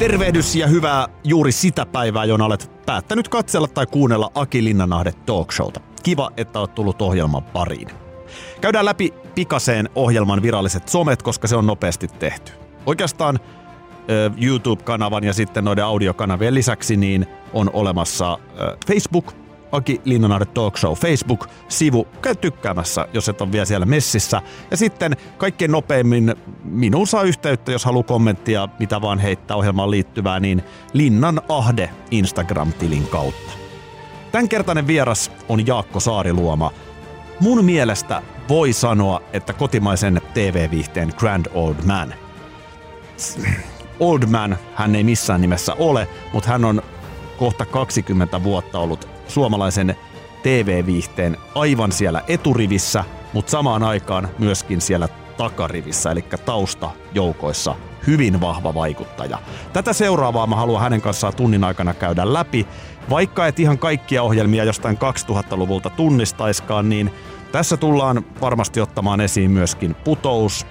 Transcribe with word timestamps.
Tervehdys 0.00 0.56
ja 0.56 0.66
hyvää 0.66 1.08
juuri 1.24 1.52
sitä 1.52 1.86
päivää, 1.86 2.24
jona 2.24 2.44
olet 2.44 2.70
päättänyt 2.86 3.28
katsella 3.28 3.68
tai 3.68 3.86
kuunnella 3.86 4.30
Aki 4.34 4.64
Linnanahde 4.64 5.12
Talk 5.12 5.52
Showta. 5.52 5.80
Kiva, 6.02 6.30
että 6.36 6.60
olet 6.60 6.74
tullut 6.74 7.02
ohjelman 7.02 7.42
pariin. 7.42 7.88
Käydään 8.60 8.84
läpi 8.84 9.14
pikaseen 9.34 9.88
ohjelman 9.94 10.42
viralliset 10.42 10.88
somet, 10.88 11.22
koska 11.22 11.48
se 11.48 11.56
on 11.56 11.66
nopeasti 11.66 12.08
tehty. 12.08 12.52
Oikeastaan 12.86 13.40
YouTube-kanavan 14.42 15.24
ja 15.24 15.32
sitten 15.32 15.64
noiden 15.64 15.84
audiokanavien 15.84 16.54
lisäksi 16.54 16.96
niin 16.96 17.26
on 17.52 17.70
olemassa 17.72 18.38
Facebook, 18.86 19.32
Aki 19.72 20.00
Linnanahde 20.04 20.44
Talk 20.44 20.76
Show 20.76 20.94
Facebook-sivu. 20.94 22.08
Käy 22.22 22.34
tykkäämässä, 22.34 23.08
jos 23.12 23.28
et 23.28 23.40
ole 23.40 23.52
vielä 23.52 23.64
siellä 23.64 23.86
messissä. 23.86 24.42
Ja 24.70 24.76
sitten 24.76 25.16
kaikkein 25.38 25.70
nopeimmin 25.70 26.34
minuun 26.64 27.06
saa 27.06 27.22
yhteyttä, 27.22 27.72
jos 27.72 27.84
haluaa 27.84 28.02
kommenttia, 28.02 28.68
mitä 28.78 29.00
vaan 29.00 29.18
heittää 29.18 29.56
ohjelmaan 29.56 29.90
liittyvää, 29.90 30.40
niin 30.40 30.62
Linnan 30.92 31.40
Ahde 31.48 31.90
Instagram-tilin 32.10 33.06
kautta. 33.06 33.52
Tämänkertainen 34.32 34.86
vieras 34.86 35.32
on 35.48 35.66
Jaakko 35.66 36.00
Saariluoma. 36.00 36.72
Mun 37.40 37.64
mielestä 37.64 38.22
voi 38.48 38.72
sanoa, 38.72 39.22
että 39.32 39.52
kotimaisen 39.52 40.20
TV-viihteen 40.34 41.12
Grand 41.16 41.46
Old 41.54 41.76
Man. 41.84 42.14
Old 44.00 44.26
Man 44.26 44.58
hän 44.74 44.94
ei 44.94 45.04
missään 45.04 45.40
nimessä 45.40 45.74
ole, 45.74 46.08
mutta 46.32 46.50
hän 46.50 46.64
on 46.64 46.82
kohta 47.38 47.66
20 47.66 48.42
vuotta 48.42 48.78
ollut 48.78 49.08
suomalaisen 49.30 49.96
TV-viihteen 50.42 51.36
aivan 51.54 51.92
siellä 51.92 52.22
eturivissä, 52.28 53.04
mutta 53.32 53.50
samaan 53.50 53.82
aikaan 53.82 54.28
myöskin 54.38 54.80
siellä 54.80 55.08
takarivissä, 55.36 56.10
eli 56.10 56.24
taustajoukoissa 56.44 57.74
hyvin 58.06 58.40
vahva 58.40 58.74
vaikuttaja. 58.74 59.38
Tätä 59.72 59.92
seuraavaa 59.92 60.46
mä 60.46 60.56
haluan 60.56 60.82
hänen 60.82 61.00
kanssaan 61.00 61.34
tunnin 61.34 61.64
aikana 61.64 61.94
käydä 61.94 62.32
läpi. 62.32 62.66
Vaikka 63.10 63.46
et 63.46 63.60
ihan 63.60 63.78
kaikkia 63.78 64.22
ohjelmia 64.22 64.64
jostain 64.64 64.98
2000-luvulta 64.98 65.90
tunnistaiskaan, 65.90 66.88
niin 66.88 67.10
tässä 67.52 67.76
tullaan 67.76 68.24
varmasti 68.40 68.80
ottamaan 68.80 69.20
esiin 69.20 69.50
myöskin 69.50 69.94
putous 69.94 70.66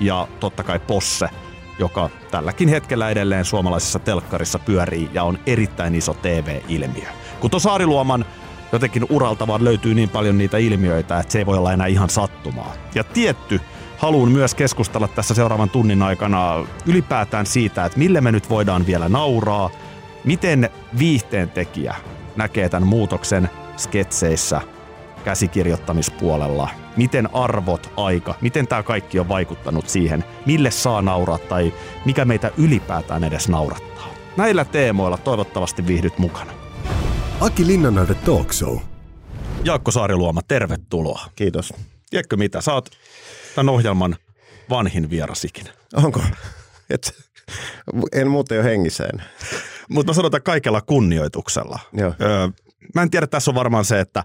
ja 0.00 0.28
totta 0.40 0.62
kai 0.62 0.78
posse, 0.78 1.28
joka 1.78 2.10
tälläkin 2.30 2.68
hetkellä 2.68 3.10
edelleen 3.10 3.44
suomalaisessa 3.44 3.98
telkkarissa 3.98 4.58
pyörii 4.58 5.10
ja 5.12 5.24
on 5.24 5.38
erittäin 5.46 5.94
iso 5.94 6.14
TV-ilmiö. 6.14 7.08
Kun 7.44 7.50
tuossa 7.50 7.68
Saariluoman 7.68 8.24
jotenkin 8.72 9.06
uralta 9.10 9.46
vaan 9.46 9.64
löytyy 9.64 9.94
niin 9.94 10.08
paljon 10.08 10.38
niitä 10.38 10.58
ilmiöitä, 10.58 11.20
että 11.20 11.32
se 11.32 11.38
ei 11.38 11.46
voi 11.46 11.58
olla 11.58 11.72
enää 11.72 11.86
ihan 11.86 12.10
sattumaa. 12.10 12.72
Ja 12.94 13.04
tietty, 13.04 13.60
haluan 13.98 14.32
myös 14.32 14.54
keskustella 14.54 15.08
tässä 15.08 15.34
seuraavan 15.34 15.70
tunnin 15.70 16.02
aikana 16.02 16.66
ylipäätään 16.86 17.46
siitä, 17.46 17.84
että 17.84 17.98
mille 17.98 18.20
me 18.20 18.32
nyt 18.32 18.50
voidaan 18.50 18.86
vielä 18.86 19.08
nauraa, 19.08 19.70
miten 20.24 20.70
viihteen 20.98 21.50
tekijä 21.50 21.94
näkee 22.36 22.68
tämän 22.68 22.88
muutoksen 22.88 23.50
sketseissä, 23.76 24.60
käsikirjoittamispuolella, 25.24 26.68
miten 26.96 27.34
arvot, 27.34 27.92
aika, 27.96 28.34
miten 28.40 28.66
tämä 28.66 28.82
kaikki 28.82 29.18
on 29.18 29.28
vaikuttanut 29.28 29.88
siihen, 29.88 30.24
mille 30.46 30.70
saa 30.70 31.02
nauraa 31.02 31.38
tai 31.38 31.72
mikä 32.04 32.24
meitä 32.24 32.50
ylipäätään 32.56 33.24
edes 33.24 33.48
naurattaa. 33.48 34.06
Näillä 34.36 34.64
teemoilla 34.64 35.16
toivottavasti 35.16 35.86
viihdyt 35.86 36.18
mukana. 36.18 36.63
Aki 37.40 37.66
Linnanahde 37.66 38.14
Talk 38.14 38.52
Show. 38.52 38.78
Jaakko 39.64 39.90
Saariluoma, 39.90 40.40
tervetuloa. 40.48 41.20
Kiitos. 41.36 41.72
Tiedätkö 42.10 42.36
mitä, 42.36 42.60
sä 42.60 42.72
oot 42.74 42.90
tämän 43.54 43.74
ohjelman 43.74 44.16
vanhin 44.70 45.10
vierasikin. 45.10 45.64
Onko? 45.94 46.20
Et, 46.90 47.12
en 48.12 48.30
muuten 48.30 48.56
jo 48.56 48.62
hengissä 48.62 49.08
Mutta 49.90 50.10
mä 50.12 50.14
sanotaan 50.14 50.42
kaikella 50.42 50.80
kunnioituksella. 50.80 51.78
Joo. 51.92 52.14
Öö, 52.20 52.48
mä 52.94 53.02
en 53.02 53.10
tiedä, 53.10 53.26
tässä 53.26 53.50
on 53.50 53.54
varmaan 53.54 53.84
se, 53.84 54.00
että 54.00 54.24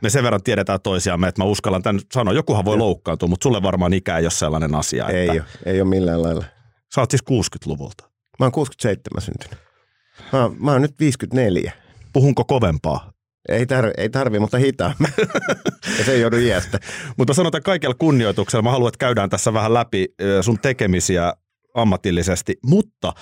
me 0.00 0.10
sen 0.10 0.24
verran 0.24 0.42
tiedetään 0.42 0.80
toisiamme, 0.80 1.28
että 1.28 1.42
mä 1.42 1.48
uskallan 1.48 1.82
tämän 1.82 2.00
sanoa. 2.12 2.34
Jokuhan 2.34 2.64
voi 2.64 2.76
loukkaantua, 2.76 3.28
mutta 3.28 3.42
sulle 3.42 3.62
varmaan 3.62 3.92
ikä 3.92 4.18
ei 4.18 4.24
ole 4.24 4.30
sellainen 4.30 4.74
asia. 4.74 5.08
Ei 5.08 5.28
että... 5.28 5.32
ole, 5.32 5.42
ei 5.66 5.80
ole 5.80 5.88
millään 5.88 6.22
lailla. 6.22 6.44
Sä 6.94 7.00
oot 7.00 7.10
siis 7.10 7.24
60-luvulta. 7.30 8.04
Mä 8.38 8.44
oon 8.44 8.52
67 8.52 9.22
syntynyt. 9.22 9.58
Mä, 10.32 10.50
mä 10.58 10.72
oon 10.72 10.82
nyt 10.82 10.94
54. 11.00 11.72
Puhunko 12.18 12.44
kovempaa? 12.44 13.12
Ei, 13.48 13.64
tar- 13.64 13.94
ei 13.96 14.10
tarvi, 14.10 14.38
mutta 14.38 14.58
hitaammin. 14.58 15.12
ja 15.98 16.04
se 16.04 16.12
ei 16.12 16.20
joudu 16.20 16.36
iästä. 16.36 16.78
mutta 17.16 17.34
sanotaan 17.34 17.62
kaikella 17.62 17.94
kunnioituksella. 17.94 18.62
Mä 18.62 18.70
haluan, 18.70 18.88
että 18.88 18.98
käydään 18.98 19.30
tässä 19.30 19.52
vähän 19.52 19.74
läpi 19.74 20.06
sun 20.40 20.58
tekemisiä 20.58 21.32
ammatillisesti. 21.74 22.56
Mutta 22.66 23.12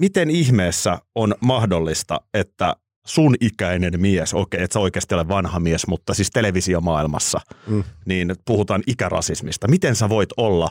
miten 0.00 0.30
ihmeessä 0.30 0.98
on 1.14 1.34
mahdollista, 1.40 2.20
että 2.34 2.76
sun 3.06 3.34
ikäinen 3.40 4.00
mies, 4.00 4.34
okei, 4.34 4.62
että 4.62 4.74
sä 4.74 4.80
oikeasti 4.80 5.14
ole 5.14 5.28
vanha 5.28 5.60
mies, 5.60 5.86
mutta 5.86 6.14
siis 6.14 6.30
televisiomaailmassa, 6.30 7.40
mm. 7.66 7.84
niin 8.06 8.34
puhutaan 8.44 8.82
ikärasismista. 8.86 9.68
Miten 9.68 9.96
sä 9.96 10.08
voit 10.08 10.30
olla 10.36 10.68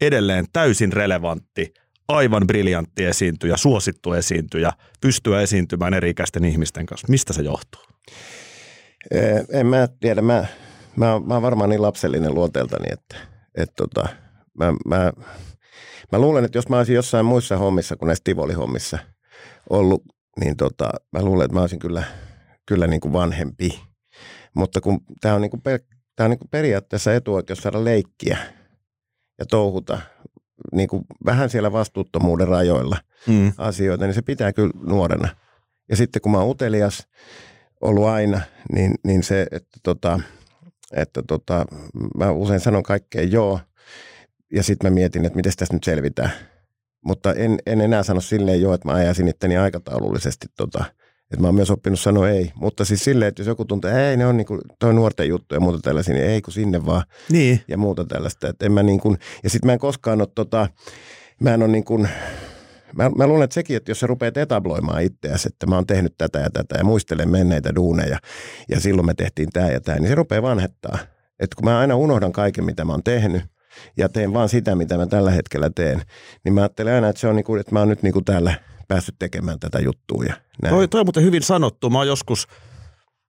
edelleen 0.00 0.44
täysin 0.52 0.92
relevantti, 0.92 1.74
aivan 2.08 2.46
briljantti 2.46 3.04
esiintyjä, 3.04 3.56
suosittu 3.56 4.12
esiintyjä, 4.12 4.72
pystyä 5.00 5.40
esiintymään 5.40 5.94
eri-ikäisten 5.94 6.44
ihmisten 6.44 6.86
kanssa? 6.86 7.06
Mistä 7.10 7.32
se 7.32 7.42
johtuu? 7.42 7.82
En 9.52 9.66
mä 9.66 9.88
tiedä. 10.00 10.22
Mä, 10.22 10.46
mä, 10.96 11.20
mä 11.26 11.34
oon 11.34 11.42
varmaan 11.42 11.70
niin 11.70 11.82
lapsellinen 11.82 12.34
luonteeltani, 12.34 12.86
että, 12.92 13.16
että 13.54 13.74
tota, 13.76 14.08
mä, 14.58 14.72
mä, 14.86 15.12
mä 16.12 16.18
luulen, 16.18 16.44
että 16.44 16.58
jos 16.58 16.68
mä 16.68 16.78
olisin 16.78 16.94
jossain 16.94 17.26
muissa 17.26 17.56
hommissa 17.56 17.96
kuin 17.96 18.06
näissä 18.06 18.24
Tivoli-hommissa 18.24 18.98
ollut, 19.70 20.02
niin 20.40 20.56
tota, 20.56 20.90
mä 21.12 21.22
luulen, 21.22 21.44
että 21.44 21.54
mä 21.54 21.60
olisin 21.60 21.78
kyllä, 21.78 22.02
kyllä 22.66 22.86
niin 22.86 23.00
kuin 23.00 23.12
vanhempi. 23.12 23.80
Mutta 24.54 24.80
kun 24.80 25.00
tämä 25.20 25.34
on, 25.34 25.40
niin 25.40 25.50
kuin 25.50 25.62
per, 25.62 25.80
tää 26.16 26.24
on 26.24 26.30
niin 26.30 26.38
kuin 26.38 26.50
periaatteessa 26.50 27.14
etuoikeus 27.14 27.58
saada 27.58 27.84
leikkiä 27.84 28.38
ja 29.38 29.46
touhuta 29.46 29.98
niin 30.72 30.88
kuin 30.88 31.04
vähän 31.24 31.50
siellä 31.50 31.72
vastuuttomuuden 31.72 32.48
rajoilla 32.48 32.96
mm. 33.26 33.52
asioita, 33.58 34.04
niin 34.04 34.14
se 34.14 34.22
pitää 34.22 34.52
kyllä 34.52 34.72
nuorena. 34.82 35.28
Ja 35.88 35.96
sitten 35.96 36.22
kun 36.22 36.32
mä 36.32 36.38
oon 36.38 36.50
utelias 36.50 37.06
ollut 37.80 38.04
aina, 38.04 38.40
niin, 38.72 38.94
niin 39.04 39.22
se, 39.22 39.46
että, 39.50 39.78
tota, 39.82 40.20
että 40.92 41.22
tota, 41.22 41.66
mä 42.16 42.30
usein 42.30 42.60
sanon 42.60 42.82
kaikkeen 42.82 43.32
joo, 43.32 43.60
ja 44.52 44.62
sitten 44.62 44.90
mä 44.90 44.94
mietin, 44.94 45.24
että 45.24 45.36
miten 45.36 45.52
tässä 45.56 45.74
nyt 45.74 45.84
selvitään. 45.84 46.30
Mutta 47.04 47.34
en, 47.34 47.58
en 47.66 47.80
enää 47.80 48.02
sano 48.02 48.20
silleen 48.20 48.60
joo, 48.60 48.74
että 48.74 48.88
mä 48.88 48.94
ajaisin 48.94 49.28
itteni 49.28 49.56
aikataulullisesti 49.56 50.46
tota, 50.56 50.84
että 51.30 51.40
mä 51.40 51.48
oon 51.48 51.54
myös 51.54 51.70
oppinut 51.70 52.00
sanoa 52.00 52.28
ei. 52.28 52.52
Mutta 52.54 52.84
siis 52.84 53.04
silleen, 53.04 53.28
että 53.28 53.42
jos 53.42 53.46
joku 53.46 53.64
tuntuu, 53.64 53.90
että 53.90 54.10
ei, 54.10 54.16
ne 54.16 54.26
on 54.26 54.36
niinku 54.36 54.58
toi 54.78 54.94
nuorten 54.94 55.28
juttu 55.28 55.54
ja 55.54 55.60
muuta 55.60 55.78
tällaisia, 55.78 56.14
niin 56.14 56.26
ei 56.26 56.42
kun 56.42 56.52
sinne 56.52 56.86
vaan. 56.86 57.02
Niin. 57.30 57.60
Ja 57.68 57.78
muuta 57.78 58.04
tällaista. 58.04 58.48
Että 58.48 58.66
en 58.66 58.72
mä 58.72 58.82
niin 58.82 59.00
kuin, 59.00 59.18
ja 59.42 59.50
sitten 59.50 59.66
mä 59.66 59.72
en 59.72 59.78
koskaan 59.78 60.20
ole 60.20 60.28
tota, 60.34 60.68
mä 61.40 61.54
en 61.54 61.62
ole 61.62 61.72
niin 61.72 61.84
kuin, 61.84 62.08
mä, 62.94 63.10
mä 63.16 63.26
luulen, 63.26 63.44
että 63.44 63.54
sekin, 63.54 63.76
että 63.76 63.90
jos 63.90 64.00
sä 64.00 64.06
rupeat 64.06 64.36
etabloimaan 64.36 65.02
itseäsi, 65.02 65.48
että 65.48 65.66
mä 65.66 65.74
oon 65.74 65.86
tehnyt 65.86 66.14
tätä 66.18 66.38
ja 66.38 66.50
tätä 66.50 66.78
ja 66.78 66.84
muistelen 66.84 67.30
menneitä 67.30 67.74
duuneja 67.74 68.18
ja 68.68 68.80
silloin 68.80 69.06
me 69.06 69.14
tehtiin 69.14 69.48
tämä 69.52 69.70
ja 69.70 69.80
tämä, 69.80 69.98
niin 69.98 70.08
se 70.08 70.14
rupeaa 70.14 70.42
vanhettaa. 70.42 70.98
Että 71.40 71.56
kun 71.56 71.64
mä 71.64 71.78
aina 71.78 71.96
unohdan 71.96 72.32
kaiken, 72.32 72.64
mitä 72.64 72.84
mä 72.84 72.92
oon 72.92 73.02
tehnyt 73.02 73.42
ja 73.96 74.08
teen 74.08 74.32
vaan 74.32 74.48
sitä, 74.48 74.74
mitä 74.74 74.96
mä 74.96 75.06
tällä 75.06 75.30
hetkellä 75.30 75.70
teen, 75.74 76.02
niin 76.44 76.52
mä 76.54 76.60
ajattelen 76.60 76.94
aina, 76.94 77.08
että 77.08 77.20
se 77.20 77.28
on 77.28 77.36
niin 77.36 77.44
kuin, 77.44 77.60
että 77.60 77.72
mä 77.72 77.78
oon 77.78 77.88
nyt 77.88 78.02
niin 78.02 78.12
kuin 78.12 78.24
täällä– 78.24 78.54
päässyt 78.88 79.14
tekemään 79.18 79.60
tätä 79.60 79.78
juttua. 79.80 80.24
Ja 80.24 80.34
näin. 80.62 80.74
Toi, 80.74 80.88
toi 80.88 81.00
on 81.00 81.06
muuten 81.06 81.22
hyvin 81.22 81.42
sanottu. 81.42 81.90
Mä 81.90 81.98
oon 81.98 82.06
joskus 82.06 82.46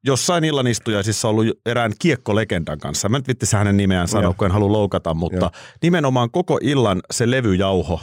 jossain 0.06 0.44
illanistujaisissa 0.44 1.28
ollut 1.28 1.48
erään 1.66 1.92
kiekkolegendan 2.00 2.80
kanssa. 2.80 3.10
Mä 3.10 3.18
nyt 3.18 3.28
vittissä 3.28 3.58
hänen 3.58 3.78
nimeään 3.78 4.08
sanoa, 4.08 4.34
kun 4.34 4.46
en 4.46 4.52
halua 4.52 4.72
loukata, 4.72 5.14
mutta 5.14 5.38
Joo. 5.38 5.52
nimenomaan 5.82 6.32
koko 6.32 6.60
illan 6.62 7.02
se 7.12 7.32
levyjauho 7.32 8.02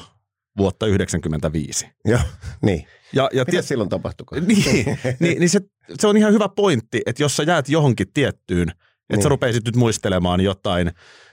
vuotta 0.58 0.86
1995. 0.86 1.86
Joo, 2.04 2.20
niin. 2.62 2.86
Ja, 3.12 3.30
ja 3.32 3.41
Mitä 3.42 3.50
tie- 3.50 3.62
silloin 3.62 3.88
tapahtui? 3.88 4.26
Niin, 4.41 4.98
niin, 5.20 5.38
niin 5.38 5.50
se, 5.50 5.60
se 6.00 6.06
on 6.06 6.16
ihan 6.16 6.32
hyvä 6.32 6.48
pointti, 6.48 7.02
että 7.06 7.22
jos 7.22 7.36
sä 7.36 7.42
jäät 7.42 7.68
johonkin 7.68 8.12
tiettyyn, 8.14 8.68
että 8.70 9.16
niin. 9.16 9.22
sä 9.22 9.28
rupeisit 9.28 9.64
nyt 9.64 9.76
muistelemaan 9.76 10.41
jotain 10.41 10.88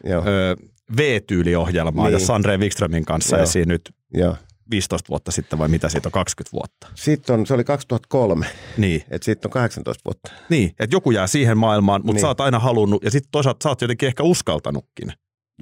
ö, 0.05 0.55
V-tyyliohjelmaa, 0.97 2.05
niin. 2.05 2.13
jos 2.13 2.27
Sandre 2.27 2.57
Wikströmin 2.57 3.05
kanssa 3.05 3.35
Joo. 3.35 3.43
esiin 3.43 3.67
nyt 3.67 3.95
Joo. 4.13 4.35
15 4.71 5.09
vuotta 5.09 5.31
sitten 5.31 5.59
vai 5.59 5.67
mitä 5.67 5.89
siitä 5.89 6.07
on 6.07 6.11
20 6.11 6.53
vuotta? 6.53 6.87
Sitten 6.95 7.33
on, 7.33 7.45
se 7.45 7.53
oli 7.53 7.63
2003. 7.63 8.47
Niin. 8.77 9.03
Että 9.09 9.25
sitten 9.25 9.49
on 9.49 9.51
18 9.51 10.01
vuotta. 10.05 10.31
Niin, 10.49 10.69
että 10.79 10.95
joku 10.95 11.11
jää 11.11 11.27
siihen 11.27 11.57
maailmaan, 11.57 12.01
mutta 12.01 12.13
niin. 12.13 12.21
sä 12.21 12.27
oot 12.27 12.41
aina 12.41 12.59
halunnut 12.59 13.03
ja 13.03 13.11
sitten 13.11 13.31
toisaalta 13.31 13.63
sä 13.63 13.69
oot 13.69 13.81
jotenkin 13.81 14.07
ehkä 14.07 14.23
uskaltanutkin. 14.23 15.13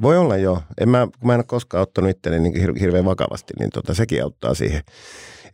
Voi 0.01 0.17
olla 0.17 0.37
joo. 0.37 0.61
En 0.79 0.89
mä, 0.89 1.07
kun 1.19 1.27
mä 1.27 1.33
en 1.33 1.39
ole 1.39 1.43
koskaan 1.43 1.81
ottanut 1.81 2.09
itteni 2.09 2.39
niin 2.39 2.53
hir- 2.53 2.79
hirveän 2.79 3.05
vakavasti, 3.05 3.53
niin 3.59 3.69
tota, 3.69 3.93
sekin 3.93 4.23
auttaa 4.23 4.53
siihen, 4.53 4.81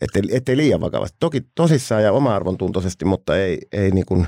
ettei, 0.02 0.22
ettei 0.32 0.58
liian 0.58 0.82
vakavasti. 0.82 1.18
Toki 1.20 1.42
tosissaan 1.56 2.04
ja 2.04 2.12
oma 2.12 2.36
arvon 2.36 2.58
tuntoisesti, 2.58 3.06
mutta 3.06 3.38
ei, 3.38 3.58
ei 3.72 3.92
niin 3.92 4.06
kuin, 4.06 4.28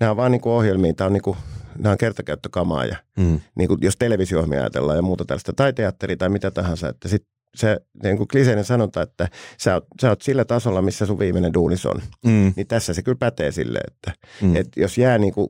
nämä 0.00 0.10
on 0.10 0.16
vaan 0.16 0.32
niin 0.32 0.40
kuin 0.40 0.52
ohjelmia, 0.52 0.94
tämä 0.94 1.06
on 1.06 1.12
niin 1.12 1.22
kuin, 1.22 1.36
nämä 1.78 1.92
on 1.92 1.98
kertakäyttökamaa 1.98 2.84
ja 2.84 2.96
mm. 3.18 3.40
niin 3.54 3.68
kuin, 3.68 3.78
jos 3.82 3.96
televisio 3.96 4.46
ajatellaan 4.50 4.98
ja 4.98 5.02
muuta 5.02 5.24
tällaista, 5.24 5.52
tai 5.52 5.72
teatteri 5.72 6.16
tai 6.16 6.28
mitä 6.28 6.50
tahansa, 6.50 6.88
että 6.88 7.08
sit 7.08 7.26
se 7.54 7.80
niin 8.02 8.16
kuin 8.16 8.28
kliseinen 8.28 8.64
sanonta, 8.64 9.02
että 9.02 9.28
sä 9.60 9.74
oot, 9.74 9.84
sä 10.02 10.08
oot 10.08 10.22
sillä 10.22 10.44
tasolla, 10.44 10.82
missä 10.82 11.06
sun 11.06 11.18
viimeinen 11.18 11.54
duunis 11.54 11.86
on. 11.86 12.02
Mm. 12.24 12.52
Niin 12.56 12.66
tässä 12.66 12.94
se 12.94 13.02
kyllä 13.02 13.18
pätee 13.18 13.52
silleen, 13.52 13.84
että, 13.92 14.12
Mm. 14.42 14.56
että 14.56 14.80
jos 14.80 14.98
jää 14.98 15.18
niin 15.18 15.34
kuin, 15.34 15.48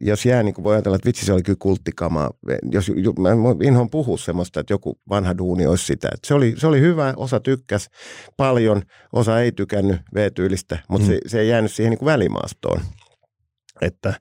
jos 0.00 0.26
jää 0.26 0.42
niin 0.42 0.54
kuin 0.54 0.64
voi 0.64 0.74
ajatella, 0.74 0.96
että 0.96 1.06
vitsi 1.06 1.26
se 1.26 1.32
oli 1.32 1.42
kyllä 1.42 1.56
kulttikamaa. 1.60 2.30
Jos, 2.70 2.90
mä 3.18 3.30
inhoan 3.66 3.90
puhua 3.90 4.18
semmoista, 4.18 4.60
että 4.60 4.72
joku 4.72 4.98
vanha 5.08 5.38
duuni 5.38 5.66
olisi 5.66 5.84
sitä. 5.86 6.08
Että 6.14 6.28
se, 6.28 6.34
oli, 6.34 6.54
se 6.56 6.66
oli 6.66 6.80
hyvä, 6.80 7.14
osa 7.16 7.40
tykkäs 7.40 7.88
paljon, 8.36 8.82
osa 9.12 9.40
ei 9.40 9.52
tykännyt 9.52 9.96
V-tyylistä, 10.14 10.78
mutta 10.88 11.06
mm. 11.06 11.12
se, 11.14 11.18
se 11.26 11.40
ei 11.40 11.48
jäänyt 11.48 11.72
siihen 11.72 11.90
niin 11.90 11.98
kuin 11.98 12.06
välimaastoon. 12.06 12.80
Että, 13.80 14.14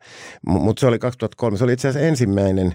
mutta 0.48 0.80
se 0.80 0.88
oli 0.88 1.00
2003, 1.00 1.58
se 1.58 1.64
oli 1.64 1.74
itse 1.74 1.88
asiassa 1.88 2.08
ensimmäinen 2.08 2.74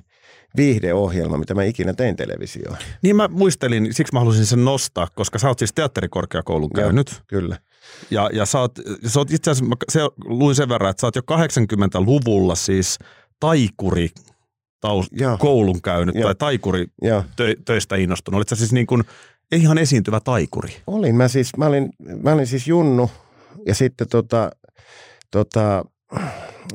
viihdeohjelma, 0.56 1.39
mitä 1.39 1.55
mä 1.55 1.62
ikinä 1.62 1.93
tein 1.93 2.17
televisioon. 2.17 2.77
Niin 3.03 3.17
mä 3.17 3.29
muistelin, 3.29 3.95
siksi 3.95 4.12
mä 4.15 4.19
halusin 4.19 4.47
sen 4.47 4.65
nostaa, 4.65 5.09
koska 5.15 5.39
sä 5.39 5.49
oot 5.49 5.59
siis 5.59 5.73
teatterikorkeakoulun 5.75 6.71
Joo. 6.75 6.85
käynyt. 6.85 7.23
Kyllä. 7.27 7.59
Ja, 8.11 8.31
ja 8.33 8.47
sä, 8.47 8.61
oot, 8.61 8.79
sä 9.06 9.21
oot 9.21 9.31
itse 9.31 9.50
asiassa, 9.50 9.69
mä 9.69 9.75
se, 9.89 10.00
luin 10.25 10.55
sen 10.55 10.69
verran, 10.69 10.91
että 10.91 11.00
sä 11.00 11.06
oot 11.06 11.17
jo 11.17 11.23
80-luvulla 11.23 12.55
siis 12.55 12.99
taikuri 13.41 14.09
taus, 14.81 15.06
Joo. 15.12 15.37
koulun 15.39 15.83
käynyt 15.83 16.15
Joo. 16.15 16.25
tai 16.25 16.35
taikuri 16.35 16.87
Joo. 17.03 17.25
tö, 17.37 17.55
töistä 17.65 17.97
innostunut. 17.97 18.37
Olit 18.37 18.49
sä 18.49 18.56
siis 18.56 18.73
niin 18.73 18.87
kuin 18.87 19.05
ihan 19.53 19.79
esiintyvä 19.79 20.21
taikuri? 20.21 20.77
Olin 20.87 21.17
mä 21.17 21.29
siis, 21.29 21.56
mä 21.56 21.67
olin, 21.67 21.91
mä 22.23 22.33
olin 22.33 22.47
siis 22.47 22.69
junnu 22.69 23.11
ja 23.67 23.75
sitten 23.75 24.09
tota, 24.09 24.50
tota, 25.31 25.85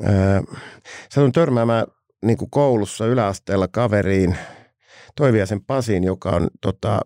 ää, 0.02 0.42
satun 1.10 1.32
törmäämään 1.32 1.86
niin 2.24 2.38
kuin 2.38 2.50
koulussa 2.50 3.06
yläasteella 3.06 3.68
kaveriin 3.68 4.36
Toiviasen 5.16 5.60
Pasin, 5.60 6.04
joka 6.04 6.30
on 6.30 6.48
tota, 6.60 7.00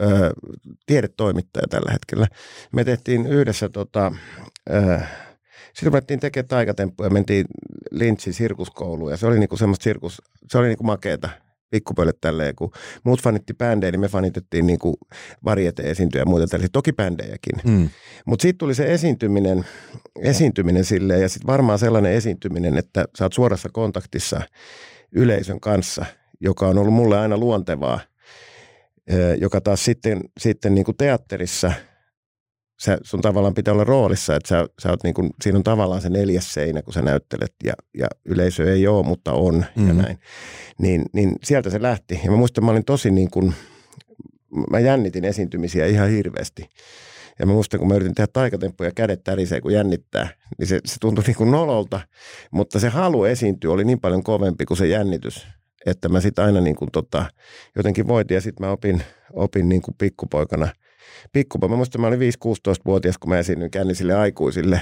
ää, 0.00 0.30
tiedetoimittaja 0.86 1.66
tällä 1.70 1.92
hetkellä. 1.92 2.26
Me 2.72 2.84
tehtiin 2.84 3.26
yhdessä 3.26 3.68
tota, 3.68 4.12
sitten 5.72 5.86
ruvettiin 5.86 6.20
tekemään 6.20 6.48
taikatemppuja, 6.48 7.10
mentiin 7.10 7.46
Lynchin 7.90 8.34
sirkuskouluun 8.34 9.10
ja 9.10 9.16
se 9.16 9.26
oli 9.26 9.38
niinku 9.38 9.56
semmoista 9.56 9.84
sirkus, 9.84 10.22
se 10.50 10.58
oli 10.58 10.68
niinku 10.68 10.84
makeeta 10.84 11.28
pikkupölle 11.70 12.12
tälleen, 12.20 12.54
kun 12.56 12.70
muut 13.04 13.22
fanitti 13.22 13.54
bändejä, 13.54 13.90
niin 13.90 14.00
me 14.00 14.08
fanitettiin 14.08 14.66
niinku 14.66 14.98
variete-esiintyjä 15.44 16.22
ja 16.22 16.26
muita 16.26 16.46
tällaisia, 16.46 16.68
toki 16.72 16.92
bändejäkin. 16.92 17.54
Mm. 17.64 17.88
Mutta 18.26 18.42
sitten 18.42 18.58
tuli 18.58 18.74
se 18.74 18.94
esiintyminen, 18.94 19.64
esiintyminen 20.20 20.84
silleen, 20.84 21.22
ja 21.22 21.28
sitten 21.28 21.46
varmaan 21.46 21.78
sellainen 21.78 22.12
esiintyminen, 22.12 22.78
että 22.78 23.04
sä 23.18 23.24
oot 23.24 23.32
suorassa 23.32 23.68
kontaktissa 23.72 24.40
yleisön 25.12 25.60
kanssa, 25.60 26.04
joka 26.40 26.66
on 26.66 26.78
ollut 26.78 26.94
mulle 26.94 27.18
aina 27.18 27.38
luontevaa, 27.38 28.00
joka 29.40 29.60
taas 29.60 29.84
sitten, 29.84 30.20
sitten 30.40 30.74
niin 30.74 30.84
kuin 30.84 30.96
teatterissa, 30.96 31.72
sä, 32.80 32.98
sun 33.02 33.20
tavallaan 33.20 33.54
pitää 33.54 33.74
olla 33.74 33.84
roolissa, 33.84 34.36
että 34.36 34.48
sä, 34.48 34.66
sä 34.82 34.90
oot 34.90 35.02
niin 35.02 35.14
kuin, 35.14 35.30
siinä 35.42 35.58
on 35.58 35.64
tavallaan 35.64 36.00
se 36.00 36.08
neljäs 36.08 36.54
seinä, 36.54 36.82
kun 36.82 36.92
sä 36.94 37.02
näyttelet, 37.02 37.54
ja, 37.64 37.72
ja 37.98 38.06
yleisö 38.24 38.72
ei 38.72 38.86
ole, 38.86 39.06
mutta 39.06 39.32
on, 39.32 39.54
mm-hmm. 39.54 39.88
ja 39.88 39.94
Mhm. 39.94 40.02
näin. 40.02 40.18
Niin, 40.78 41.04
niin 41.12 41.32
sieltä 41.42 41.70
se 41.70 41.82
lähti, 41.82 42.20
ja 42.24 42.30
mä 42.30 42.36
muistan, 42.36 42.64
mä 42.64 42.70
olin 42.70 42.84
tosi 42.84 43.10
niin 43.10 43.30
kuin, 43.30 43.54
mä 44.70 44.78
jännitin 44.78 45.24
esiintymisiä 45.24 45.86
ihan 45.86 46.08
hirveästi. 46.10 46.68
Ja 47.38 47.46
mä 47.46 47.52
muistan, 47.52 47.80
kun 47.80 47.88
mä 47.88 47.94
yritin 47.94 48.14
tehdä 48.14 48.28
taikatemppuja 48.32 48.88
ja 48.88 48.92
kädet 48.94 49.24
tärisee, 49.24 49.60
kun 49.60 49.72
jännittää, 49.72 50.28
niin 50.58 50.66
se, 50.66 50.80
se 50.84 50.96
tuntui 51.00 51.24
niin 51.26 51.36
kuin 51.36 51.50
nololta. 51.50 52.00
Mutta 52.50 52.80
se 52.80 52.88
halu 52.88 53.24
esiintyä 53.24 53.72
oli 53.72 53.84
niin 53.84 54.00
paljon 54.00 54.22
kovempi 54.22 54.64
kuin 54.64 54.78
se 54.78 54.86
jännitys, 54.86 55.46
että 55.86 56.08
mä 56.08 56.20
sitten 56.20 56.44
aina 56.44 56.60
niin 56.60 56.76
kuin 56.76 56.90
tota, 56.92 57.24
jotenkin 57.76 58.08
voitin. 58.08 58.34
Ja 58.34 58.40
sitten 58.40 58.66
mä 58.66 58.72
opin, 58.72 59.02
opin 59.32 59.68
niin 59.68 59.82
kuin 59.82 59.94
pikkupoikana. 59.98 60.68
Pikkupoikana, 61.32 61.74
mä 61.74 61.76
muistan, 61.76 62.00
mä 62.00 62.06
olin 62.06 62.20
5-16-vuotias, 62.20 63.18
kun 63.18 63.30
mä 63.30 63.38
esiinnyin 63.38 63.70
kännisille 63.70 64.14
aikuisille 64.14 64.80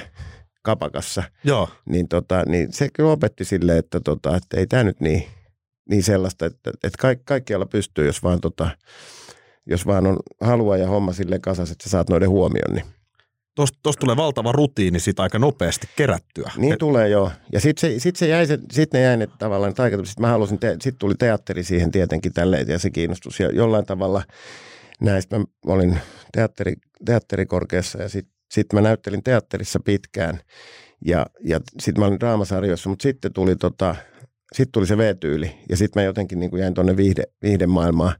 kapakassa. 0.62 1.22
Joo. 1.44 1.68
Niin, 1.88 2.08
tota, 2.08 2.42
niin 2.46 2.72
se 2.72 2.88
kyllä 2.92 3.10
opetti 3.10 3.44
sille, 3.44 3.78
että, 3.78 4.00
tota, 4.00 4.36
että 4.36 4.56
ei 4.56 4.66
tämä 4.66 4.84
nyt 4.84 5.00
niin, 5.00 5.24
niin 5.90 6.02
sellaista, 6.02 6.46
että, 6.46 6.70
että 6.70 6.98
kaik, 6.98 7.20
kaikkialla 7.24 7.66
pystyy, 7.66 8.06
jos 8.06 8.22
vaan, 8.22 8.40
tota, 8.40 8.68
jos 9.66 9.86
vaan 9.86 10.06
on 10.06 10.16
halua 10.40 10.76
ja 10.76 10.88
homma 10.88 11.12
sille 11.12 11.38
kasas, 11.38 11.70
että 11.70 11.84
sä 11.84 11.90
saat 11.90 12.10
noiden 12.10 12.28
huomion. 12.30 12.74
Niin, 12.74 12.84
Tuosta 13.56 13.78
tosta 13.82 14.00
tulee 14.00 14.16
valtava 14.16 14.52
rutiini 14.52 15.00
siitä 15.00 15.22
aika 15.22 15.38
nopeasti 15.38 15.88
kerättyä. 15.96 16.50
niin 16.56 16.72
Et- 16.72 16.78
tulee 16.78 17.08
joo. 17.08 17.30
Ja 17.52 17.60
sitten 17.60 17.90
se, 17.92 17.98
sit 17.98 18.16
se 18.16 18.28
jäi, 18.28 18.46
se, 18.46 18.58
sit 18.72 18.92
ne 18.92 19.00
jäi 19.00 19.16
ne 19.16 19.28
tavallaan. 19.38 19.72
Sitten 19.72 20.04
mä 20.20 20.28
halusin, 20.28 20.58
te, 20.58 20.70
sitten 20.72 20.98
tuli 20.98 21.14
teatteri 21.18 21.64
siihen 21.64 21.90
tietenkin 21.90 22.32
tälleen 22.32 22.68
ja 22.68 22.78
se 22.78 22.90
kiinnostus. 22.90 23.40
Ja 23.40 23.50
jollain 23.50 23.86
tavalla 23.86 24.22
näistä 25.00 25.38
mä 25.38 25.44
olin 25.66 25.98
teatteri, 26.32 26.74
teatterikorkeassa 27.06 28.02
ja 28.02 28.08
sitten 28.08 28.36
sit 28.50 28.72
mä 28.72 28.80
näyttelin 28.80 29.22
teatterissa 29.22 29.80
pitkään. 29.80 30.40
Ja, 31.04 31.26
ja 31.44 31.60
sitten 31.80 32.02
mä 32.02 32.06
olin 32.06 32.20
draamasarjoissa, 32.20 32.88
mutta 32.88 33.02
sitten 33.02 33.32
tuli, 33.32 33.56
tota, 33.56 33.96
sit 34.52 34.68
tuli 34.72 34.86
se 34.86 34.98
V-tyyli. 34.98 35.58
Ja 35.68 35.76
sitten 35.76 36.02
mä 36.02 36.04
jotenkin 36.04 36.40
niin 36.40 36.50
kuin 36.50 36.60
jäin 36.60 36.74
tuonne 36.74 36.96
viihde, 36.96 37.22
viihdemaailmaan 37.42 38.14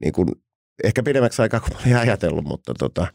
niin 0.00 0.12
kuin, 0.12 0.28
ehkä 0.84 1.02
pidemmäksi 1.02 1.42
aikaa 1.42 1.60
kuin 1.60 1.72
mä 1.72 1.78
olin 1.80 1.96
ajatellut, 1.96 2.44
mutta 2.44 2.74
tota, 2.74 3.06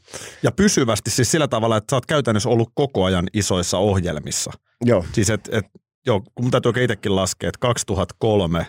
Ja 0.44 0.52
pysyvästi 0.52 1.12
siis 1.12 1.32
sillä 1.32 1.48
tavalla, 1.48 1.78
että 1.78 1.92
sä 1.92 1.96
oot 1.96 2.06
käytännössä 2.06 2.50
ollut 2.50 2.70
koko 2.74 3.04
ajan 3.04 3.28
isoissa 3.34 3.78
ohjelmissa. 3.78 4.52
joo. 4.86 5.06
Siis 5.14 5.30
et, 5.30 5.50
et, 5.52 5.66
joo, 6.06 6.22
kun 6.22 6.44
mun 6.44 6.52
täytyy 6.52 6.70
oikein 6.70 6.84
itsekin 6.84 7.16
laskea, 7.16 7.50
että 7.50 7.60
2003, 7.60 8.68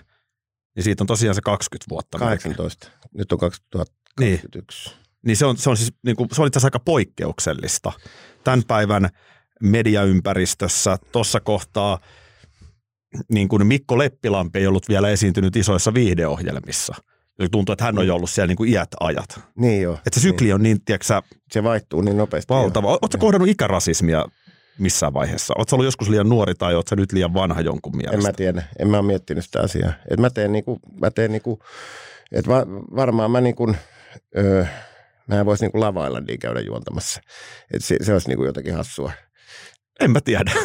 niin 0.76 0.84
siitä 0.84 1.02
on 1.02 1.06
tosiaan 1.06 1.34
se 1.34 1.40
20 1.40 1.86
vuotta. 1.90 2.18
melkein. 2.18 2.56
18. 2.56 2.90
Nyt 3.14 3.32
on 3.32 3.38
2021. 4.16 4.96
Niin 5.26 5.36
se 5.36 5.46
on, 5.46 5.56
se 5.56 5.70
on 5.70 5.76
siis, 5.76 5.92
niin 6.04 6.16
kuin, 6.16 6.28
se 6.32 6.42
on 6.42 6.46
itse 6.46 6.58
asiassa 6.58 6.66
aika 6.66 6.80
poikkeuksellista. 6.80 7.92
Tämän 8.44 8.62
päivän 8.68 9.08
mediaympäristössä 9.62 10.98
tuossa 11.12 11.40
kohtaa 11.40 11.98
niin 13.28 13.48
kuin 13.48 13.66
Mikko 13.66 13.98
Leppilampi 13.98 14.58
ei 14.58 14.66
ollut 14.66 14.88
vielä 14.88 15.08
esiintynyt 15.10 15.56
isoissa 15.56 15.94
viihdeohjelmissa. 15.94 16.94
Tuntuu, 17.50 17.72
että 17.72 17.84
hän 17.84 17.98
on 17.98 18.06
jo 18.06 18.14
ollut 18.14 18.30
siellä 18.30 18.46
niin 18.46 18.56
kuin 18.56 18.70
iät 18.70 18.88
ajat. 19.00 19.40
Niin 19.58 19.82
joo. 19.82 19.94
Että 19.94 20.20
se 20.20 20.20
sykli 20.20 20.52
on 20.52 20.62
niin, 20.62 20.84
tiedätkö 20.84 21.22
Se 21.50 21.62
vaihtuu 21.62 22.00
niin 22.00 22.16
nopeasti. 22.16 22.54
valtava. 22.54 22.88
Oletko 22.88 23.18
kohdannut 23.18 23.48
ikärasismia 23.48 24.24
missään 24.78 25.14
vaiheessa? 25.14 25.54
Oletko 25.58 25.76
ollut 25.76 25.84
joskus 25.84 26.08
liian 26.08 26.28
nuori 26.28 26.54
tai 26.54 26.74
oletko 26.74 26.94
nyt 26.94 27.12
liian 27.12 27.34
vanha 27.34 27.60
jonkun 27.60 27.92
En 27.92 27.96
mielestä? 27.96 28.28
mä 28.28 28.32
tiedä. 28.32 28.62
En 28.78 28.88
mä 28.88 28.98
ole 28.98 29.06
miettinyt 29.06 29.44
sitä 29.44 29.60
asiaa. 29.60 29.92
Et 30.10 30.20
mä 30.20 30.30
teen 30.30 30.52
niinku, 30.52 30.80
mä 31.00 31.10
teen 31.10 31.32
niinku, 31.32 31.58
et 32.32 32.48
va, 32.48 32.66
varmaan 32.96 33.30
mä 33.30 33.40
niinku, 33.40 33.74
öö, 34.36 34.64
mä 35.28 35.40
en 35.40 35.46
voisi 35.46 35.64
niinku 35.64 35.80
lavailla 35.80 36.20
niin 36.20 36.38
käydä 36.38 36.60
juontamassa. 36.60 37.20
Et 37.74 37.84
se, 37.84 37.96
se 38.02 38.12
olisi 38.12 38.28
niinku 38.28 38.44
jotakin 38.44 38.74
hassua. 38.74 39.12
En 40.00 40.10
mä 40.10 40.20
tiedä. 40.20 40.52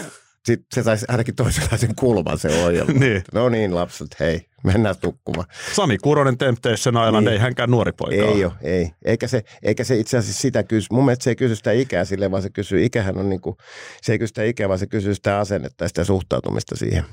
Sitten 0.46 0.66
se 0.74 0.84
saisi 0.84 1.06
ainakin 1.10 1.36
toisenlaisen 1.36 1.96
kulman 1.96 2.38
se 2.40 2.64
ohjelma. 2.66 2.92
niin. 3.00 3.24
No 3.34 3.50
niin 3.50 3.76
lapset, 3.76 4.20
hei, 4.20 4.46
mennään 4.64 4.96
nukkumaan. 5.04 5.48
Sami 5.74 5.98
Kuronen 5.98 6.38
Temptation 6.38 6.96
Island, 7.08 7.26
Niin. 7.26 7.34
ei 7.34 7.40
hänkään 7.40 7.72
nuori 7.72 7.92
poika. 7.92 8.16
Ei 8.26 8.46
ole, 8.46 8.54
ei. 8.62 8.92
Eikä 9.06 9.28
se, 9.28 9.44
eikä 9.64 9.84
se 9.84 9.96
itse 9.96 10.18
asiassa 10.18 10.42
sitä 10.42 10.64
kysy. 10.64 10.88
Mun 10.92 11.06
mielestä 11.06 11.24
se 11.24 11.30
ei 11.30 11.36
kysy 11.36 11.56
sitä 11.56 11.72
ikää 11.72 12.06
sille, 12.06 12.32
vaan 12.32 12.44
se 12.44 12.50
kysyy, 12.50 12.84
ikähän 12.86 13.18
on 13.18 13.30
niinku, 13.30 13.58
se 14.02 14.12
ei 14.12 14.20
kysy 14.20 14.28
sitä 14.28 14.44
ikää, 14.44 14.68
vaan 14.70 14.80
se 14.80 14.88
kysyy 14.88 15.16
sitä 15.16 15.40
asennetta 15.40 15.84
ja 15.84 15.88
sitä 15.88 16.04
suhtautumista 16.04 16.76
siihen. 16.76 17.04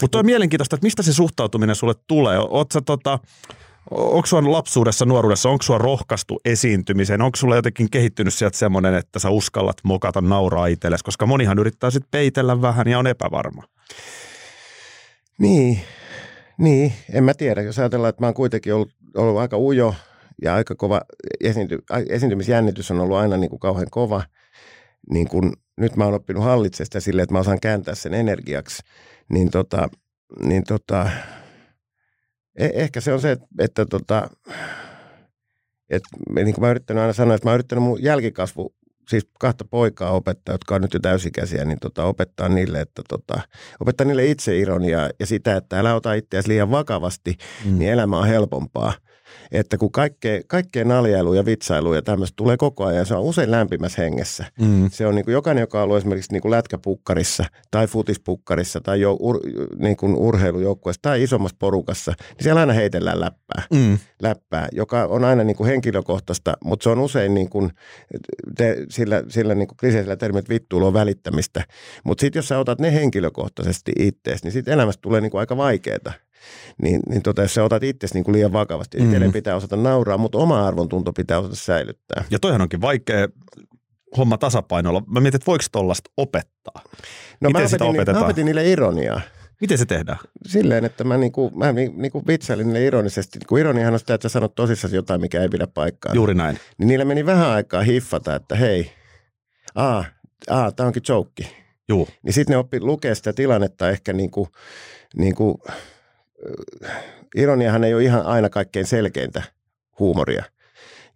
Mutta 0.00 0.18
on 0.18 0.26
mielenkiintoista, 0.26 0.76
että 0.76 0.86
mistä 0.86 1.02
se 1.02 1.12
suhtautuminen 1.12 1.76
sulle 1.76 1.94
tulee? 2.06 2.38
Sä 2.72 2.80
tota, 2.80 3.18
onko 3.90 4.26
sua 4.26 4.52
lapsuudessa, 4.52 5.04
nuoruudessa, 5.04 5.48
onko 5.48 5.62
sua 5.62 5.78
rohkaistu 5.78 6.40
esiintymiseen? 6.44 7.22
Onko 7.22 7.36
sulla 7.36 7.56
jotenkin 7.56 7.90
kehittynyt 7.90 8.34
sieltä 8.34 8.56
semmoinen, 8.58 8.94
että 8.94 9.18
sä 9.18 9.30
uskallat 9.30 9.76
mokata, 9.82 10.20
nauraa 10.20 10.66
itsellesi? 10.66 11.04
Koska 11.04 11.26
monihan 11.26 11.58
yrittää 11.58 11.90
sitten 11.90 12.08
peitellä 12.10 12.62
vähän 12.62 12.88
ja 12.88 12.98
on 12.98 13.06
epävarma. 13.06 13.62
Niin, 15.38 15.80
niin, 16.58 16.92
en 17.12 17.24
mä 17.24 17.34
tiedä. 17.34 17.62
Jos 17.62 17.78
ajatellaan, 17.78 18.08
että 18.08 18.22
mä 18.22 18.26
oon 18.26 18.34
kuitenkin 18.34 18.74
ollut, 18.74 18.90
ollut 19.16 19.38
aika 19.38 19.58
ujo 19.58 19.94
ja 20.42 20.54
aika 20.54 20.74
kova 20.74 21.00
esiinty, 21.40 21.78
esiintymisjännitys 22.08 22.90
on 22.90 23.00
ollut 23.00 23.16
aina 23.16 23.36
niin 23.36 23.50
kuin 23.50 23.60
kauhean 23.60 23.90
kova, 23.90 24.22
niin 25.10 25.28
kun 25.28 25.52
nyt 25.76 25.96
mä 25.96 26.04
oon 26.04 26.14
oppinut 26.14 26.44
hallitsemaan 26.44 26.86
sitä 26.86 27.00
silleen, 27.00 27.22
että 27.22 27.32
mä 27.32 27.38
osaan 27.38 27.60
kääntää 27.60 27.94
sen 27.94 28.14
energiaksi, 28.14 28.82
niin 29.28 29.50
tota, 29.50 29.88
niin 30.42 30.64
tota 30.64 31.10
eh- 32.60 32.72
ehkä 32.74 33.00
se 33.00 33.12
on 33.12 33.20
se, 33.20 33.30
että, 33.30 33.46
että 33.58 33.86
tota, 33.86 34.30
että 35.90 36.08
niin 36.34 36.54
kuin 36.54 36.60
mä 36.60 36.70
yrittänyt 36.70 37.00
aina 37.00 37.12
sanoa, 37.12 37.34
että 37.34 37.48
mä 37.48 37.54
yrittänyt 37.54 37.84
mun 37.84 38.02
jälkikasvu, 38.02 38.74
siis 39.08 39.28
kahta 39.38 39.64
poikaa 39.64 40.10
opettaa, 40.10 40.54
jotka 40.54 40.74
on 40.74 40.82
nyt 40.82 40.94
jo 40.94 41.00
täysikäisiä, 41.00 41.64
niin 41.64 41.78
tota, 41.80 42.04
opettaa 42.04 42.48
niille, 42.48 42.80
että 42.80 43.02
tota, 43.08 43.40
opettaa 43.80 44.06
niille 44.06 44.26
itseironiaa 44.26 45.10
ja 45.20 45.26
sitä, 45.26 45.56
että 45.56 45.78
älä 45.78 45.94
ota 45.94 46.14
itseäsi 46.14 46.48
liian 46.48 46.70
vakavasti, 46.70 47.36
mm. 47.64 47.78
niin 47.78 47.92
elämä 47.92 48.18
on 48.18 48.26
helpompaa. 48.26 48.92
Että 49.52 49.78
kun 49.78 49.92
kaikkea, 49.92 50.40
kaikkea 50.46 50.84
naljailu 50.84 51.34
ja 51.34 51.44
vitsailu 51.44 51.94
ja 51.94 52.02
tämmöistä 52.02 52.36
tulee 52.36 52.56
koko 52.56 52.84
ajan, 52.84 53.06
se 53.06 53.14
on 53.14 53.22
usein 53.22 53.50
lämpimässä 53.50 54.02
hengessä. 54.02 54.44
Mm. 54.60 54.90
Se 54.90 55.06
on 55.06 55.14
niin 55.14 55.24
kuin 55.24 55.32
jokainen, 55.32 55.60
joka 55.60 55.78
on 55.78 55.84
ollut 55.84 55.96
esimerkiksi 55.96 56.32
niin 56.32 56.42
kuin 56.42 56.50
lätkäpukkarissa 56.50 57.44
tai 57.70 57.86
futispukkarissa 57.86 58.80
tai 58.80 59.00
jo, 59.00 59.16
ur, 59.20 59.40
niin 59.78 59.96
kuin 59.96 60.14
urheilujoukkueessa 60.16 61.02
tai 61.02 61.22
isommassa 61.22 61.56
porukassa, 61.58 62.12
niin 62.18 62.42
siellä 62.42 62.60
aina 62.60 62.72
heitellään 62.72 63.20
läppää, 63.20 63.62
Mm. 63.72 63.98
läppää 64.22 64.68
joka 64.72 65.04
on 65.04 65.24
aina 65.24 65.44
niin 65.44 65.56
kuin 65.56 65.68
henkilökohtaista, 65.68 66.54
mutta 66.64 66.84
se 66.84 66.90
on 66.90 66.98
usein 66.98 67.34
niin 67.34 67.48
kuin, 67.50 67.70
te, 68.56 68.76
sillä, 68.88 69.22
sillä 69.28 69.54
niin 69.54 69.68
kuin 69.68 69.76
kliseisellä 69.76 70.16
termillä, 70.16 70.38
että 70.38 70.54
vittuilu 70.54 70.86
on 70.86 70.92
välittämistä. 70.94 71.64
Mutta 72.04 72.20
sitten 72.20 72.38
jos 72.38 72.48
sä 72.48 72.58
otat 72.58 72.80
ne 72.80 72.94
henkilökohtaisesti 72.94 73.92
ittees, 73.98 74.44
niin 74.44 74.52
sitten 74.52 74.74
elämästä 74.74 75.00
tulee 75.00 75.20
niin 75.20 75.30
kuin 75.30 75.38
aika 75.38 75.56
vaikeaa. 75.56 76.12
Niin, 76.82 77.00
niin 77.08 77.22
tota, 77.22 77.42
jos 77.42 77.54
sä 77.54 77.64
otat 77.64 77.82
itsesi 77.82 78.14
niin 78.14 78.24
kuin 78.24 78.32
liian 78.32 78.52
vakavasti, 78.52 78.98
Mhm. 78.98 79.06
mm-hmm. 79.14 79.32
pitää 79.32 79.56
osata 79.56 79.76
nauraa, 79.76 80.18
mutta 80.18 80.38
oma 80.38 80.66
arvontunto 80.66 81.12
pitää 81.12 81.38
osata 81.38 81.56
säilyttää. 81.56 82.24
Ja 82.30 82.38
toihan 82.38 82.60
onkin 82.62 82.80
vaikea 82.80 83.28
homma 84.16 84.38
tasapainolla. 84.38 85.02
Mä 85.06 85.20
mietin, 85.20 85.36
että 85.38 85.46
voiko 85.46 85.64
tollaista 85.72 86.10
opettaa? 86.16 86.82
No 87.40 87.48
Miten 87.48 87.62
mä 87.62 87.68
sitä 87.68 87.84
opetin, 87.84 88.00
opetetaan? 88.00 88.22
mä 88.22 88.24
opetin 88.26 88.44
niille 88.46 88.70
ironiaa. 88.70 89.20
Miten 89.60 89.78
se 89.78 89.86
tehdään? 89.86 90.18
Silleen, 90.46 90.84
että 90.84 91.04
mä, 91.04 91.16
niinku, 91.16 91.50
mä 91.54 91.72
ni- 91.72 91.92
niinku 91.96 92.22
vitsailin 92.26 92.66
niille 92.66 92.84
ironisesti. 92.86 93.38
Kun 93.48 93.58
ironiahan 93.58 93.92
on 93.92 93.98
sitä, 93.98 94.14
että 94.14 94.28
sä 94.28 94.32
sanot 94.32 94.54
tosissasi 94.54 94.96
jotain, 94.96 95.20
mikä 95.20 95.42
ei 95.42 95.48
pidä 95.48 95.66
paikkaa. 95.66 96.14
Juuri 96.14 96.34
näin. 96.34 96.58
Niin 96.78 96.88
niillä 96.88 97.04
meni 97.04 97.26
vähän 97.26 97.50
aikaa 97.50 97.82
hiffata, 97.82 98.34
että 98.34 98.56
hei, 98.56 98.90
aa, 99.74 100.04
aa 100.50 100.72
tää 100.72 100.86
onkin 100.86 101.02
joke. 101.08 101.46
Juu. 101.88 102.08
Niin 102.22 102.32
sitten 102.32 102.54
ne 102.54 102.56
oppi 102.58 102.80
lukea 102.80 103.14
sitä 103.14 103.32
tilannetta 103.32 103.90
ehkä 103.90 104.12
niinku, 104.12 104.48
niinku, 105.16 105.62
ironiahan 107.36 107.84
ei 107.84 107.94
ole 107.94 108.04
ihan 108.04 108.26
aina 108.26 108.48
kaikkein 108.50 108.86
selkeintä 108.86 109.42
huumoria. 109.98 110.44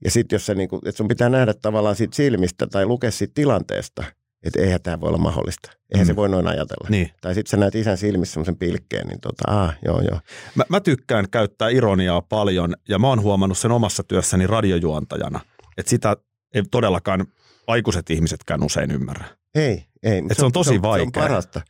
Ja 0.05 0.11
sitten 0.11 0.35
jos 0.37 0.47
sä 0.47 0.55
niinku, 0.55 0.77
että 0.77 0.97
sun 0.97 1.09
pitää 1.09 1.29
nähdä 1.29 1.55
tavallaan 1.55 1.97
siitä 1.97 2.17
silmistä 2.17 2.67
tai 2.67 2.87
lukea 2.87 3.11
siitä 3.11 3.33
tilanteesta, 3.35 4.05
että 4.43 4.61
eihän 4.63 4.83
tämä 4.83 5.01
voi 5.01 5.09
olla 5.09 5.19
mahdollista. 5.19 5.71
Eihän 5.95 6.07
Mm. 6.07 6.09
se 6.09 6.17
voi 6.17 6.29
noin 6.29 6.47
ajatella. 6.47 6.89
Niin. 6.91 7.11
Tai 7.21 7.35
sitten 7.35 7.51
sä 7.51 7.57
näet 7.57 7.75
isän 7.75 7.97
silmissä 7.99 8.33
semmoisen 8.33 8.57
pilkkeen, 8.57 9.07
niin 9.07 9.21
tota, 9.21 9.45
aa, 9.53 9.73
joo, 9.85 10.01
joo. 10.01 10.21
Mä, 10.55 10.65
mä 10.69 10.81
tykkään 10.81 11.31
käyttää 11.31 11.69
ironiaa 11.69 12.23
paljon 12.23 12.75
ja 12.89 12.99
mä 12.99 13.09
oon 13.09 13.23
huomannut 13.23 13.59
sen 13.59 13.71
omassa 13.73 14.03
työssäni 14.05 14.47
radiojuontajana, 14.47 15.41
että 15.77 15.91
sitä 15.91 16.17
ei 16.55 16.63
todellakaan 16.71 17.27
aikuiset 17.67 18.11
ihmisetkään 18.11 18.63
usein 18.63 18.91
ymmärrä. 18.91 19.25
Ei, 19.55 19.85
ei. 20.03 20.23
Et 20.31 20.37
se 20.39 20.45
on 20.45 20.53
tosi 20.53 20.69
se 20.69 20.75
on, 20.75 20.79
se 20.79 20.83
vaikea. 20.83 21.07
on 21.07 21.13
parasta. 21.13 21.61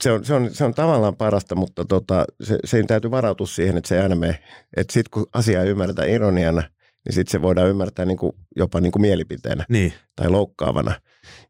Se 0.00 0.12
on, 0.12 0.24
se, 0.24 0.34
on, 0.34 0.54
se 0.54 0.64
on 0.64 0.74
tavallaan 0.74 1.16
parasta, 1.16 1.54
mutta 1.54 1.84
tota, 1.84 2.24
se, 2.42 2.58
siinä 2.64 2.86
täytyy 2.86 3.10
varautua 3.10 3.46
siihen, 3.46 3.76
että 3.76 3.88
se 3.88 3.96
ei 3.96 4.02
aina 4.02 4.14
mene. 4.14 4.42
Että 4.76 4.92
sitten 4.92 5.10
kun 5.10 5.26
asiaa 5.32 5.62
ymmärretään 5.64 6.08
ironiana, 6.10 6.60
niin 7.04 7.12
sitten 7.14 7.32
se 7.32 7.42
voidaan 7.42 7.68
ymmärtää 7.68 8.04
niin 8.04 8.18
kuin, 8.18 8.32
jopa 8.56 8.80
niin 8.80 8.92
kuin 8.92 9.02
mielipiteenä 9.02 9.64
Niin. 9.68 9.92
tai 10.16 10.28
loukkaavana. 10.28 11.00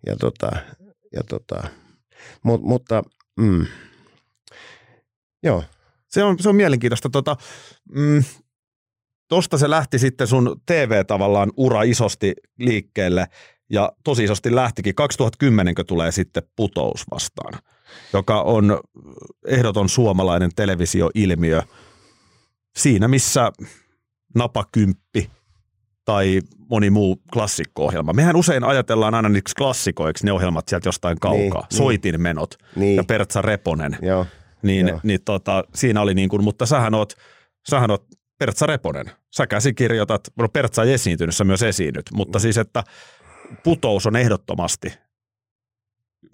Ja 0.07 0.17
tota, 0.17 0.51
ja 1.13 1.21
tota, 1.29 1.69
mut, 2.43 2.63
mutta 2.63 3.03
mm, 3.41 3.67
joo, 5.43 5.65
Se 6.09 6.23
on, 6.25 6.39
se 6.39 6.49
on 6.49 6.57
mielenkiintoista. 6.57 7.11
Tota, 7.11 7.37
mm, 7.95 8.25
tosta 9.29 9.59
se 9.59 9.71
lähti 9.71 9.99
sitten 9.99 10.27
sun 10.27 10.61
TV-tavallaan 10.67 11.53
ura 11.57 11.83
isosti 11.83 12.33
liikkeelle 12.59 13.27
ja 13.71 13.93
tosi 14.05 14.25
isosti 14.25 14.55
lähtikin. 14.55 14.95
2010 14.95 15.75
tulee 15.87 16.13
sitten 16.13 16.43
putous 16.57 17.05
vastaan, 17.11 17.53
joka 18.13 18.43
on 18.43 18.81
ehdoton 19.47 19.89
suomalainen 19.89 20.51
televisioilmiö. 20.57 21.63
Siinä 22.77 23.09
missä 23.09 23.53
napakymppi 24.35 25.31
tai 26.05 26.41
moni 26.71 26.91
muu 26.91 27.23
klassikko-ohjelma. 27.33 28.13
Mehän 28.13 28.37
usein 28.37 28.65
ajatellaan 28.65 29.15
aina 29.15 29.29
niiksi 29.29 29.55
klassikoiksi 29.55 30.25
ne 30.27 30.33
ohjelmat 30.33 30.69
sieltä 30.69 30.89
jostain 30.89 31.21
kaukaa. 31.21 31.39
Niin, 31.41 31.53
Niin, 31.53 31.67
niin. 31.71 31.79
Soitinmenot 31.79 32.55
niin, 32.77 32.97
ja 32.97 33.05
Pertsa 33.05 33.43
Reponen 33.43 33.99
joo, 34.03 34.27
niin, 34.63 34.89
Joo. 34.89 35.01
niin 35.03 35.21
tota, 35.25 35.65
siinä 35.75 36.01
oli 36.01 36.15
niin 36.15 36.29
kuin, 36.29 36.45
mutta 36.45 36.67
sähän 36.67 36.95
oot, 36.95 37.13
sähän 37.71 37.91
oot 37.91 38.05
Pertsa 38.39 38.67
Reponen. 38.67 39.07
Sä 39.37 39.47
käsikirjoitat, 39.47 40.21
no 40.39 40.49
Pertsa 40.49 40.83
ei 40.83 40.93
esiintynyt, 40.93 41.35
sä 41.35 41.45
myös 41.45 41.63
esiinnyt, 41.63 42.07
mutta 42.13 42.39
siis, 42.39 42.59
että 42.59 42.85
putous 43.65 44.07
on 44.07 44.17
ehdottomasti 44.17 44.93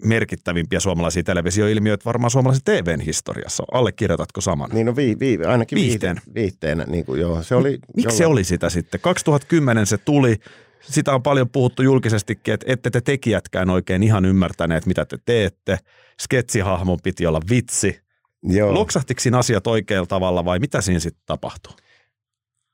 merkittävimpiä 0.03 0.79
suomalaisia 0.79 1.23
televisioilmiöitä 1.23 2.05
varmaan 2.05 2.31
suomalaisen 2.31 2.63
TVn 2.63 2.99
historiassa. 2.99 3.63
Allekirjoitatko 3.71 4.41
saman? 4.41 4.69
niin 4.73 4.85
no 4.85 4.95
vii, 4.95 5.19
vii, 5.19 5.37
ainakin 5.45 5.75
Viihteen. 5.75 6.15
viihteen. 6.15 6.35
viihteenä, 6.35 6.83
niin 6.83 7.05
kuin 7.05 7.21
joo. 7.21 7.43
Se 7.43 7.55
oli, 7.55 7.79
Miksi 7.95 8.17
se 8.17 8.25
oli 8.25 8.43
sitä 8.43 8.69
sitten? 8.69 8.99
2010 9.01 9.85
se 9.85 9.97
tuli, 9.97 10.35
sitä 10.81 11.13
on 11.15 11.23
paljon 11.23 11.49
puhuttu 11.49 11.81
julkisestikin, 11.81 12.53
että 12.53 12.65
ette 12.69 12.89
te 12.89 13.01
tekijätkään 13.01 13.69
oikein 13.69 14.03
ihan 14.03 14.25
ymmärtäneet, 14.25 14.85
mitä 14.85 15.05
te 15.05 15.17
teette. 15.25 15.79
Sketsihahmon 16.21 16.99
piti 17.03 17.25
olla 17.25 17.41
vitsi. 17.49 17.99
Joo. 18.43 18.73
Loksahtiko 18.73 19.21
siinä 19.21 19.37
asiat 19.37 19.67
oikealla 19.67 20.07
tavalla 20.07 20.45
vai 20.45 20.59
mitä 20.59 20.81
siinä 20.81 20.99
sitten 20.99 21.23
tapahtui? 21.25 21.73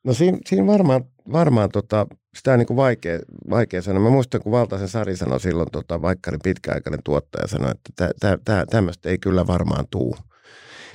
No 0.03 0.13
siinä, 0.13 0.38
siinä 0.45 0.67
varmaan, 0.67 1.05
varmaan 1.32 1.70
tota, 1.70 2.08
sitä 2.36 2.53
on 2.53 2.60
niin 2.60 2.68
kuin 2.68 2.77
vaikea, 2.77 3.20
vaikea 3.50 3.82
sanoa. 3.82 4.03
Mä 4.03 4.10
muistan, 4.10 4.42
kun 4.42 4.51
Valtaisen 4.51 4.88
Sari 4.88 5.18
sanoi 5.18 5.39
silloin, 5.39 5.72
tota, 5.72 6.01
Vaikkarin 6.01 6.39
pitkäaikainen 6.44 7.03
tuottaja 7.03 7.48
sanoi, 7.48 7.72
että 7.72 7.89
tä, 7.96 8.12
tä, 8.20 8.38
tä, 8.46 8.65
tämmöistä 8.70 9.10
ei 9.10 9.18
kyllä 9.18 9.48
varmaan 9.48 9.86
tuu. 9.92 10.15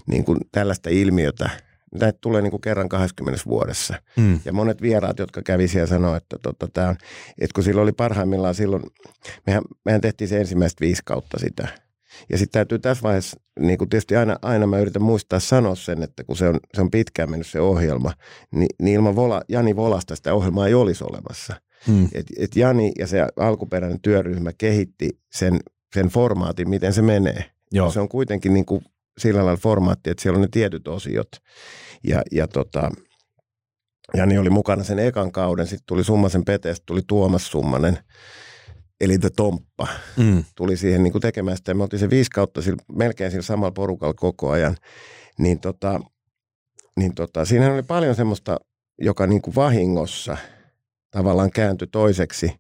Niin 0.06 0.25
kuin 0.25 0.38
tällaista 0.52 0.90
ilmiötä. 0.90 1.50
Näitä 2.00 2.18
tulee 2.20 2.42
niin 2.42 2.50
kuin 2.50 2.61
kerran 2.61 2.88
20 2.88 3.42
vuodessa. 3.47 3.94
Mm. 4.16 4.40
Ja 4.44 4.52
monet 4.52 4.82
vieraat, 4.82 5.18
jotka 5.18 5.42
kävi 5.42 5.68
siellä, 5.68 5.87
sanoi, 5.87 6.16
että, 6.16 6.37
tota, 6.42 6.68
tää 6.73 6.88
on, 6.88 6.97
että 7.40 7.54
kun 7.54 7.64
silloin 7.64 7.82
oli 7.82 7.92
parhaimmillaan 7.92 8.54
silloin, 8.54 8.82
mehän, 9.47 9.62
mehän 9.85 10.00
tehtiin 10.00 10.28
se 10.28 10.40
ensimmäistä 10.40 10.80
viisi 10.80 11.02
kautta 11.04 11.38
sitä. 11.38 11.68
Ja 12.30 12.38
sitten 12.38 12.52
täytyy 12.52 12.78
tässä 12.78 13.02
vaiheessa, 13.02 13.40
niin 13.60 13.78
kuin 13.78 13.88
tietysti 13.90 14.16
aina, 14.16 14.38
aina 14.42 14.66
mä 14.66 14.78
yritän 14.78 15.02
muistaa 15.02 15.40
sanoa 15.40 15.75
sen, 15.75 16.02
että 16.02 16.25
kun 16.25 16.37
se 16.37 16.48
on, 16.48 16.60
se 16.75 16.80
on 16.80 16.90
pitkään 16.90 17.30
mennyt 17.30 17.46
se 17.46 17.60
ohjelma, 17.60 18.12
niin, 18.50 18.68
niin 18.82 18.94
ilman 18.94 19.16
Vola, 19.16 19.42
Jani 19.48 19.76
Volasta 19.76 20.16
sitä 20.16 20.34
ohjelmaa 20.34 20.66
ei 20.66 20.75
olisi 20.75 21.04
olemassa. 21.04 21.54
Mm. 21.87 22.08
Et, 22.14 22.26
et 22.38 22.56
Jani 22.56 22.92
ja 22.98 23.06
se 23.06 23.26
alkuperäinen 23.37 24.00
työryhmä 24.00 24.50
kehitti 24.58 25.20
sen, 25.32 25.60
sen 25.94 26.08
formaatin, 26.08 26.68
miten 26.68 26.92
se 26.92 27.02
menee. 27.02 27.44
Joo. 27.72 27.90
Se 27.90 28.00
on 28.00 28.08
kuitenkin 28.08 28.54
niin 28.54 28.66
kuin 28.66 28.84
sillä 29.18 29.44
lailla 29.44 29.60
formaatti, 29.60 30.10
että 30.10 30.22
siellä 30.22 30.37
on 30.37 30.42
ne 30.42 30.48
tietyt 30.50 30.88
osiot. 30.88 31.28
Ja, 32.04 32.22
ja 32.32 32.48
tota, 32.48 32.90
Jani 34.14 34.38
oli 34.38 34.50
mukana 34.50 34.84
sen 34.84 34.98
ekan 34.98 35.32
kauden, 35.32 35.66
sitten 35.66 35.87
tuli 35.87 36.04
Summasen 36.04 36.44
Pete, 36.44 36.75
sitten 36.75 36.87
tuli 36.87 37.02
Tuomas 37.06 37.50
Summanen, 37.50 37.98
eli 39.00 39.18
The 39.18 39.30
Tomppa, 39.36 39.88
Mm. 40.16 40.44
tuli 40.54 40.76
siihen 40.76 41.02
niin 41.02 41.12
kuin 41.12 41.22
tekemään 41.22 41.56
sitä. 41.56 41.74
Me 41.74 41.82
oltiin 41.82 42.00
se 42.00 42.10
viisi 42.10 42.30
kautta 42.30 42.62
sillä, 42.62 42.82
melkein 42.92 43.30
sillä 43.30 43.42
samalla 43.42 43.72
porukalla 43.72 44.14
koko 44.14 44.50
ajan. 44.50 44.76
Niin, 45.38 45.60
tota, 45.60 46.00
niin 46.96 47.14
tota, 47.14 47.44
siinä 47.44 47.74
oli 47.74 47.82
paljon 47.82 48.14
semmoista, 48.14 48.56
joka 49.00 49.26
niin 49.26 49.42
kuin 49.42 49.54
vahingossa 49.54 50.36
tavallaan 51.10 51.50
kääntyi 51.50 51.88
toiseksi, 51.88 52.52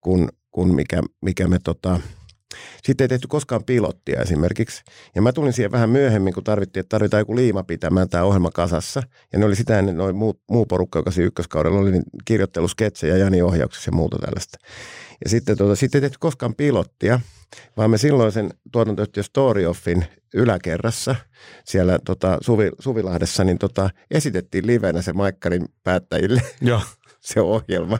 kun, 0.00 0.28
kun 0.50 0.74
mikä, 0.74 1.02
mikä 1.22 1.48
me 1.48 1.58
tota, 1.64 2.00
sitten 2.84 3.04
ei 3.04 3.08
tehty 3.08 3.28
koskaan 3.28 3.64
pilottia 3.64 4.22
esimerkiksi. 4.22 4.82
Ja 5.14 5.22
mä 5.22 5.32
tulin 5.32 5.52
siihen 5.52 5.72
vähän 5.72 5.90
myöhemmin, 5.90 6.34
kun 6.34 6.44
tarvittiin, 6.44 6.80
että 6.80 6.88
tarvitaan 6.88 7.20
joku 7.20 7.36
liima 7.36 7.62
pitämään 7.62 8.08
tämä 8.08 8.24
ohjelma 8.24 8.50
kasassa. 8.50 9.02
Ja 9.32 9.38
ne 9.38 9.44
oli 9.44 9.56
sitä 9.56 9.78
ennen 9.78 9.96
noin 9.96 10.16
muu, 10.16 10.40
muu 10.50 10.66
porukka, 10.66 10.98
joka 10.98 11.10
siinä 11.10 11.26
ykköskaudella 11.26 11.78
oli 11.78 11.90
niin 11.90 12.04
kirjoittelusketsejä, 12.24 13.16
Jani 13.16 13.42
ohjauksessa 13.42 13.88
ja 13.88 13.96
muuta 13.96 14.18
tällaista. 14.18 14.58
Ja 15.24 15.30
sitten, 15.30 15.56
tota, 15.56 15.76
sitten 15.76 15.98
ei 15.98 16.02
tehty 16.02 16.18
koskaan 16.20 16.54
pilottia, 16.54 17.20
vaan 17.76 17.90
me 17.90 17.98
silloisen 17.98 18.50
tuotantoyhtiö 18.72 19.22
Story 19.22 19.66
Offin 19.66 20.06
yläkerrassa 20.34 21.16
siellä 21.64 21.98
tota, 22.04 22.38
Suvi, 22.40 22.70
Suvilahdessa, 22.78 23.44
niin 23.44 23.58
tota, 23.58 23.90
esitettiin 24.10 24.66
livenä 24.66 25.02
se 25.02 25.12
Maikkarin 25.12 25.66
päättäjille 25.84 26.42
Joo. 26.60 26.80
Se 27.32 27.40
ohjelma. 27.40 27.98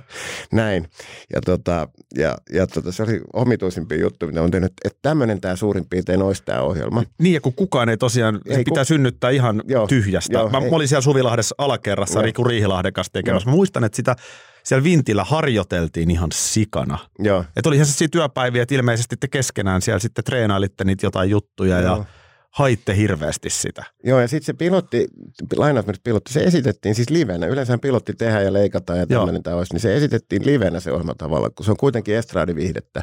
Näin. 0.52 0.88
Ja, 1.34 1.40
tota, 1.40 1.88
ja, 2.16 2.38
ja 2.52 2.66
tota, 2.66 2.92
se 2.92 3.02
oli 3.02 3.20
omituisimpia 3.32 3.98
juttu, 4.00 4.26
mitä 4.26 4.42
on 4.42 4.50
tehnyt, 4.50 4.72
että 4.84 4.98
tämmöinen 5.02 5.40
tämä 5.40 5.56
suurin 5.56 5.86
piirtein 5.90 6.22
olisi 6.22 6.42
tämä 6.44 6.60
ohjelma. 6.60 7.02
Niin, 7.18 7.34
ja 7.34 7.40
kun 7.40 7.54
kukaan 7.54 7.88
ei 7.88 7.96
tosiaan, 7.96 8.40
ei, 8.46 8.64
pitää 8.64 8.80
ku- 8.80 8.88
synnyttää 8.88 9.30
ihan 9.30 9.62
Joo, 9.68 9.86
tyhjästä. 9.86 10.32
joo, 10.32 10.48
mä, 10.50 10.58
ei. 10.58 10.70
mä 10.70 10.76
olin 10.76 10.88
siellä 10.88 11.02
Suvilahdessa 11.02 11.54
alakerrassa 11.58 12.18
Joo. 12.18 12.24
Riku 12.24 12.44
Riihilahden 12.44 12.92
kanssa 12.92 13.12
tekemässä. 13.12 13.48
Mä 13.48 13.54
muistan, 13.54 13.84
että 13.84 13.96
sitä 13.96 14.16
siellä 14.64 14.84
Vintillä 14.84 15.24
harjoiteltiin 15.24 16.10
ihan 16.10 16.28
sikana. 16.32 16.98
Joo. 17.18 17.44
Että 17.56 17.68
oli 17.68 17.76
ihan 17.76 17.86
sellaisia 17.86 18.08
työpäiviä, 18.08 18.62
että 18.62 18.74
ilmeisesti 18.74 19.16
te 19.16 19.28
keskenään 19.28 19.82
siellä 19.82 19.98
sitten 19.98 20.24
treenailitte 20.24 20.84
niitä 20.84 21.06
jotain 21.06 21.30
juttuja 21.30 21.80
Joo. 21.80 21.96
ja 21.96 22.04
haitte 22.50 22.96
hirveästi 22.96 23.50
sitä. 23.50 23.84
Joo, 24.04 24.20
ja 24.20 24.28
sitten 24.28 24.46
se 24.46 24.52
pilotti, 24.52 25.08
lainausmerkiksi 25.56 26.02
pilotti, 26.04 26.32
se 26.32 26.40
esitettiin 26.40 26.94
siis 26.94 27.10
livenä. 27.10 27.46
Yleensä 27.46 27.78
pilotti 27.78 28.12
tehdään 28.14 28.44
ja 28.44 28.52
leikataan 28.52 28.98
ja 28.98 29.06
tämmöinen 29.06 29.42
tämä 29.42 29.56
olisi, 29.56 29.74
niin 29.74 29.80
se 29.80 29.96
esitettiin 29.96 30.46
livenä 30.46 30.80
se 30.80 30.92
ohjelma 30.92 31.14
tavalla, 31.14 31.50
kun 31.50 31.64
se 31.64 31.70
on 31.70 31.76
kuitenkin 31.76 32.16
estraadiviihdettä. 32.16 33.02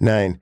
Näin. 0.00 0.40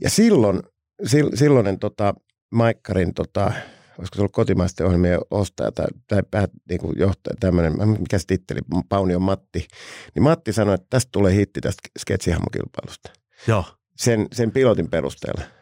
Ja 0.00 0.10
silloin, 0.10 0.62
sil, 1.10 1.28
silloinen 1.34 1.78
tota, 1.78 2.14
Maikkarin 2.50 3.14
tota, 3.14 3.52
olisiko 3.98 4.14
se 4.14 4.20
ollut 4.20 4.32
kotimaisten 4.32 4.86
ohjelmien 4.86 5.20
ostaja 5.30 5.72
tai, 5.72 5.86
tai 6.06 6.22
päät, 6.30 6.50
niin 6.68 6.80
kuin 6.80 6.98
johtaja, 6.98 7.36
tämmöinen, 7.40 7.88
mikä 7.88 8.18
se 8.18 8.26
titteli, 8.26 8.60
Paunion 8.88 9.22
Matti. 9.22 9.68
Niin 10.14 10.22
Matti 10.22 10.52
sanoi, 10.52 10.74
että 10.74 10.86
tästä 10.90 11.08
tulee 11.12 11.34
hitti 11.34 11.60
tästä 11.60 11.88
sketsihahmokilpailusta. 11.98 13.10
Joo. 13.46 13.64
Sen, 13.96 14.26
sen 14.32 14.52
pilotin 14.52 14.90
perusteella. 14.90 15.59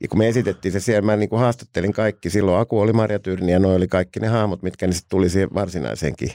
Ja 0.00 0.08
kun 0.08 0.18
me 0.18 0.28
esitettiin 0.28 0.72
se 0.72 0.80
siellä, 0.80 1.06
mä 1.06 1.16
niin 1.16 1.28
kuin 1.28 1.40
haastattelin 1.40 1.92
kaikki. 1.92 2.30
Silloin 2.30 2.60
Aku 2.60 2.80
oli 2.80 2.92
Marja 2.92 3.18
Tyrni 3.18 3.52
ja 3.52 3.58
noi 3.58 3.76
oli 3.76 3.88
kaikki 3.88 4.20
ne 4.20 4.28
hahmot, 4.28 4.62
mitkä 4.62 4.86
niin 4.86 4.94
sitten 4.94 5.10
tuli 5.10 5.28
siihen 5.28 5.48
varsinaiseenkin. 5.54 6.30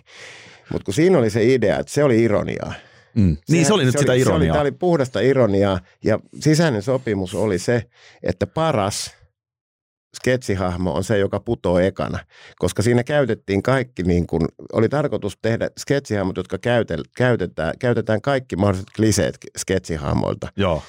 Mutta 0.71 0.85
kun 0.85 0.93
siinä 0.93 1.17
oli 1.17 1.29
se 1.29 1.53
idea, 1.53 1.79
että 1.79 1.93
se 1.93 2.03
oli 2.03 2.23
ironiaa. 2.23 2.73
Mm. 3.15 3.37
Niin 3.49 3.65
se 3.65 3.73
oli 3.73 3.85
nyt 3.85 3.91
se 3.91 3.99
sitä 3.99 4.11
oli, 4.11 4.21
ironiaa. 4.21 4.39
Se 4.39 4.45
oli, 4.45 4.51
tämä 4.51 4.61
oli 4.61 4.71
puhdasta 4.71 5.19
ironiaa 5.19 5.79
ja 6.03 6.19
sisäinen 6.39 6.81
sopimus 6.81 7.35
oli 7.35 7.59
se, 7.59 7.83
että 8.23 8.47
paras 8.47 9.17
sketsihahmo 10.15 10.93
on 10.93 11.03
se, 11.03 11.17
joka 11.17 11.39
putoo 11.39 11.79
ekana, 11.79 12.19
koska 12.59 12.81
siinä 12.81 13.03
käytettiin 13.03 13.63
kaikki, 13.63 14.03
niin 14.03 14.27
kuin, 14.27 14.41
oli 14.73 14.89
tarkoitus 14.89 15.37
tehdä 15.41 15.69
sketsihahmot, 15.79 16.37
jotka 16.37 16.57
käytetään, 16.57 17.05
käytetään, 17.17 17.73
käytetään 17.79 18.21
kaikki 18.21 18.55
mahdolliset 18.55 18.87
kliseet 18.95 19.37
sketsihahmoilta. 19.57 20.47
Joo. 20.55 20.83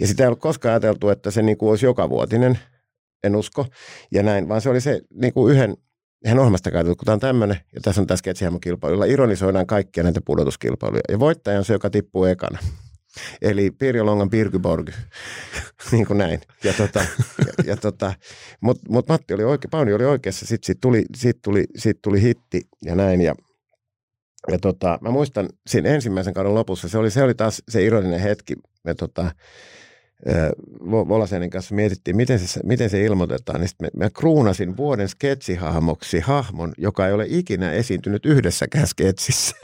Ja 0.00 0.06
sitä 0.06 0.22
ei 0.22 0.26
ollut 0.26 0.40
koskaan 0.40 0.70
ajateltu, 0.72 1.08
että 1.08 1.30
se 1.30 1.42
niin 1.42 1.58
kuin 1.58 1.70
olisi 1.70 1.86
jokavuotinen, 1.86 2.58
en 3.24 3.36
usko, 3.36 3.66
ja 4.10 4.22
näin, 4.22 4.48
vaan 4.48 4.60
se 4.60 4.70
oli 4.70 4.80
se 4.80 5.00
niin 5.10 5.32
kuin 5.32 5.54
yhden, 5.54 5.76
ihan 6.24 6.38
ohjelmasta 6.38 6.70
käytetty, 6.70 6.96
kun 6.96 7.04
tämä 7.04 7.14
on 7.14 7.20
tämmöinen, 7.20 7.60
ja 7.74 7.80
tässä 7.80 8.00
on 8.00 8.18
sketsihahmokilpailu, 8.18 8.94
jolla 8.94 9.04
ironisoidaan 9.04 9.66
kaikkia 9.66 10.02
näitä 10.02 10.20
pudotuskilpailuja. 10.24 11.02
Ja 11.08 11.18
voittaja 11.18 11.58
on 11.58 11.64
se, 11.64 11.72
joka 11.72 11.90
tippuu 11.90 12.24
ekana. 12.24 12.58
Eli 13.42 13.70
Pirjo 13.70 14.06
Longan 14.06 14.30
Pirkyborg, 14.30 14.90
niin 15.92 16.06
kuin 16.06 16.18
näin. 16.18 16.40
Ja 16.64 16.72
tota, 16.72 16.98
ja, 17.46 17.64
ja 17.64 17.76
tota, 17.76 18.14
Mutta 18.60 18.82
mut 18.88 19.08
Matti 19.08 19.34
oli 19.34 19.44
oikein, 19.44 19.70
Pauni 19.70 19.92
oli 19.92 20.04
oikeassa, 20.04 20.46
sitten 20.46 20.66
siitä 20.66 20.80
tuli, 20.80 21.04
siitä 21.16 21.40
tuli, 21.42 21.64
siitä 21.76 22.00
tuli 22.02 22.22
hitti 22.22 22.60
ja 22.84 22.94
näin. 22.94 23.20
Ja, 23.20 23.34
ja 24.48 24.58
tota, 24.58 24.98
mä 25.00 25.10
muistan 25.10 25.48
siinä 25.66 25.88
ensimmäisen 25.88 26.34
kauden 26.34 26.54
lopussa, 26.54 26.88
se 26.88 26.98
oli, 26.98 27.10
se 27.10 27.22
oli 27.22 27.34
taas 27.34 27.62
se 27.68 27.84
ironinen 27.84 28.20
hetki. 28.20 28.54
Me 28.84 28.94
tota, 28.94 29.30
Volasenin 30.80 31.50
kanssa 31.50 31.74
mietittiin, 31.74 32.16
miten 32.16 32.38
se, 32.38 32.60
miten 32.64 32.90
se 32.90 33.04
ilmoitetaan. 33.04 33.60
Niin 33.60 33.70
mä, 33.82 33.88
mä 34.04 34.10
kruunasin 34.10 34.76
vuoden 34.76 35.08
sketsihahmoksi 35.08 36.20
hahmon, 36.20 36.72
joka 36.78 37.06
ei 37.06 37.12
ole 37.12 37.26
ikinä 37.28 37.72
esiintynyt 37.72 38.26
yhdessäkään 38.26 38.86
sketsissä. 38.86 39.56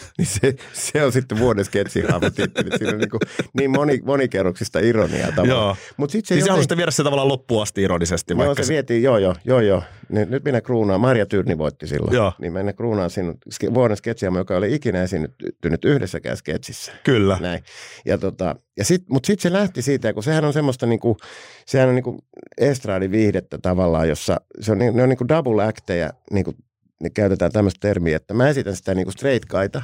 niin 0.18 0.26
se, 0.26 0.54
se 0.72 1.04
on 1.04 1.12
sitten 1.12 1.38
vuoden 1.38 1.64
sketsihahmo 1.64 2.30
titteli. 2.30 2.78
Siinä 2.78 2.92
on 2.92 2.98
niin, 2.98 3.10
kuin, 3.10 3.20
niin 3.54 3.70
moni, 3.70 4.00
monikerroksista 4.04 4.78
ironiaa 4.78 5.32
tavallaan. 5.32 5.76
Mutta 5.96 6.12
sitten 6.12 6.28
se, 6.28 6.34
niin 6.34 6.40
joten... 6.40 6.56
se 6.56 6.62
sitten 6.62 6.78
viedä 6.78 6.90
se 6.90 7.02
tavallaan 7.02 7.28
loppuun 7.28 7.62
asti 7.62 7.82
ironisesti. 7.82 8.34
Joo, 8.38 8.54
se, 8.54 8.62
se 8.62 8.72
vietiin, 8.72 9.02
joo 9.02 9.18
joo, 9.18 9.34
joo 9.44 9.60
joo. 9.60 9.82
Nyt, 10.08 10.30
nyt 10.30 10.44
minä 10.44 10.60
kruunaan, 10.60 11.00
Marja 11.00 11.26
Tyrni 11.26 11.58
voitti 11.58 11.86
silloin. 11.86 12.14
Joo. 12.14 12.32
Niin 12.38 12.52
minä 12.52 12.72
kruunaan 12.72 13.10
sinun 13.10 13.38
vuoden 13.74 13.96
sketsihahmo, 13.96 14.38
joka 14.38 14.56
ole 14.56 14.68
ikinä 14.68 15.02
esiintynyt 15.02 15.84
yhdessäkään 15.84 16.36
sketsissä. 16.36 16.92
Kyllä. 17.04 17.38
Näin. 17.40 17.62
Ja 18.04 18.18
tota, 18.18 18.56
ja 18.76 18.84
sit, 18.84 19.02
mutta 19.10 19.26
sitten 19.26 19.42
se 19.42 19.52
lähti 19.52 19.82
siitä, 19.82 20.12
kun 20.12 20.22
sehän 20.22 20.44
on 20.44 20.52
semmoista 20.52 20.86
niinku, 20.86 21.16
sehän 21.66 21.88
on 21.88 21.94
niinku 21.94 22.18
estraadiviihdettä 22.58 23.58
tavallaan, 23.58 24.08
jossa 24.08 24.40
se 24.60 24.72
on, 24.72 24.78
ne 24.78 25.02
on 25.02 25.08
niinku 25.08 25.28
double 25.28 25.64
acteja, 25.64 26.10
niinku, 26.32 26.54
niin 27.02 27.12
käytetään 27.12 27.52
tämmöistä 27.52 27.78
termiä, 27.80 28.16
että 28.16 28.34
mä 28.34 28.48
esitän 28.48 28.76
sitä 28.76 28.94
niinku 28.94 29.10
straight 29.10 29.48
kaita, 29.48 29.82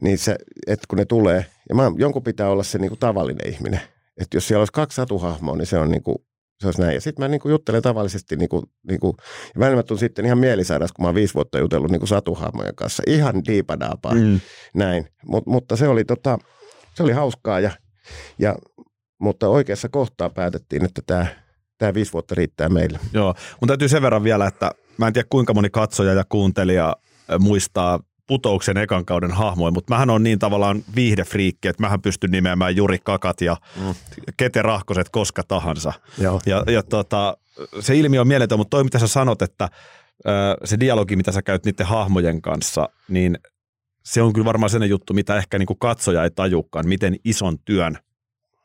niin 0.00 0.18
se, 0.18 0.36
että 0.66 0.84
kun 0.88 0.98
ne 0.98 1.04
tulee, 1.04 1.46
ja 1.68 1.74
mä, 1.74 1.92
jonkun 1.96 2.22
pitää 2.22 2.48
olla 2.48 2.62
se 2.62 2.78
niinku 2.78 2.96
tavallinen 2.96 3.48
ihminen. 3.48 3.80
Että 4.20 4.36
jos 4.36 4.48
siellä 4.48 4.60
olisi 4.60 4.72
kaksi 4.72 4.96
satuhahmoa, 4.96 5.56
niin 5.56 5.66
se 5.66 5.78
on 5.78 5.90
niinku, 5.90 6.24
se 6.60 6.66
olisi 6.66 6.80
näin. 6.80 6.94
Ja 6.94 7.00
sitten 7.00 7.24
mä 7.24 7.28
niinku 7.28 7.48
juttelen 7.48 7.82
tavallisesti, 7.82 8.36
niinku, 8.36 8.62
niinku, 8.88 9.16
ja 9.54 9.60
välillä 9.60 9.82
mä 9.90 9.98
sitten 9.98 10.26
ihan 10.26 10.38
mielisairas, 10.38 10.92
kun 10.92 11.02
mä 11.02 11.08
oon 11.08 11.14
viisi 11.14 11.34
vuotta 11.34 11.58
jutellut 11.58 11.90
niinku 11.90 12.06
satuhahmojen 12.06 12.74
kanssa. 12.74 13.02
Ihan 13.06 13.44
diipadaapaa, 13.46 14.14
mm. 14.14 14.40
näin. 14.74 15.08
Mut, 15.26 15.46
mutta 15.46 15.76
se 15.76 15.88
oli 15.88 16.04
tota, 16.04 16.38
se 16.94 17.02
oli 17.02 17.12
hauskaa, 17.12 17.60
ja, 17.60 17.70
ja, 18.38 18.56
mutta 19.18 19.48
oikeassa 19.48 19.88
kohtaa 19.88 20.30
päätettiin, 20.30 20.84
että 20.84 21.02
tämä 21.06 21.26
tämä 21.80 21.94
viisi 21.94 22.12
vuotta 22.12 22.34
riittää 22.34 22.68
meille. 22.68 22.98
Joo, 23.12 23.34
mutta 23.60 23.72
täytyy 23.72 23.88
sen 23.88 24.02
verran 24.02 24.24
vielä, 24.24 24.46
että 24.46 24.70
mä 25.00 25.06
en 25.06 25.12
tiedä 25.12 25.26
kuinka 25.30 25.54
moni 25.54 25.70
katsoja 25.70 26.14
ja 26.14 26.24
kuuntelija 26.28 26.96
muistaa 27.38 28.00
putouksen 28.26 28.76
ekan 28.76 29.04
kauden 29.04 29.30
hahmoja, 29.32 29.70
mutta 29.70 29.94
mähän 29.94 30.10
on 30.10 30.22
niin 30.22 30.38
tavallaan 30.38 30.82
viihdefriikki, 30.94 31.68
että 31.68 31.82
mähän 31.82 32.02
pystyn 32.02 32.30
nimeämään 32.30 32.76
Juri 32.76 32.98
Kakat 33.04 33.40
ja 33.40 33.56
mm. 33.76 33.94
Kete 34.36 34.62
Rahkoset 34.62 35.08
koska 35.08 35.42
tahansa. 35.42 35.92
Joo. 36.18 36.40
Ja, 36.46 36.64
ja 36.66 36.82
tota, 36.82 37.36
se 37.80 37.96
ilmiö 37.96 38.20
on 38.20 38.28
mieletön, 38.28 38.58
mutta 38.58 38.70
toi 38.70 38.84
mitä 38.84 38.98
sä 38.98 39.06
sanot, 39.06 39.42
että 39.42 39.68
se 40.64 40.80
dialogi, 40.80 41.16
mitä 41.16 41.32
sä 41.32 41.42
käyt 41.42 41.64
niiden 41.64 41.86
hahmojen 41.86 42.42
kanssa, 42.42 42.88
niin 43.08 43.38
se 44.04 44.22
on 44.22 44.32
kyllä 44.32 44.44
varmaan 44.44 44.70
sellainen 44.70 44.90
juttu, 44.90 45.14
mitä 45.14 45.36
ehkä 45.36 45.58
niin 45.58 45.66
kuin 45.66 45.78
katsoja 45.78 46.24
ei 46.24 46.30
tajukaan, 46.30 46.88
miten 46.88 47.16
ison 47.24 47.58
työn 47.58 47.98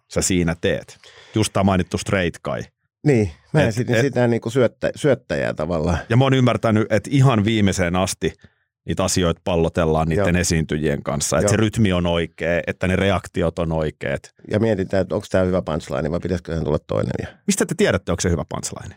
sä 0.08 0.22
siinä 0.22 0.56
teet. 0.62 0.98
Just 1.36 1.54
tämä 1.54 1.64
mainittu 1.64 1.98
straight 1.98 2.44
guy. 2.44 2.64
Niin, 3.06 3.32
mä 3.54 3.62
et, 3.62 3.68
esitin 3.68 3.96
et, 3.96 4.02
sitä 4.02 4.28
niin 4.28 4.42
kuin 4.42 4.54
syöttä, 4.54 4.92
syöttäjää 4.96 5.54
tavallaan. 5.54 5.98
Ja 6.10 6.18
mä 6.18 6.24
oon 6.24 6.34
ymmärtänyt, 6.34 6.92
että 6.92 7.10
ihan 7.14 7.46
viimeiseen 7.46 7.96
asti 7.96 8.34
niitä 8.86 9.04
asioita 9.04 9.42
pallotellaan 9.44 10.08
niiden 10.08 10.36
Joo. 10.36 10.42
esiintyjien 10.42 11.04
kanssa. 11.04 11.40
Että 11.40 11.52
se 11.52 11.58
rytmi 11.58 11.94
on 11.94 12.06
oikea, 12.06 12.62
että 12.68 12.88
ne 12.88 12.96
reaktiot 12.96 13.60
on 13.60 13.72
oikeat. 13.72 14.22
Ja 14.52 14.60
mietitään, 14.60 15.02
että 15.02 15.16
onko 15.16 15.28
tämä 15.30 15.44
hyvä 15.44 15.62
punchline 15.62 16.12
vai 16.12 16.20
pitäisikö 16.20 16.56
sen 16.56 16.64
tulla 16.64 16.80
toinen. 16.80 17.14
Ja... 17.22 17.28
Mistä 17.48 17.66
te 17.66 17.76
tiedätte, 17.78 18.12
onko 18.12 18.22
se 18.22 18.30
hyvä 18.30 18.44
punchline? 18.50 18.96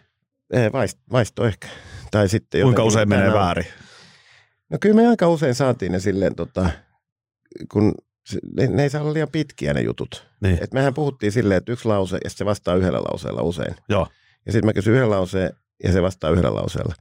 Ei, 0.53 0.73
vaist, 0.73 0.99
vaisto 1.13 1.47
ehkä. 1.47 1.69
Tai 2.11 2.29
sitten 2.29 2.63
Kuinka 2.63 2.85
usein 2.85 3.09
menee 3.09 3.33
väärin? 3.33 3.67
No 4.71 4.79
kyllä 4.81 4.97
me 4.97 5.09
aika 5.09 5.29
usein 5.29 5.55
saatiin 5.55 5.93
ne 5.93 6.01
silleen, 6.01 6.35
tota, 6.35 6.71
kun 7.73 7.95
ne, 8.57 8.67
ne 8.67 8.83
ei 8.83 8.91
saa 8.91 9.03
olla 9.03 9.13
liian 9.13 9.29
pitkiä 9.33 9.75
ne 9.75 9.81
jutut. 9.81 10.29
Niin. 10.41 10.59
Et 10.63 10.73
mehän 10.73 10.95
puhuttiin 10.95 11.33
silleen, 11.33 11.59
että 11.59 11.73
yksi 11.73 11.89
lause 11.89 12.19
ja 12.25 12.31
se 12.31 12.45
vastaa 12.45 12.75
yhdellä 12.75 12.99
lauseella 12.99 13.43
usein. 13.43 13.75
Joo. 13.89 14.07
Ja 14.47 14.53
sitten 14.53 14.67
mä 14.67 14.73
kysyn 14.73 14.95
yhden 14.95 15.11
lauseen 15.11 15.51
ja 15.85 15.93
se 15.93 16.03
vastaa 16.03 16.31
yhdellä 16.31 16.55
lauseella. 16.55 16.95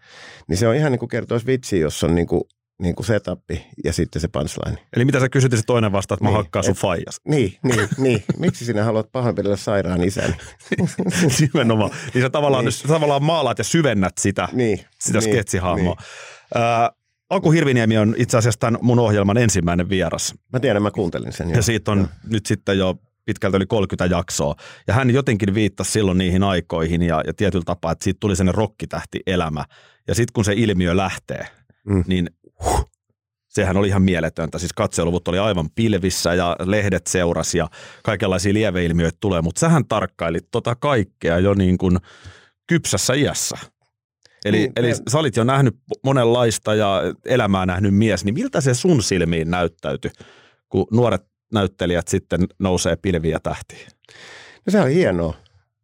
Niin 0.47 0.57
se 0.57 0.67
on 0.67 0.75
ihan 0.75 0.91
niin 0.91 0.99
kuin 0.99 1.09
kertoisi 1.09 1.45
vitsi, 1.45 1.79
jos 1.79 2.03
on 2.03 2.15
niin 2.15 2.27
kuin, 2.27 2.41
niin 2.81 2.95
kuin 2.95 3.05
setappi 3.05 3.65
ja 3.83 3.93
sitten 3.93 4.21
se 4.21 4.27
punchline. 4.27 4.77
Eli 4.95 5.05
mitä 5.05 5.19
sä 5.19 5.29
kysyt, 5.29 5.51
se 5.51 5.61
toinen 5.65 5.91
vastaa, 5.91 6.15
että 6.15 6.25
niin, 6.25 6.33
mä 6.33 6.37
hakkaan 6.37 6.63
sun 6.63 6.71
et, 6.71 6.77
faijas. 6.77 7.21
Niin, 7.27 7.57
niin, 7.63 7.89
niin. 7.97 8.23
Miksi 8.37 8.65
sinä 8.65 8.83
haluat 8.83 9.11
pahoinpidellä 9.11 9.55
sairaan 9.55 10.03
isän? 10.03 10.35
Nimenomaan. 11.53 11.91
Niin 12.13 12.21
sä 12.21 12.29
tavallaan, 12.29 12.65
niin. 12.65 12.71
Sä 12.71 12.87
tavallaan 12.87 13.23
maalaat 13.23 13.57
ja 13.57 13.63
syvennät 13.63 14.17
sitä, 14.17 14.47
niin, 14.51 14.79
sitä 14.99 15.19
niin, 15.19 15.29
sketsihahmoa. 15.29 15.95
Niin. 15.95 16.63
Äh, 16.63 16.96
Aku 17.29 17.51
Hirviniemi 17.51 17.97
on 17.97 18.15
itse 18.17 18.37
asiassa 18.37 18.59
tämän 18.59 18.79
mun 18.81 18.99
ohjelman 18.99 19.37
ensimmäinen 19.37 19.89
vieras. 19.89 20.35
Mä 20.53 20.59
tiedän, 20.59 20.83
mä 20.83 20.91
kuuntelin 20.91 21.33
sen. 21.33 21.49
Jo. 21.49 21.55
Ja 21.55 21.61
siitä 21.61 21.91
on 21.91 21.99
ja. 21.99 22.07
nyt 22.29 22.45
sitten 22.45 22.77
jo 22.77 22.95
pitkältä 23.25 23.57
yli 23.57 23.65
30 23.65 24.15
jaksoa. 24.15 24.55
Ja 24.87 24.93
hän 24.93 25.09
jotenkin 25.09 25.53
viittasi 25.53 25.91
silloin 25.91 26.17
niihin 26.17 26.43
aikoihin 26.43 27.01
ja, 27.01 27.21
ja 27.27 27.33
tietyllä 27.33 27.63
tapaa, 27.65 27.91
että 27.91 28.03
siitä 28.03 28.17
tuli 28.19 28.35
sellainen 28.35 28.57
rokkitähti 28.57 29.19
elämä. 29.27 29.65
Ja 30.07 30.15
sitten 30.15 30.33
kun 30.33 30.45
se 30.45 30.53
ilmiö 30.53 30.97
lähtee, 30.97 31.47
mm. 31.85 32.03
niin 32.07 32.29
huh, 32.65 32.89
sehän 33.47 33.77
oli 33.77 33.87
ihan 33.87 34.01
mieletöntä. 34.01 34.59
Siis 34.59 34.73
katseluvut 34.73 35.27
oli 35.27 35.39
aivan 35.39 35.69
pilvissä 35.75 36.33
ja 36.33 36.55
lehdet 36.65 37.07
seurasi 37.07 37.57
ja 37.57 37.67
kaikenlaisia 38.03 38.53
lieveilmiöitä 38.53 39.17
tulee. 39.19 39.41
Mutta 39.41 39.59
sähän 39.59 39.85
tarkkailit 39.85 40.47
tota 40.51 40.75
kaikkea 40.75 41.39
jo 41.39 41.53
niin 41.53 41.77
kuin 41.77 41.97
kypsässä 42.67 43.13
iässä. 43.13 43.57
Eli, 44.47 44.57
niin, 44.57 44.71
eli 44.75 44.95
sä 45.10 45.19
olit 45.19 45.36
jo 45.36 45.43
nähnyt 45.43 45.75
monenlaista 46.03 46.75
ja 46.75 47.01
elämää 47.25 47.65
nähnyt 47.65 47.95
mies, 47.95 48.25
niin 48.25 48.33
miltä 48.33 48.62
se 48.62 48.73
sun 48.73 49.03
silmiin 49.03 49.51
näyttäytyi, 49.51 50.12
kun 50.69 50.88
nuoret 50.91 51.23
näyttelijät 51.53 52.07
sitten 52.07 52.39
nousee 52.60 52.95
pilviä 52.95 53.39
tähtiin? 53.43 53.88
No 54.65 54.71
se 54.71 54.81
oli 54.81 54.95
hienoa. 54.95 55.33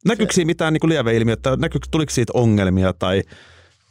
Näkyykö 0.07 0.33
siinä 0.33 0.45
mitään 0.45 0.73
niin 0.73 0.89
lieveilmiötä? 0.89 1.55
Näkyykö, 1.55 1.87
tuliko 1.91 2.09
siitä 2.09 2.33
ongelmia 2.35 2.93
tai 2.93 3.21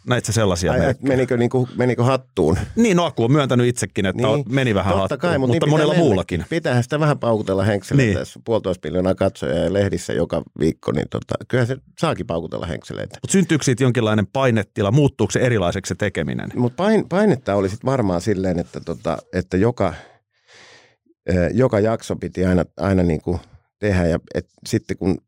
näit 0.06 0.24
sä 0.24 0.32
sellaisia 0.32 0.72
Ai, 0.72 0.94
menikö, 1.02 1.36
niin 1.36 1.50
kuin, 1.50 1.68
menikö 1.76 2.04
hattuun? 2.04 2.58
Niin, 2.76 2.96
no 2.96 3.04
Aku 3.04 3.24
on 3.24 3.32
myöntänyt 3.32 3.66
itsekin, 3.66 4.06
että 4.06 4.26
niin. 4.26 4.44
meni 4.48 4.74
vähän 4.74 4.92
Totta 4.92 5.02
hattuun, 5.02 5.18
kai, 5.18 5.38
mutta, 5.38 5.52
mutta 5.54 5.66
niin 5.66 5.70
monella 5.70 5.92
mennä. 5.92 6.04
muullakin. 6.04 6.44
Pitäähän 6.48 6.82
sitä 6.82 7.00
vähän 7.00 7.18
paukutella 7.18 7.64
henkseleitä. 7.64 8.18
Niin. 8.18 8.42
Puolitoista 8.44 8.88
miljoonaa 8.88 9.14
katsoja 9.14 9.58
ja 9.58 9.72
lehdissä 9.72 10.12
joka 10.12 10.42
viikko, 10.58 10.92
niin 10.92 11.06
tota, 11.10 11.34
kyllähän 11.48 11.66
se 11.66 11.76
saakin 11.98 12.26
paukutella 12.26 12.66
henkseleitä. 12.66 13.18
Mutta 13.22 13.32
syntyykö 13.32 13.64
siitä 13.64 13.84
jonkinlainen 13.84 14.26
painetila? 14.26 14.90
Muuttuuko 14.90 15.30
se 15.30 15.40
erilaiseksi 15.40 15.88
se 15.88 15.94
tekeminen? 15.94 16.48
Mutta 16.54 16.76
pain, 16.76 17.08
painetta 17.08 17.54
oli 17.54 17.68
sitten 17.68 17.90
varmaan 17.90 18.20
silleen, 18.20 18.58
että, 18.58 18.80
tota, 18.80 19.18
että 19.32 19.56
joka, 19.56 19.94
joka 21.52 21.80
jakso 21.80 22.16
piti 22.16 22.44
aina, 22.44 22.64
aina 22.76 23.02
niin 23.02 23.22
kuin 23.22 23.38
tehdä. 23.78 24.06
Ja 24.06 24.18
et 24.34 24.46
sitten 24.66 24.96
kun 24.96 25.18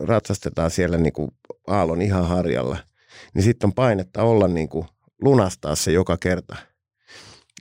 ratsastetaan 0.00 0.70
siellä 0.70 0.96
niin 0.96 1.12
kuin 1.12 1.30
aallon 1.66 2.02
ihan 2.02 2.28
harjalla– 2.28 2.76
niin 3.34 3.42
sitten 3.42 3.68
on 3.68 3.72
painetta 3.74 4.22
olla 4.22 4.48
niin 4.48 4.68
kuin 4.68 4.86
lunastaa 5.22 5.74
se 5.74 5.92
joka 5.92 6.16
kerta. 6.20 6.56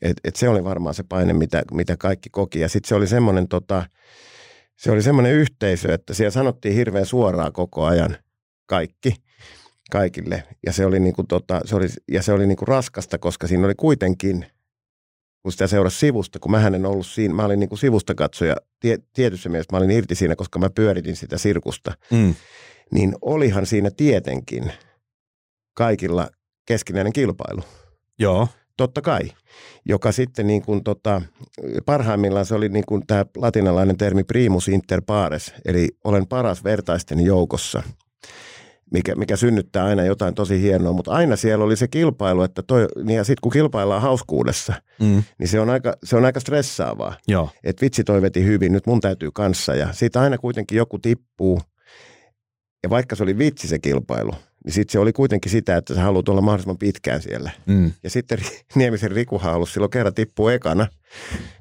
Et, 0.01 0.17
et 0.23 0.36
se 0.36 0.49
oli 0.49 0.63
varmaan 0.63 0.95
se 0.95 1.03
paine, 1.03 1.34
mitä, 1.34 1.63
mitä 1.71 1.97
kaikki 1.97 2.29
koki. 2.29 2.60
Ja 2.60 2.69
sitten 2.69 2.89
se 2.89 2.95
oli 2.95 3.08
semmoinen 3.08 3.47
tota, 3.47 3.86
se 4.75 4.91
oli 4.91 5.01
semmoinen 5.01 5.34
yhteisö, 5.34 5.93
että 5.93 6.13
siellä 6.13 6.32
sanottiin 6.32 6.75
hirveän 6.75 7.05
suoraan 7.05 7.53
koko 7.53 7.86
ajan 7.86 8.17
kaikki. 8.65 9.15
kaikille. 9.91 10.43
Ja 10.65 10.73
se 10.73 10.86
oli, 10.86 10.99
niin 10.99 11.13
kuin 11.13 11.27
tota, 11.27 11.62
se 11.65 11.75
oli, 11.75 11.88
ja 12.12 12.21
se 12.23 12.34
oli 12.34 12.47
niin 12.47 12.58
kuin 12.58 12.67
raskasta, 12.67 13.17
koska 13.17 13.47
siinä 13.47 13.65
oli 13.65 13.75
kuitenkin, 13.75 14.45
kun 15.41 15.51
sitä 15.51 15.67
seurasi 15.67 15.97
sivusta, 15.99 16.39
kun 16.39 16.51
mä 16.51 16.67
en 16.67 16.86
ollut 16.86 17.08
siinä, 17.08 17.34
mä 17.34 17.45
olin 17.45 17.60
niin 17.60 17.69
kuin 17.69 17.79
sivusta 17.79 18.15
katsoja, 18.15 18.55
tie, 18.79 18.97
tietyssä 19.13 19.49
mielessä 19.49 19.75
mä 19.75 19.77
olin 19.77 19.91
irti 19.91 20.15
siinä, 20.15 20.36
koska 20.36 20.60
mä 20.60 20.69
pyöritin 20.69 21.15
sitä 21.15 21.38
sirkusta, 21.38 21.93
Mm. 22.12 22.36
niin 22.91 23.15
olihan 23.21 23.65
siinä 23.65 23.91
tietenkin 23.91 24.71
kaikilla 25.79 26.27
keskinäinen 26.65 27.13
kilpailu. 27.13 27.61
Joo. 28.19 28.47
Totta 28.77 29.01
kai, 29.01 29.21
joka 29.85 30.11
sitten 30.11 30.47
niin 30.47 30.61
kuin 30.61 30.83
tota, 30.83 31.21
parhaimmillaan 31.85 32.45
se 32.45 32.55
oli 32.55 32.69
niin 32.69 32.85
kuin 32.85 33.07
tämä 33.07 33.25
latinalainen 33.37 33.97
termi 33.97 34.23
primus 34.23 34.67
inter 34.67 35.01
pares, 35.07 35.53
eli 35.65 35.87
olen 36.03 36.27
paras 36.27 36.63
vertaisten 36.63 37.19
joukossa, 37.25 37.83
mikä, 38.93 39.15
mikä 39.15 39.35
synnyttää 39.35 39.85
aina 39.85 40.03
jotain 40.03 40.35
tosi 40.35 40.61
hienoa, 40.61 40.93
mutta 40.93 41.11
aina 41.11 41.35
siellä 41.35 41.65
oli 41.65 41.75
se 41.75 41.87
kilpailu, 41.87 42.43
että 42.43 42.61
toi, 42.63 42.87
niin 43.03 43.17
ja 43.17 43.23
sitten 43.23 43.41
kun 43.41 43.51
kilpaillaan 43.51 44.01
hauskuudessa, 44.01 44.73
Mm. 45.01 45.23
niin 45.39 45.47
se 45.47 45.59
on 45.59 45.69
aika, 45.69 45.93
se 46.03 46.15
on 46.15 46.25
aika 46.25 46.39
stressaavaa, 46.39 47.13
Joo. 47.27 47.49
että 47.63 47.81
vitsi 47.85 48.03
toi 48.03 48.21
veti 48.21 48.43
hyvin, 48.45 48.71
nyt 48.71 48.87
mun 48.87 48.99
täytyy 49.01 49.29
kanssa 49.33 49.75
ja 49.75 49.93
siitä 49.93 50.21
aina 50.21 50.37
kuitenkin 50.37 50.77
joku 50.77 50.99
tippuu 50.99 51.61
ja 52.83 52.89
vaikka 52.89 53.15
se 53.15 53.23
oli 53.23 53.37
vitsi 53.37 53.67
se 53.67 53.79
kilpailu, 53.79 54.33
niin 54.65 54.73
sitten 54.73 54.91
se 54.91 54.99
oli 54.99 55.13
kuitenkin 55.13 55.51
sitä, 55.51 55.77
että 55.77 55.95
sä 55.95 56.01
haluat 56.01 56.29
olla 56.29 56.41
mahdollisimman 56.41 56.77
pitkään 56.77 57.21
siellä. 57.21 57.51
Mm. 57.65 57.91
Ja 58.03 58.09
sitten 58.09 58.39
Niemisen 58.75 59.11
Rikuhan 59.11 59.53
halusi 59.53 59.73
silloin 59.73 59.91
kerran 59.91 60.13
tippua 60.13 60.53
ekana, 60.53 60.87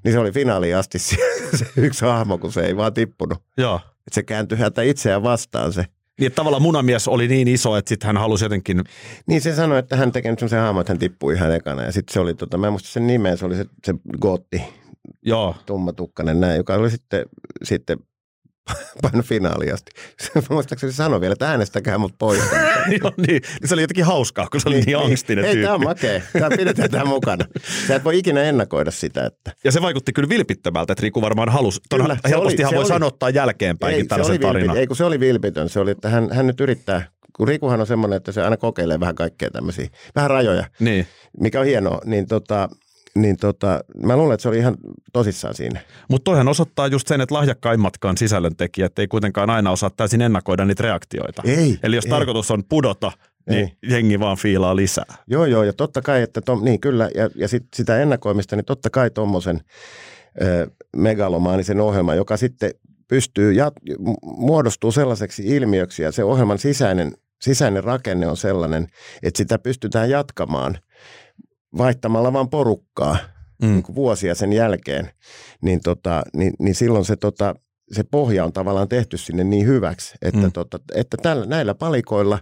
niin 0.05 0.13
se 0.13 0.19
oli 0.19 0.33
finaaliin 0.33 0.77
asti 0.77 0.99
se, 1.09 1.17
se 1.57 1.67
yksi 1.77 2.05
hahmo, 2.05 2.39
kun 2.39 2.53
se 2.53 2.61
ei 2.61 2.77
vaan 2.77 2.95
tippunut. 2.95 3.39
Joo. 3.57 3.81
Et 4.07 4.13
se 4.13 4.23
kääntyi 4.23 4.59
häntä 4.59 4.83
itseään 4.83 5.23
vastaan 5.23 5.73
se. 5.73 5.85
Niin, 6.21 6.27
että 6.27 6.37
tavallaan 6.37 6.63
munamies 6.63 7.09
oli 7.09 7.29
niin 7.29 7.49
iso, 7.49 7.77
että 7.77 7.89
sitten 7.89 8.07
hän 8.07 8.17
halusi 8.17 8.45
jotenkin, 8.45 8.85
Niin 9.27 9.41
se 9.41 9.55
sanoi, 9.55 9.79
että 9.79 9.97
hän 9.97 10.13
teki 10.13 10.29
nyt 10.29 10.39
semmoisen 10.39 10.61
hahmon, 10.61 10.81
että 10.81 10.93
hän 10.93 10.99
tippui 10.99 11.35
ihan 11.35 11.55
ekana. 11.55 11.83
Ja 11.83 11.93
sitten 11.93 12.13
se 12.13 12.21
oli, 12.21 12.35
tota, 12.35 12.59
mä 12.59 12.67
en 12.67 12.73
muista 12.73 12.89
sen 12.89 13.07
nimeä, 13.07 13.37
se 13.37 13.47
oli 13.47 13.57
se, 13.57 13.65
se 13.85 13.95
Gootti, 14.21 14.63
joo, 15.23 15.55
tummatukkainen 15.67 16.41
näin, 16.41 16.57
joka 16.57 16.75
oli 16.75 16.91
sitten, 16.91 17.27
sitten 17.63 17.99
paino 19.03 19.23
finaaliin 19.23 19.75
asti. 19.75 19.91
Se 20.21 20.31
muistaakseni 20.51 20.93
sanoi 20.93 21.21
vielä, 21.21 21.33
että 21.33 21.51
äänestäkää 21.51 21.99
mut 21.99 22.15
pois. 22.19 22.41
joo 23.03 23.13
niin, 23.27 23.43
se 23.65 23.75
oli 23.75 23.83
jotenkin 23.83 24.05
hauskaa, 24.05 24.47
kun 24.53 24.61
se 24.61 24.69
oli 24.69 24.81
niin, 24.81 24.97
angstinen 24.99 25.45
Hei, 25.45 25.53
tyyppi. 25.55 25.65
tämä 25.65 25.75
on 25.75 25.85
makea. 25.85 26.21
Tämä 26.33 26.57
pidetään 26.57 26.91
tämä 26.91 27.05
mukana. 27.05 27.45
Sä 27.89 27.95
et 27.97 28.05
voi 28.05 28.19
ikinä 28.19 28.43
ennakoida 28.43 28.91
sitä, 28.91 29.25
että 29.27 29.53
Ja 29.65 29.73
se 29.73 29.83
vaikutti 29.83 30.13
kyllä 30.13 30.29
vilpittömältä, 30.29 30.93
että 30.93 31.03
Riku 31.03 31.23
varmaan 31.23 31.49
halusi. 31.49 31.81
Kyllä, 31.91 32.17
se 32.23 32.29
helpostihan 32.29 32.69
oli- 32.69 32.73
se 32.73 32.77
voi 32.77 32.83
oli- 32.83 32.89
sanottaa 32.89 33.31
jälkeenpäinkin 33.31 33.97
ei, 33.99 34.03
se 34.03 34.09
tällaisen 34.09 34.41
tarinan. 34.41 34.77
Ei, 34.77 34.87
kun 34.87 34.97
se 34.97 35.05
oli 35.05 35.21
vilpitön. 35.21 35.69
Se 35.69 35.81
oli, 35.81 35.91
että 35.91 36.09
hän, 36.09 36.29
hän 36.33 36.47
nyt 36.47 36.61
yrittää, 36.61 37.03
kun 37.37 37.49
Rikuhan 37.49 37.81
on 37.81 37.87
semmoinen, 37.87 38.17
että 38.17 38.33
se 38.33 38.43
aina 38.43 38.57
kokeilee 38.57 39.01
vähän 39.01 39.15
kaikkea 39.15 39.51
tämmöisiä, 39.51 39.89
vähän 40.17 40.31
rajoja, 40.31 40.65
Niin. 40.81 41.07
mikä 41.41 41.61
on 41.61 41.67
hienoa, 41.67 42.01
niin 42.05 42.27
tota, 42.27 42.69
niin 43.15 43.37
tota, 43.37 43.85
mä 44.03 44.17
luulen, 44.17 44.35
että 44.35 44.43
se 44.43 44.49
oli 44.49 44.59
ihan 44.59 44.77
tosissaan 45.13 45.55
siinä. 45.55 45.81
Mutta 46.11 46.25
toihan 46.25 46.49
osoittaa 46.49 46.87
just 46.87 47.09
sen, 47.09 47.21
että 47.21 47.35
lahjakkaimmatkaan 47.35 48.17
sisällöntekijät 48.17 48.99
ei 48.99 49.09
kuitenkaan 49.09 49.51
aina 49.51 49.71
osaa 49.71 49.91
täysin 49.91 50.23
ennakoida 50.23 50.65
niitä 50.65 50.83
reaktioita. 50.83 51.43
Ei, 51.45 51.79
Eli 51.83 51.97
jos 51.97 52.05
ei. 52.05 52.11
tarkoitus 52.11 52.51
on 52.51 52.65
pudota, 52.69 53.13
niin 53.51 53.73
jengi 53.89 54.21
vaan 54.21 54.37
fiilaa 54.37 54.77
lisää. 54.77 55.15
Joo, 55.27 55.45
joo, 55.45 55.65
ja 55.65 55.73
totta 55.73 56.03
kai, 56.03 56.23
että 56.23 56.41
tom, 56.41 56.65
niin 56.65 56.81
kyllä, 56.81 57.11
ja, 57.15 57.31
ja 57.35 57.49
sit 57.49 57.65
sitä 57.75 58.03
ennakoimista, 58.03 58.57
niin 58.57 58.65
totta 58.65 58.91
kai 58.91 59.11
tuommoisen 59.11 59.61
megalomaanisen 60.97 61.81
ohjelman, 61.81 62.17
joka 62.17 62.37
sitten 62.37 62.71
pystyy, 63.09 63.55
mu- 64.01 64.19
muodostuu 64.23 64.93
sellaiseksi 64.93 65.47
ilmiöksi, 65.47 66.03
ja 66.03 66.13
se 66.13 66.25
ohjelman 66.25 66.59
sisäinen, 66.59 67.13
sisäinen 67.43 67.85
rakenne 67.85 68.27
on 68.27 68.37
sellainen, 68.37 68.87
että 69.23 69.39
sitä 69.39 69.59
pystytään 69.59 70.11
jatkamaan 70.11 70.79
vaihtamalla 71.79 72.33
vaan 72.33 72.51
porukkaa 72.51 73.17
Mm. 73.63 73.69
niin 73.69 73.83
kuin 73.83 73.97
vuosia 73.97 74.35
sen 74.35 74.53
jälkeen, 74.53 75.11
niin, 75.63 75.81
tota, 75.85 76.23
niin, 76.37 76.53
niin 76.59 76.75
silloin 76.75 77.05
se, 77.05 77.17
tota, 77.17 77.55
se 77.93 78.03
pohja 78.11 78.45
on 78.45 78.53
tavallaan 78.53 78.89
tehty 78.89 79.17
sinne 79.19 79.45
niin 79.45 79.67
hyväksi, 79.67 80.15
että, 80.23 80.41
Mm. 80.41 80.53
tota, 80.53 80.79
että 80.95 81.17
tällä, 81.23 81.47
näillä 81.47 81.75
palikoilla 81.75 82.39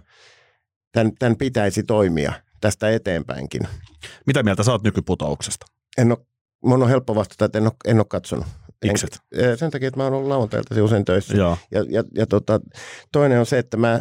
tämän, 0.91 1.11
tämän 1.19 1.37
pitäisi 1.37 1.83
toimia 1.83 2.33
tästä 2.61 2.89
eteenpäinkin. 2.89 3.61
Mitä 4.27 4.43
mieltä 4.43 4.71
oot 4.71 4.83
nykyputouksesta? 4.83 5.65
En 5.97 6.11
ole, 6.11 6.17
mun 6.65 6.83
on 6.83 6.89
helppo 6.89 7.15
vastata, 7.15 7.45
että 7.45 7.57
en 7.57 7.63
ole, 7.63 7.71
en 7.85 7.97
ole 7.97 8.05
katsonut. 8.09 8.45
En- 8.83 9.57
Sen 9.57 9.71
takia, 9.71 9.87
että 9.87 9.99
mä 9.99 10.03
oon 10.03 10.13
ollut 10.13 10.27
lauantailta 10.29 10.83
usein 10.83 11.05
töissä. 11.05 11.37
Joo. 11.37 11.57
Ja, 11.71 11.85
ja, 11.89 12.03
ja 12.15 12.27
tota, 12.27 12.59
toinen 13.11 13.39
on 13.39 13.45
se, 13.45 13.57
että 13.59 13.77
mä, 13.77 13.99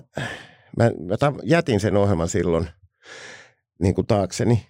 mä, 0.76 0.84
mä 0.84 1.32
jätin 1.42 1.80
sen 1.80 1.96
ohjelman 1.96 2.28
silloin 2.28 2.68
niin 3.82 3.94
kuin 3.94 4.06
taakseni. 4.06 4.66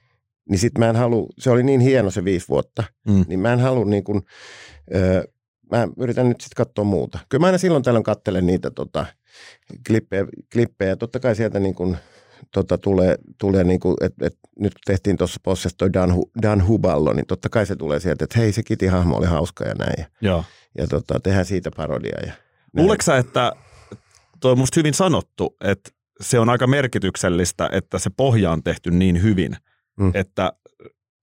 Niin 0.51 0.59
sit 0.59 0.79
mä 0.79 0.89
en 0.89 0.97
halua, 0.97 1.27
se 1.39 1.51
oli 1.51 1.63
niin 1.63 1.81
hieno 1.81 2.11
se 2.11 2.25
viisi 2.25 2.49
vuotta, 2.49 2.85
Mm. 3.09 3.25
niin 3.29 3.41
mä 3.41 3.53
en 3.53 3.61
halua 3.61 3.85
niin 3.85 4.05
kuin, 4.05 4.23
ö, 4.95 5.25
mä 5.73 5.89
yritän 5.99 6.29
nyt 6.29 6.41
sitten 6.41 6.65
katsoa 6.67 6.85
muuta. 6.85 7.19
Kyllä 7.29 7.41
mä 7.41 7.47
aina 7.47 7.59
silloin 7.59 7.83
tällöin 7.83 8.05
kattelen 8.05 8.47
niitä 8.47 8.71
tota, 8.71 9.07
klippejä, 9.87 10.27
klippejä. 10.53 10.97
Totta 10.97 11.21
kai 11.21 11.37
sieltä 11.37 11.61
niin 11.61 11.75
kuin, 11.75 11.97
tota, 12.55 12.79
tulee, 12.79 13.17
tulee 13.41 13.65
niin 13.65 13.81
kuin, 13.81 13.97
että 14.01 14.27
et, 14.27 14.39
nyt 14.59 14.75
kun 14.75 14.81
tehtiin 14.87 15.17
tuossa 15.17 15.41
Possessa 15.43 15.79
toi 15.79 15.93
Dan, 15.93 16.11
Hu- 16.11 16.31
Dan 16.43 16.67
Huballo, 16.67 17.13
niin 17.13 17.27
totta 17.27 17.49
kai 17.49 17.67
se 17.67 17.77
tulee 17.77 18.01
sieltä, 18.01 18.25
että 18.25 18.39
hei 18.39 18.53
se 18.53 18.63
Kiti-hahmo 18.63 19.17
oli 19.17 19.27
hauska 19.27 19.65
ja 19.65 19.75
näin. 19.75 19.95
Ja, 19.99 20.07
Joo. 20.21 20.45
ja 20.79 20.87
tota, 20.87 21.21
tehdään 21.21 21.45
siitä 21.47 21.71
parodiaa. 21.77 22.21
Ja. 22.27 22.33
Luuleeko 22.77 23.03
sä, 23.03 23.17
että 23.17 23.53
toi 24.41 24.53
on 24.53 24.59
musta 24.59 24.81
hyvin 24.81 24.95
sanottu, 24.95 25.57
että 25.65 25.91
se 26.21 26.39
on 26.39 26.49
aika 26.49 26.67
merkityksellistä, 26.67 27.69
että 27.73 27.99
se 27.99 28.11
pohja 28.17 28.51
on 28.51 28.63
tehty 28.63 28.91
niin 28.91 29.23
hyvin, 29.23 29.57
Mm. 30.01 30.11
että 30.15 30.53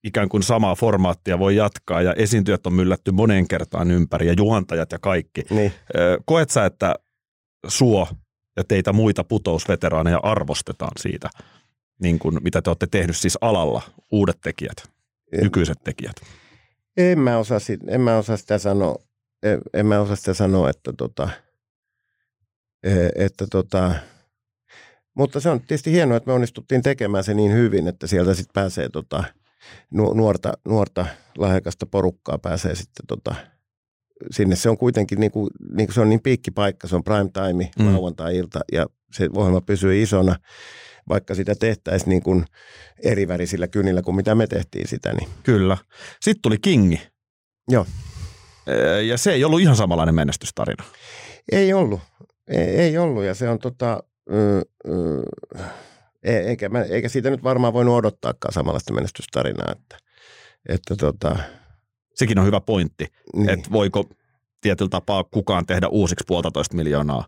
ikään 0.04 0.30
kuin 0.30 0.44
samaa 0.44 0.76
formaattia 0.76 1.40
voi 1.40 1.56
jatkaa 1.56 2.02
ja 2.02 2.14
esiintyjät 2.14 2.68
on 2.68 2.74
myllätty 2.74 3.12
moneen 3.12 3.48
kertaan 3.48 3.92
ympäri 3.92 4.28
ja 4.28 4.34
juontajat 4.38 4.92
ja 4.92 5.00
kaikki. 5.00 5.42
Niin. 5.50 5.74
Koet 6.26 6.50
sä, 6.50 6.66
että 6.66 6.96
suo 7.68 8.08
ja 8.58 8.64
teitä 8.64 8.94
muita 8.94 9.24
putousveteraaneja 9.24 10.20
arvostetaan 10.24 10.92
siitä, 11.00 11.30
niin 12.02 12.20
kuin 12.20 12.40
mitä 12.44 12.62
te 12.62 12.70
olette 12.70 12.88
tehnyt 12.92 13.18
siis 13.18 13.38
alalla, 13.42 13.82
uudet 14.12 14.42
tekijät, 14.42 14.78
En- 15.32 15.44
nykyiset 15.44 15.78
tekijät? 15.84 16.16
En 16.98 17.20
mä 17.20 17.38
osaa, 17.38 17.60
sit, 17.60 17.80
en 17.88 18.02
mä 18.02 18.18
osaa 18.18 18.38
sitä 18.38 18.58
sanoa, 18.58 18.96
en, 19.44 19.62
en 19.74 19.86
mä 19.86 20.00
osaa 20.00 20.16
sitä 20.16 20.34
sanoa, 20.34 20.70
että 20.70 20.94
tota, 20.98 21.30
eh, 22.84 23.10
että 23.16 23.48
tota, 23.48 23.96
mutta 25.14 25.40
se 25.40 25.50
on 25.50 25.60
tietysti 25.62 25.92
hienoa, 25.92 26.18
että 26.18 26.28
me 26.28 26.34
onnistuttiin 26.34 26.82
tekemään 26.82 27.24
se 27.24 27.34
niin 27.34 27.54
hyvin, 27.54 27.88
että 27.88 28.08
sieltä 28.08 28.34
sitten 28.34 28.54
pääsee 28.54 28.90
tota, 28.90 29.24
nu- 29.92 30.14
nuorta, 30.14 30.54
nuorta 30.68 31.06
lahjakasta 31.38 31.86
porukkaa 31.86 32.38
pääsee 32.38 32.76
sitten 32.76 33.08
tota, 33.08 33.36
sinne. 34.32 34.56
Se 34.56 34.70
on 34.70 34.78
kuitenkin 34.78 35.20
niin 35.20 35.32
kuin, 35.32 35.50
niin 35.76 35.88
kuin 35.88 35.94
se 35.94 36.02
on 36.02 36.10
niin 36.10 36.22
piikkipaikka, 36.22 36.88
se 36.88 36.96
on 36.96 37.04
prime 37.04 37.30
time, 37.34 37.72
Mm. 37.80 37.94
lauantai-ilta 37.94 38.60
ja 38.72 38.86
se 39.14 39.30
ohjelma 39.36 39.62
pysyy 39.62 40.02
isona, 40.02 40.36
vaikka 41.10 41.36
sitä 41.36 41.56
tehtäisiin 41.56 42.10
niin 42.10 42.24
kuin 42.24 42.46
eri 43.04 43.28
värisillä 43.28 43.68
kynillä 43.68 44.02
kuin 44.02 44.16
mitä 44.16 44.36
me 44.36 44.48
tehtiin 44.48 44.88
sitä. 44.88 45.14
Niin. 45.14 45.30
Kyllä. 45.44 45.78
Sitten 46.22 46.42
tuli 46.42 46.58
Kingi. 46.58 47.02
Joo. 47.70 47.86
Ja 49.08 49.18
se 49.18 49.32
ei 49.34 49.44
ollut 49.44 49.60
ihan 49.62 49.76
samanlainen 49.76 50.16
menestystarina. 50.16 50.84
Ei 51.52 51.74
ollut. 51.74 52.00
Ei, 52.48 52.58
ei 52.76 52.98
ollut 52.98 53.24
ja 53.24 53.34
se 53.34 53.50
on 53.50 53.60
tota, 53.60 54.04
e- 56.24 56.38
eikä, 56.50 56.70
mä, 56.70 56.82
eikä 56.82 57.10
siitä 57.10 57.30
nyt 57.30 57.44
varmaan 57.44 57.74
voinut 57.74 57.96
odottaakaan 57.96 58.54
samanlaista 58.54 58.94
menestystarinaa. 58.94 59.72
Että, 59.72 59.98
että 60.70 60.96
tota, 60.96 61.36
Sekin 62.16 62.40
on 62.40 62.46
hyvä 62.46 62.62
pointti, 62.62 63.08
niin. 63.36 63.50
että 63.50 63.70
voiko 63.72 64.04
tietyllä 64.62 64.90
tapaa 64.90 65.24
kukaan 65.24 65.66
tehdä 65.66 65.88
uusiksi 65.88 66.24
puolitoista 66.28 66.76
miljoonaa 66.76 67.26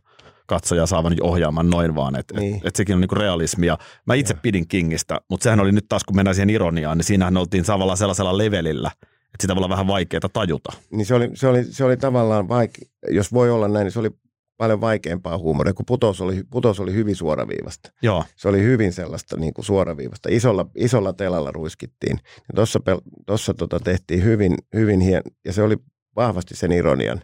katsojaa 0.47 0.85
saavan 0.85 1.15
ohjaaman 1.21 1.69
noin 1.69 1.95
vaan, 1.95 2.15
että 2.19 2.39
Niin. 2.39 2.55
et, 2.55 2.65
et 2.65 2.75
sekin 2.75 2.95
on 2.95 3.01
niinku 3.01 3.15
realismia. 3.15 3.77
Mä 4.05 4.13
itse 4.13 4.33
pidin 4.33 4.67
Kingistä, 4.67 5.21
mutta 5.29 5.43
sehän 5.43 5.59
oli 5.59 5.71
nyt 5.71 5.85
taas, 5.89 6.03
kun 6.03 6.15
mennään 6.15 6.35
siihen 6.35 6.49
ironiaan, 6.49 6.97
niin 6.97 7.05
siinähän 7.05 7.37
oltiin 7.37 7.65
tavallaan 7.65 7.97
sellaisella 7.97 8.37
levelillä, 8.37 8.91
että 9.03 9.41
sitä 9.41 9.55
voi 9.55 9.59
olla 9.59 9.69
vähän 9.69 9.87
vaikeaa 9.87 10.29
tajuta. 10.33 10.71
niin 10.91 11.05
se, 11.05 11.15
oli, 11.15 11.29
se, 11.33 11.47
oli, 11.47 11.63
se 11.63 11.83
oli 11.83 11.97
tavallaan 11.97 12.47
vaike, 12.47 12.81
jos 13.09 13.33
voi 13.33 13.49
olla 13.51 13.67
näin, 13.67 13.83
niin 13.85 13.91
se 13.91 13.99
oli 13.99 14.09
paljon 14.57 14.81
vaikeampaa 14.81 15.37
huumoria, 15.37 15.73
kun 15.73 15.85
putous 15.85 16.21
oli, 16.21 16.43
putous 16.49 16.79
oli 16.79 16.93
hyvin 16.93 17.15
suoraviivasta. 17.15 17.91
Joo, 18.01 18.23
Se 18.35 18.47
oli 18.47 18.61
hyvin 18.61 18.93
sellaista 18.93 19.37
niin 19.37 19.53
kuin 19.53 19.65
suoraviivasta. 19.65 20.29
Isolla, 20.31 20.65
isolla 20.75 21.13
telalla 21.13 21.51
ruiskittiin. 21.51 22.19
Tuossa 22.55 22.79
tossa 23.25 23.53
tota 23.53 23.79
tehtiin 23.79 24.23
hyvin, 24.23 24.57
hyvin 24.73 24.99
hien, 24.99 25.21
ja 25.45 25.53
se 25.53 25.61
oli 25.61 25.77
vahvasti 26.15 26.55
sen 26.55 26.71
ironian, 26.71 27.21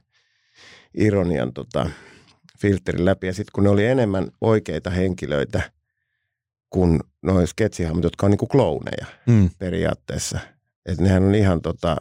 ironian 0.97 1.53
tota, 1.53 1.89
filterin 2.59 3.05
läpi. 3.05 3.27
Ja 3.27 3.33
sitten 3.33 3.51
kun 3.55 3.63
ne 3.63 3.69
oli 3.69 3.85
enemmän 3.85 4.27
oikeita 4.41 4.89
henkilöitä 4.89 5.71
kuin 6.69 6.99
noin 7.21 7.47
sketsihahmot, 7.47 8.03
jotka 8.03 8.25
on 8.25 8.31
niin 8.31 8.39
kuin 8.39 8.49
klouneja 8.49 9.05
mm. 9.27 9.49
periaatteessa. 9.59 10.39
Että 10.85 11.03
nehän 11.03 11.23
on 11.23 11.35
ihan 11.35 11.61
tota, 11.61 11.97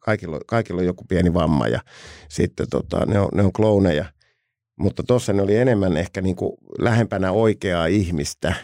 kaikilla, 0.00 0.40
kaikilla 0.46 0.80
on 0.80 0.86
joku 0.86 1.04
pieni 1.08 1.34
vamma 1.34 1.66
ja 1.68 1.80
sitten 2.28 2.66
tota, 2.70 3.06
ne, 3.06 3.20
on, 3.20 3.28
ne 3.34 3.42
on 3.42 3.52
klouneja. 3.52 4.04
Mutta 4.78 5.02
tuossa 5.02 5.32
ne 5.32 5.42
oli 5.42 5.56
enemmän 5.56 5.96
ehkä 5.96 6.20
niin 6.20 6.36
kuin 6.36 6.52
lähempänä 6.78 7.32
oikeaa 7.32 7.86
ihmistä 7.86 8.54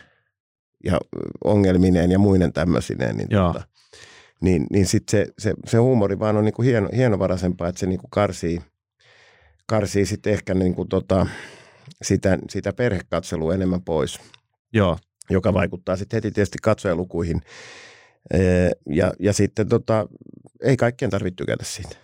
ja 0.85 1.01
ongelmineen 1.45 2.11
ja 2.11 2.19
muinen 2.19 2.53
tämmöisineen. 2.53 3.17
Niin, 3.17 3.29
Joo. 3.31 3.53
tota, 3.53 3.67
niin, 4.41 4.67
niin 4.71 4.87
sitten 4.87 5.11
se, 5.11 5.33
se, 5.39 5.55
se, 5.67 5.79
huumori 5.79 6.19
vaan 6.19 6.37
on 6.37 6.45
niin 6.45 6.55
kuin 6.55 6.67
hieno, 6.67 6.89
hienovaraisempaa, 6.97 7.69
että 7.69 7.79
se 7.79 7.87
niin 7.87 8.01
kuin 8.01 8.11
karsii, 8.11 8.61
karsii 9.67 10.07
sitten 10.07 10.33
ehkä 10.33 10.55
niin 10.55 10.75
kuin 10.75 10.89
tota, 10.89 11.27
sitä, 12.03 12.39
sitä 12.51 12.73
perhekatselua 12.73 13.55
enemmän 13.55 13.83
pois, 13.83 14.21
Joo. 14.73 14.99
joka 15.31 15.55
vaikuttaa 15.55 15.97
sitten 15.97 16.17
heti 16.17 16.31
tietysti 16.31 16.59
katsojalukuihin. 16.63 17.41
Ja, 18.91 19.13
ja 19.21 19.33
sitten 19.33 19.69
tota, 19.69 20.09
ei 20.65 20.77
kaikkien 20.77 21.11
tarvitse 21.11 21.37
tykätä 21.37 21.65
siitä. 21.65 21.97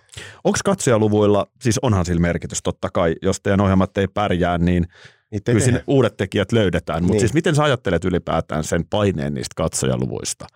Onko 0.45 0.59
katsojaluvuilla, 0.65 1.47
siis 1.63 1.79
onhan 1.79 2.05
sillä 2.05 2.21
merkitys 2.21 2.63
totta 2.63 2.89
kai, 2.93 3.15
jos 3.23 3.41
teidän 3.41 3.61
ohjelmat 3.61 3.99
ei 3.99 4.09
pärjää, 4.09 4.59
niin 4.59 4.87
Niitä 5.31 5.53
kyllä 5.53 5.65
sinne 5.65 5.85
uudet 5.87 6.17
tekijät 6.17 6.53
löydetään. 6.53 7.03
Mutta 7.03 7.13
Niin. 7.13 7.21
siis 7.21 7.35
miten 7.35 7.55
sä 7.55 7.63
ajattelet 7.65 8.05
ylipäätään 8.05 8.65
sen 8.65 8.85
paineen 8.91 9.35
niistä 9.35 9.55
katsojaluvuista? 9.57 10.47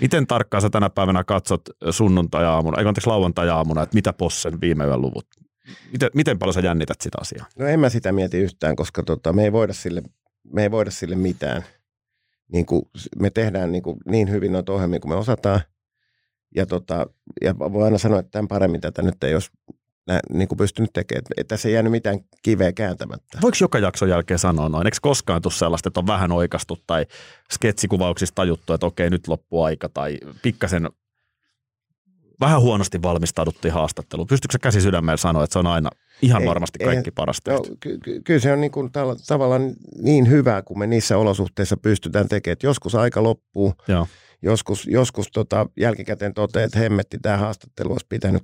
Miten 0.00 0.26
tarkkaan 0.26 0.62
sä 0.62 0.70
tänä 0.70 0.90
päivänä 0.90 1.24
katsot 1.24 1.62
sunnuntai-aamuna, 1.90 2.78
ei 2.80 2.86
anteeksi 2.86 3.08
lauantai-aamuna, 3.08 3.82
että 3.82 3.94
mitä 3.94 4.12
Possen 4.12 4.60
viime 4.60 4.84
yön 4.84 5.00
luvut? 5.00 5.26
Miten, 5.92 6.10
miten 6.14 6.38
paljon 6.38 6.54
sä 6.54 6.60
jännität 6.60 7.00
sitä 7.00 7.18
asiaa? 7.20 7.46
No 7.58 7.66
en 7.66 7.80
mä 7.80 7.88
sitä 7.88 8.12
mieti 8.12 8.38
yhtään, 8.38 8.76
koska 8.76 9.02
tota, 9.02 9.32
me, 9.32 9.44
ei 9.44 9.52
voida 9.52 9.72
sille, 9.72 10.02
me 10.52 10.62
ei 10.62 10.70
voida 10.70 10.90
sille 10.90 11.16
mitään. 11.16 11.64
Niin 12.52 12.66
kuin 12.66 12.82
me 13.18 13.30
tehdään 13.30 13.72
niin, 13.72 13.82
kuin 13.82 13.96
niin 14.08 14.30
hyvin 14.30 14.52
noita 14.52 14.72
ohjelmia 14.72 15.00
kuin 15.00 15.12
me 15.12 15.16
osataan. 15.16 15.60
Ja, 16.56 16.66
tota, 16.66 17.06
ja 17.40 17.58
voi 17.58 17.84
aina 17.84 17.98
sanoa, 17.98 18.18
että 18.18 18.30
tämän 18.30 18.48
paremmin 18.48 18.80
tätä 18.80 19.02
nyt 19.02 19.24
ei 19.24 19.34
olisi 19.34 19.50
nä, 20.06 20.20
niin 20.32 20.48
kuin 20.48 20.58
pystynyt 20.58 20.90
tekemään. 20.92 21.22
Että 21.36 21.54
tässä 21.54 21.68
ei 21.68 21.74
jäänyt 21.74 21.90
mitään 21.90 22.20
kiveä 22.42 22.72
kääntämättä. 22.72 23.38
Voiko 23.42 23.56
joka 23.60 23.78
jakson 23.78 24.08
jälkeen 24.08 24.38
sanoa 24.38 24.68
noin? 24.68 24.86
Eikö 24.86 24.96
koskaan 25.02 25.42
tule 25.42 25.52
sellaista, 25.52 25.88
että 25.88 26.00
on 26.00 26.06
vähän 26.06 26.32
oikastu 26.32 26.78
tai 26.86 27.06
sketsikuvauksista 27.52 28.34
tajuttu, 28.34 28.72
että 28.72 28.86
okei, 28.86 29.10
nyt 29.10 29.28
loppuu 29.28 29.62
aika 29.62 29.88
tai 29.88 30.18
pikkasen 30.42 30.88
vähän 32.40 32.60
huonosti 32.60 33.02
valmistauduttiin 33.02 33.74
haastatteluun. 33.74 34.26
Pystytkö 34.26 34.52
sä 34.52 34.58
käsi 34.58 34.80
sydämellä 34.80 35.16
sanoa, 35.16 35.44
että 35.44 35.52
se 35.52 35.58
on 35.58 35.66
aina 35.66 35.90
ihan 36.22 36.42
Ei, 36.42 36.48
varmasti 36.48 36.78
kaikki 36.78 37.10
parasta? 37.10 37.50
No, 37.50 37.62
ky- 37.80 37.98
ky- 37.98 38.20
kyllä 38.24 38.40
se 38.40 38.52
on 38.52 38.60
niin 38.60 38.70
kuin 38.70 38.92
tala- 38.92 39.16
tavallaan 39.26 39.72
niin 40.02 40.30
hyvä, 40.30 40.62
kun 40.62 40.78
me 40.78 40.86
niissä 40.86 41.18
olosuhteissa 41.18 41.76
pystytään 41.76 42.28
tekemään. 42.28 42.52
Että 42.52 42.66
joskus 42.66 42.94
aika 42.94 43.22
loppuu, 43.22 43.74
Joo. 43.88 44.06
Joskus, 44.42 44.86
joskus 44.86 45.28
tota, 45.32 45.66
jälkikäteen 45.76 46.34
toteaa, 46.34 46.64
että 46.64 46.78
hemmetti, 46.78 47.18
tämä 47.22 47.36
haastattelu 47.36 47.92
olisi 47.92 48.06
pitänyt 48.08 48.42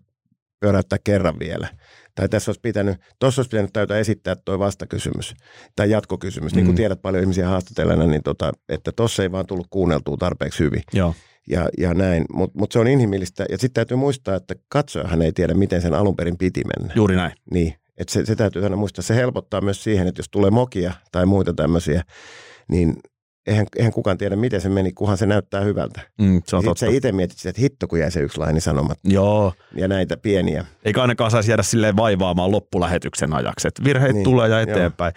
pyöräyttää 0.61 0.99
kerran 1.05 1.39
vielä. 1.39 1.69
Tai 2.15 2.29
tässä 2.29 2.51
olisi 2.51 2.61
pitänyt, 2.61 2.97
tuossa 3.19 3.41
olisi 3.41 3.51
pitänyt 3.51 3.73
täytä 3.73 3.99
esittää 3.99 4.37
tuo 4.45 4.59
vastakysymys 4.59 5.35
tai 5.77 5.91
jatkokysymys. 5.91 6.55
Niin 6.55 6.65
kuin 6.65 6.75
Mm. 6.75 6.77
tiedät 6.77 7.03
paljon 7.03 7.23
ihmisiä 7.23 7.49
haastatellena, 7.49 8.07
niin 8.07 8.23
tota, 8.23 8.53
että 8.69 8.93
tuossa 8.93 9.23
ei 9.23 9.33
vaan 9.33 9.47
tullut 9.47 9.67
kuunneltua 9.71 10.17
tarpeeksi 10.17 10.65
hyvin 10.65 10.83
Joo. 10.93 11.15
ja, 11.49 11.69
ja 11.79 11.95
näin. 11.95 12.25
Mutta 12.33 12.59
mut 12.59 12.73
se 12.73 12.79
on 12.79 12.89
inhimillistä. 12.89 13.45
Ja 13.51 13.59
sitten 13.59 13.75
täytyy 13.75 13.97
muistaa, 13.97 14.35
että 14.35 14.55
katsojahan 14.69 15.23
ei 15.23 15.33
tiedä, 15.33 15.55
miten 15.55 15.83
sen 15.83 15.95
alun 15.95 16.17
perin 16.17 16.39
piti 16.39 16.63
mennä. 16.79 16.95
Juuri 16.97 17.17
näin. 17.17 17.33
Niin, 17.51 17.75
että 17.99 18.13
se, 18.13 18.27
se 18.27 18.37
täytyy 18.37 18.65
aina 18.65 18.77
muistaa. 18.77 19.03
Se 19.03 19.15
helpottaa 19.17 19.61
myös 19.61 19.85
siihen, 19.85 20.07
että 20.09 20.19
jos 20.21 20.29
tulee 20.31 20.51
mokia 20.51 20.93
tai 21.13 21.27
muita 21.27 21.53
tämmöisiä, 21.55 22.03
niin 22.71 22.97
eihän, 23.47 23.67
eihän 23.77 23.93
kukaan 23.93 24.19
tiedä, 24.19 24.37
miten 24.37 24.61
se 24.61 24.69
meni, 24.69 24.93
kunhan 24.93 25.19
se 25.19 25.27
näyttää 25.27 25.61
hyvältä. 25.61 26.01
Mm, 26.19 26.43
se 26.47 26.57
on 26.57 26.65
totta. 26.65 26.81
sä 26.87 26.93
itse 26.93 27.13
mietit 27.13 27.39
sitä, 27.39 27.51
että 27.51 27.63
hitto, 27.63 27.89
kun 27.89 27.99
jäi 27.99 28.11
se 28.11 28.21
yksi 28.21 28.39
laini 28.39 28.61
sanomatta. 28.61 29.09
Joo. 29.09 29.53
Ja 29.75 29.89
näitä 29.89 30.17
pieniä. 30.17 30.65
Eikä 30.85 31.03
ainakaan 31.03 31.31
saisi 31.31 31.51
jäädä 31.51 31.63
silleen 31.63 31.97
vaivaamaan 31.97 32.51
loppulähetyksen 32.51 33.35
ajaksi. 33.35 33.69
Että 33.69 33.85
virheet 33.85 34.15
niin, 34.15 34.25
tulee 34.25 34.49
ja 34.49 34.61
eteenpäin. 34.61 35.15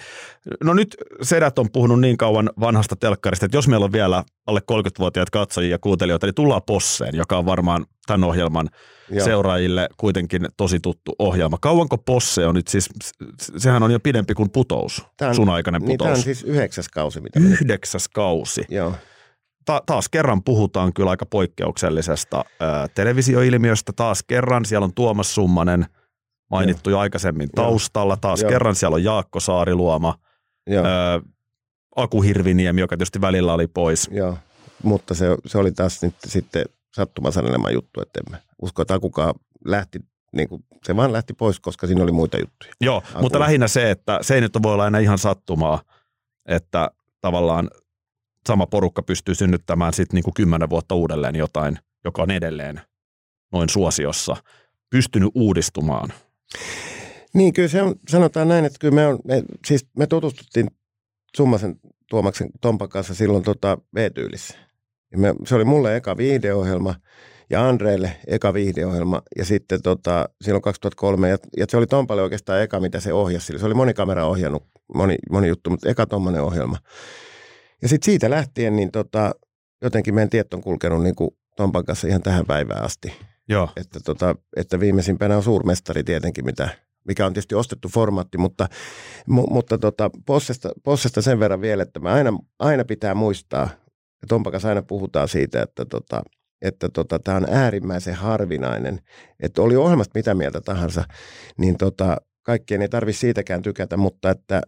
No 0.63 0.73
nyt 0.73 0.97
sedät 1.21 1.59
on 1.59 1.71
puhunut 1.71 2.01
niin 2.01 2.17
kauan 2.17 2.49
vanhasta 2.59 2.95
telkkarista, 2.95 3.45
että 3.45 3.57
jos 3.57 3.67
meillä 3.67 3.83
on 3.83 3.91
vielä 3.91 4.23
alle 4.47 4.61
30-vuotiaat 4.71 5.29
katsojia 5.29 5.71
ja 5.71 5.79
kuuntelijoita, 5.79 6.27
niin 6.27 6.35
tullaan 6.35 6.61
Posseen, 6.65 7.15
joka 7.15 7.37
on 7.37 7.45
varmaan 7.45 7.85
tämän 8.13 8.23
ohjelman 8.29 8.69
Joo. 9.11 9.25
seuraajille 9.25 9.89
kuitenkin 9.97 10.45
tosi 10.57 10.79
tuttu 10.79 11.15
ohjelma. 11.19 11.57
Kauanko 11.61 11.97
Posse 11.97 12.45
on 12.47 12.55
nyt 12.55 12.67
siis, 12.67 12.89
sehän 13.57 13.83
on 13.83 13.91
jo 13.91 13.99
pidempi 13.99 14.33
kuin 14.33 14.49
putous, 14.49 15.05
Tää 15.17 15.29
on- 15.29 15.35
sun 15.35 15.49
aikainen 15.49 15.81
Niin 15.81 15.97
tämä 15.97 16.07
putous. 16.09 16.17
on 16.19 16.23
siis 16.23 16.43
yhdeksäs 16.43 16.89
kausi, 16.89 17.21
mitä 17.21 17.39
Yhdeksäs 17.39 18.07
kausi. 18.09 18.65
Joo. 18.69 18.93
Ta- 19.65 19.81
taas 19.85 20.09
kerran 20.09 20.43
puhutaan 20.43 20.93
kyllä 20.93 21.09
aika 21.09 21.25
poikkeuksellisesta 21.25 22.45
ää, 22.59 22.87
televisioilmiöstä. 22.87 23.93
Taas 23.95 24.23
kerran 24.23 24.65
siellä 24.65 24.85
on 24.85 24.93
Tuomas 24.93 25.35
Summanen, 25.35 25.85
mainittu 26.51 26.89
jo 26.89 26.99
aikaisemmin 26.99 27.49
Joo. 27.57 27.65
taustalla. 27.65 28.17
Taas 28.17 28.41
Joo. 28.41 28.49
kerran 28.51 28.75
siellä 28.75 28.95
on 28.95 29.03
Jaakko 29.03 29.39
Saariluoma, 29.39 30.15
Joo. 30.67 30.85
ää, 30.85 31.19
Aku 31.95 32.21
Hirviniemi, 32.21 32.81
joka 32.81 32.97
tietysti 32.97 33.21
välillä 33.21 33.53
oli 33.53 33.67
pois. 33.67 34.09
Joo. 34.11 34.37
Mutta 34.83 35.13
se, 35.13 35.25
se 35.45 35.57
oli 35.57 35.71
taas 35.71 36.01
nyt 36.01 36.15
sitten 36.27 36.65
sattuman 36.95 37.31
sanelema 37.31 37.71
juttu, 37.71 38.01
että 38.01 38.19
en 38.19 38.39
usko, 38.61 38.81
että 38.81 38.99
kukaan 38.99 39.33
lähti, 39.65 39.99
niin 40.33 40.49
kuin, 40.49 40.65
se 40.83 40.95
vaan 40.95 41.13
lähti 41.13 41.33
pois, 41.33 41.59
koska 41.59 41.87
siinä 41.87 42.03
oli 42.03 42.11
muita 42.11 42.37
juttuja. 42.37 42.73
Joo, 42.81 42.97
Aku. 42.97 43.21
mutta 43.21 43.39
lähinnä 43.39 43.67
se, 43.67 43.91
että 43.91 44.19
se 44.21 44.35
ei 44.35 44.41
nyt 44.41 44.53
voi 44.63 44.73
olla 44.73 44.87
enää 44.87 45.01
ihan 45.01 45.17
sattumaa, 45.17 45.81
että 46.45 46.91
tavallaan 47.21 47.69
sama 48.47 48.67
porukka 48.67 49.03
pystyy 49.03 49.35
synnyttämään 49.35 49.93
sitten 49.93 50.15
niinku 50.15 50.31
kymmenen 50.35 50.69
vuotta 50.69 50.95
uudelleen 50.95 51.35
jotain, 51.35 51.79
joka 52.05 52.21
on 52.21 52.31
edelleen 52.31 52.81
noin 53.51 53.69
suosiossa, 53.69 54.35
pystynyt 54.89 55.31
uudistumaan. 55.35 56.13
Niin, 57.33 57.53
kyllä 57.53 57.67
se 57.67 57.81
on, 57.81 57.95
sanotaan 58.09 58.47
näin, 58.47 58.65
että 58.65 58.79
kyllä 58.79 58.95
me, 58.95 59.07
on, 59.07 59.19
me, 59.23 59.43
siis 59.67 59.87
me 59.97 60.07
tutustuttiin 60.07 60.67
Summasen 61.37 61.79
Tuomaksen 62.09 62.49
Tompan 62.61 62.89
kanssa 62.89 63.15
silloin 63.15 63.43
tota 63.43 63.77
V-tyylissä. 63.95 64.57
Ja 65.11 65.17
me, 65.17 65.33
se 65.45 65.55
oli 65.55 65.65
mulle 65.65 65.95
eka 65.95 66.17
viihdeohjelma 66.17 66.95
ja 67.49 67.67
Andreelle 67.69 68.11
eka 68.27 68.53
viihdeohjelma 68.53 69.21
ja 69.37 69.45
sitten 69.45 69.81
tota, 69.81 70.29
silloin 70.41 70.61
2003 70.61 71.29
ja, 71.29 71.37
ja 71.57 71.65
se 71.69 71.77
oli 71.77 71.87
Tompalle 71.87 72.21
oikeastaan 72.21 72.61
eka, 72.61 72.79
mitä 72.79 72.99
se 72.99 73.13
ohjasi. 73.13 73.45
sille. 73.45 73.59
Se 73.59 73.65
oli 73.65 73.73
monikamera 73.73 74.25
ohjannut, 74.25 74.63
moni, 74.95 75.15
moni 75.31 75.47
juttu, 75.47 75.69
mutta 75.69 75.89
eka 75.89 76.05
tommonen 76.05 76.41
ohjelma. 76.41 76.77
Ja 77.81 77.89
sitten 77.89 78.05
siitä 78.05 78.29
lähtien 78.29 78.75
niin 78.75 78.91
tota, 78.91 79.31
jotenkin 79.81 80.15
meidän 80.15 80.29
tiet 80.29 80.53
on 80.53 80.61
kulkenut 80.61 81.03
niin 81.03 81.15
kuin 81.15 81.29
Tompan 81.55 81.85
kanssa 81.85 82.07
ihan 82.07 82.21
tähän 82.21 82.45
päivään 82.45 82.83
asti 82.83 83.13
Joo, 83.49 83.69
että, 83.77 83.99
tota, 83.99 84.35
että 84.55 84.79
viimeisimpänä 84.79 85.37
on 85.37 85.43
suurmestari 85.43 86.03
tietenkin, 86.03 86.45
mitä, 86.45 86.69
mikä 87.07 87.25
on 87.25 87.33
tietysti 87.33 87.55
ostettu 87.55 87.89
formaatti, 87.89 88.37
mutta, 88.37 88.67
mu, 89.27 89.47
mutta 89.49 89.77
tota, 89.77 90.09
Possesta, 90.25 90.69
Possesta 90.83 91.21
sen 91.21 91.39
verran 91.39 91.61
vielä, 91.61 91.83
että 91.83 91.99
mä 91.99 92.13
aina, 92.13 92.33
aina 92.59 92.85
pitää 92.85 93.15
muistaa, 93.15 93.69
ja 94.21 94.27
Tompan 94.27 94.51
kanssa 94.51 94.69
aina 94.69 94.81
puhutaan 94.81 95.27
siitä, 95.27 95.61
että 95.61 95.85
tota, 95.85 96.21
että 96.61 96.89
tota, 96.89 97.19
tämä 97.19 97.37
on 97.37 97.45
äärimmäisen 97.49 98.13
harvinainen, 98.13 98.99
että 99.39 99.61
oli 99.61 99.75
ohjelmasta 99.75 100.19
mitä 100.19 100.33
mieltä 100.33 100.61
tahansa, 100.61 101.03
niin 101.57 101.77
tota, 101.77 102.17
kaikkien 102.43 102.81
ei 102.81 102.89
tarvitse 102.89 103.19
siitäkään 103.19 103.61
tykätä, 103.61 103.97
mutta 103.97 104.29
että 104.29 104.61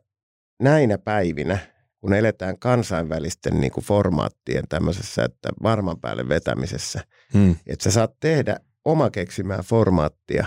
näinä 0.62 0.98
päivinä, 0.98 1.58
kun 2.00 2.14
eletään 2.14 2.60
kansainvälisten 2.60 3.62
niin 3.62 3.72
kuin 3.72 3.84
formaattien 3.84 4.64
tämmöisessä, 4.70 5.24
että 5.24 5.50
varman 5.64 6.00
päälle 6.00 6.30
vetämisessä, 6.30 7.02
hmm. 7.34 7.56
että 7.68 7.84
sä 7.84 7.92
saat 7.92 8.14
tehdä 8.20 8.58
oma 8.86 9.10
keksimää 9.10 9.64
formaattia, 9.64 10.46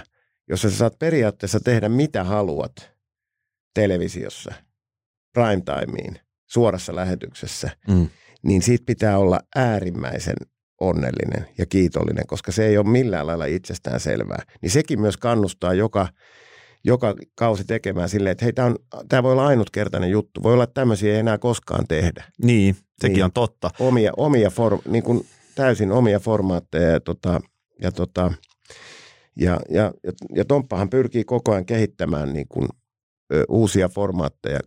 jossa 0.48 0.70
sä 0.70 0.76
saat 0.76 0.98
periaatteessa 0.98 1.60
tehdä 1.60 1.88
mitä 1.88 2.24
haluat 2.24 2.92
televisiossa, 3.74 4.54
primetimeen, 5.32 6.20
suorassa 6.46 6.96
lähetyksessä, 6.96 7.70
Hmm. 7.90 8.08
Niin 8.44 8.62
siitä 8.62 8.84
pitää 8.86 9.18
olla 9.18 9.40
äärimmäisen 9.56 10.36
onnellinen 10.80 11.48
ja 11.58 11.66
kiitollinen, 11.66 12.26
koska 12.26 12.52
se 12.52 12.66
ei 12.66 12.78
ole 12.78 12.88
millään 12.88 13.26
lailla 13.26 13.44
itsestään 13.44 14.00
selvää. 14.00 14.42
Niin 14.62 14.70
sekin 14.70 15.00
myös 15.00 15.16
kannustaa 15.16 15.74
joka, 15.74 16.08
joka 16.84 17.14
kausi 17.34 17.64
tekemään 17.64 18.08
silleen, 18.08 18.32
että 18.32 18.44
hei, 18.44 18.52
tämä, 18.52 18.66
on, 18.66 18.76
tämä 19.08 19.22
voi 19.22 19.32
olla 19.32 19.46
ainutkertainen 19.46 20.10
juttu. 20.10 20.42
Voi 20.42 20.52
olla, 20.52 20.64
että 20.64 20.74
tämmöisiä 20.80 21.12
ei 21.12 21.18
enää 21.18 21.38
koskaan 21.38 21.84
tehdä. 21.88 22.24
niin, 22.42 22.76
sekin 23.00 23.14
Niin. 23.14 23.24
on 23.24 23.32
totta. 23.32 23.70
Omia, 23.78 24.12
omia 24.16 24.50
form, 24.50 24.78
niin 24.88 25.02
kuin 25.02 25.26
täysin 25.54 25.92
omia 25.92 26.20
formaatteja 26.20 26.90
ja, 26.90 27.00
tota, 27.00 27.40
ja, 27.82 27.92
tota, 27.92 28.32
ja, 29.36 29.60
ja, 29.70 29.92
ja, 30.04 30.12
ja 30.34 30.44
Tomppahan 30.44 30.90
pyrkii 30.90 31.24
koko 31.24 31.52
ajan 31.52 31.66
kehittämään 31.66 32.32
niin 32.32 32.46
kuin, 32.48 32.68
ö, 33.32 33.44
uusia 33.48 33.88
formaatteja, 33.88 34.60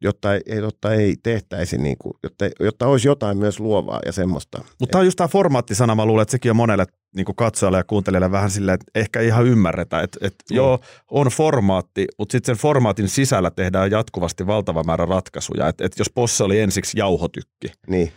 jotta 0.00 0.34
ei, 0.34 0.40
jotta 0.56 0.94
ei 0.94 1.16
tehtäisi, 1.22 1.78
niin 1.78 1.96
kuin, 1.98 2.12
jotta, 2.22 2.44
jotta 2.60 2.86
olisi 2.86 3.08
jotain 3.08 3.38
myös 3.38 3.60
luovaa 3.60 4.00
ja 4.06 4.12
semmoista. 4.12 4.58
Mutta 4.80 4.92
tämä 4.92 5.00
on 5.00 5.06
just 5.06 5.16
tämä 5.16 5.28
formaattisana, 5.28 5.94
mä 5.94 6.06
luulen, 6.06 6.22
että 6.22 6.30
sekin 6.32 6.50
on 6.50 6.56
monelle 6.56 6.86
niin 7.16 7.26
katsojalle 7.36 7.78
ja 7.78 7.84
kuuntelijalle 7.84 8.30
vähän 8.30 8.50
silleen, 8.50 8.74
että 8.74 8.90
ehkä 8.94 9.20
ei 9.20 9.26
ihan 9.26 9.46
ymmärretä, 9.46 10.00
että, 10.00 10.18
että 10.22 10.44
Niin. 10.50 10.56
joo, 10.56 10.78
on 11.10 11.26
formaatti, 11.26 12.06
mutta 12.18 12.32
sitten 12.32 12.54
sen 12.56 12.60
formaatin 12.62 13.08
sisällä 13.08 13.50
tehdään 13.50 13.90
jatkuvasti 13.90 14.46
valtava 14.46 14.82
määrä 14.84 15.04
ratkaisuja. 15.06 15.68
Että, 15.68 15.84
että 15.84 16.00
jos 16.00 16.10
Posse 16.14 16.44
oli 16.44 16.60
ensiksi 16.60 16.98
jauhotykki 16.98 17.68
Niin, 17.86 18.12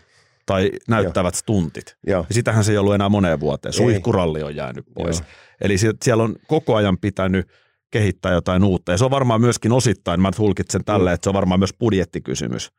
tai 0.46 0.72
näyttävät 0.88 1.36
stuntit, 1.36 1.96
joo, 2.08 2.26
ja 2.30 2.34
sitähän 2.36 2.64
se 2.64 2.72
ei 2.72 2.78
ollut 2.78 2.94
enää 2.96 3.10
moneen 3.10 3.40
vuoteen. 3.40 3.74
Suihkuralli 3.74 4.44
on 4.44 4.56
jäänyt 4.56 4.86
pois. 4.96 5.20
Joo. 5.20 5.28
Eli 5.62 5.78
sie- 5.78 5.98
siellä 6.04 6.24
on 6.24 6.36
koko 6.48 6.76
ajan 6.76 6.98
pitänyt 6.98 7.48
kehittää 8.00 8.34
jotain 8.34 8.64
uutta. 8.64 8.92
Ja 8.92 8.98
se 8.98 9.06
on 9.06 9.12
varmaan 9.12 9.42
myöskin 9.42 9.72
osittain, 9.72 10.22
mä 10.22 10.32
tulkitsen 10.32 10.86
tälle, 10.86 11.14
että 11.14 11.26
se 11.26 11.30
on 11.30 11.34
varmaan 11.34 11.60
myös 11.60 11.74
budjettikysymys. 11.80 12.72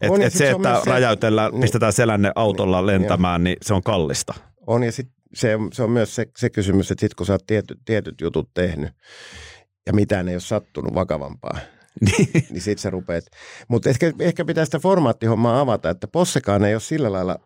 Et, 0.00 0.10
On, 0.10 0.22
et 0.22 0.32
se, 0.32 0.50
että 0.50 0.80
se- 0.84 0.90
räjäytellään, 0.90 1.52
niin. 1.52 1.60
pistetään 1.60 1.92
selänne 1.92 2.32
autolla 2.34 2.86
lentämään, 2.86 3.44
niin 3.44 3.56
se 3.62 3.74
on 3.74 3.82
kallista. 3.82 4.34
On 4.66 4.82
ja 4.82 4.92
sit 4.92 5.08
se, 5.34 5.56
on- 5.56 5.72
se 5.72 5.82
on 5.82 5.90
myös 5.90 6.14
se, 6.14 6.26
se 6.36 6.50
kysymys, 6.50 6.90
että 6.90 7.00
sit 7.00 7.14
kun 7.14 7.26
sä 7.26 7.32
oot 7.32 7.46
tietyt, 7.46 7.78
tietyt 7.84 8.20
jutut 8.20 8.50
tehnyt 8.54 8.90
ja 9.86 9.92
mitään 9.92 10.28
ei 10.28 10.34
ole 10.34 10.40
sattunut 10.40 10.94
vakavampaa, 10.94 11.58
niin 12.50 12.60
sit 12.60 12.78
sä 12.78 12.90
rupeat. 12.90 13.24
Mutta 13.68 13.90
ehkä, 13.90 14.12
ehkä 14.20 14.44
pitää 14.44 14.64
sitä 14.64 14.78
formaattihommaa 14.78 15.60
avata, 15.60 15.90
että 15.90 16.08
Possekaan 16.08 16.64
ei 16.64 16.74
ole 16.74 16.80
sillä 16.80 17.12
lailla, 17.12 17.38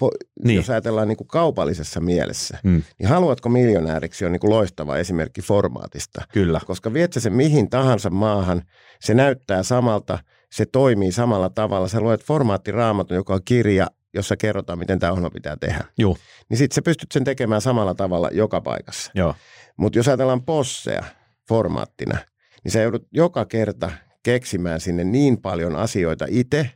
Niin. 0.00 0.10
niin. 0.44 0.56
jos 0.56 0.70
ajatellaan 0.70 1.08
niin 1.08 1.16
kuin 1.16 1.28
kaupallisessa 1.28 2.00
mielessä, 2.00 2.58
Mm, 2.64 2.82
niin 2.98 3.08
haluatko 3.08 3.48
miljonääriksi 3.48 4.24
on 4.24 4.32
niin 4.32 4.40
kuin 4.40 4.50
loistava 4.50 4.96
esimerkki 4.96 5.42
formaatista. 5.42 6.22
kyllä. 6.32 6.60
Koska 6.66 6.92
viet 6.92 7.12
sen 7.12 7.32
mihin 7.32 7.70
tahansa 7.70 8.10
maahan, 8.10 8.62
se 9.00 9.14
näyttää 9.14 9.62
samalta, 9.62 10.18
se 10.52 10.66
toimii 10.66 11.12
samalla 11.12 11.50
tavalla. 11.50 11.88
Sä 11.88 12.00
luet 12.00 12.24
formaattiraamatun, 12.24 13.16
joka 13.16 13.34
on 13.34 13.40
kirja, 13.44 13.86
jossa 14.14 14.36
kerrotaan, 14.36 14.78
miten 14.78 14.98
tämä 14.98 15.12
ohjelma 15.12 15.30
pitää 15.30 15.56
tehdä. 15.56 15.84
Juu, 15.98 16.18
Niin 16.48 16.58
sit 16.58 16.72
sä 16.72 16.82
pystyt 16.82 17.12
sen 17.12 17.24
tekemään 17.24 17.60
samalla 17.60 17.94
tavalla 17.94 18.28
joka 18.32 18.60
paikassa. 18.60 19.10
joo. 19.14 19.34
Mutta 19.76 19.98
jos 19.98 20.08
ajatellaan 20.08 20.42
posseja 20.42 21.04
formaattina, 21.48 22.18
niin 22.64 22.72
sä 22.72 22.80
joudut 22.80 23.06
joka 23.12 23.44
kerta 23.44 23.90
keksimään 24.22 24.80
sinne 24.80 25.04
niin 25.04 25.38
paljon 25.42 25.76
asioita 25.76 26.26
itse, 26.28 26.70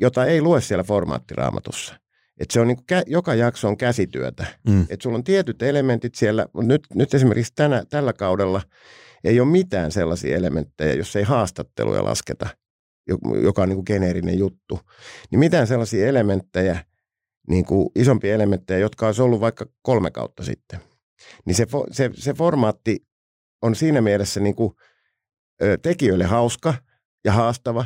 jota 0.00 0.24
ei 0.24 0.40
lue 0.42 0.60
siellä 0.60 0.84
formaattiraamatussa. 0.84 1.94
Et 2.40 2.50
se 2.50 2.60
on 2.60 2.68
niin 2.68 2.78
joka 3.06 3.34
jakso 3.34 3.68
on 3.68 3.76
käsityötä. 3.76 4.46
Mm, 4.68 4.86
Et 4.90 5.00
sulla 5.00 5.16
on 5.16 5.24
tietyt 5.24 5.62
elementit 5.62 6.14
siellä, 6.14 6.46
mutta 6.52 6.68
nyt, 6.68 6.82
nyt 6.94 7.14
esimerkiksi 7.14 7.52
tänä, 7.56 7.82
tällä 7.90 8.12
kaudella 8.12 8.62
ei 9.24 9.40
ole 9.40 9.48
mitään 9.48 9.92
sellaisia 9.92 10.36
elementtejä, 10.36 10.94
jos 10.94 11.16
ei 11.16 11.22
haastatteluja 11.22 12.04
lasketa, 12.04 12.48
jo- 13.08 13.18
joka 13.42 13.62
on 13.62 13.68
niin 13.68 13.76
kuin 13.76 13.86
geneerinen 13.86 14.38
juttu. 14.38 14.80
Niin 15.30 15.38
mitään 15.38 15.66
sellaisia 15.66 16.06
elementtejä, 16.06 16.84
niin 17.48 17.64
kuin 17.64 17.88
isompia 17.94 18.34
elementtejä, 18.34 18.78
jotka 18.78 19.06
olisi 19.06 19.22
ollut 19.22 19.40
vaikka 19.40 19.66
kolme 19.82 20.10
kautta 20.10 20.44
sitten. 20.44 20.80
Niin 21.44 21.54
se, 21.54 21.66
se, 21.90 22.10
se 22.14 22.34
formaatti 22.34 23.06
on 23.62 23.74
siinä 23.74 24.00
mielessä 24.00 24.40
niin 24.40 24.54
kuin, 24.54 24.72
ö, 25.62 25.78
tekijöille 25.82 26.24
hauska 26.24 26.74
ja 27.24 27.32
haastava 27.32 27.84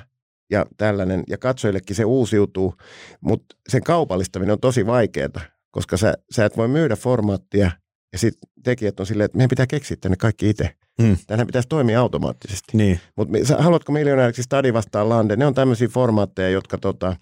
ja 0.50 0.66
tällainen, 0.76 1.24
ja 1.28 1.38
katsojillekin 1.38 1.96
se 1.96 2.04
uusiutuu, 2.04 2.74
mutta 3.20 3.56
sen 3.68 3.82
kaupallistaminen 3.82 4.52
on 4.52 4.60
tosi 4.60 4.86
vaikeaa, 4.86 5.40
koska 5.70 5.96
sä, 5.96 6.14
sä 6.34 6.44
et 6.44 6.56
voi 6.56 6.68
myydä 6.68 6.96
formaattia, 6.96 7.70
ja 8.12 8.18
sitten 8.18 8.50
tekijät 8.64 9.00
on 9.00 9.06
silleen, 9.06 9.24
että 9.24 9.36
meidän 9.36 9.48
pitää 9.48 9.66
keksiä 9.66 9.96
tänne 10.00 10.16
kaikki 10.16 10.50
itse. 10.50 10.70
Mm. 11.00 11.16
Tänään 11.26 11.46
pitäisi 11.46 11.68
toimia 11.68 12.00
automaattisesti. 12.00 12.76
Niin, 12.76 13.00
Mutta 13.16 13.38
haluatko 13.58 13.92
miljonääriksi 13.92 14.42
Stadi 14.42 14.72
vastaan 14.72 15.08
Lande? 15.08 15.36
Ne 15.36 15.46
on 15.46 15.54
tämmöisiä 15.54 15.88
formaatteja, 15.88 16.48
jotka 16.48 16.78
tota, 16.78 17.16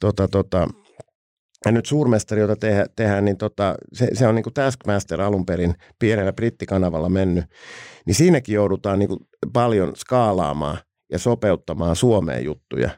tota, 0.00 0.28
tota, 0.28 0.68
ja 1.64 1.72
nyt 1.72 1.86
suurmestari, 1.86 2.40
jota 2.40 2.56
tehdään, 2.56 2.86
tehdään 2.96 3.24
niin 3.24 3.36
tota, 3.36 3.74
se, 3.92 4.08
se 4.12 4.26
on 4.26 4.34
niin 4.34 4.42
kuin 4.42 4.54
Taskmaster 4.54 5.20
alun 5.20 5.46
perin 5.46 5.74
pienellä 5.98 6.32
brittikanavalla 6.32 7.08
mennyt. 7.08 7.44
Niin 8.06 8.14
siinäkin 8.14 8.54
joudutaan 8.54 8.98
niin 8.98 9.08
kuin 9.08 9.20
paljon 9.52 9.96
skaalaamaan 9.96 10.78
ja 11.12 11.18
sopeuttamaan 11.18 11.96
Suomeen 11.96 12.44
juttuja, 12.44 12.90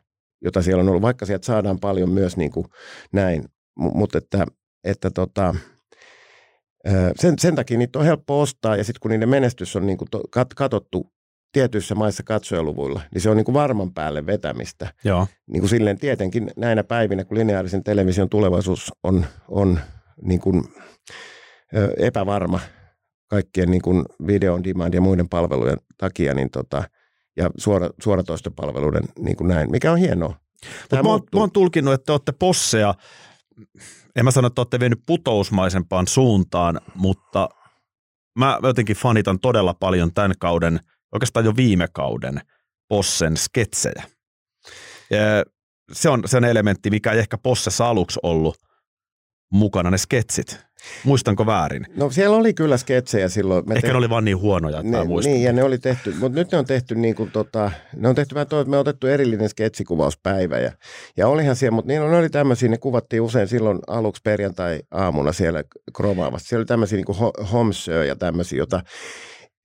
jota 0.45 0.63
siellä 0.63 0.81
on 0.81 0.89
ollut, 0.89 1.03
vaikka 1.03 1.27
sieltä 1.27 1.47
saadaan 1.47 1.81
paljon 1.81 2.11
myös 2.11 2.37
niin 2.37 2.51
kuin 2.51 2.67
näin. 3.13 3.43
M- 3.81 3.99
mutta 3.99 4.19
että, 4.19 4.47
että 4.85 5.11
tota, 5.11 5.55
sen, 7.17 7.39
sen 7.39 7.55
takia 7.55 7.79
niitä 7.79 7.99
on 7.99 8.05
helppo 8.05 8.41
ostaa 8.41 8.77
ja 8.77 8.85
sitten 8.85 9.01
kun 9.01 9.11
niiden 9.11 9.29
menestys 9.29 9.77
on 9.77 9.87
niin 9.87 9.99
kuin 9.99 10.09
to, 10.11 10.21
kat, 10.31 10.55
katottu 10.55 11.13
tietyissä 11.53 11.95
maissa 11.95 12.23
katsojaluvuilla, 12.23 13.01
niin 13.15 13.23
se 13.23 13.31
on 13.31 13.37
niin 13.37 13.45
kuin 13.45 13.55
varman 13.55 13.95
päälle 13.95 14.27
vetämistä 14.27 14.93
joo. 15.05 15.27
niin 15.47 15.61
kuin 15.61 15.71
silleen 15.71 15.99
tietenkin 15.99 16.51
näinä 16.57 16.85
päivinä, 16.85 17.25
kun 17.25 17.39
lineaarisen 17.39 17.85
television 17.85 18.29
tulevaisuus 18.29 18.93
on, 19.03 19.27
on 19.49 19.81
niin 20.23 20.41
kuin, 20.41 20.65
ö, 21.77 21.95
epävarma 21.99 22.61
kaikkien 23.27 23.71
niin 23.71 23.83
kuin 23.83 24.05
video 24.27 24.55
on 24.55 24.65
demand 24.65 24.95
ja 24.95 25.01
muiden 25.01 25.29
palvelujen 25.29 25.79
takia, 25.99 26.35
niin 26.35 26.51
tota, 26.51 26.85
ja 27.39 27.51
suora, 27.57 27.91
suoratoistopalveluiden 28.03 29.03
niin 29.19 29.37
kuin 29.37 29.49
näin, 29.49 29.71
mikä 29.71 29.93
on 29.93 29.99
hienoa. 29.99 30.41
Mutta 30.81 31.03
mä, 31.03 31.09
oon- 31.09 31.23
mä 31.35 31.41
oon 31.41 31.51
tulkinnut, 31.51 31.95
että 31.95 32.05
te 32.05 32.13
olette 32.13 32.33
posseja, 32.33 32.95
en 34.17 34.25
mä 34.25 34.31
sano, 34.31 34.47
että 34.47 34.61
olette 34.61 34.81
vienyt 34.81 35.03
putousmaisempaan 35.07 36.07
suuntaan, 36.07 36.81
mutta 36.95 37.49
mä 38.39 38.59
jotenkin 38.63 38.97
fanitan 38.97 39.41
todella 39.41 39.75
paljon 39.75 40.15
tämän 40.15 40.33
kauden, 40.39 40.81
oikeastaan 41.13 41.45
jo 41.45 41.57
viime 41.57 41.89
kauden 41.93 42.41
possen 42.89 43.37
sketsejä. 43.37 44.03
Ja 45.11 45.19
se 45.93 46.09
on 46.09 46.23
sen 46.27 46.45
elementti, 46.45 46.91
mikä 46.91 47.13
ei 47.13 47.19
ehkä 47.19 47.39
possessa 47.39 47.89
aluksi 47.89 48.21
ollut 48.23 48.57
mukana, 49.53 49.91
ne 49.91 49.99
sketsit. 49.99 50.68
Muistanko 51.05 51.47
väärin? 51.47 51.87
No 51.97 52.11
siellä 52.11 52.37
oli 52.37 52.55
kyllä 52.55 52.77
sketsejä 52.77 53.29
silloin. 53.29 53.65
Me 53.69 53.75
Ehkä 53.75 53.87
te- 53.87 53.93
ne 53.93 53.99
oli 53.99 54.11
vaan 54.11 54.25
niin 54.25 54.39
huonoja, 54.39 54.79
että 54.81 54.91
mä 54.91 54.99
ne, 54.99 55.05
muistan. 55.05 55.33
niin, 55.33 55.45
ja 55.45 55.53
ne 55.53 55.63
oli 55.65 55.79
tehty, 55.79 56.15
mutta 56.21 56.39
nyt 56.39 56.53
ne 56.53 56.59
on 56.59 56.65
tehty 56.65 56.95
niin 56.95 57.15
kuin 57.15 57.31
tota, 57.31 57.71
ne 57.97 58.09
on 58.09 58.15
tehty 58.15 58.35
vähän 58.35 58.47
toi, 58.49 58.65
me 58.65 58.77
on 58.77 58.81
otettu 58.81 59.07
erillinen 59.07 59.49
sketsikuvauspäivä 59.49 60.59
ja, 60.59 60.73
ja 61.17 61.29
olihan 61.29 61.57
siellä, 61.57 61.75
mutta 61.75 61.89
niin, 61.89 62.01
ne 62.11 62.17
oli 62.19 62.29
tämmöisiä, 62.31 62.69
ne 62.69 62.79
kuvattiin 62.79 63.23
usein 63.23 63.49
silloin 63.49 63.79
aluksi 63.87 64.23
perjantai-aamuna 64.25 65.33
siellä 65.33 65.65
kromaavassa. 65.97 66.49
Siellä 66.49 66.61
oli 66.61 66.67
tämmöisiä 66.67 66.97
niin 66.97 67.05
kuin 67.07 67.19
ho- 67.19 67.45
homsöö 67.45 68.05
ja 68.05 68.17
tämmöisiä, 68.17 68.59
jota 68.59 68.81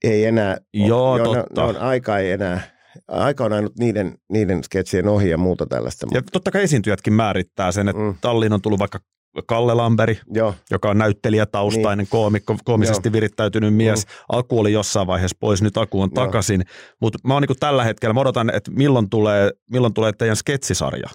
ei 0.04 0.24
enää, 0.24 0.56
Joo, 0.74 1.18
ne, 1.18 1.24
totta. 1.24 1.60
ne 1.62 1.68
on, 1.68 1.76
aika 1.76 2.18
ei 2.18 2.30
enää, 2.30 2.60
aika 3.08 3.44
on 3.44 3.52
ainut 3.52 3.78
niiden, 3.78 4.14
niiden 4.32 4.64
sketsien 4.64 5.08
ohi 5.08 5.30
ja 5.30 5.38
muuta 5.38 5.66
tällaista. 5.66 6.06
Ja 6.10 6.18
Mutta, 6.20 6.30
totta 6.32 6.50
kai 6.50 6.62
esiintyjätkin 6.62 7.12
määrittää 7.12 7.72
sen, 7.72 7.88
että 7.88 8.02
Mm. 8.02 8.14
talliin 8.20 8.52
on 8.52 8.62
tullut 8.62 8.78
vaikka 8.78 8.98
Kalle 9.46 9.74
Lamberi, 9.74 10.20
joo, 10.34 10.54
joka 10.70 10.90
on 10.90 10.98
näyttelijätaustainen 10.98 11.98
niin. 11.98 12.10
koomikko, 12.10 12.56
koomisesti 12.64 13.08
Joo. 13.08 13.12
virittäytynyt 13.12 13.74
mies. 13.74 14.06
Aku 14.28 14.60
oli 14.60 14.72
jossain 14.72 15.06
vaiheessa 15.06 15.36
pois, 15.40 15.62
nyt 15.62 15.76
Aku 15.76 16.02
on 16.02 16.10
Joo. 16.16 16.24
takaisin. 16.24 16.64
Mutta 17.00 17.18
mä 17.24 17.34
oon 17.34 17.42
niinku 17.42 17.54
tällä 17.60 17.84
hetkellä, 17.84 18.12
mä 18.12 18.20
odotan, 18.20 18.50
että 18.54 18.70
milloin 18.70 19.10
tulee, 19.10 19.50
milloin 19.70 19.94
tulee 19.94 20.12
teidän 20.12 20.36
sketsisarja. 20.36 21.08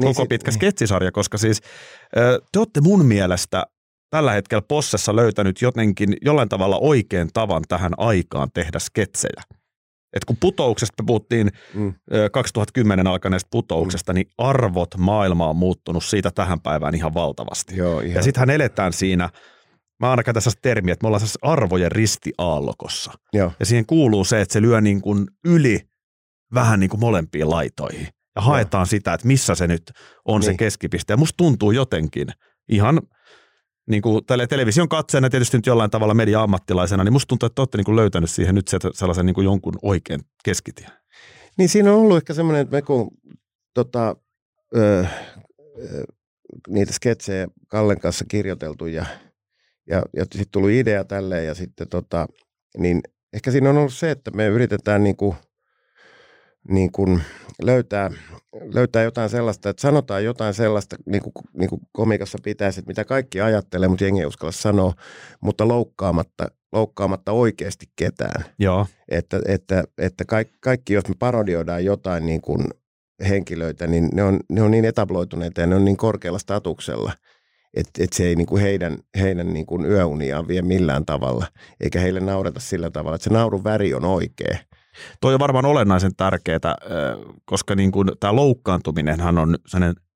Niin 0.00 0.06
koko 0.14 0.22
sit- 0.22 0.28
pitkä 0.28 0.50
sketsisarja, 0.50 1.12
koska 1.12 1.38
siis 1.38 1.60
te 2.52 2.58
olette 2.58 2.80
mun 2.80 3.06
mielestä 3.06 3.66
tällä 4.10 4.32
hetkellä 4.32 4.62
Possessa 4.68 5.16
löytänyt 5.16 5.62
jotenkin 5.62 6.16
jollain 6.22 6.48
tavalla 6.48 6.78
oikean 6.80 7.28
tavan 7.32 7.62
tähän 7.68 7.92
aikaan 7.96 8.48
tehdä 8.54 8.78
sketsejä. 8.78 9.42
Et 10.16 10.24
kun 10.24 10.36
putouksesta 10.40 11.02
me 11.02 11.06
puhuttiin 11.06 11.50
Mm. 11.74 11.94
ö, 12.14 12.30
2010 12.30 13.06
alkaneesta 13.06 13.48
putouksesta, 13.50 14.12
niin 14.12 14.26
arvot 14.38 14.94
maailma 14.98 15.48
on 15.48 15.56
muuttunut 15.56 16.04
siitä 16.04 16.30
tähän 16.30 16.60
päivään 16.60 16.94
ihan 16.94 17.14
valtavasti. 17.14 17.76
Joo, 17.76 18.00
ihan. 18.00 18.14
Ja 18.14 18.22
sittenhän 18.22 18.50
eletään 18.50 18.92
siinä, 18.92 19.28
mä 20.00 20.10
aina 20.10 20.22
käytän 20.22 20.42
sellaista 20.42 20.62
termiä, 20.62 20.92
että 20.92 21.04
me 21.04 21.06
ollaan 21.06 21.20
sellaisessa 21.20 21.38
arvojen 21.42 21.92
ristiaallokossa. 21.92 23.12
joo. 23.32 23.52
Ja 23.60 23.66
siihen 23.66 23.86
kuuluu 23.86 24.24
se, 24.24 24.40
että 24.40 24.52
se 24.52 24.62
lyö 24.62 24.80
niin 24.80 25.00
kuin 25.00 25.26
yli 25.44 25.80
vähän 26.54 26.80
niin 26.80 26.90
kuin 26.90 27.00
molempiin 27.00 27.50
laitoihin. 27.50 28.08
Ja 28.36 28.42
haetaan 28.42 28.86
sitä, 28.86 29.14
että 29.14 29.26
missä 29.26 29.54
se 29.54 29.66
nyt 29.66 29.82
on 30.24 30.42
se 30.42 30.50
Niin. 30.50 30.56
keskipiste. 30.56 31.12
Ja 31.12 31.16
musta 31.16 31.36
tuntuu 31.36 31.70
jotenkin 31.70 32.28
ihan 32.68 33.00
niin 33.86 34.02
kuin 34.02 34.24
television 34.48 34.88
katseena 34.88 35.30
tietysti 35.30 35.58
nyt 35.58 35.66
jollain 35.66 35.90
tavalla 35.90 36.14
media-ammattilaisena, 36.14 37.04
niin 37.04 37.12
musta 37.12 37.28
tuntuu, 37.28 37.46
että 37.46 37.54
te 37.54 37.60
olette 37.60 37.78
niin 37.78 37.84
kuin 37.84 37.96
löytänyt 37.96 38.30
siihen 38.30 38.54
nyt 38.54 38.68
se- 38.68 38.78
sellaisen 38.92 39.26
niin 39.26 39.34
kuin 39.34 39.44
jonkun 39.44 39.78
oikein 39.82 40.20
keskitien. 40.44 40.90
Niin 41.58 41.68
siinä 41.68 41.92
on 41.92 41.98
ollut 41.98 42.16
ehkä 42.16 42.34
semmoinen, 42.34 42.62
että 42.62 42.76
me 42.76 42.82
kun 42.82 43.10
tota, 43.74 44.16
ö, 44.76 45.06
ö, 45.82 46.04
niitä 46.68 46.92
sketsejä 46.92 47.48
Kallen 47.68 48.00
kanssa 48.00 48.24
kirjoiteltu 48.28 48.86
ja, 48.86 49.06
ja, 49.90 50.02
ja 50.16 50.24
sitten 50.24 50.46
tullut 50.52 50.70
idea 50.70 51.04
tälleen 51.04 51.46
ja 51.46 51.54
sitten 51.54 51.88
tota, 51.88 52.26
niin 52.78 53.00
ehkä 53.32 53.50
siinä 53.50 53.70
on 53.70 53.78
ollut 53.78 53.94
se, 53.94 54.10
että 54.10 54.30
me 54.30 54.46
yritetään 54.46 55.04
niin 55.04 55.16
kuin, 55.16 55.36
niin 56.68 56.92
kuin 56.92 57.22
löytää, 57.62 58.10
löytää 58.74 59.02
jotain 59.02 59.30
sellaista, 59.30 59.70
että 59.70 59.80
sanotaan 59.80 60.24
jotain 60.24 60.54
sellaista, 60.54 60.96
niin 61.06 61.22
kuin, 61.22 61.32
niin 61.52 61.70
kuin 61.70 61.80
komikassa 61.92 62.38
pitäisi, 62.42 62.80
että 62.80 62.90
mitä 62.90 63.04
kaikki 63.04 63.40
ajattelee, 63.40 63.88
mutta 63.88 64.04
jengi 64.04 64.20
ei 64.20 64.26
uskalla 64.26 64.52
sanoa, 64.52 64.92
mutta 65.40 65.68
loukkaamatta, 65.68 66.48
loukkaamatta 66.72 67.32
oikeasti 67.32 67.86
ketään 67.96 68.44
Joo, 68.58 68.86
että, 69.08 69.40
että, 69.48 69.84
että 69.98 70.24
kaikki, 70.24 70.58
kaikki, 70.60 70.92
jos 70.92 71.08
me 71.08 71.14
parodioidaan 71.18 71.84
jotain 71.84 72.26
niin 72.26 72.40
kuin 72.40 72.64
henkilöitä, 73.28 73.86
niin 73.86 74.08
ne 74.14 74.22
on, 74.22 74.40
ne 74.48 74.62
on 74.62 74.70
niin 74.70 74.84
etabloituneita 74.84 75.60
ja 75.60 75.66
ne 75.66 75.74
on 75.74 75.84
niin 75.84 75.96
korkealla 75.96 76.38
statuksella, 76.38 77.12
että, 77.74 78.04
että 78.04 78.16
se 78.16 78.24
ei 78.24 78.34
niin 78.34 78.46
kuin 78.46 78.62
heidän, 78.62 78.98
heidän 79.20 79.52
niin 79.52 79.66
kuin 79.66 79.86
yöuniaan 79.86 80.48
vie 80.48 80.62
millään 80.62 81.06
tavalla, 81.06 81.46
eikä 81.80 82.00
heille 82.00 82.20
naurata 82.20 82.60
sillä 82.60 82.90
tavalla, 82.90 83.14
että 83.14 83.24
se 83.24 83.30
naurun 83.30 83.64
väri 83.64 83.94
on 83.94 84.04
oikea. 84.04 84.58
Toi 85.20 85.34
on 85.34 85.40
varmaan 85.40 85.64
olennaisen 85.64 86.16
tärkeää, 86.16 86.76
koska 87.44 87.74
niin 87.74 87.92
kuin 87.92 88.10
tämä 88.20 88.36
loukkaantuminenhan 88.36 89.38
on 89.38 89.56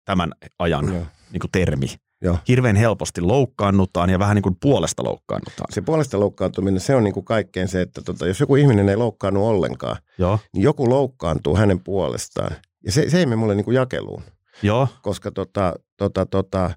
tämän 0.05 0.33
ajan 0.59 0.95
Joo. 0.95 1.07
niin 1.33 1.41
kuin 1.41 1.51
termi. 1.53 1.87
Joo. 2.23 2.39
hirveän 2.49 2.77
helposti 2.77 3.21
loukkaannutaan 3.21 4.11
ja 4.11 4.19
vähän 4.19 4.35
niin 4.35 4.43
kuin 4.43 4.57
puolesta 4.61 5.05
loukkaannutaan. 5.05 5.73
Se 5.73 5.81
puolesta 5.81 6.21
loukkaantuminen, 6.21 6.81
se 6.81 6.95
on 6.95 7.05
niin 7.05 7.15
kuin 7.15 7.25
kaikkein 7.25 7.69
se, 7.69 7.81
että 7.81 8.03
tota, 8.03 8.27
jos 8.27 8.41
joku 8.41 8.57
ihminen 8.57 8.89
ei 8.89 8.97
loukkaannu 8.97 9.49
ollenkaan, 9.49 9.97
Joo, 10.19 10.39
niin 10.55 10.63
joku 10.63 10.91
loukkaantuu 10.91 11.57
hänen 11.57 11.81
puolestaan. 11.85 12.57
Ja 12.85 12.93
se, 12.93 13.11
se 13.11 13.19
ei 13.19 13.27
mene 13.27 13.37
mulle 13.37 13.55
niin 13.55 13.65
kuin 13.65 13.75
jakeluun, 13.75 14.23
joo, 14.63 14.89
koska 15.03 15.31
tota, 15.31 15.75
tota, 15.97 16.27
tota, 16.27 16.71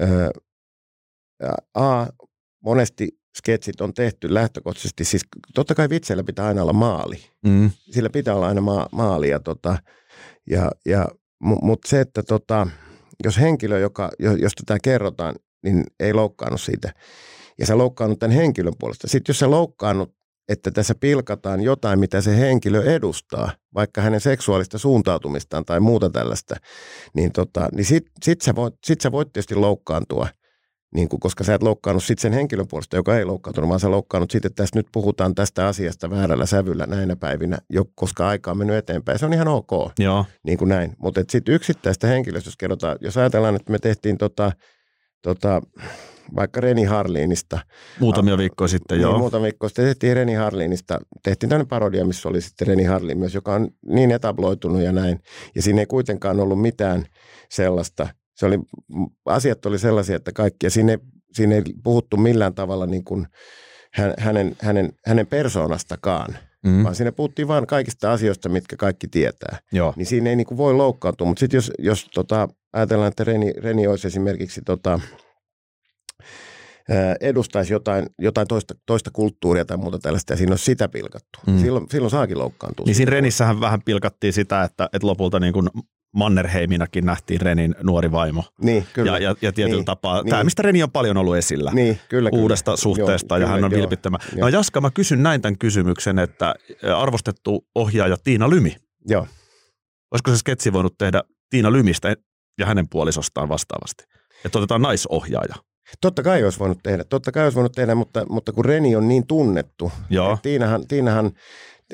ö, 0.00 0.30
A, 1.74 2.06
monesti 2.60 3.08
sketsit 3.38 3.80
on 3.80 3.94
tehty 3.94 4.34
lähtökohtaisesti, 4.34 5.04
siis 5.04 5.22
totta 5.54 5.74
kai 5.74 5.88
vitseillä 5.88 6.24
pitää 6.24 6.46
aina 6.46 6.62
olla 6.62 6.72
maali. 6.72 7.16
mm, 7.46 7.70
Sillä 7.90 8.10
pitää 8.10 8.34
olla 8.34 8.46
aina 8.48 8.60
ma- 8.60 8.88
maali. 8.92 9.28
Ja, 9.28 9.40
tota, 9.40 9.78
ja, 10.50 10.70
ja, 10.86 11.08
Mutta 11.40 11.88
se, 11.88 12.00
että 12.00 12.22
tota, 12.22 12.66
jos 13.24 13.38
henkilö, 13.38 13.78
joka, 13.78 14.10
jo- 14.18 14.36
josta 14.36 14.62
tämä 14.66 14.78
kerrotaan, 14.82 15.34
niin 15.64 15.84
ei 16.00 16.12
loukkaannut 16.12 16.60
siitä, 16.60 16.92
ja 17.58 17.66
sä 17.66 17.78
loukkaannut 17.78 18.18
tämän 18.18 18.36
henkilön 18.36 18.72
puolesta. 18.78 19.08
Sitten 19.08 19.32
jos 19.32 19.38
sä 19.38 19.50
loukkaannut, 19.50 20.14
että 20.48 20.70
tässä 20.70 20.94
pilkataan 20.94 21.60
jotain, 21.60 21.98
mitä 21.98 22.20
se 22.20 22.36
henkilö 22.36 22.82
edustaa, 22.82 23.50
vaikka 23.74 24.00
hänen 24.00 24.20
seksuaalista 24.20 24.78
suuntautumistaan 24.78 25.64
tai 25.64 25.80
muuta 25.80 26.10
tällaista, 26.10 26.54
niin, 27.14 27.32
tota, 27.32 27.68
niin 27.72 27.84
sit, 27.84 28.06
sit, 28.22 28.40
sä 28.40 28.54
voit, 28.54 28.74
sit 28.84 29.00
sä 29.00 29.12
voit 29.12 29.32
tietysti 29.32 29.54
loukkaantua, 29.54 30.28
niin 30.94 31.08
kuin, 31.08 31.20
koska 31.20 31.44
sä 31.44 31.54
et 31.54 31.62
loukkaannut 31.62 32.04
sit 32.04 32.18
sen 32.18 32.32
henkilön 32.32 32.66
puolesta, 32.68 32.96
joka 32.96 33.18
ei 33.18 33.24
loukkaantunut, 33.24 33.68
vaan 33.68 33.80
sä 33.80 33.90
loukkaannut 33.90 34.30
sitten, 34.30 34.48
että 34.48 34.62
tässä 34.62 34.78
nyt 34.78 34.86
puhutaan 34.92 35.34
tästä 35.34 35.66
asiasta 35.66 36.10
väärällä 36.10 36.46
sävyllä 36.46 36.86
näinä 36.86 37.16
päivinä, 37.16 37.58
jo, 37.70 37.84
koska 37.94 38.28
aika 38.28 38.50
on 38.50 38.58
mennyt 38.58 38.76
eteenpäin. 38.76 39.18
Se 39.18 39.26
on 39.26 39.32
ihan 39.32 39.48
ok 39.48 39.70
joo, 39.98 40.24
niin 40.42 40.58
kuin 40.58 40.68
näin. 40.68 40.92
Mutta 40.98 41.24
sitten 41.28 41.54
yksittäistä 41.54 42.06
henkilöstä, 42.06 42.48
jos 42.48 42.56
kerrotaan, 42.56 42.96
jos 43.00 43.16
ajatellaan, 43.16 43.56
että 43.56 43.72
me 43.72 43.78
tehtiin 43.78 44.18
tota, 44.18 44.52
tota, 45.22 45.62
vaikka 46.36 46.60
Reni 46.60 46.84
Harlinista. 46.84 47.58
muutamia 48.00 48.38
viikkoja 48.38 48.68
sitten, 48.68 48.98
Niin, 48.98 49.02
joo. 49.02 49.18
muutama 49.18 49.42
viikko 49.42 49.68
sitten 49.68 49.84
tehtiin 49.84 50.16
Reni 50.16 50.34
Harlinista. 50.34 50.98
Tehtiin 51.22 51.50
tämmöinen 51.50 51.68
parodia, 51.68 52.04
missä 52.04 52.28
oli 52.28 52.40
sitten 52.40 52.66
Reni 52.66 52.84
Harlin 52.84 53.18
myös, 53.18 53.34
joka 53.34 53.54
on 53.54 53.68
niin 53.86 54.10
etabloitunut 54.10 54.82
ja 54.82 54.92
näin. 54.92 55.20
Ja 55.54 55.62
siinä 55.62 55.80
ei 55.80 55.86
kuitenkaan 55.86 56.40
ollut 56.40 56.60
mitään 56.60 57.06
sellaista. 57.50 58.08
Se 58.34 58.46
oli, 58.46 58.58
asiat 59.26 59.66
oli 59.66 59.78
sellaisia, 59.78 60.16
että 60.16 60.32
kaikki, 60.32 60.66
ja 60.66 60.70
siinä 60.70 60.92
ei, 60.92 60.98
siinä 61.32 61.54
ei 61.54 61.62
puhuttu 61.82 62.16
millään 62.16 62.54
tavalla 62.54 62.86
niin 62.86 63.04
kuin 63.04 63.26
hän, 63.92 64.14
hänen, 64.18 64.56
hänen, 64.60 64.92
hänen 65.06 65.26
persoonastakaan, 65.26 66.36
Mm, 66.64 66.84
vaan 66.84 66.94
siinä 66.94 67.12
puhuttiin 67.12 67.48
vain 67.48 67.66
kaikista 67.66 68.12
asioista, 68.12 68.48
mitkä 68.48 68.76
kaikki 68.76 69.08
tietää 69.08 69.58
joo, 69.72 69.92
niin 69.96 70.06
siinä 70.06 70.30
ei 70.30 70.36
niinku 70.36 70.56
voi 70.56 70.74
loukkaantua. 70.74 71.26
Mutta 71.26 71.40
sitten 71.40 71.58
jos, 71.58 71.72
jos 71.78 72.08
tota, 72.14 72.48
ajatellaan, 72.72 73.08
että 73.08 73.24
Reni, 73.24 73.52
Reni 73.52 73.86
olisi 73.86 74.06
esimerkiksi 74.06 74.62
tota, 74.66 75.00
edustaisi 77.20 77.72
jotain, 77.72 78.06
jotain 78.18 78.46
toista, 78.48 78.74
toista 78.86 79.10
kulttuuria 79.12 79.64
tai 79.64 79.76
muuta 79.76 79.98
tällaista, 79.98 80.32
ja 80.32 80.36
siinä 80.36 80.52
olisi 80.52 80.64
sitä 80.64 80.88
pilkattu. 80.88 81.38
Mm. 81.46 81.58
Silloin, 81.58 81.86
silloin 81.90 82.10
saakin 82.10 82.38
loukkaantua. 82.38 82.86
Niin 82.86 82.94
siinä 82.94 83.10
Renissähän 83.10 83.60
vähän 83.60 83.82
pilkattiin 83.84 84.32
sitä, 84.32 84.62
että, 84.62 84.84
että 84.92 85.06
lopulta 85.06 85.40
niin 85.40 85.52
kuin 85.52 85.68
Mannerheiminakin 86.14 87.06
nähtiin 87.06 87.40
Renin 87.40 87.74
nuori 87.82 88.12
vaimo. 88.12 88.44
Niin, 88.62 88.86
kyllä. 88.92 89.12
Ja, 89.12 89.18
ja, 89.18 89.34
ja 89.42 89.52
tietyllä 89.52 89.76
Niin, 89.76 89.84
tapaa, 89.84 90.22
niin. 90.22 90.30
tämä 90.30 90.44
mistä 90.44 90.62
Reni 90.62 90.82
on 90.82 90.90
paljon 90.90 91.16
ollut 91.16 91.36
esillä. 91.36 91.70
niin, 91.74 92.00
kyllä, 92.08 92.30
kyllä. 92.30 92.42
uudesta 92.42 92.76
suhteesta 92.76 93.34
Joo, 93.34 93.40
ja 93.40 93.46
hän 93.46 93.56
kyllä, 93.56 93.66
on 93.66 93.72
joo, 93.72 93.80
vilpittömä. 93.80 94.18
No 94.32 94.38
joo. 94.38 94.48
Jaska, 94.48 94.80
mä 94.80 94.90
kysyn 94.90 95.22
näin 95.22 95.42
tämän 95.42 95.58
kysymyksen, 95.58 96.18
että 96.18 96.54
arvostettu 96.96 97.66
ohjaaja 97.74 98.16
Tiina 98.24 98.50
Lymi, 98.50 98.76
Joo. 99.08 99.26
olisiko 100.10 100.30
se 100.30 100.36
sketsi 100.36 100.72
voinut 100.72 100.98
tehdä 100.98 101.22
Tiina 101.50 101.72
Lymistä 101.72 102.14
ja 102.58 102.66
hänen 102.66 102.88
puolisostaan 102.88 103.48
vastaavasti? 103.48 104.04
Että 104.44 104.58
otetaan 104.58 104.82
naisohjaaja. 104.82 105.54
Totta 106.00 106.22
kai 106.22 106.44
olisi 106.44 106.58
voinut 106.58 106.78
tehdä, 106.82 107.04
totta 107.04 107.32
kai 107.32 107.44
olisi 107.44 107.54
voinut 107.54 107.72
tehdä, 107.72 107.94
mutta, 107.94 108.26
mutta 108.28 108.52
kun 108.52 108.64
Reni 108.64 108.96
on 108.96 109.08
niin 109.08 109.26
tunnettu, 109.26 109.92
Joo. 110.10 110.38
Tiinahan, 110.42 110.86
Tiinahan, 110.86 111.30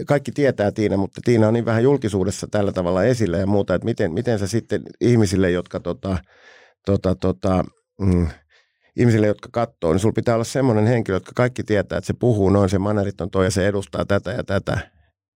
kaikki 0.07 0.32
tietää 0.32 0.70
Tiina, 0.72 0.97
mutta 0.97 1.20
Tiina 1.24 1.49
on 1.49 1.55
niin 1.55 1.64
vähän 1.64 1.82
julkisuudessa 1.82 2.47
tällä 2.51 2.72
tavalla 2.72 3.05
esillä 3.05 3.38
ja 3.38 3.47
muuta, 3.47 3.74
että 3.74 3.84
miten, 3.84 4.12
miten 4.12 4.38
sä 4.38 4.47
sitten 4.47 4.82
ihmisille, 5.01 5.51
jotka 5.51 5.80
tota, 5.80 6.18
tota, 6.86 7.14
tota, 7.14 7.64
mm, 8.01 8.26
ihmisille, 8.97 9.26
jotka 9.26 9.49
katsoo, 9.53 9.93
niin 9.93 10.01
sulla 10.01 10.12
pitää 10.12 10.34
olla 10.34 10.45
semmoinen 10.45 10.86
henkilö, 10.86 11.16
jotka 11.16 11.32
kaikki 11.36 11.62
tietää, 11.62 11.99
että 11.99 12.07
se 12.07 12.12
puhuu 12.20 12.51
noin, 12.51 12.68
se 12.70 12.78
manerit 12.78 13.20
on 13.20 13.30
toi 13.30 13.45
ja 13.45 13.51
se 13.51 13.66
edustaa 13.68 14.05
tätä 14.05 14.30
ja 14.30 14.45
tätä. 14.45 14.91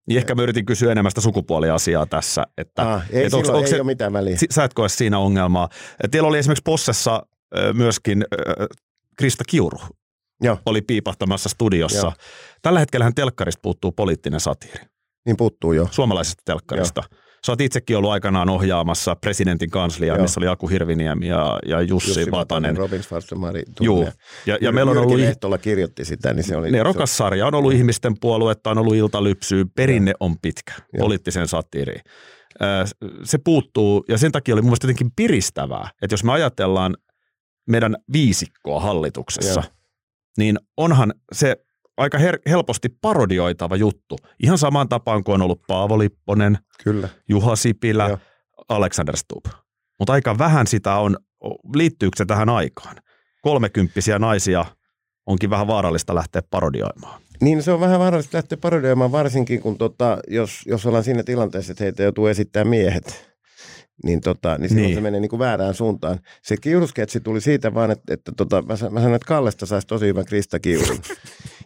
Niin 0.08 0.18
ehkä 0.18 0.34
mä 0.34 0.42
yritin 0.42 0.66
kysyä 0.66 0.92
enemmän 0.92 1.10
sitä 1.10 1.20
sukupuoliasiaa 1.20 2.06
tässä. 2.06 2.44
Että, 2.58 2.92
Ah, 2.94 3.04
ei, 3.10 3.24
että 3.24 3.36
onks- 3.36 3.40
silloin, 3.46 3.56
onks 3.58 3.70
ei 3.70 3.76
se- 3.76 3.80
ole 3.82 3.86
mitään 3.86 4.12
väliä. 4.12 4.36
sä 4.50 4.64
et 4.64 4.74
koe 4.74 4.88
siinä 4.88 5.18
ongelmaa. 5.18 5.68
Teillä 6.10 6.28
oli 6.28 6.38
esimerkiksi 6.38 6.62
Possessa 6.64 7.26
myöskin 7.72 8.24
Krista 9.18 9.44
Kiuru 9.48 9.78
Joo. 10.44 10.58
oli 10.66 10.82
piipahtamassa 10.82 11.48
studiossa. 11.48 12.06
Joo. 12.06 12.12
Tällä 12.62 12.78
hetkellä 12.78 13.12
telkkarista 13.14 13.60
puuttuu 13.62 13.92
poliittinen 13.92 14.40
satiiri. 14.40 14.84
Niin 15.26 15.36
puuttuu 15.36 15.72
jo. 15.72 15.88
suomalaisesta 15.90 16.42
telkkarista. 16.44 17.02
Sä 17.46 17.52
oot 17.52 17.60
itsekin 17.60 17.96
ollut 17.96 18.10
aikanaan 18.10 18.48
ohjaamassa 18.50 19.16
presidentin 19.16 19.70
kansliaa, 19.70 20.16
Joo. 20.16 20.22
missä 20.22 20.40
oli 20.40 20.48
Aku 20.48 20.66
Hirviniemi 20.68 21.28
ja, 21.28 21.58
ja 21.66 21.80
Jussi, 21.82 22.10
Jussi 22.10 22.30
Vatanen. 22.30 22.76
Robin 22.76 23.02
Schwarzmari. 23.02 23.62
Juu. 23.80 24.08
Ja, 24.46 24.58
ja 24.60 24.72
meillä 24.72 24.90
on 24.90 24.98
ollut 24.98 25.18
Lehtola 25.18 25.58
kirjoitti 25.58 26.04
sitä, 26.04 26.34
niin 26.34 26.44
se 26.44 26.56
oli... 26.56 26.70
ne 26.70 26.82
rokassarja, 26.82 27.46
on 27.46 27.54
ollut 27.54 27.72
ihmisten 27.72 28.14
puoluetta, 28.20 28.70
on 28.70 28.78
ollut 28.78 28.94
iltalypsyä, 28.94 29.64
perinne 29.76 30.12
on 30.20 30.38
pitkä 30.42 30.72
Joo. 30.76 31.04
poliittiseen 31.04 31.48
satiriin. 31.48 32.00
Ö, 32.62 32.66
Se 33.24 33.38
puuttuu 33.38 34.04
ja 34.08 34.18
sen 34.18 34.32
takia 34.32 34.54
oli 34.54 34.62
mun 34.62 34.68
mielestä 34.68 34.84
jotenkin 34.86 35.10
piristävää, 35.16 35.90
että 36.02 36.12
jos 36.14 36.24
me 36.24 36.32
ajatellaan 36.32 36.96
meidän 37.68 37.96
viisikkoa 38.12 38.80
hallituksessa, 38.80 39.60
Joo. 39.60 39.70
Niin 40.38 40.58
onhan 40.76 41.14
se 41.32 41.56
aika 41.96 42.18
her- 42.18 42.42
helposti 42.46 42.88
parodioitava 43.00 43.76
juttu. 43.76 44.16
Ihan 44.42 44.58
samaan 44.58 44.88
tapaan 44.88 45.24
kuin 45.24 45.34
on 45.34 45.42
ollut 45.42 45.62
Paavo 45.66 45.98
Lipponen, 45.98 46.58
Kyllä. 46.84 47.08
Juha 47.28 47.56
Sipilä, 47.56 48.08
Joo. 48.08 48.18
Alexander 48.68 49.16
Stubb. 49.16 49.46
Mutta 49.98 50.12
aika 50.12 50.38
vähän 50.38 50.66
sitä 50.66 50.96
on, 50.96 51.16
liittyykö 51.74 52.16
se 52.16 52.24
tähän 52.24 52.48
aikaan? 52.48 52.96
Kolmekymppisiä 53.42 54.18
naisia 54.18 54.64
onkin 55.26 55.50
vähän 55.50 55.66
vaarallista 55.66 56.14
lähteä 56.14 56.42
parodioimaan. 56.50 57.22
Niin 57.40 57.62
se 57.62 57.72
on 57.72 57.80
vähän 57.80 58.00
vaarallista 58.00 58.36
lähteä 58.36 58.58
parodioimaan, 58.58 59.12
varsinkin 59.12 59.60
kun 59.60 59.78
tota, 59.78 60.18
jos, 60.28 60.62
jos 60.66 60.86
ollaan 60.86 61.04
siinä 61.04 61.22
tilanteessa, 61.22 61.72
että 61.72 61.84
heitä 61.84 62.02
joutuu 62.02 62.26
esittämään 62.26 62.68
miehet, 62.68 63.33
niin, 64.04 64.20
tota, 64.20 64.58
niin 64.58 64.68
silloin 64.68 64.86
Niin. 64.86 64.94
se 64.94 65.00
menee 65.00 65.20
niin 65.20 65.28
kuin 65.28 65.40
väärään 65.40 65.74
suuntaan. 65.74 66.18
Se 66.42 66.56
kiurusketsi 66.56 67.20
tuli 67.20 67.40
siitä 67.40 67.74
vaan, 67.74 67.90
että, 67.90 68.14
että 68.14 68.32
tota, 68.36 68.62
mä, 68.62 68.68
mä 68.68 68.76
sanoin, 68.76 69.14
että 69.14 69.26
Kallesta 69.26 69.66
saisi 69.66 69.86
tosi 69.86 70.06
hyvän 70.06 70.24
Krista 70.24 70.58
Kiurun. 70.60 70.98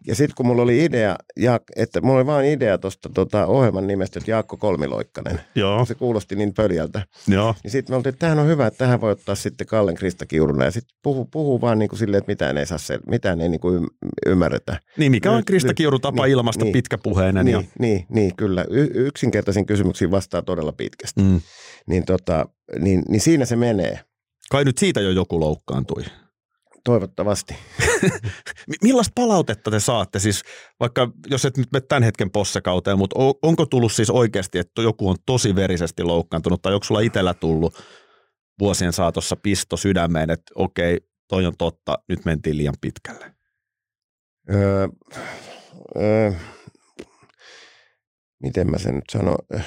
ja 0.08 0.14
sitten 0.14 0.34
kun 0.36 0.46
mulla 0.46 0.62
oli 0.62 0.84
idea, 0.84 1.16
ja, 1.36 1.60
että 1.76 2.00
mulla 2.00 2.16
oli 2.18 2.26
vaan 2.26 2.44
idea 2.44 2.78
tuosta 2.78 3.08
tota, 3.14 3.46
ohjelman 3.46 3.86
nimestä, 3.86 4.18
että 4.18 4.30
Jaakko 4.30 4.56
Kolmiloikkanen. 4.56 5.40
Joo, 5.54 5.84
Se 5.84 5.94
kuulosti 5.94 6.36
niin 6.36 6.54
pöljältä. 6.54 7.02
joo. 7.28 7.54
Niin 7.64 7.70
sitten 7.70 7.92
me 7.92 7.96
oltiin, 7.96 8.08
että 8.14 8.18
tämähän 8.20 8.38
on 8.38 8.46
hyvä, 8.50 8.66
että 8.66 8.78
tähän 8.78 9.00
voi 9.00 9.12
ottaa 9.12 9.34
sitten 9.34 9.66
Kallen 9.66 9.94
Krista 9.94 10.26
Kiuruna. 10.26 10.64
Ja 10.64 10.70
sitten 10.70 10.96
puhuu, 11.02 11.24
puhuu 11.24 11.60
vaan 11.60 11.78
niin 11.78 11.88
kuin 11.88 11.98
silleen, 11.98 12.18
että 12.18 12.30
mitään 12.32 12.58
ei, 12.58 12.66
saa 12.66 12.78
sel- 12.78 13.10
mitään 13.10 13.40
ei 13.40 13.48
niin 13.48 13.60
kuin 13.60 13.86
ymmärretä. 14.26 14.80
Niin, 14.96 15.12
mikä 15.12 15.32
on 15.32 15.44
Krista 15.44 15.74
Kiuru 15.74 15.98
tapa 15.98 16.24
niin, 16.24 16.32
ilmasta 16.32 16.64
niin. 16.64 16.72
pitkäpuheinen? 16.72 17.44
Niin, 17.44 17.52
Ja, 17.52 17.62
niin, 17.78 18.06
niin, 18.08 18.36
kyllä. 18.36 18.64
Y- 18.70 18.90
yksinkertaisiin 18.94 19.66
kysymyksiin 19.66 20.10
vastaa 20.10 20.42
todella 20.42 20.72
pitkästi. 20.72 21.20
mm. 21.22 21.40
Niin, 21.86 22.04
tota, 22.04 22.48
niin, 22.78 23.02
niin 23.08 23.20
siinä 23.20 23.44
se 23.44 23.56
menee, 23.56 24.00
Kai 24.50 24.64
nyt 24.64 24.78
siitä 24.78 25.00
jo 25.00 25.10
joku 25.10 25.40
loukkaantui. 25.40 26.04
Toivottavasti. 26.88 27.56
Mi- 28.68 28.76
Millaista 28.82 29.12
palautetta 29.14 29.70
te 29.70 29.80
saatte? 29.80 30.18
Siis 30.18 30.42
vaikka, 30.80 31.10
jos 31.26 31.44
et 31.44 31.56
nyt 31.56 31.72
mene 31.72 31.84
tämän 31.88 32.02
hetken 32.02 32.30
possekauteen, 32.30 32.98
mutta 32.98 33.16
onko 33.42 33.66
tullut 33.66 33.92
siis 33.92 34.10
oikeasti, 34.10 34.58
että 34.58 34.82
joku 34.82 35.08
on 35.08 35.16
tosi 35.26 35.54
verisesti 35.54 36.02
loukkaantunut, 36.02 36.62
tai 36.62 36.74
onko 36.74 36.84
sulla 36.84 37.00
itsellä 37.00 37.34
tullut 37.34 37.78
vuosien 38.60 38.92
saatossa 38.92 39.36
pisto 39.36 39.76
sydämeen, 39.76 40.30
että 40.30 40.52
okei, 40.54 41.00
toi 41.28 41.46
on 41.46 41.56
totta, 41.58 41.98
nyt 42.08 42.24
mentiin 42.24 42.56
liian 42.56 42.74
pitkälle? 42.80 43.34
Öö, 44.50 44.88
öö, 45.96 46.32
miten 48.42 48.70
mä 48.70 48.78
sen 48.78 48.94
nyt 48.94 49.04
sanon? 49.12 49.38
Öö, 49.54 49.60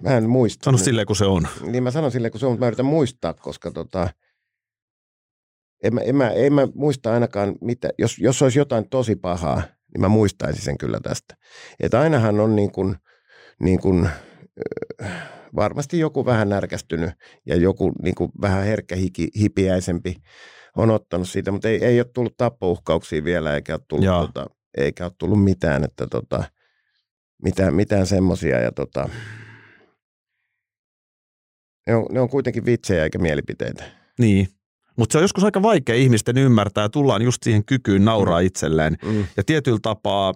Mä 0.00 0.16
en 0.16 0.30
muista. 0.30 0.64
Sano 0.64 0.78
silleen, 0.78 1.06
kun 1.06 1.16
se 1.16 1.24
on. 1.24 1.48
Niin 1.66 1.82
mä 1.82 1.90
sanon 1.90 2.10
silleen, 2.12 2.32
kun 2.32 2.40
se 2.40 2.46
on, 2.46 2.52
mutta 2.52 2.64
mä 2.64 2.66
yritän 2.66 2.86
muistaa, 2.86 3.34
koska 3.34 3.70
tota, 3.70 4.08
en, 5.82 5.94
mä, 5.94 6.00
en, 6.00 6.16
mä, 6.16 6.30
en 6.30 6.52
mä 6.52 6.68
muista 6.74 7.12
ainakaan, 7.12 7.54
mitä, 7.60 7.90
jos, 7.98 8.18
jos 8.18 8.42
olisi 8.42 8.58
jotain 8.58 8.88
tosi 8.88 9.16
pahaa, 9.16 9.62
niin 9.94 10.00
mä 10.00 10.08
muistaisin 10.08 10.62
sen 10.62 10.78
kyllä 10.78 11.00
tästä. 11.02 11.36
Että 11.80 12.00
ainahan 12.00 12.40
on 12.40 12.56
niin 12.56 12.72
kuin, 12.72 12.96
niin 13.60 13.80
kuin, 13.80 14.08
varmasti 15.56 15.98
joku 15.98 16.26
vähän 16.26 16.48
närkästynyt 16.48 17.10
ja 17.46 17.56
joku 17.56 17.92
niin 18.02 18.14
kuin 18.14 18.30
vähän 18.40 18.64
herkkä 18.64 18.96
hiki, 18.96 19.28
hipiäisempi 19.40 20.16
on 20.76 20.90
ottanut 20.90 21.28
siitä, 21.28 21.50
mutta 21.50 21.68
ei, 21.68 21.84
ei 21.84 22.00
ole 22.00 22.10
tullut 22.14 22.36
tappouhkauksia 22.36 23.24
vielä 23.24 23.54
eikä 23.54 23.74
ole 23.74 23.80
tullut, 23.88 24.06
tota, 24.06 24.46
eikä 24.76 25.04
ole 25.04 25.12
tullut 25.18 25.44
mitään, 25.44 25.84
että 25.84 26.06
tota, 26.06 26.44
mitään, 27.42 27.74
mitään 27.74 28.06
semmoisia 28.06 28.60
ja 28.60 28.72
tota, 28.72 29.08
ne 31.86 31.94
on, 31.94 32.06
ne 32.10 32.20
on 32.20 32.28
kuitenkin 32.28 32.64
vitsejä 32.64 33.04
eikä 33.04 33.18
mielipiteitä. 33.18 33.84
Niin. 34.18 34.48
Mutta 34.96 35.12
se 35.12 35.18
on 35.18 35.24
joskus 35.24 35.44
aika 35.44 35.62
vaikea 35.62 35.94
ihmisten 35.94 36.38
ymmärtää 36.38 36.84
ja 36.84 36.88
tullaan 36.88 37.22
just 37.22 37.42
siihen 37.42 37.64
kykyyn 37.64 38.04
nauraa 38.04 38.40
Mm. 38.40 38.46
itselleen. 38.46 38.96
Mm. 39.04 39.24
Ja 39.36 39.44
tietyllä 39.44 39.78
tapaa 39.82 40.34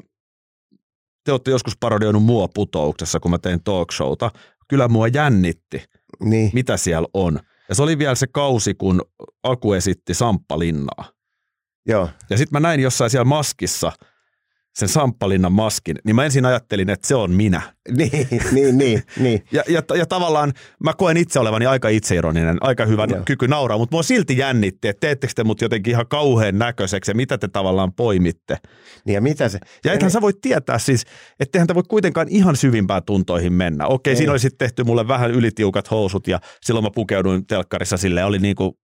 te 1.25 1.33
olette 1.33 1.51
joskus 1.51 1.77
parodioinut 1.81 2.23
mua 2.25 2.49
putouksessa, 2.55 3.21
kun 3.21 3.31
mä 3.31 3.39
tein 3.39 3.63
talk 3.65 3.93
showta. 3.93 4.31
Kyllä 4.69 4.89
mua 4.89 5.09
jännitti, 5.09 5.85
Niin. 6.21 6.51
mitä 6.55 6.77
siellä 6.77 7.09
on. 7.15 7.41
Ja 7.69 7.75
se 7.75 7.83
oli 7.83 7.99
vielä 7.99 8.15
se 8.15 8.27
kausi, 8.27 8.75
kun 8.75 9.03
Aku 9.43 9.73
esitti 9.73 10.15
Samppalinnaa. 10.15 11.05
Joo. 11.89 12.09
Ja 12.31 12.37
sitten 12.39 12.53
mä 12.57 12.69
näin 12.69 12.81
jossain 12.81 13.11
siellä 13.11 13.25
maskissa 13.25 13.93
sen 14.77 14.89
Samppalinnan 14.89 15.53
maskin, 15.53 15.97
niin 16.05 16.17
mä 16.17 16.25
ensin 16.25 16.47
ajattelin, 16.47 16.91
että 16.91 17.09
se 17.09 17.15
on 17.15 17.31
minä. 17.31 17.63
Niin, 17.97 18.29
niin, 18.53 18.79
niin, 18.79 19.03
niin. 19.21 19.45
Ja, 19.53 19.63
ja, 19.69 19.83
ja 19.95 20.07
tavallaan 20.07 20.53
mä 20.85 20.93
koen 20.95 21.17
itse 21.17 21.39
olevani 21.39 21.67
aika 21.67 21.89
itseironinen, 21.89 22.59
aika 22.61 22.87
hyvä 22.87 23.07
Joo. 23.11 23.23
kyky 23.25 23.49
nauraa, 23.49 23.79
mutta 23.79 23.95
mua 23.97 24.03
silti 24.03 24.39
jännitti, 24.39 24.89
että 24.89 25.01
teettekö 25.01 25.33
te 25.37 25.45
mut 25.45 25.61
jotenkin 25.61 25.91
ihan 25.91 26.07
kauhean 26.09 26.59
näköiseksi 26.59 27.11
ja 27.11 27.15
mitä 27.15 27.39
te 27.39 27.49
tavallaan 27.49 27.93
poimitte. 27.93 28.57
niin 29.05 29.15
ja 29.15 29.21
mitä 29.21 29.49
se? 29.49 29.59
Ja 29.85 29.93
ethän 29.93 30.11
sä 30.11 30.21
voi 30.21 30.33
tietää 30.43 30.79
siis, 30.79 31.05
etteihän 31.41 31.67
te 31.67 31.75
voi 31.75 31.83
kuitenkaan 31.89 32.29
ihan 32.31 32.57
syvimpään 32.57 33.03
tuntoihin 33.03 33.53
mennä. 33.53 33.87
Okei, 33.87 34.11
Ei. 34.11 34.17
siinä 34.17 34.33
oli 34.33 34.39
sitten 34.39 34.59
tehty 34.59 34.85
mulle 34.85 35.09
vähän 35.09 35.31
ylitiukat 35.31 35.91
housut 35.91 36.29
ja 36.29 36.41
silloin 36.63 36.85
mä 36.85 36.91
pukeuduin 36.95 37.47
telkkarissa 37.47 37.97
sille 37.97 38.25
oli 38.25 38.39
niinku 38.39 38.79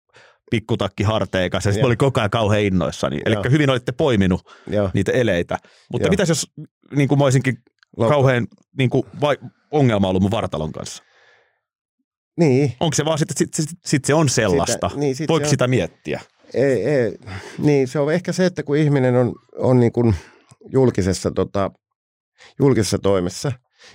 pikkutakki 0.52 1.04
harteikas 1.04 1.66
ja 1.66 1.72
sitten 1.72 1.86
oli 1.88 1.96
koko 1.96 2.20
ajan 2.20 2.30
kauhean 2.30 2.62
innoissani. 2.64 3.20
Eli 3.26 3.36
hyvin 3.52 3.70
olitte 3.70 3.92
poiminut 3.92 4.42
Joo. 4.68 4.90
niitä 4.94 5.12
eleitä. 5.12 5.58
Mutta 5.92 6.08
Joo. 6.08 6.10
mitäs 6.12 6.30
jos 6.30 6.52
niin 6.96 7.08
kuin 7.08 7.18
mä 7.20 7.24
olisinkin 7.24 7.58
Loukka- 7.98 8.14
kauhean 8.14 8.48
niin 8.78 8.90
kuin, 8.90 9.04
vai, 9.22 9.38
ongelma 9.72 10.08
ollut 10.08 10.22
mun 10.22 10.32
vartalon 10.32 10.72
kanssa? 10.72 11.04
Niin. 12.40 12.74
Onko 12.80 12.94
se 12.96 13.06
vaan 13.06 13.18
sitten, 13.20 13.38
sit, 13.38 13.54
sit, 13.54 13.70
sit 13.86 14.06
se 14.06 14.14
on 14.14 14.30
sellaista? 14.30 14.90
Sitä- 14.90 15.00
niin, 15.02 15.16
sit 15.16 15.30
Voiko 15.30 15.44
se 15.46 15.48
on- 15.48 15.50
sitä 15.50 15.68
miettiä? 15.68 16.22
Ei, 16.54 16.84
ei. 16.86 17.18
Niin, 17.58 17.88
se 17.88 18.00
on 18.00 18.14
ehkä 18.14 18.32
se, 18.32 18.46
että 18.46 18.64
kun 18.64 18.78
ihminen 18.78 19.16
on, 19.16 19.34
on 19.58 19.80
niin 19.80 19.92
kuin 19.92 20.16
julkisessa, 20.74 21.32
tota, 21.32 21.72
julkisessa 22.60 23.00
toimessa 23.00 23.52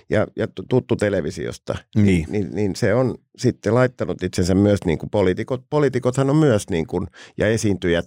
ja, 0.09 0.27
ja 0.35 0.47
tuttu 0.69 0.95
televisiosta, 0.95 1.75
Niin. 1.95 2.25
niin, 2.29 2.49
niin 2.51 2.75
se 2.75 2.93
on 2.93 3.15
sitten 3.37 3.75
laittanut 3.75 4.23
itsensä 4.23 4.55
myös 4.55 4.79
niin 4.85 4.97
kuin 4.97 5.09
poliitikot. 5.09 5.61
Poliitikothan 5.69 6.29
on 6.29 6.35
myös 6.35 6.69
niin 6.69 6.87
kuin, 6.87 7.07
ja 7.37 7.47
esiintyjät 7.47 8.05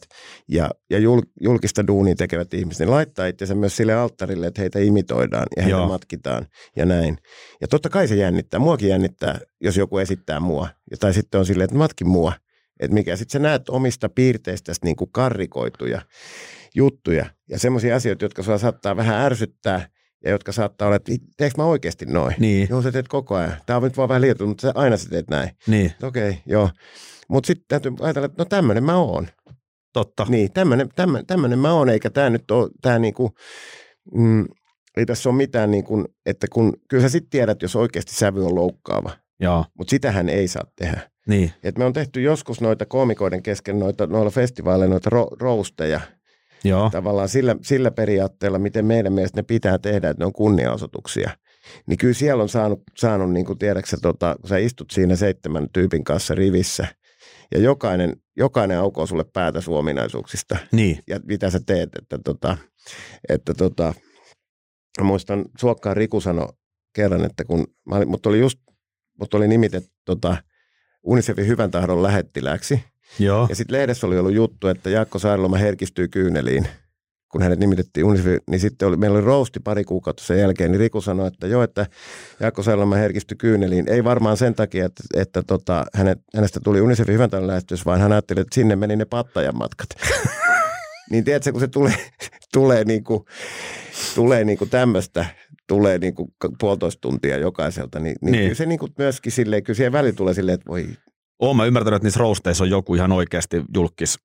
ja, 0.49 0.71
ja 0.91 0.99
jul, 0.99 1.21
julkista 1.41 1.87
duunia 1.87 2.15
tekevät 2.15 2.55
ihmiset, 2.55 2.87
ne 2.87 2.91
laittaa 2.91 3.27
itsensä 3.27 3.55
myös 3.55 3.77
sille 3.77 3.95
alttarille, 3.95 4.47
että 4.47 4.61
heitä 4.61 4.79
imitoidaan 4.79 5.47
ja 5.57 5.63
heitä 5.63 5.77
Joo. 5.77 5.89
matkitaan 5.89 6.47
ja 6.77 6.85
näin. 6.87 7.19
Ja 7.61 7.69
totta 7.69 7.89
kai 7.89 8.09
se 8.09 8.15
jännittää. 8.15 8.61
Muakin 8.61 8.89
jännittää, 8.89 9.39
jos 9.61 9.77
joku 9.77 9.99
esittää 9.99 10.41
mua. 10.41 10.69
Ja, 10.91 10.97
tai 10.97 11.15
sitten 11.15 11.39
on 11.39 11.47
silleen, 11.47 11.65
että 11.65 11.77
matki 11.77 12.05
mua. 12.05 12.33
Että 12.81 12.95
mikä 12.95 13.17
sitten 13.17 13.33
sä 13.33 13.39
näet 13.39 13.69
omista 13.69 14.09
piirteistäsi 14.09 14.81
niin 14.85 14.97
kuin 14.97 15.11
karrikoituja 15.13 16.03
juttuja 16.75 17.27
ja 17.49 17.59
semmoisia 17.59 17.97
asioita, 17.97 18.25
jotka 18.25 18.43
sua 18.43 18.59
saattaa 18.59 18.97
vähän 18.97 19.21
ärsyttää 19.21 19.89
ja 20.25 20.31
jotka 20.31 20.53
saattaa 20.53 20.87
olla, 20.89 20.97
että 20.97 21.13
teekö 21.37 21.55
mä 21.59 21.65
oikeasti 21.65 22.07
noin? 22.07 22.35
Niin, 22.39 22.67
Joo, 22.71 22.83
sä 22.83 22.93
teet 22.93 23.09
koko 23.09 23.35
ajan. 23.35 23.53
Tämä 23.67 23.77
on 23.77 23.83
nyt 23.83 23.97
vaan 23.97 24.09
vähän 24.09 24.23
liioiteltu, 24.23 24.49
mutta 24.49 24.63
sä, 24.63 24.73
aina 24.75 24.97
sä 24.97 25.09
teet 25.11 25.31
näin. 25.31 25.51
niin, 25.67 25.93
Okei, 26.03 26.31
okay, 26.31 26.43
joo. 26.47 26.71
Mutta 27.29 27.47
sitten 27.47 27.65
täytyy 27.69 27.93
ajatella, 28.01 28.27
että 28.27 28.43
no 28.43 28.45
tämmöinen 28.45 28.85
mä 28.85 28.97
oon. 28.97 29.29
totta. 29.93 30.27
Niin, 30.29 30.53
tämmöinen, 31.27 31.59
mä 31.59 31.73
oon, 31.73 31.89
eikä 31.89 32.11
tämä 32.11 32.31
nyt 32.31 32.51
ole, 32.51 32.71
tämä 32.83 32.99
niinku, 32.99 33.31
mm, 34.15 34.45
ei 34.97 35.07
tässä 35.07 35.29
ole 35.29 35.37
mitään 35.37 35.71
niin 35.71 35.85
kuin, 35.85 36.05
että 36.27 36.47
kun, 36.53 36.73
kyllä 36.89 37.03
sä 37.03 37.09
sitten 37.09 37.31
tiedät, 37.31 37.63
jos 37.63 37.77
oikeasti 37.77 38.15
sävy 38.15 38.47
on 38.47 38.55
loukkaava, 38.55 39.11
Joo, 39.41 39.65
mutta 39.79 39.91
sitähän 39.91 40.29
ei 40.29 40.49
saa 40.49 40.65
tehdä. 40.77 41.11
niin, 41.29 41.53
Et 41.63 41.79
me 41.79 41.85
on 41.85 41.93
tehty 41.93 42.23
joskus 42.23 42.61
noita 42.61 42.87
koomikoiden 42.87 43.43
kesken 43.43 43.79
noita, 43.79 44.07
noilla 44.07 44.31
festivaaleilla 44.31 44.93
noita 44.93 45.11
ro, 45.11 45.29
rousteja 45.41 46.01
joo, 46.65 46.91
tavallaan 46.91 47.29
sillä, 47.29 47.57
sillä 47.63 47.91
periaatteella, 47.91 48.59
miten 48.59 48.85
meidän 48.85 49.13
mielestä 49.13 49.39
ne 49.39 49.43
pitää 49.43 49.79
tehdä, 49.79 50.11
että 50.11 50.23
ne 50.23 50.27
on 50.27 50.33
kunniaosoituksia. 50.33 51.31
Niin 51.87 51.99
kyllä 51.99 52.15
siellä 52.15 52.43
on 52.43 52.49
saanut, 52.49 52.83
saanut 52.99 53.33
niin 53.33 53.47
kuin 53.47 53.59
tiedäksä, 53.59 53.97
tota, 54.03 54.37
kun 54.41 54.49
sä 54.49 54.59
istut 54.59 54.91
siinä 54.91 55.17
seitsemän 55.17 55.69
tyypin 55.73 56.05
kanssa 56.05 56.35
rivissä 56.35 56.87
ja 57.55 57.61
jokainen, 57.61 58.17
jokainen 58.37 58.79
aukoo 58.79 59.07
sulle 59.07 59.25
päätä 59.25 59.61
suominaisuuksista. 59.61 60.57
Niin, 60.73 60.99
ja 61.09 61.21
mitä 61.25 61.51
sä 61.51 61.61
teet, 61.67 61.89
että 61.99 62.19
tota, 62.25 62.57
että 63.29 63.55
tota, 63.55 63.95
muistan 65.01 65.45
Suokkaan 65.59 65.97
Riku 65.97 66.21
sanoi 66.21 66.49
kerran, 66.95 67.25
että 67.25 67.45
kun 67.45 67.67
mä 67.87 67.97
olin, 67.97 68.09
mut 68.09 68.27
oli 68.27 68.39
just, 68.39 68.59
mut 69.21 69.35
oli 69.35 69.49
nimitetty 69.49 69.91
tota, 70.05 70.37
Unicefin 71.03 71.47
hyvän 71.47 71.71
tahdon 71.71 72.03
lähettiläksi 72.03 72.85
joo, 73.19 73.47
ja 73.49 73.55
sitten 73.57 73.77
lehdessä 73.79 74.07
oli 74.07 74.19
ollut 74.19 74.35
juttu, 74.35 74.69
että 74.69 74.91
Jaakko 74.91 75.19
Saareloma 75.19 75.57
herkistyy 75.57 76.09
kyyneliin, 76.09 76.69
kun 77.33 77.43
hänet 77.43 77.59
nimitettiin 77.59 78.07
Unicefin, 78.07 78.41
niin 78.51 78.61
sitten 78.61 78.89
oli, 78.89 78.97
meillä 78.97 79.19
oli 79.19 79.25
rousti 79.27 79.61
pari 79.61 79.85
kuukautta 79.85 80.25
sen 80.25 80.39
jälkeen, 80.39 80.73
niin 80.73 80.81
Riku 80.81 81.01
sanoi, 81.01 81.27
että 81.27 81.47
joo, 81.47 81.63
että 81.63 81.87
Jaakko 82.41 82.63
Saareloma 82.63 82.97
herkistyi 82.97 83.37
kyyneliin, 83.37 83.89
ei 83.89 84.05
varmaan 84.05 84.37
sen 84.37 84.55
takia, 84.55 84.87
että, 84.87 85.03
että 85.17 85.43
tota, 85.43 85.85
hänet, 85.95 86.19
hänestä 86.35 86.61
tuli 86.65 86.81
Unicefin 86.81 87.15
hyvän 87.15 87.47
lähetys, 87.47 87.87
vaan 87.87 88.01
hän 88.01 88.13
ajatteli, 88.13 88.41
että 88.41 88.55
sinne 88.55 88.77
meni 88.77 88.97
ne 88.97 89.05
pattajan 89.05 89.57
matkat. 89.57 89.89
niin 91.11 91.25
tiedätkö, 91.25 91.53
kun 91.53 91.61
se 91.61 91.69
tulee, 91.69 91.95
tulee 92.53 92.85
niin 92.85 93.05
kuin, 93.05 93.25
tulee 94.15 94.45
niin 94.45 94.59
kuin 94.59 94.71
tämmöistä, 94.71 95.27
tulee 95.69 95.99
niin 95.99 96.15
kuin 96.15 96.29
puolitoista 96.61 97.01
tuntia 97.01 97.39
jokaiselta, 97.39 97.99
niin, 98.01 98.17
niin, 98.21 98.33
Niin. 98.33 98.43
kyllä 98.43 98.55
se 98.55 98.67
niin 98.67 98.79
kuin 98.79 98.93
myöskin 98.99 99.33
silleen, 99.33 99.63
kyllä 99.63 99.77
siihen 99.77 99.93
väliin 99.93 100.17
tulee 100.17 100.35
silleen, 100.35 100.55
että 100.55 100.69
voi 100.71 100.89
Oon 101.41 101.57
mä 101.57 101.65
ymmärtänyt, 101.65 101.97
että 101.97 102.07
niissä 102.07 102.21
rousteissa 102.21 102.65
on 102.65 102.71
joku 102.71 102.95
ihan 102.95 103.13
oikeasti 103.13 103.63
julkis 103.75 104.19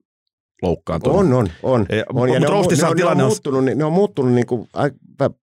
loukkaantunut. 0.61 1.19
On, 1.19 1.33
on, 1.33 1.49
on. 1.63 1.85
Ei, 1.89 2.03
on. 2.13 2.29
Ja 2.33 2.39
ne 2.39 2.47
on, 2.47 2.51
ne, 2.53 2.57
on 2.57 2.65
on, 2.65 2.77
ne 2.81 2.87
on 2.87 2.95
tilanne 2.95 3.23
on- 3.23 3.29
muuttunut, 3.29 3.63
ne 3.75 3.83
on 3.85 3.93
muuttunut 3.93 4.33
niin 4.33 4.47
kuin, 4.47 4.67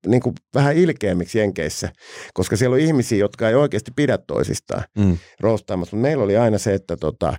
niin 0.07 0.23
kuin 0.23 0.35
vähän 0.55 0.77
ilkeämmiksi 0.77 1.39
Jenkeissä, 1.39 1.89
koska 2.35 2.57
siellä 2.57 2.75
on 2.75 2.81
ihmisiä, 2.81 3.19
jotka 3.19 3.49
ei 3.49 3.55
oikeasti 3.55 3.91
pidä 3.97 4.19
toisistaan 4.19 4.85
Mm. 4.99 5.19
roostaamassa. 5.41 5.97
Mutta 5.97 6.03
meillä 6.03 6.25
oli 6.25 6.37
aina 6.37 6.59
se, 6.59 6.75
että, 6.75 6.97
tota, 6.97 7.35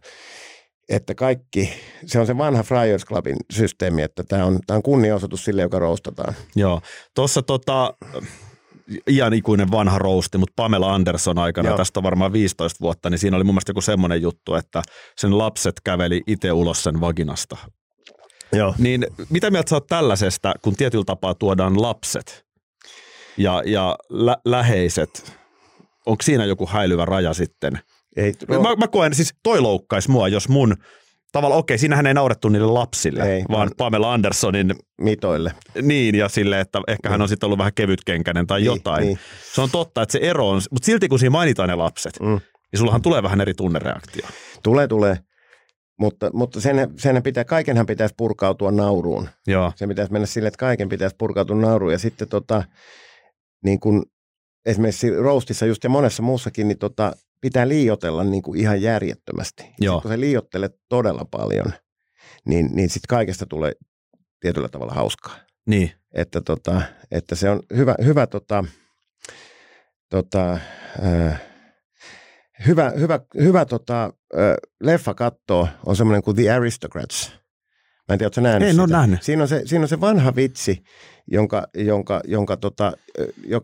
että 0.90 1.16
kaikki, 1.16 1.70
se 2.06 2.20
on 2.20 2.26
se 2.28 2.38
vanha 2.38 2.64
Friars 2.64 3.06
Clubin 3.06 3.36
systeemi, 3.54 4.02
että 4.02 4.24
tämä 4.24 4.46
on, 4.46 4.60
tää 4.68 4.78
on 4.78 4.84
kunniaosoitus 4.84 5.46
sille, 5.46 5.62
joka 5.62 5.80
roostataan. 5.80 6.34
Joo. 6.56 6.82
Tuossa 7.16 7.42
tota, 7.42 7.94
iän 9.10 9.34
ikuinen 9.34 9.72
vanha 9.72 10.00
rousti, 10.00 10.38
mutta 10.38 10.54
Pamela 10.56 10.96
Anderson 10.96 11.40
aikana, 11.40 11.70
Joo. 11.70 11.78
tästä 11.78 12.00
on 12.00 12.04
varmaan 12.04 12.34
15 12.34 12.78
vuotta, 12.82 13.10
niin 13.10 13.20
siinä 13.20 13.38
oli 13.38 13.44
mun 13.44 13.56
mielestä 13.56 13.70
joku 13.70 13.82
semmoinen 13.82 14.22
juttu, 14.22 14.56
että 14.56 14.82
sen 15.18 15.38
lapset 15.38 15.76
käveli 15.84 16.22
itse 16.28 16.52
ulos 16.52 16.84
sen 16.84 17.02
vaginasta. 17.02 17.58
Joo. 18.54 18.76
Niin 18.78 19.08
mitä 19.30 19.52
mieltä 19.52 19.70
sä 19.70 19.76
oot 19.76 19.88
tällaisesta, 19.88 20.54
kun 20.62 20.76
tietyllä 20.76 21.04
tapaa 21.06 21.34
tuodaan 21.34 21.82
lapset 21.82 22.46
ja, 23.38 23.64
ja 23.66 23.98
lä- 24.10 24.38
läheiset? 24.46 25.38
Onko 26.06 26.22
siinä 26.22 26.46
joku 26.46 26.68
häilyvä 26.68 27.06
raja 27.06 27.34
sitten? 27.34 27.80
Ei, 28.16 28.34
Mä, 28.48 28.76
mä 28.76 28.88
koen, 28.88 29.16
siis 29.16 29.34
toi 29.44 29.62
loukkaisi 29.62 30.12
mua, 30.12 30.28
jos 30.28 30.50
mun 30.50 30.76
tavallaan, 31.34 31.60
okei, 31.60 31.78
siinähän 31.78 32.08
ei 32.08 32.14
naurettu 32.14 32.50
niille 32.50 32.68
lapsille, 32.68 33.24
Ei, 33.36 33.44
vaan 33.50 33.58
vaan- 33.60 33.72
Pamela 33.78 34.14
Andersonin 34.14 34.76
mitoille. 35.02 35.52
niin, 35.82 36.16
ja 36.16 36.30
sille, 36.30 36.60
että 36.60 36.82
ehkä 36.88 37.10
hän 37.10 37.22
on 37.22 37.30
sitten 37.30 37.48
ollut 37.48 37.60
vähän 37.60 37.74
kevytkenkäinen 37.76 38.48
tai 38.48 38.60
Niin, 38.60 38.66
jotain. 38.66 39.04
niin. 39.06 39.20
Se 39.56 39.62
on 39.62 39.70
totta, 39.72 40.02
että 40.02 40.12
se 40.14 40.20
ero 40.22 40.50
on, 40.50 40.62
mutta 40.72 40.86
silti 40.86 41.08
kun 41.10 41.20
siinä 41.20 41.30
mainitaan 41.32 41.70
ne 41.70 41.76
lapset, 41.76 42.20
Mm. 42.20 42.28
niin 42.28 42.78
sullahan 42.78 43.02
tulee 43.02 43.24
vähän 43.24 43.42
eri 43.42 43.54
tunnereaktio. 43.54 44.28
Tulee, 44.64 44.88
tulee. 44.88 45.18
Mutta, 46.00 46.30
mutta 46.34 46.62
sen, 46.62 46.94
sen 46.98 47.24
pitää, 47.24 47.46
kaikenhan 47.46 47.86
pitäisi 47.86 48.14
purkautua 48.18 48.72
nauruun. 48.72 49.30
Joo, 49.48 49.72
Se 49.76 49.88
pitäisi 49.88 50.12
mennä 50.12 50.26
sille, 50.26 50.48
että 50.48 50.58
kaiken 50.58 50.90
pitäisi 50.90 51.16
purkautua 51.20 51.56
nauruun. 51.56 51.92
Ja 51.92 52.00
sitten 52.00 52.28
tota, 52.28 52.64
niin 53.66 53.80
kun 53.80 54.06
esimerkiksi 54.66 55.10
roastissa 55.16 55.66
just 55.66 55.84
ja 55.84 55.90
monessa 55.90 56.24
muussakin, 56.24 56.68
niin 56.68 56.78
tota, 56.78 57.14
pitää 57.44 57.68
liiotella 57.68 58.24
niin 58.24 58.44
kuin 58.44 58.60
ihan 58.60 58.82
järjettömästi. 58.82 59.64
Joo. 59.80 59.96
sit 59.96 60.02
kun 60.02 60.12
sä 60.12 60.20
liiottelet 60.20 60.76
todella 60.90 61.26
paljon, 61.32 61.74
niin, 62.46 62.70
niin 62.74 62.90
sitten 62.90 63.08
kaikesta 63.10 63.46
tulee 63.46 63.72
tietyllä 64.40 64.70
tavalla 64.70 64.94
hauskaa. 64.94 65.36
niin, 65.66 65.92
Että, 66.14 66.42
tota, 66.42 66.82
että 67.12 67.36
se 67.36 67.50
on 67.50 67.60
hyvä, 67.76 67.96
hyvä, 68.04 68.28
tota, 68.28 68.66
tota, 70.10 70.58
äh, 71.06 71.42
hyvä, 72.68 72.92
hyvä, 73.00 73.20
hyvä 73.36 73.66
tota, 73.66 74.04
äh, 74.04 74.56
leffa 74.82 75.14
kattoo 75.14 75.68
on 75.86 75.96
semmoinen 75.96 76.24
kuin 76.24 76.36
The 76.36 76.52
Aristocrats. 76.52 77.43
Mä 78.10 78.14
en 78.14 78.20
tiedä, 78.20 78.28
ootko 78.28 78.42
nähnyt 78.42 78.70
En 78.70 78.80
oo 78.80 78.88
sitä? 78.88 78.98
nähnyt. 78.98 79.24
Siinä 79.24 79.42
on 79.44 79.48
se, 79.48 79.62
siinä 79.66 79.84
on 79.84 79.88
se 79.88 80.02
vanha 80.02 80.36
vitsi, 80.36 80.84
jonka, 81.32 81.68
jonka, 81.74 82.22
jonka 82.28 82.58
tota, 82.58 82.92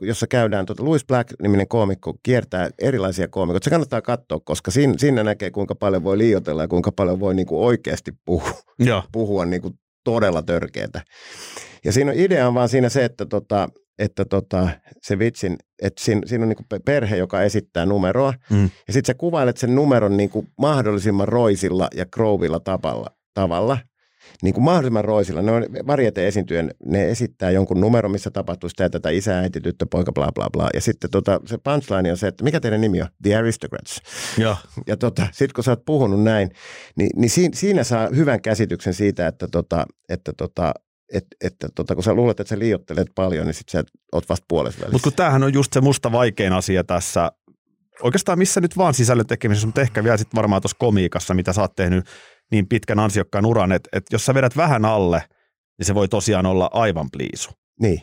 jossa 0.01 0.27
käydään, 0.27 0.65
tota, 0.65 0.83
Louis 0.85 1.05
Black-niminen 1.05 1.67
koomikko 1.67 2.13
kiertää 2.23 2.69
erilaisia 2.79 3.27
koomikoita. 3.27 3.63
Se 3.63 3.69
kannattaa 3.69 4.01
katsoa, 4.01 4.39
koska 4.43 4.71
siinä, 4.71 4.93
siinä 4.97 5.23
näkee, 5.23 5.51
kuinka 5.51 5.75
paljon 5.75 6.03
voi 6.03 6.17
liioitella 6.17 6.61
ja 6.61 6.67
kuinka 6.67 6.91
paljon 6.91 7.19
voi 7.19 7.35
niinku 7.35 7.65
oikeasti 7.65 8.11
puhua 8.25 8.51
joo, 8.79 9.03
puhua 9.11 9.45
niin 9.45 9.61
kuin 9.61 9.73
todella 10.03 10.41
törkeätä. 10.41 11.01
Ja 11.85 11.91
siinä 11.91 12.11
on 12.11 12.17
idea 12.17 12.47
on 12.47 12.53
vaan 12.53 12.69
siinä 12.69 12.89
se, 12.89 13.05
että, 13.05 13.25
tota, 13.25 13.69
että 13.99 14.25
tota, 14.25 14.69
se 15.01 15.19
vitsin, 15.19 15.55
että 15.81 16.03
siinä, 16.03 16.21
siinä 16.25 16.43
on 16.45 16.49
niin 16.49 16.81
perhe, 16.85 17.15
joka 17.17 17.41
esittää 17.41 17.85
numeroa, 17.85 18.33
Mm. 18.49 18.69
ja 18.87 18.93
sitten 18.93 19.07
sä 19.07 19.13
kuvailet 19.13 19.57
sen 19.57 19.75
numeron 19.75 20.17
niin 20.17 20.29
kuin 20.29 20.47
mahdollisimman 20.57 21.27
roisilla 21.27 21.87
ja 21.95 22.05
krouvilla 22.05 22.59
tavalla, 22.59 23.07
tavalla 23.33 23.77
niin 24.43 24.53
kuin 24.53 24.63
mahdollisimman 24.63 25.05
roisilla. 25.05 25.41
Ne 25.41 25.51
on 25.51 25.65
varjete 25.87 26.27
esiintyjen, 26.27 26.71
ne 26.85 27.09
esittää 27.09 27.51
jonkun 27.51 27.81
numeron, 27.81 28.11
missä 28.11 28.31
tapahtuu 28.31 28.69
sitä 28.69 28.83
ja 28.83 28.89
tätä 28.89 29.09
isä, 29.09 29.39
äiti, 29.39 29.61
tyttö, 29.61 29.85
poika, 29.91 30.11
bla 30.11 30.31
bla 30.31 30.49
bla. 30.53 30.69
Ja 30.73 30.81
sitten 30.81 31.09
tota, 31.09 31.39
se 31.45 31.57
punchline 31.57 32.11
on 32.11 32.17
se, 32.17 32.27
että 32.27 32.43
mikä 32.43 32.59
teidän 32.59 32.81
nimi 32.81 33.01
on? 33.01 33.07
The 33.23 33.35
Aristocrats. 33.35 34.01
Joo. 34.37 34.55
Ja 34.87 34.97
tota, 34.97 35.27
sitten 35.31 35.53
kun 35.55 35.63
sä 35.63 35.71
oot 35.71 35.85
puhunut 35.85 36.23
näin, 36.23 36.49
niin, 36.95 37.09
niin 37.15 37.29
siinä, 37.29 37.55
siinä 37.55 37.83
saa 37.83 38.09
hyvän 38.15 38.41
käsityksen 38.41 38.93
siitä, 38.93 39.27
että, 39.27 39.47
tota, 39.47 39.85
että, 40.09 40.33
tota, 40.37 40.73
et, 41.13 41.25
että 41.43 41.69
tota, 41.75 41.95
kun 41.95 42.03
sä 42.03 42.13
luulet, 42.13 42.39
että 42.39 42.49
sä 42.49 42.59
liiottelet 42.59 43.07
paljon, 43.15 43.45
niin 43.45 43.53
sitten 43.53 43.71
sä 43.71 43.91
oot 44.11 44.29
vasta 44.29 44.45
puolessa 44.49 44.79
välissä. 44.79 44.93
Mutta 44.93 45.03
kun 45.03 45.15
tämähän 45.15 45.43
on 45.43 45.53
just 45.53 45.73
se 45.73 45.81
musta 45.81 46.11
vaikein 46.11 46.53
asia 46.53 46.83
tässä, 46.83 47.31
oikeastaan 48.03 48.37
missä 48.37 48.61
nyt 48.61 48.77
vaan 48.77 48.93
sisällön 48.93 49.27
tekemisessä, 49.27 49.67
mutta 49.67 49.81
ehkä 49.81 50.03
vielä 50.03 50.17
sitten 50.17 50.37
varmaan 50.37 50.61
tuossa 50.61 50.77
komiikassa, 50.79 51.33
mitä 51.33 51.53
sä 51.53 51.61
oot 51.61 51.75
tehnyt 51.75 52.05
niin 52.51 52.67
pitkän 52.67 52.99
ansiokkaan 52.99 53.45
uran, 53.45 53.71
että, 53.71 53.89
että 53.93 54.15
jos 54.15 54.25
sä 54.25 54.33
vedät 54.33 54.57
vähän 54.57 54.85
alle, 54.85 55.23
niin 55.77 55.85
se 55.85 55.95
voi 55.95 56.07
tosiaan 56.07 56.45
olla 56.45 56.69
aivan 56.73 57.07
pliisu. 57.11 57.49
Niin, 57.81 58.01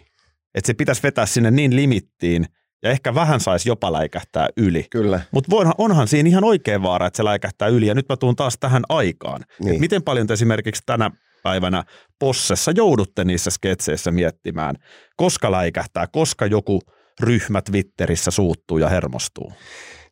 Että 0.54 0.66
se 0.66 0.74
pitäisi 0.74 1.02
vetää 1.02 1.26
sinne 1.26 1.50
niin 1.50 1.76
limittiin, 1.76 2.46
ja 2.82 2.90
ehkä 2.90 3.14
vähän 3.14 3.40
saisi 3.40 3.68
jopa 3.68 3.92
läikähtää 3.92 4.48
yli. 4.56 4.86
kyllä. 4.90 5.20
Mutta 5.32 5.56
onhan 5.78 6.08
siinä 6.08 6.28
ihan 6.28 6.44
oikea 6.44 6.82
vaara, 6.82 7.06
että 7.06 7.16
se 7.16 7.24
läikähtää 7.24 7.68
yli. 7.68 7.86
Ja 7.86 7.94
nyt 7.94 8.08
mä 8.08 8.16
tuun 8.16 8.36
taas 8.36 8.56
tähän 8.60 8.82
aikaan. 8.88 9.44
Niin. 9.60 9.74
Et 9.74 9.80
miten 9.80 10.02
paljon 10.02 10.26
te 10.26 10.32
esimerkiksi 10.32 10.82
tänä 10.86 11.10
päivänä 11.42 11.84
possessa 12.18 12.70
joudutte 12.70 13.24
niissä 13.24 13.50
sketseissä 13.50 14.10
miettimään, 14.10 14.76
koska 15.16 15.52
läikähtää, 15.52 16.06
koska 16.06 16.46
joku 16.46 16.80
ryhmä 17.20 17.62
Twitterissä 17.62 18.30
suuttuu 18.30 18.78
ja 18.78 18.88
hermostuu. 18.88 19.52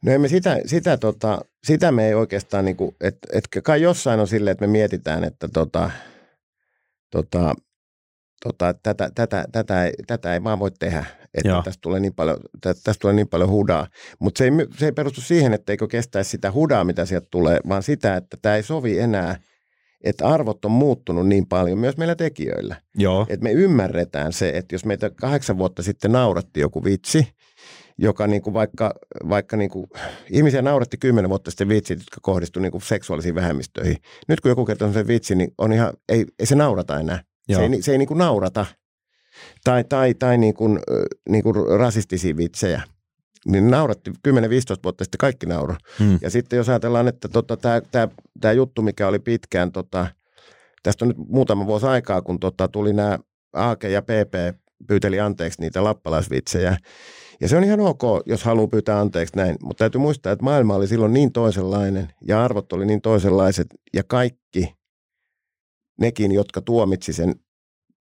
No 0.05 0.13
emme 0.13 0.29
sitä, 0.29 0.61
sitä, 0.67 0.97
tota, 0.97 1.41
sitä 1.67 1.93
me 1.93 2.07
ei 2.07 2.15
oikeastaan, 2.15 2.65
niinku, 2.65 2.95
että 3.01 3.29
et 3.33 3.49
kai 3.65 3.83
jossain 3.83 4.21
on 4.21 4.29
silleen, 4.29 4.53
että 4.53 4.67
me 4.67 4.73
mietitään, 4.73 5.25
että 5.25 5.49
tota, 5.49 5.91
tota, 7.11 7.55
tota, 8.45 8.75
tätä, 8.83 9.11
tätä, 9.15 9.45
tätä, 9.53 9.85
ei, 9.85 9.93
tätä 10.07 10.35
ei 10.35 10.45
vaan 10.45 10.59
voi 10.59 10.71
tehdä, 10.71 11.05
että 11.35 11.49
Joo. 11.49 11.63
tästä 11.63 11.81
tulee, 11.81 12.01
niin 12.01 12.15
paljon, 12.15 12.39
tä, 12.61 12.75
tästä 12.75 13.01
tulee 13.01 13.15
niin 13.15 13.29
paljon 13.29 13.51
hudaa. 13.51 13.87
Mutta 14.19 14.39
se 14.39 14.45
ei, 14.45 14.51
se 14.79 14.87
ei 14.87 14.93
perustu 14.93 15.21
siihen, 15.21 15.53
etteikö 15.53 15.87
kestäisi 15.87 16.31
sitä 16.31 16.53
hudaa, 16.53 16.85
mitä 16.85 17.07
sieltä 17.07 17.27
tulee, 17.31 17.59
vaan 17.69 17.83
sitä, 17.83 18.17
että 18.17 18.37
tämä 18.43 18.57
ei 18.57 18.63
sovi 18.63 18.99
enää, 18.99 19.37
että 20.05 20.29
arvot 20.29 20.65
on 20.65 20.71
muuttunut 20.71 21.29
niin 21.29 21.47
paljon 21.47 21.79
myös 21.79 21.97
meillä 21.97 22.15
tekijöillä. 22.15 22.77
Joo. 22.95 23.27
Että 23.29 23.45
me 23.45 23.53
ymmärretään 23.53 24.33
se, 24.33 24.53
että 24.55 24.75
jos 24.75 24.85
meitä 24.85 25.11
kahdeksan 25.11 25.59
vuotta 25.59 25.83
sitten 25.83 26.13
nauratti 26.13 26.61
joku 26.61 26.85
vitsi, 26.85 27.29
joka 27.99 28.27
niin 28.27 28.43
kuin 28.43 28.55
vaikka, 28.55 28.95
vaikka 29.29 29.57
niin 29.57 29.71
kuin, 29.71 29.87
ihmisiä 30.31 30.63
nauratti 30.63 30.97
kymmenen 30.97 31.29
vuotta 31.29 31.51
sitten 31.51 31.69
vitsit, 31.69 31.99
jotka 31.99 32.19
kohdistuivat 32.23 32.63
niin 32.63 32.73
kuin 32.73 32.83
seksuaalisiin 32.83 33.35
vähemmistöihin. 33.35 33.97
Nyt 34.29 34.41
kun 34.41 34.49
joku 34.49 34.65
kertoo 34.65 34.93
sen 34.93 35.07
vitsi, 35.07 35.35
niin 35.35 35.55
on 35.59 35.73
ihan, 35.73 35.93
ei, 36.09 36.25
ei 36.39 36.47
se 36.47 36.55
naurata 36.55 37.01
enää. 37.01 37.23
Joo. 37.49 37.61
Se 37.61 37.67
ei, 37.67 37.83
se 37.83 37.93
ei 37.93 37.99
niin 37.99 38.09
kuin 38.09 38.19
naurata. 38.19 38.67
Tai, 39.65 39.85
tai, 39.85 40.15
tai 40.15 40.39
niin 40.39 40.55
kuin, 40.55 40.79
niin 41.29 41.43
kuin 41.43 41.57
rasistisia 41.79 42.37
vitsejä. 42.37 42.83
Niin 43.47 43.71
nauratti 43.71 44.11
10-15 44.11 44.15
vuotta 44.85 45.05
sitten 45.05 45.19
kaikki 45.19 45.47
nauro. 45.47 45.77
Hmm. 45.99 46.19
Ja 46.23 46.31
sitten 46.31 46.57
jos 46.57 46.69
ajatellaan, 46.69 47.09
että 47.09 47.29
tota, 47.29 47.57
tämä 48.41 48.53
juttu, 48.53 48.83
mikä 48.83 49.09
oli 49.09 49.19
pitkään, 49.19 49.73
tota, 49.73 50.07
tästä 50.83 51.05
on 51.05 51.09
nyt 51.09 51.19
muutama 51.29 51.67
vuosi 51.67 51.87
aikaa, 51.87 52.23
kun 52.23 52.41
tota, 52.41 52.69
tuli 52.69 52.93
nämä 52.93 53.19
Aake 53.53 53.89
ja 53.89 54.03
PP 54.03 54.57
pyyteli 54.89 55.21
anteeksi 55.21 55.61
niitä 55.61 55.85
lappalaisvitsejä. 55.85 56.77
Ja 57.41 57.49
se 57.49 57.57
on 57.57 57.65
ihan 57.65 57.81
ok, 57.81 58.03
jos 58.27 58.45
haluaa 58.45 58.67
pyytää 58.67 59.01
anteeksi 59.01 59.37
näin, 59.37 59.57
mutta 59.63 59.79
täytyy 59.79 60.01
muistaa, 60.01 60.33
että 60.33 60.45
maailma 60.45 60.75
oli 60.75 60.87
silloin 60.87 61.13
niin 61.13 61.33
toisenlainen 61.33 62.09
ja 62.29 62.45
arvot 62.45 62.73
oli 62.73 62.87
niin 62.87 63.01
toisenlaiset 63.01 63.67
ja 63.95 64.03
kaikki 64.05 64.75
nekin, 66.01 66.33
jotka 66.33 66.61
tuomitsi 66.61 67.13
sen 67.13 67.35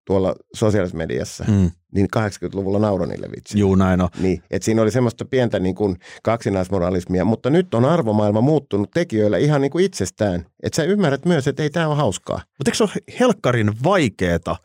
tuolla 0.08 0.36
sosiaalisessa 0.56 0.98
mediassa, 0.98 1.46
Mm. 1.48 1.72
niin 1.96 2.08
80-luvulla 2.18 2.80
nauroi 2.80 3.08
niille 3.08 3.28
vitsille. 3.36 3.60
Juu, 3.60 3.76
näin 3.76 4.02
on. 4.02 4.10
Niin, 4.20 4.44
että 4.52 4.66
siinä 4.66 4.82
oli 4.82 4.92
semmoista 4.92 5.26
pientä 5.26 5.60
niin 5.60 5.76
kuin 5.76 5.96
kaksinaismoralismia, 6.24 7.26
mutta 7.26 7.50
nyt 7.50 7.74
on 7.74 7.86
arvomaailma 7.86 8.42
muuttunut 8.42 8.92
tekijöillä 8.92 9.38
ihan 9.38 9.62
niin 9.62 9.72
kuin 9.72 9.86
itsestään. 9.86 10.46
Että 10.64 10.76
sä 10.76 10.84
ymmärrät 10.84 11.26
myös, 11.26 11.48
että 11.48 11.64
ei 11.64 11.70
tämä 11.70 11.88
ole 11.88 11.96
hauskaa. 11.96 12.36
Mutta 12.38 12.70
eikö 12.70 12.78
se 12.78 12.84
ole 12.84 12.92
helkkarin 13.20 13.72
vaikeeta, 13.84 14.56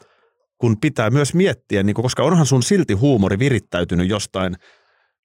kun 0.58 0.76
pitää 0.80 1.10
myös 1.10 1.34
miettiä, 1.34 1.82
niin 1.82 1.94
kun, 1.94 2.02
koska 2.02 2.22
onhan 2.22 2.46
sun 2.46 2.62
silti 2.62 2.94
huumori 2.94 3.38
virittäytynyt 3.38 4.08
jostain 4.08 4.56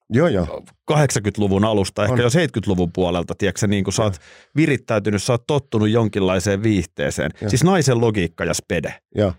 Joo, 0.10 0.28
joo. 0.28 0.64
80-luvun 0.92 1.66
alusta, 1.66 2.04
ehkä 2.04 2.14
On. 2.14 2.20
jo 2.20 2.28
70-luvun 2.28 2.92
puolelta, 2.92 3.36
tiedätkö, 3.38 3.68
niin 3.68 3.84
kun 3.84 3.94
sä 3.94 4.04
oot 4.04 4.18
virittäytynyt, 4.56 5.24
sä 5.24 5.34
oot 5.34 5.48
tottunut 5.48 5.90
jonkinlaiseen 5.90 6.64
viihteeseen. 6.64 7.32
Joo. 7.42 7.50
Siis 7.50 7.64
naisen 7.64 8.02
logiikka 8.02 8.44
ja 8.46 8.54
spede. 8.54 8.94
joo. 9.16 9.34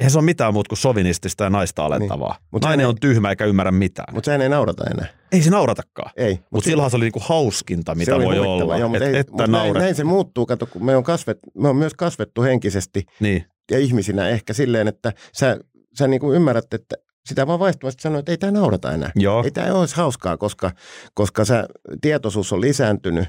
Eihän 0.00 0.10
se 0.10 0.18
ole 0.18 0.24
mitään 0.24 0.52
muuta 0.52 0.68
kuin 0.68 0.78
sovinistista 0.78 1.44
ja 1.44 1.50
naista 1.50 1.84
alentavaa. 1.84 2.32
Niin. 2.38 2.48
Mut 2.50 2.62
Nainen 2.62 2.78
sehän 2.78 2.88
on 2.88 3.00
tyhmä 3.00 3.30
eikä 3.30 3.44
ymmärrä 3.44 3.72
mitään. 3.72 4.14
Mutta 4.14 4.24
sehän 4.24 4.40
ei 4.40 4.48
naurata 4.48 4.84
enää. 4.90 5.06
ei 5.32 5.42
se 5.42 5.50
nauratakaan. 5.50 6.10
Ei. 6.16 6.32
Mutta 6.34 6.48
mut 6.50 6.64
silloinhan 6.64 6.90
se 6.90 6.96
oli 6.96 7.04
niinku 7.04 7.22
hauskinta, 7.22 7.94
mitä 7.94 8.18
voi 8.18 8.38
olla. 8.38 8.78
Joo, 8.78 8.94
Et, 8.94 9.02
ei, 9.02 9.16
että 9.16 9.32
mut 9.32 9.50
näin, 9.50 9.74
näin, 9.74 9.94
se 9.94 10.04
muuttuu, 10.04 10.46
kato, 10.46 10.66
kun 10.66 10.84
me 10.84 10.96
on, 10.96 11.04
kasvet, 11.04 11.38
me 11.54 11.68
on 11.68 11.76
myös 11.76 11.94
kasvettu 11.94 12.42
henkisesti 12.42 13.06
Niin. 13.20 13.44
Ja 13.72 13.78
ihmisinä 13.78 14.28
ehkä 14.28 14.52
silleen, 14.52 14.88
että 14.88 15.12
sä, 15.38 15.58
sä 15.98 16.08
niin 16.08 16.20
kuin 16.20 16.36
ymmärrät, 16.36 16.74
että 16.74 16.96
sitä 17.26 17.46
vaan 17.46 17.58
vaihtumasti 17.58 18.02
sanoo, 18.02 18.18
että 18.18 18.32
ei 18.32 18.38
tämä 18.38 18.52
naurata 18.52 18.92
enää. 18.92 19.10
Joo. 19.16 19.44
Ei 19.44 19.50
tämä 19.50 19.72
olisi 19.74 19.96
hauskaa, 19.96 20.36
koska, 20.36 20.70
koska 21.14 21.44
sä, 21.44 21.66
tietoisuus 22.00 22.52
on 22.52 22.60
lisääntynyt 22.60 23.28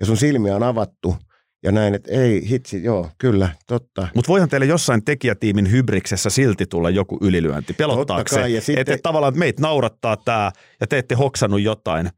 ja 0.00 0.06
sun 0.06 0.16
silmiä 0.16 0.56
on 0.56 0.62
avattu 0.62 1.16
ja 1.62 1.72
näin, 1.72 1.94
että 1.94 2.12
ei 2.12 2.48
hitsi, 2.48 2.84
joo, 2.84 3.10
kyllä, 3.18 3.48
totta. 3.66 4.08
Mutta 4.14 4.28
voihan 4.28 4.48
teille 4.48 4.66
jossain 4.66 5.04
tekijätiimin 5.04 5.70
hybriksessä 5.70 6.30
silti 6.30 6.66
tulla 6.66 6.90
joku 6.90 7.18
ylilyönti. 7.22 7.72
Pelottaako 7.72 8.24
kai, 8.30 8.50
se? 8.52 8.60
sitten- 8.60 8.80
Että 8.80 8.94
et 8.94 9.02
tavallaan 9.02 9.30
että 9.30 9.38
meitä 9.38 9.62
naurattaa 9.62 10.16
tämä 10.16 10.52
ja 10.80 10.86
te 10.86 10.98
ette 10.98 11.14
hoksannut 11.14 11.60
jotain 11.62 12.10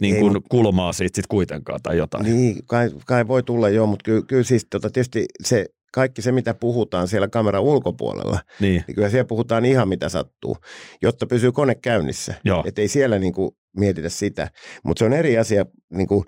niin 0.00 0.14
Ei, 0.14 0.20
kuin 0.20 0.32
mut- 0.36 0.44
kulmaa 0.48 0.92
siitä 0.92 1.16
sit 1.16 1.26
kuitenkaan 1.26 1.80
tai 1.82 1.96
jotain. 1.96 2.24
Niin, 2.24 2.56
kai, 2.66 2.90
kai 3.06 3.28
voi 3.28 3.42
tulla 3.42 3.68
joo, 3.68 3.86
mutta 3.86 4.02
kyllä, 4.04 4.22
kyllä 4.26 4.42
siis 4.42 4.66
tota, 4.70 4.90
tietysti 4.90 5.24
se, 5.44 5.66
kaikki 5.92 6.22
se, 6.22 6.32
mitä 6.32 6.54
puhutaan 6.54 7.08
siellä 7.08 7.28
kameran 7.28 7.62
ulkopuolella, 7.62 8.38
Niin. 8.60 8.84
niin 8.86 8.94
kyllä 8.94 9.08
siellä 9.10 9.24
puhutaan 9.24 9.64
ihan 9.64 9.88
mitä 9.88 10.08
sattuu, 10.08 10.56
jotta 11.02 11.26
pysyy 11.26 11.52
kone 11.52 11.74
käynnissä. 11.74 12.34
Että 12.64 12.80
ei 12.80 12.88
siellä 12.88 13.18
niin 13.18 13.32
kuin, 13.32 13.50
mietitä 13.76 14.08
sitä. 14.08 14.50
Mutta 14.84 14.98
se 14.98 15.04
on 15.04 15.12
eri 15.12 15.38
asia 15.38 15.64
niin 15.92 16.08
kuin, 16.08 16.24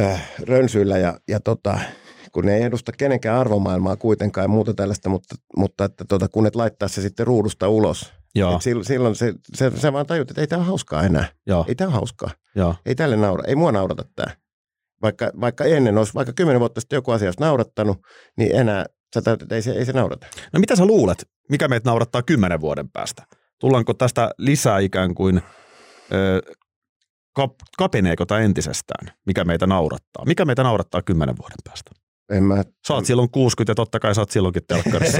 äh, 0.00 0.32
rönsyillä 0.42 0.98
ja, 0.98 1.20
ja 1.28 1.40
tota, 1.40 1.78
kun 2.32 2.46
ne 2.46 2.56
ei 2.56 2.62
edusta 2.62 2.92
kenenkään 2.98 3.38
arvomaailmaa 3.38 3.96
kuitenkaan 3.96 4.44
ja 4.44 4.48
muuta 4.48 4.74
tällaista, 4.74 5.08
mutta, 5.08 5.34
mutta 5.56 5.84
että 5.84 6.04
tota, 6.08 6.28
kun 6.28 6.46
et 6.46 6.56
laittaa 6.56 6.88
se 6.88 7.02
sitten 7.02 7.26
ruudusta 7.26 7.68
ulos. 7.68 8.12
Silloin, 8.60 8.84
silloin 8.84 9.14
se, 9.16 9.34
se, 9.54 9.70
se 9.76 9.92
vaan 9.92 10.06
tajut, 10.06 10.30
että 10.30 10.40
ei 10.40 10.46
tämä 10.46 10.60
ole 10.60 10.66
hauskaa 10.66 11.02
enää. 11.02 11.24
joo, 11.46 11.64
Ei 11.68 11.74
tämä 11.74 11.88
ole 11.88 11.94
hauskaa. 11.94 12.30
joo. 12.56 12.74
Ei 12.86 12.94
tälle 12.94 13.16
naura. 13.16 13.44
Ei 13.46 13.54
mua 13.56 13.72
naurata 13.72 14.04
tämä. 14.16 14.34
Vaikka, 15.02 15.30
vaikka 15.40 15.64
ennen 15.64 15.98
olisi, 15.98 16.14
vaikka 16.14 16.32
kymmenen 16.32 16.60
vuotta 16.60 16.80
sitten 16.80 16.96
joku 16.96 17.10
asia 17.10 17.28
olisi 17.28 17.40
naurattanut, 17.40 17.98
niin 18.36 18.56
enää 18.56 18.86
sä 19.14 19.22
täytyt, 19.22 19.42
että 19.42 19.54
ei 19.54 19.62
se, 19.62 19.72
ei 19.72 19.84
se 19.84 19.92
naurata. 19.92 20.26
No 20.52 20.60
mitä 20.60 20.76
sä 20.76 20.86
luulet, 20.86 21.28
mikä 21.50 21.68
meitä 21.68 21.90
naurattaa 21.90 22.22
kymmenen 22.22 22.60
vuoden 22.60 22.90
päästä? 22.90 23.22
Tullaanko 23.58 23.94
tästä 23.94 24.30
lisää 24.38 24.78
ikään 24.78 25.14
kuin, 25.14 25.42
ö, 26.12 26.52
kap, 27.34 27.54
kapeneeko 27.78 28.26
tämä 28.26 28.40
entisestään, 28.40 29.16
mikä 29.26 29.44
meitä 29.44 29.66
naurattaa? 29.66 30.24
Mikä 30.26 30.44
meitä 30.44 30.62
naurattaa 30.62 31.02
kymmenen 31.02 31.36
vuoden 31.38 31.58
päästä? 31.64 31.90
En 32.32 32.44
mä... 32.44 32.64
Sä 32.88 32.94
oot 32.94 33.06
silloin 33.06 33.30
60 33.30 33.70
ja 33.70 33.74
totta 33.74 34.00
kai 34.00 34.14
sä 34.14 34.20
oot 34.20 34.30
silloinkin 34.30 34.62
telkkarissa. 34.68 35.18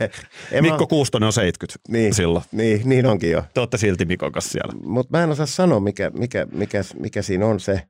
Mikko 0.60 0.84
mä, 0.84 0.86
Kuustonen 0.88 1.26
on 1.26 1.32
70 1.32 1.92
niin, 1.92 2.14
silloin. 2.14 2.44
niin, 2.52 2.80
niin 2.84 3.06
onkin 3.06 3.30
jo. 3.30 3.44
Te 3.54 3.60
ootte 3.60 3.78
silti 3.78 4.04
Mikon 4.04 4.32
kanssa 4.32 4.50
siellä. 4.50 4.72
Mutta 4.84 5.18
mä 5.18 5.24
en 5.24 5.30
osaa 5.30 5.46
sanoa, 5.46 5.80
mikä, 5.80 6.10
mikä, 6.10 6.46
mikä, 6.52 6.84
mikä 6.98 7.22
siinä 7.22 7.46
on 7.46 7.60
se. 7.60 7.82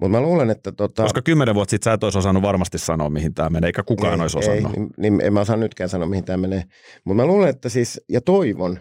Mutta 0.00 0.18
mä 0.18 0.20
luulen, 0.20 0.50
että 0.50 0.72
tota, 0.72 1.02
Koska 1.02 1.22
kymmenen 1.22 1.54
vuotta 1.54 1.70
sitten 1.70 1.90
sä 1.90 1.94
et 1.94 2.04
olisi 2.04 2.18
osannut 2.18 2.42
varmasti 2.42 2.78
sanoa, 2.78 3.10
mihin 3.10 3.34
tämä 3.34 3.50
menee, 3.50 3.68
eikä 3.68 3.82
kukaan 3.82 4.14
ei, 4.14 4.20
olisi 4.20 4.38
ei, 4.38 4.58
osannut. 4.58 4.76
niin, 4.76 4.90
niin, 4.96 5.20
en 5.20 5.32
mä 5.32 5.40
osaa 5.40 5.56
nytkään 5.56 5.88
sanoa, 5.88 6.08
mihin 6.08 6.24
tämä 6.24 6.36
menee. 6.36 6.64
Mutta 7.04 7.22
mä 7.22 7.26
luulen, 7.26 7.48
että 7.48 7.68
siis, 7.68 8.00
ja 8.08 8.20
toivon, 8.20 8.78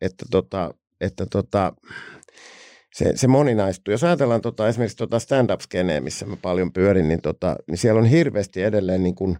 että, 0.00 0.24
tota, 0.30 0.74
että 1.00 1.26
tota, 1.26 1.72
se, 2.94 3.12
se 3.14 3.26
moninaistuu. 3.26 3.92
Jos 3.92 4.04
ajatellaan 4.04 4.40
tota, 4.40 4.68
esimerkiksi 4.68 4.96
tota 4.96 5.18
stand-up-skeneä, 5.18 6.00
missä 6.00 6.26
mä 6.26 6.36
paljon 6.36 6.72
pyörin, 6.72 7.08
niin, 7.08 7.22
tota, 7.22 7.56
niin 7.66 7.78
siellä 7.78 8.00
on 8.00 8.06
hirveästi 8.06 8.62
edelleen, 8.62 9.02
niin 9.02 9.14
kun, 9.14 9.38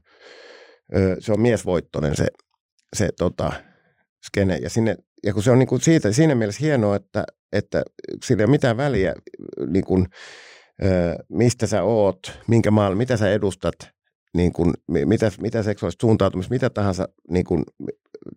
ö, 0.97 1.16
se 1.18 1.33
on 1.33 1.41
miesvoittoinen 1.41 2.16
se, 2.16 2.26
se 2.97 3.09
tota, 3.18 3.53
skene. 4.26 4.57
Ja, 4.57 4.70
sinne, 4.70 4.97
ja 5.26 5.35
kun 5.35 5.43
se 5.43 5.51
on 5.51 5.59
niin 5.59 5.66
kun 5.66 5.81
siitä, 5.81 6.12
siinä 6.12 6.35
mielessä 6.35 6.64
hienoa, 6.64 6.97
että, 6.97 7.24
että 7.53 7.83
sillä 8.24 8.41
ei 8.41 8.45
ole 8.45 8.51
mitään 8.51 8.76
väliä, 8.76 9.14
niin 9.66 9.85
kun, 9.85 10.07
mistä 11.29 11.66
sä 11.66 11.83
oot, 11.83 12.41
minkä 12.49 12.70
maan, 12.70 12.97
mitä 12.97 13.16
sä 13.16 13.31
edustat, 13.31 13.74
niin 14.37 14.53
kun, 14.53 14.74
mi- 14.89 15.07
mitä, 15.07 15.31
mitä 15.41 15.62
seksuaalista 15.62 16.01
suuntautumista, 16.01 16.55
mitä 16.55 16.70
tahansa, 16.70 17.09
niin 17.31 17.45
kun, 17.45 17.64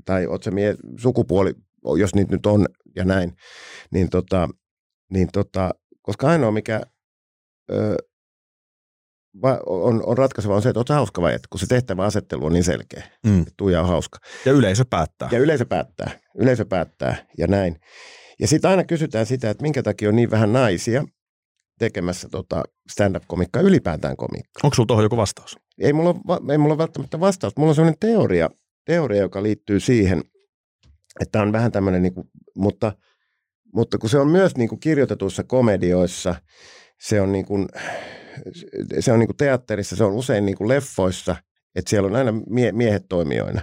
tai 0.06 0.28
oot 0.28 0.44
se 0.44 0.52
mie, 0.52 0.76
sukupuoli 0.98 1.54
jos 1.98 2.16
niitä 2.16 2.32
nyt 2.32 2.46
on 2.46 2.66
ja 2.96 3.06
näin, 3.06 3.34
niin, 3.92 4.10
tota, 4.10 4.50
niin 5.14 5.28
tota, 5.34 5.72
koska 6.02 6.28
ainoa 6.28 6.52
mikä 6.52 6.82
ö, 7.72 7.96
va, 9.42 9.60
on, 9.66 10.02
on 10.06 10.18
ratkaiseva 10.18 10.56
on 10.56 10.62
se, 10.62 10.70
että 10.70 10.80
olet 10.80 10.90
hauska 10.90 11.22
vai 11.22 11.34
et, 11.34 11.48
kun 11.50 11.60
se 11.60 11.66
tehtävä 11.68 12.06
asettelu 12.06 12.46
on 12.46 12.54
niin 12.54 12.64
selkeä. 12.64 13.04
Mm. 13.26 13.46
Tuija 13.58 13.82
on 13.82 13.88
hauska. 13.88 14.20
Ja 14.46 14.52
yleisö 14.52 14.86
päättää. 14.90 15.30
Ja 15.32 15.40
yleisö 15.40 15.66
päättää. 15.66 16.12
Yleisö 16.36 16.66
päättää 16.66 17.26
ja 17.38 17.48
näin. 17.48 17.80
Ja 18.40 18.48
sitten 18.48 18.72
aina 18.72 18.84
kysytään 18.84 19.26
sitä, 19.26 19.50
että 19.50 19.62
minkä 19.62 19.84
takia 19.84 20.10
on 20.10 20.16
niin 20.16 20.32
vähän 20.32 20.54
naisia 20.54 21.04
tekemässä 21.82 22.30
tota 22.30 22.64
stand-up-komikkaa, 22.92 23.62
ylipäätään 23.62 24.18
komikkaa. 24.18 24.62
Onko 24.64 24.76
sulla 24.76 24.88
tuohon 24.88 25.04
joku 25.06 25.18
vastaus? 25.18 25.58
Ei 25.80 25.94
mulla, 25.94 26.10
ole, 26.10 26.52
ei 26.52 26.58
mulla 26.58 26.74
ole 26.74 26.78
välttämättä 26.78 27.20
vastaus. 27.20 27.58
Mulla 27.58 27.70
on 27.70 27.76
sellainen 27.76 28.00
teoria, 28.00 28.50
teoria, 28.86 29.22
joka 29.22 29.44
liittyy 29.44 29.80
siihen, 29.80 30.24
että 31.20 31.42
on 31.42 31.52
vähän 31.52 31.72
tämmöinen, 31.72 32.02
niin 32.02 32.14
kuin, 32.14 32.28
mutta, 32.56 32.94
mutta 33.76 33.98
kun 33.98 34.10
se 34.10 34.18
on 34.18 34.28
myös 34.28 34.58
niin 34.58 34.70
kuin 34.70 34.80
kirjoitetuissa 34.80 35.44
komedioissa, 35.44 36.36
se 37.00 37.22
on, 37.22 37.32
niin 37.32 37.46
kuin, 37.46 37.68
se 39.00 39.12
on 39.12 39.20
niin 39.20 39.28
kuin 39.28 39.38
teatterissa, 39.38 39.96
se 39.96 40.04
on 40.04 40.14
usein 40.14 40.46
niin 40.46 40.58
kuin 40.58 40.68
leffoissa, 40.68 41.36
että 41.76 41.90
siellä 41.90 42.08
on 42.08 42.16
aina 42.16 42.34
mie- 42.50 42.72
miehet 42.72 43.06
toimijoina 43.10 43.62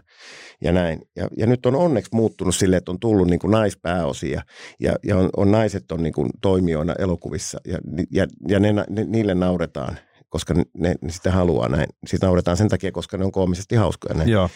ja 0.62 0.72
näin. 0.72 1.02
Ja, 1.16 1.28
ja 1.36 1.46
nyt 1.46 1.66
on 1.66 1.74
onneksi 1.76 2.10
muuttunut 2.14 2.56
sille, 2.56 2.76
että 2.76 2.90
on 2.90 3.00
tullut 3.00 3.28
niin 3.28 3.40
kuin 3.40 3.50
naispääosia 3.50 4.42
ja, 4.80 4.96
ja 5.04 5.16
on, 5.16 5.30
on 5.36 5.50
naiset 5.50 5.92
on 5.92 6.02
niin 6.02 6.12
kuin 6.12 6.30
toimijoina 6.42 6.94
elokuvissa 6.98 7.58
ja, 7.66 7.78
ja, 8.12 8.26
ja 8.48 8.60
ne, 8.60 8.72
ne, 8.72 9.04
niille 9.04 9.34
nauretaan 9.34 9.98
koska 10.28 10.54
ne, 10.54 10.94
ne 11.02 11.12
sitä 11.12 11.32
haluaa 11.32 11.68
näin. 11.68 11.88
Sitä 12.06 12.26
nauretaan 12.26 12.56
sen 12.56 12.68
takia, 12.68 12.92
koska 12.92 13.16
ne 13.16 13.24
on 13.24 13.32
koomisesti 13.32 13.76
hauskoja 13.76 14.14
näin. 14.14 14.28
Joo. 14.28 14.48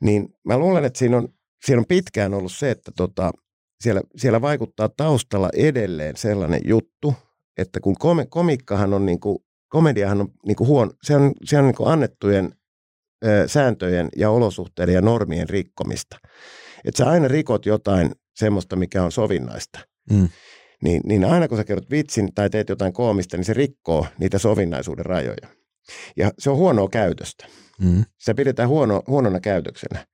Niin 0.00 0.28
mä 0.44 0.58
luulen, 0.58 0.84
että 0.84 0.98
siinä 0.98 1.16
on, 1.16 1.28
siinä 1.64 1.78
on 1.78 1.86
pitkään 1.86 2.34
ollut 2.34 2.52
se, 2.52 2.70
että 2.70 2.92
tota, 2.96 3.32
siellä, 3.80 4.00
siellä 4.16 4.40
vaikuttaa 4.40 4.88
taustalla 4.88 5.50
edelleen 5.56 6.16
sellainen 6.16 6.60
juttu, 6.64 7.14
että 7.58 7.80
kun 7.80 7.94
kom, 7.98 8.18
komikkahan 8.28 8.94
on 8.94 9.06
niin 9.06 9.20
kuin, 9.20 9.38
komediahan 9.68 10.20
on 10.20 10.28
niin 10.46 10.56
kuin 10.56 10.68
huono, 10.68 10.92
se 11.02 11.16
on, 11.16 11.32
se 11.44 11.58
on 11.58 11.64
niin 11.64 11.74
kuin 11.74 11.88
annettujen 11.88 12.54
ö, 13.24 13.48
sääntöjen 13.48 14.08
ja 14.16 14.30
olosuhteiden 14.30 14.94
ja 14.94 15.00
normien 15.00 15.48
rikkomista. 15.48 16.16
Että 16.84 16.98
sä 17.04 17.10
aina 17.10 17.28
rikot 17.28 17.66
jotain 17.66 18.12
semmoista, 18.36 18.76
mikä 18.76 19.02
on 19.02 19.12
sovinnaista. 19.12 19.78
Mm. 20.10 20.28
Niin, 20.82 21.00
niin 21.04 21.24
aina 21.24 21.48
kun 21.48 21.58
sä 21.58 21.64
kerrot 21.64 21.90
vitsin 21.90 22.34
tai 22.34 22.50
teet 22.50 22.68
jotain 22.68 22.92
koomista, 22.92 23.36
niin 23.36 23.44
se 23.44 23.54
rikkoo 23.54 24.06
niitä 24.18 24.38
sovinnaisuuden 24.38 25.06
rajoja. 25.06 25.48
Ja 26.16 26.30
se 26.38 26.50
on 26.50 26.56
huonoa 26.56 26.88
käytöstä. 26.88 27.46
Mm. 27.80 28.04
Se 28.18 28.34
pidetään 28.34 28.68
huono, 28.68 29.02
huonona 29.06 29.40
käytöksenä. 29.40 30.06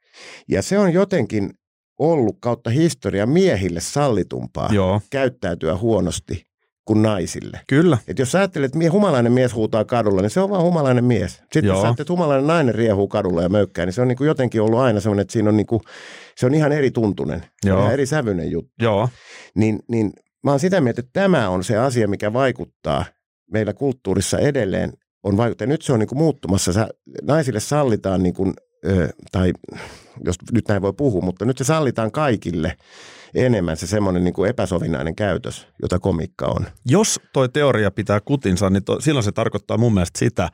Ja 0.48 0.62
se 0.62 0.78
on 0.78 0.92
jotenkin 0.92 1.50
ollut 1.98 2.36
kautta 2.40 2.70
historia 2.70 3.26
miehille 3.26 3.80
sallitumpaa 3.80 4.68
Joo, 4.72 5.00
käyttäytyä 5.10 5.76
huonosti 5.76 6.49
kuin 6.90 7.02
naisille. 7.02 7.60
kyllä. 7.66 7.98
Et 8.08 8.18
jos 8.18 8.32
sä 8.32 8.38
ajattelet, 8.38 8.66
että 8.66 8.78
mie, 8.78 8.88
humalainen 8.88 9.32
mies 9.32 9.54
huutaa 9.54 9.84
kadulla, 9.84 10.22
niin 10.22 10.30
se 10.30 10.40
on 10.40 10.50
vaan 10.50 10.62
humalainen 10.62 11.04
mies. 11.04 11.32
Sitten 11.32 11.64
Joo. 11.64 11.74
jos 11.74 11.80
sä 11.80 11.86
ajattelet, 11.86 12.00
että 12.00 12.12
humalainen 12.12 12.46
nainen 12.46 12.74
riehuu 12.74 13.08
kadulla 13.08 13.42
ja 13.42 13.48
möykkää, 13.48 13.86
niin 13.86 13.92
se 13.92 14.02
on 14.02 14.08
niin 14.08 14.16
kuin 14.16 14.28
jotenkin 14.28 14.62
ollut 14.62 14.78
aina 14.78 15.00
semmoinen, 15.00 15.22
että 15.22 15.32
siinä 15.32 15.48
on, 15.48 15.56
niin 15.56 15.66
kuin, 15.66 15.80
se 16.36 16.46
on 16.46 16.54
ihan 16.54 16.72
eri 16.72 16.90
tuntunen. 16.90 17.42
Joo. 17.64 17.80
ihan 17.80 17.92
eri 17.92 18.06
sävyinen 18.06 18.50
juttu. 18.50 18.72
Joo, 18.82 19.08
Niin, 19.54 19.78
niin 19.88 20.12
mä 20.44 20.50
oon 20.50 20.60
sitä 20.60 20.80
mieltä, 20.80 21.00
että 21.00 21.20
tämä 21.20 21.48
on 21.48 21.64
se 21.64 21.76
asia, 21.76 22.08
mikä 22.08 22.32
vaikuttaa 22.32 23.04
meillä 23.52 23.72
kulttuurissa 23.72 24.38
edelleen 24.38 24.92
on 25.22 25.36
vaikuttaa. 25.36 25.66
Nyt 25.66 25.82
se 25.82 25.92
on 25.92 25.98
niin 25.98 26.08
kuin 26.08 26.18
muuttumassa. 26.18 26.72
Sä, 26.72 26.88
naisille 27.22 27.60
sallitaan, 27.60 28.22
niin 28.22 28.34
kuin, 28.34 28.54
ö, 28.86 29.08
tai 29.32 29.52
jos 30.24 30.36
nyt 30.52 30.68
näin 30.68 30.82
voi 30.82 30.92
puhua, 30.92 31.22
mutta 31.22 31.44
nyt 31.44 31.58
se 31.58 31.64
sallitaan 31.64 32.12
kaikille 32.12 32.76
enemmän 33.34 33.76
se 33.76 33.86
semmoinen 33.86 34.24
niin 34.24 34.34
kuin 34.34 34.50
epäsovinnainen 34.50 35.16
käytös, 35.16 35.66
jota 35.82 35.98
komikka 35.98 36.46
on. 36.46 36.66
jos 36.86 37.20
toi 37.32 37.48
teoria 37.48 37.90
pitää 37.90 38.20
kutinsa, 38.20 38.70
niin 38.70 38.84
to, 38.84 39.00
silloin 39.00 39.24
se 39.24 39.32
tarkoittaa 39.32 39.78
mun 39.78 39.94
mielestä 39.94 40.18
sitä, 40.18 40.48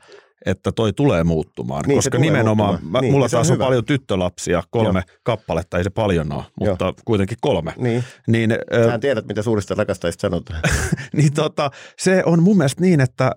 että 0.45 0.71
toi 0.71 0.93
tulee 0.93 1.23
muuttumaan. 1.23 1.83
Niin, 1.87 1.97
koska 1.97 2.17
tulee 2.17 2.31
nimenomaan, 2.31 2.69
muuttumaan. 2.69 2.91
mä, 2.91 3.01
Niin, 3.01 3.11
mulla 3.13 3.23
ja 3.23 3.27
on 3.27 3.31
taas 3.31 3.49
on, 3.49 3.53
hyvä. 3.53 3.63
paljon 3.65 3.85
tyttölapsia, 3.85 4.63
kolme 4.69 5.03
kappaletta, 5.23 5.77
ei 5.77 5.83
se 5.83 5.89
paljon 5.89 6.31
ole, 6.31 6.43
mutta 6.59 6.93
kuitenkin 7.05 7.37
kolme. 7.41 7.73
Niin. 7.77 8.03
Niin, 8.27 8.55
Sähän 8.83 8.99
tiedät, 8.99 9.27
mitä 9.27 9.41
suurista 9.41 9.75
rakastajista 9.75 10.21
sanotaan. 10.21 10.61
niin 11.17 11.33
tota, 11.33 11.71
se 11.99 12.23
on 12.25 12.43
mun 12.43 12.57
mielestä 12.57 12.81
niin, 12.81 13.01
että 13.01 13.31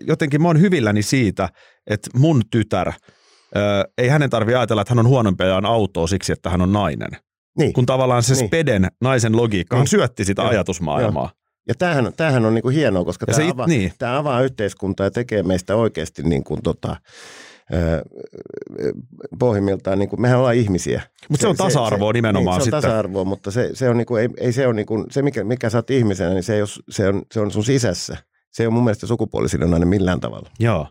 jotenkin 0.00 0.42
mä 0.42 0.48
oon 0.48 0.60
hyvilläni 0.60 1.02
siitä, 1.02 1.48
että 1.86 2.10
mun 2.18 2.42
tytär, 2.50 2.88
ö, 2.88 3.60
ei 3.98 4.08
hänen 4.08 4.30
tarvi 4.30 4.54
ajatella, 4.54 4.82
että 4.82 4.90
hän 4.94 4.98
on 4.98 5.08
huonompi 5.08 5.44
ajan 5.44 5.66
autoa 5.66 6.06
siksi, 6.06 6.32
että 6.32 6.50
hän 6.50 6.60
on 6.60 6.72
nainen. 6.72 7.10
Niin. 7.58 7.72
Kun 7.72 7.86
tavallaan 7.86 8.22
se 8.22 8.34
Niin. 8.34 8.46
speden 8.46 8.88
naisen 9.00 9.36
logiikka 9.36 9.76
Niin. 9.76 9.86
syötti 9.88 10.24
sitä 10.24 10.42
Joo. 10.42 10.50
ajatusmaailmaa. 10.50 11.30
Ja 11.68 11.74
tämähän, 11.78 12.12
tämähän 12.16 12.44
on 12.46 12.54
niin 12.54 12.62
kuin 12.62 12.74
hienoa, 12.74 13.04
koska 13.04 13.24
Ja 13.28 13.34
tämä, 13.34 13.44
se 13.44 13.48
it- 13.48 13.54
avaa, 13.54 13.66
niin. 13.66 13.92
tämä 13.98 14.18
avaa 14.18 14.42
yhteiskuntaa 14.42 15.06
ja 15.06 15.10
tekee 15.10 15.42
meistä 15.42 15.76
oikeasti 15.76 16.22
niin 16.22 16.44
kuin 16.44 16.62
tota, 16.62 16.96
pohjimmiltaan, 19.38 19.98
niin 19.98 20.08
kuin, 20.08 20.20
mehän 20.20 20.38
ollaan 20.38 20.54
ihmisiä. 20.54 21.02
Mutta 21.28 21.42
se 21.42 21.48
on 21.48 21.56
tasa-arvoa 21.56 22.12
nimenomaan 22.12 22.58
niin, 22.58 22.64
se 22.70 22.76
on 22.76 22.80
sitten. 22.80 22.90
tasa-arvoa, 22.90 23.24
mutta 23.24 23.50
se, 23.50 23.70
se, 23.74 23.88
on 23.88 23.96
niin 23.96 24.06
kuin, 24.06 24.22
ei, 24.22 24.28
ei 24.40 24.52
se, 24.52 24.66
on 24.66 24.76
niin 24.76 24.86
kuin, 24.86 25.04
se 25.10 25.22
mikä, 25.22 25.44
mikä 25.44 25.70
sä 25.70 25.78
oot 25.78 25.90
ihmisenä, 25.90 26.30
niin 26.34 26.42
se, 26.42 26.54
ei 26.54 26.60
ole, 26.62 26.68
se, 26.90 27.08
on, 27.08 27.22
se 27.32 27.40
on 27.40 27.50
sun 27.50 27.64
sisässä. 27.64 28.16
Se 28.52 28.62
ei 28.62 28.66
ole 28.66 28.74
mun 28.74 28.84
mielestä 28.84 29.06
sukupuolisidonnainen 29.06 29.88
millään 29.88 30.20
tavalla. 30.20 30.50
Joo. 30.60 30.86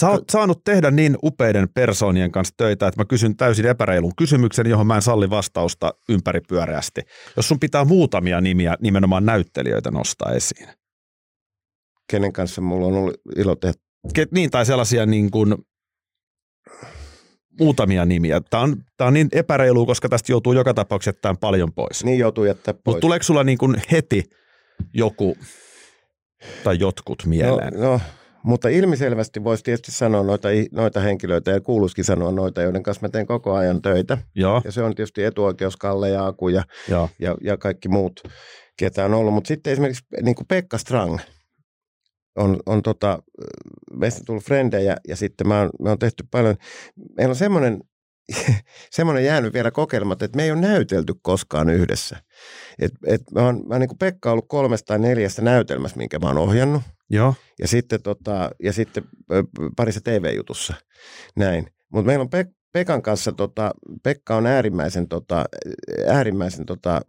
Sä 0.00 0.10
oot 0.10 0.30
saanut 0.30 0.64
tehdä 0.64 0.90
niin 0.90 1.16
upeiden 1.22 1.68
persoonien 1.68 2.32
kanssa 2.32 2.54
töitä, 2.56 2.86
että 2.86 3.00
mä 3.00 3.04
kysyn 3.04 3.36
täysin 3.36 3.66
epäreilun 3.66 4.12
kysymyksen, 4.16 4.66
johon 4.66 4.86
mä 4.86 4.96
en 4.96 5.02
salli 5.02 5.30
vastausta 5.30 5.94
ympäripyöreästi. 6.08 7.00
Jos 7.36 7.48
sun 7.48 7.60
pitää 7.60 7.84
muutamia 7.84 8.40
nimiä, 8.40 8.76
nimenomaan 8.80 9.26
näyttelijöitä 9.26 9.90
nostaa 9.90 10.32
esiin. 10.32 10.68
Kenen 12.10 12.32
kanssa 12.32 12.60
mulla 12.60 12.86
on 12.86 12.94
ollut 12.94 13.14
ilo 13.36 13.56
tehdä. 13.56 13.74
Ket, 14.14 14.32
niin, 14.32 14.50
tai 14.50 14.66
sellaisia 14.66 15.06
niin 15.06 15.30
kuin, 15.30 15.54
muutamia 17.60 18.04
nimiä. 18.04 18.40
Tämä 18.50 18.62
on, 18.62 18.76
tää 18.96 19.06
on 19.06 19.14
niin 19.14 19.28
epäreilu, 19.32 19.86
koska 19.86 20.08
tästä 20.08 20.32
joutuu 20.32 20.52
joka 20.52 20.74
tapauksessa 20.74 21.08
jättämään 21.08 21.36
paljon 21.36 21.72
pois. 21.72 22.04
Niin 22.04 22.18
joutuu 22.18 22.44
jättää 22.44 22.74
pois. 22.74 22.84
Mutta 22.86 23.00
tuleeko 23.00 23.22
sulla 23.22 23.44
niin 23.44 23.58
kuin 23.58 23.82
heti 23.92 24.24
joku 24.94 25.36
tai 26.64 26.78
jotkut 26.78 27.22
mieleen? 27.26 27.74
No, 27.74 27.80
no, 27.80 28.00
mutta 28.42 28.68
ilmiselvästi 28.68 29.44
voisi 29.44 29.64
tietysti 29.64 29.92
sanoa 29.92 30.22
noita, 30.22 30.48
noita 30.72 31.00
henkilöitä 31.00 31.50
ja 31.50 31.60
kuuluisikin 31.60 32.04
sanoa 32.04 32.32
noita, 32.32 32.62
joiden 32.62 32.82
kanssa 32.82 33.06
mä 33.06 33.08
teen 33.08 33.26
koko 33.26 33.54
ajan 33.54 33.82
töitä. 33.82 34.18
Joo, 34.34 34.62
Ja 34.64 34.72
se 34.72 34.82
on 34.82 34.94
tietysti 34.94 35.24
etuoikeus 35.24 35.76
Kalle 35.76 36.10
ja 36.10 36.26
Aku 36.26 36.48
ja, 36.48 36.62
joo. 36.88 37.08
ja, 37.18 37.36
ja 37.40 37.56
kaikki 37.56 37.88
muut, 37.88 38.20
ketä 38.76 39.04
on 39.04 39.14
ollut. 39.14 39.34
Mutta 39.34 39.48
sitten 39.48 39.72
esimerkiksi 39.72 40.04
niin 40.22 40.34
kuin 40.34 40.46
Pekka 40.46 40.78
Strang 40.78 41.18
on, 42.36 42.56
on 42.66 42.82
tota, 42.82 43.22
meistä 43.92 44.20
tullut 44.26 44.44
frendejä 44.44 44.96
ja 45.08 45.16
sitten 45.16 45.48
mä 45.48 45.60
oon, 45.60 45.70
me 45.82 45.90
on 45.90 45.98
tehty 45.98 46.24
paljon. 46.30 46.56
Meillä 47.16 47.32
on 47.32 47.36
semmoinen, 47.36 47.80
semmoinen 48.90 49.24
jäänyt 49.24 49.52
vielä 49.52 49.70
kokeilematta, 49.70 50.24
että 50.24 50.36
me 50.36 50.44
ei 50.44 50.50
ole 50.50 50.60
näytelty 50.60 51.14
koskaan 51.22 51.70
yhdessä. 51.70 52.16
Et, 52.78 52.92
et 53.06 53.22
mä 53.34 53.40
oon, 53.40 53.62
mä 53.68 53.74
oon 53.74 53.80
niin 53.80 53.98
Pekka 53.98 54.32
ollut 54.32 54.48
kolmesta 54.48 54.86
tai 54.86 54.98
neljästä 54.98 55.42
näytelmässä, 55.42 55.96
minkä 55.96 56.18
mä 56.18 56.26
oon 56.26 56.38
ohjannut. 56.38 56.82
Joo, 57.10 57.34
Ja 57.58 57.68
sitten, 57.68 58.02
tota, 58.02 58.50
ja 58.62 58.72
sitten 58.72 59.04
parissa 59.76 60.00
TV-jutussa. 60.00 60.74
Näin. 61.36 61.66
Mutta 61.92 62.06
meillä 62.06 62.22
on 62.22 62.28
Pek- 62.40 62.54
Pekan 62.72 63.02
kanssa, 63.02 63.32
tota, 63.32 63.70
Pekka 64.02 64.36
on 64.36 64.46
äärimmäisen, 64.46 65.08
tota, 65.08 65.44
äärimmäisen 66.06 66.66
tota, 66.66 67.00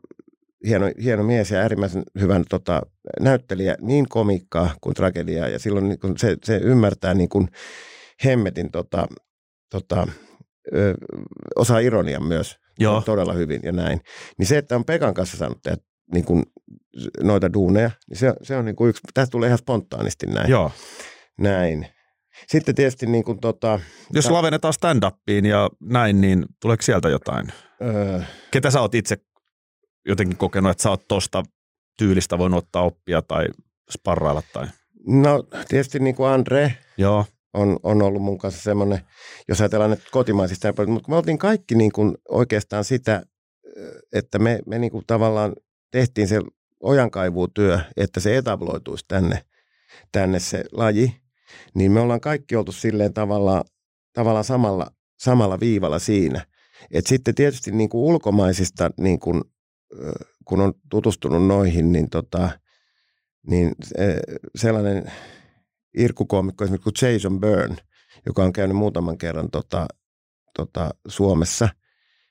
hieno, 0.68 0.86
hieno 1.04 1.24
mies 1.24 1.52
ja 1.52 1.60
äärimmäisen 1.60 2.04
hyvän 2.20 2.44
tota, 2.50 2.82
näyttelijä, 3.20 3.76
niin 3.82 4.10
komikkaa 4.10 4.76
kuin 4.82 4.96
tragediaa. 4.96 5.48
Ja 5.48 5.60
silloin 5.60 5.90
niin 5.90 6.00
kun 6.00 6.18
se, 6.18 6.38
se 6.44 6.58
ymmärtää 6.58 7.14
niin 7.14 7.30
kuin 7.30 7.48
hemmetin 8.26 8.72
tota, 8.72 9.08
tota, 9.70 10.08
ö, 10.76 10.94
osaa 11.56 11.80
ironian 11.80 12.24
myös 12.24 12.58
joo. 12.80 13.02
todella 13.02 13.34
hyvin 13.34 13.60
ja 13.64 13.72
näin. 13.72 14.02
Niin 14.38 14.48
se, 14.48 14.58
että 14.58 14.76
on 14.76 14.86
Pekan 14.86 15.14
kanssa 15.14 15.38
saanut 15.38 15.62
tehdä 15.64 15.78
niin 16.14 16.26
kuin 16.26 16.44
noita 17.24 17.54
duuneja, 17.54 17.92
niin 18.10 18.18
se, 18.18 18.34
se 18.44 18.56
on 18.58 18.66
niin 18.66 18.76
kuin 18.76 18.90
yksi, 18.90 19.02
tästä 19.14 19.32
tulee 19.32 19.48
ihan 19.48 19.58
spontaanisti 19.58 20.26
näin. 20.28 20.50
joo. 20.50 20.72
näin. 21.40 21.88
Sitten 22.48 22.76
tietysti 22.76 23.06
niin 23.06 23.24
kuin 23.24 23.40
tota, 23.40 23.80
Jos 24.14 24.26
Tää- 24.26 24.34
lavennetaan 24.34 24.74
stand-upiin 24.74 25.46
ja 25.46 25.70
näin, 25.80 26.22
niin 26.22 26.46
tuleeko 26.62 26.82
sieltä 26.84 27.10
jotain? 27.10 27.48
öö, 27.82 28.22
Ketä 28.52 28.72
sä 28.72 28.82
oot 28.82 28.96
itse 28.96 29.18
jotenkin 30.06 30.38
kokenut, 30.38 30.72
että 30.72 30.84
sä 30.84 30.90
oot 30.90 31.08
tosta 31.08 31.44
tyylistä 31.98 32.38
voinut 32.38 32.64
ottaa 32.64 32.82
oppia 32.84 33.22
tai 33.22 33.46
sparrailla 33.92 34.42
tai? 34.54 34.68
no 35.08 35.44
tietysti 35.68 36.00
niin 36.00 36.16
kuin 36.16 36.30
Andre 36.30 36.78
Joo, 36.98 37.26
on, 37.54 37.80
on 37.84 38.02
ollut 38.02 38.22
mun 38.22 38.38
kanssa 38.38 38.62
semmoinen, 38.62 39.00
jos 39.48 39.62
ajatellaan 39.62 39.92
nyt 39.92 40.10
kotimaisista, 40.12 40.74
mutta 40.88 41.10
me 41.10 41.16
oltiin 41.16 41.38
kaikki 41.38 41.76
niin 41.76 41.92
kuin 41.92 42.18
oikeastaan 42.30 42.84
sitä, 42.84 43.24
että 44.14 44.40
me, 44.40 44.60
me 44.66 44.80
niin 44.80 44.92
kuin 44.92 45.04
tavallaan 45.08 45.56
tehtiin 45.92 46.28
se 46.28 46.42
ojankaivuutyö, 46.80 47.80
että 47.98 48.20
se 48.20 48.38
etabloituisi 48.38 49.06
tänne, 49.08 49.46
tänne 50.12 50.40
se 50.40 50.64
laji, 50.72 51.22
niin 51.74 51.92
me 51.92 52.00
ollaan 52.00 52.22
kaikki 52.22 52.56
oltu 52.56 52.72
silleen 52.72 53.14
tavallaan, 53.14 53.64
tavallaan 54.14 54.44
samalla, 54.44 54.88
samalla 55.20 55.60
viivalla 55.60 56.00
siinä. 56.00 56.46
Et 56.92 57.08
sitten 57.08 57.36
tietysti 57.36 57.72
niin 57.72 57.90
kuin 57.90 58.02
ulkomaisista, 58.02 58.92
niin 58.98 59.20
kuin, 59.20 59.42
kun 60.46 60.62
on 60.62 60.74
tutustunut 60.90 61.48
noihin, 61.48 61.92
niin, 61.92 62.10
tota, 62.10 62.50
niin 63.48 63.76
sellainen 64.56 65.12
irkkukoomikko 65.98 66.64
esimerkiksi 66.64 66.92
kuin 67.02 67.14
Jason 67.14 67.40
Byrne, 67.40 67.76
joka 68.26 68.44
on 68.44 68.54
käynyt 68.54 68.78
muutaman 68.78 69.18
kerran 69.18 69.52
tota, 69.52 69.88
tota, 70.56 70.90
Suomessa 71.08 71.70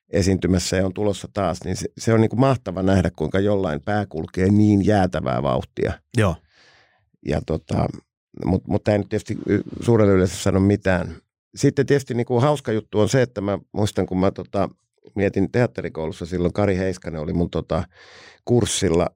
esiintymässä 0.08 0.76
ja 0.76 0.86
on 0.86 0.94
tulossa 0.94 1.28
taas, 1.32 1.64
niin 1.64 1.76
se, 1.76 1.88
se 1.98 2.12
on 2.12 2.20
niin 2.20 2.30
kuin 2.30 2.40
mahtava 2.40 2.82
nähdä, 2.82 3.11
kuinka 3.16 3.40
jollain 3.40 3.80
pää 3.80 4.06
kulkee 4.06 4.48
niin 4.48 4.86
jäätävää 4.86 5.42
vauhtia. 5.42 5.92
Joo. 6.16 6.36
Ja 7.26 7.40
tota, 7.46 7.86
mutta 8.44 8.70
mut 8.70 8.88
ei 8.88 8.98
nyt 8.98 9.08
tietysti 9.08 9.38
suurelle 9.82 10.12
yleisölle 10.12 10.42
sano 10.42 10.61
mitään. 10.61 11.16
Sitten 11.54 11.86
tietysti 11.86 12.14
niin 12.14 12.26
kuin 12.26 12.42
hauska 12.42 12.72
juttu 12.72 13.00
on 13.00 13.08
se, 13.08 13.22
että 13.22 13.40
mä 13.40 13.58
muistan, 13.72 14.06
kun 14.06 14.20
mä 14.20 14.30
tota, 14.30 14.68
mietin 15.14 15.52
teatterikoulussa 15.52 16.26
silloin, 16.26 16.52
Kari 16.52 16.76
Heiskanen 16.76 17.20
oli 17.20 17.32
mun 17.32 17.50
tota, 17.50 17.84
kurssilla, 18.44 19.06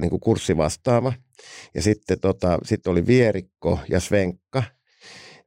niin 0.00 0.10
kuin 0.10 0.20
kurssivastaava. 0.20 1.12
Ja 1.74 1.82
sitten 1.82 2.20
tota, 2.20 2.58
sit 2.64 2.86
oli 2.86 3.06
Vierikko 3.06 3.78
ja 3.90 4.00
Svenkka, 4.00 4.62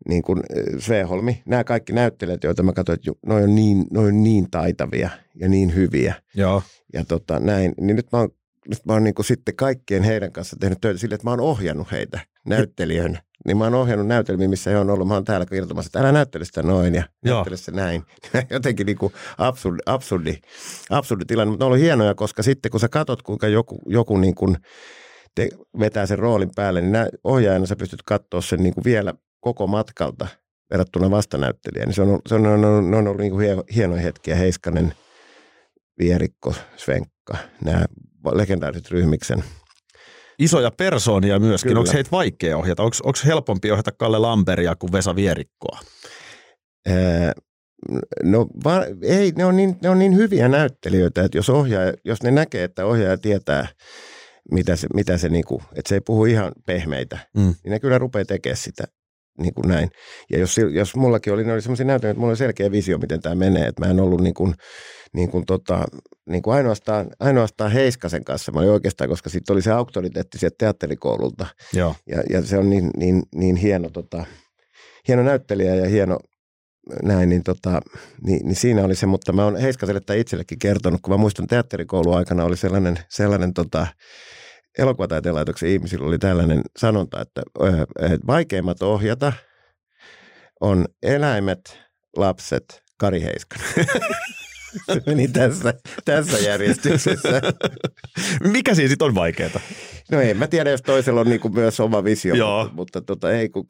niin 0.10 0.22
kuin 0.24 0.40
Sveholmi. 0.80 1.42
Nämä 1.46 1.64
kaikki 1.64 1.94
näyttelijät, 1.94 2.44
joita 2.44 2.64
mä 2.64 2.74
katsoin, 2.74 3.00
että 3.00 3.12
noi 3.26 3.44
on 3.44 3.56
niin, 3.56 3.86
noi 3.92 4.08
on 4.08 4.24
niin 4.24 4.52
taitavia 4.52 5.10
ja 5.36 5.50
niin 5.50 5.76
hyviä. 5.76 6.16
Joo. 6.36 6.64
Ja 6.94 7.06
tota, 7.06 7.40
näin. 7.40 7.74
Niin 7.82 7.96
nyt 7.96 8.08
mä 8.12 8.20
oon, 8.20 8.30
nyt 8.70 8.86
mä 8.86 8.94
oon 8.94 9.04
niin 9.04 9.16
kuin 9.16 9.26
sitten 9.26 9.56
kaikkien 9.56 10.04
heidän 10.04 10.32
kanssa 10.32 10.58
tehnyt 10.60 10.82
töitä 10.82 11.00
sille, 11.00 11.16
että 11.16 11.28
mä 11.28 11.32
oon 11.32 11.40
ohjannut 11.40 11.92
heitä 11.92 12.20
näyttelijöinä. 12.46 13.22
Niin 13.46 13.58
mä 13.58 13.64
oon 13.64 13.76
ohjannut 13.76 14.08
näytelmiä, 14.08 14.48
missä 14.48 14.70
he 14.70 14.78
on 14.78 14.90
ollut. 14.90 15.08
Mä 15.08 15.14
oon 15.14 15.26
täällä 15.26 15.46
kertomassa, 15.46 15.88
että 15.88 16.00
älä 16.00 16.12
näyttele 16.12 16.46
sitä 16.46 16.64
noin 16.64 16.96
ja 16.96 17.04
Joo. 17.26 17.36
näyttele 17.36 17.58
se 17.58 17.72
näin. 17.72 18.04
Jotenkin 18.50 18.86
niin 18.86 18.98
kuin 18.98 19.14
absurdi, 19.38 19.80
absurdi, 19.86 20.38
absurdi 20.90 21.26
tilanne, 21.26 21.50
mutta 21.52 21.64
ne 21.64 21.66
on 21.66 21.72
ollut 21.72 21.84
hienoja, 21.84 22.16
koska 22.16 22.44
sitten 22.44 22.72
kun 22.72 22.80
sä 22.80 22.90
katot, 22.90 23.22
kuinka 23.22 23.48
joku, 23.48 23.80
joku 23.86 24.18
niin 24.18 24.36
kuin 24.36 24.58
te, 25.36 25.50
vetää 25.80 26.06
sen 26.06 26.20
roolin 26.20 26.52
päälle, 26.56 26.82
niin 26.82 26.96
ohjaajana 27.24 27.66
sä 27.66 27.76
pystyt 27.76 28.02
katsoa 28.06 28.42
sen 28.42 28.64
niin 28.64 28.74
kuin 28.74 28.84
vielä 28.84 29.14
koko 29.40 29.68
matkalta 29.68 30.28
verrattuna 30.72 31.12
vastanäyttelijään. 31.12 31.88
Niin 31.88 31.96
se 31.96 32.02
on, 32.02 32.20
se 32.28 32.36
on, 32.36 32.46
on, 32.46 32.66
on, 32.66 32.94
on 32.94 33.08
ollut 33.08 33.22
niin 33.22 33.32
kuin 33.32 33.64
hienoja 33.76 34.02
hetkiä. 34.02 34.36
Heiskanen, 34.36 34.94
Vierikko, 36.00 36.54
Svenkka, 36.78 37.38
nämä 37.64 37.86
legendaariset 38.34 38.92
ryhmiksen– 38.92 39.44
isoja 40.42 40.72
persoonia 40.72 41.40
myöskin. 41.40 41.70
Kyllä. 41.70 41.80
Onko 41.80 41.92
heitä 41.94 42.12
vaikea 42.12 42.58
ohjata? 42.58 42.84
Onko, 42.84 42.98
onko 43.04 43.20
helpompi 43.26 43.72
ohjata 43.72 43.92
Kalle 43.92 44.20
Lamberia 44.20 44.76
kuin 44.76 44.92
Vesa 44.92 45.16
Vierikkoa? 45.16 45.80
Ää, 46.88 47.34
no 48.24 48.48
va, 48.64 48.86
ei, 49.02 49.32
ne 49.36 49.46
on, 49.46 49.56
niin, 49.56 49.78
ne 49.84 49.90
on 49.90 50.00
niin 50.00 50.16
hyviä 50.16 50.48
näyttelijöitä, 50.48 51.24
että 51.24 51.38
jos, 51.38 51.50
ohjaaja, 51.50 51.94
jos 52.06 52.24
ne 52.24 52.32
näkee, 52.32 52.64
että 52.64 52.86
ohjaaja 52.86 53.18
tietää, 53.18 53.68
mitä 54.52 54.76
se, 54.76 54.88
mitä 54.94 55.18
se 55.18 55.30
niinku, 55.30 55.62
että 55.76 55.90
se 55.90 55.96
ei 55.96 56.02
puhu 56.02 56.26
ihan 56.26 56.52
pehmeitä, 56.66 57.18
mm. 57.36 57.42
niin 57.64 57.72
ne 57.72 57.80
kyllä 57.80 57.98
rupeaa 57.98 58.26
tekemään 58.26 58.58
sitä 58.58 58.84
niin 59.40 59.54
kuin 59.54 59.68
näin. 59.68 59.90
Ja 60.32 60.40
jos, 60.40 60.58
jos 60.74 60.96
mullakin 60.96 61.34
oli, 61.34 61.44
ne 61.44 61.54
oli 61.54 61.62
sellaisia 61.62 61.86
näytelmiä, 61.86 62.12
että 62.12 62.20
mulla 62.20 62.32
oli 62.32 62.38
selkeä 62.38 62.72
visio, 62.72 62.98
miten 62.98 63.22
tämä 63.22 63.36
menee, 63.36 63.68
että 63.68 63.86
mä 63.86 63.92
en 63.92 64.00
ollut 64.00 64.22
niin 64.22 64.34
kuin, 64.34 64.54
niin 65.14 65.30
kuin 65.32 65.46
tota, 65.46 65.86
niin 66.30 66.42
kuin 66.42 66.56
ainoastaan, 66.56 67.08
ainoastaan 67.20 67.72
Heiskasen 67.72 68.24
kanssa. 68.24 68.52
Mä 68.52 68.60
olin 68.60 68.72
oikeastaan, 68.72 69.10
koska 69.10 69.30
sitten 69.30 69.54
oli 69.54 69.62
se 69.62 69.72
auktoriteetti 69.72 70.38
sieltä 70.38 70.56
teatterikoululta. 70.58 71.48
Joo. 71.74 71.96
Ja, 72.08 72.24
ja, 72.30 72.42
se 72.42 72.58
on 72.58 72.70
niin, 72.70 72.90
niin, 72.98 73.24
niin 73.36 73.56
hieno, 73.56 73.90
tota, 73.90 74.26
hieno 75.08 75.24
näyttelijä 75.24 75.76
ja 75.76 75.90
hieno 75.90 76.20
näin, 77.04 77.30
niin, 77.30 77.44
tota, 77.44 77.82
niin, 78.26 78.46
niin, 78.46 78.56
siinä 78.56 78.84
oli 78.84 78.96
se, 78.96 79.06
mutta 79.06 79.34
mä 79.34 79.44
oon 79.44 79.56
Heiskaselle 79.56 80.02
tai 80.02 80.20
itsellekin 80.20 80.60
kertonut, 80.60 81.02
kun 81.02 81.14
mä 81.14 81.18
muistan 81.18 81.48
teatterikoulu 81.48 82.14
aikana 82.14 82.44
oli 82.44 82.58
sellainen, 82.58 82.96
sellainen 83.10 83.54
tota, 83.54 83.88
elokuvataiteen 84.78 85.36
laitoksen 85.36 85.70
ihmisillä 85.70 86.08
oli 86.08 86.20
tällainen 86.20 86.62
sanonta, 86.78 87.22
että 87.22 87.42
vaikeimmat 88.28 88.82
ohjata 88.82 89.34
on 90.62 90.86
eläimet, 91.04 91.80
lapset, 92.18 92.84
Kari 92.98 93.22
Heiskanen. 93.22 93.68
Se 94.86 95.02
meni 95.06 95.28
tässä, 95.28 95.74
tässä 96.06 96.38
järjestyksessä. 96.38 97.42
Mikä 98.44 98.76
siinä 98.76 98.90
sitten 98.90 99.06
on 99.06 99.16
vaikeaa? 99.16 99.60
No 100.12 100.22
en 100.22 100.38
mä 100.38 100.48
tiedä, 100.48 100.70
jos 100.70 100.82
toisella 100.82 101.22
on 101.22 101.28
niinku 101.28 101.50
myös 101.50 101.80
oma 101.80 102.04
visio, 102.04 102.36
Joo. 102.36 102.64
mutta, 102.64 102.76
mutta 102.76 103.02
tota, 103.02 103.32
ei, 103.32 103.50
kun, 103.50 103.66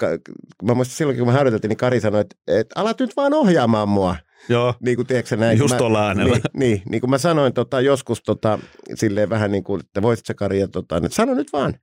kun 0.58 0.70
mä 0.70 0.74
muistan 0.74 0.96
silloin, 0.96 1.18
kun 1.18 1.28
mä 1.28 1.34
harjoiteltiin, 1.34 1.70
niin 1.70 1.78
Kari 1.78 2.00
sanoi, 2.00 2.22
että, 2.22 2.36
että 2.48 2.80
alat 2.80 3.00
nyt 3.00 3.16
vaan 3.18 3.34
ohjaamaan 3.34 3.90
mua. 3.90 4.16
Joo. 4.50 4.74
Niin 4.80 4.96
kuin, 4.96 5.08
tiedätkö, 5.08 5.38
näin, 5.38 5.58
Just 5.58 5.78
tuolla 5.78 6.08
äänellä. 6.08 6.34
Niin, 6.34 6.44
niin, 6.54 6.82
niin, 6.90 7.02
kuin 7.02 7.10
mä 7.10 7.18
sanoin 7.18 7.54
tota, 7.54 7.82
joskus 7.82 8.24
tota, 8.24 8.60
silleen 8.96 9.30
vähän 9.30 9.52
niin 9.52 9.64
kuin, 9.64 9.80
että 9.80 10.02
voisit 10.02 10.26
sä 10.26 10.34
Kari, 10.34 10.60
ja 10.60 10.68
tota, 10.68 10.98
että 10.98 11.10
sano 11.10 11.34
nyt 11.34 11.54
vaan. 11.54 11.74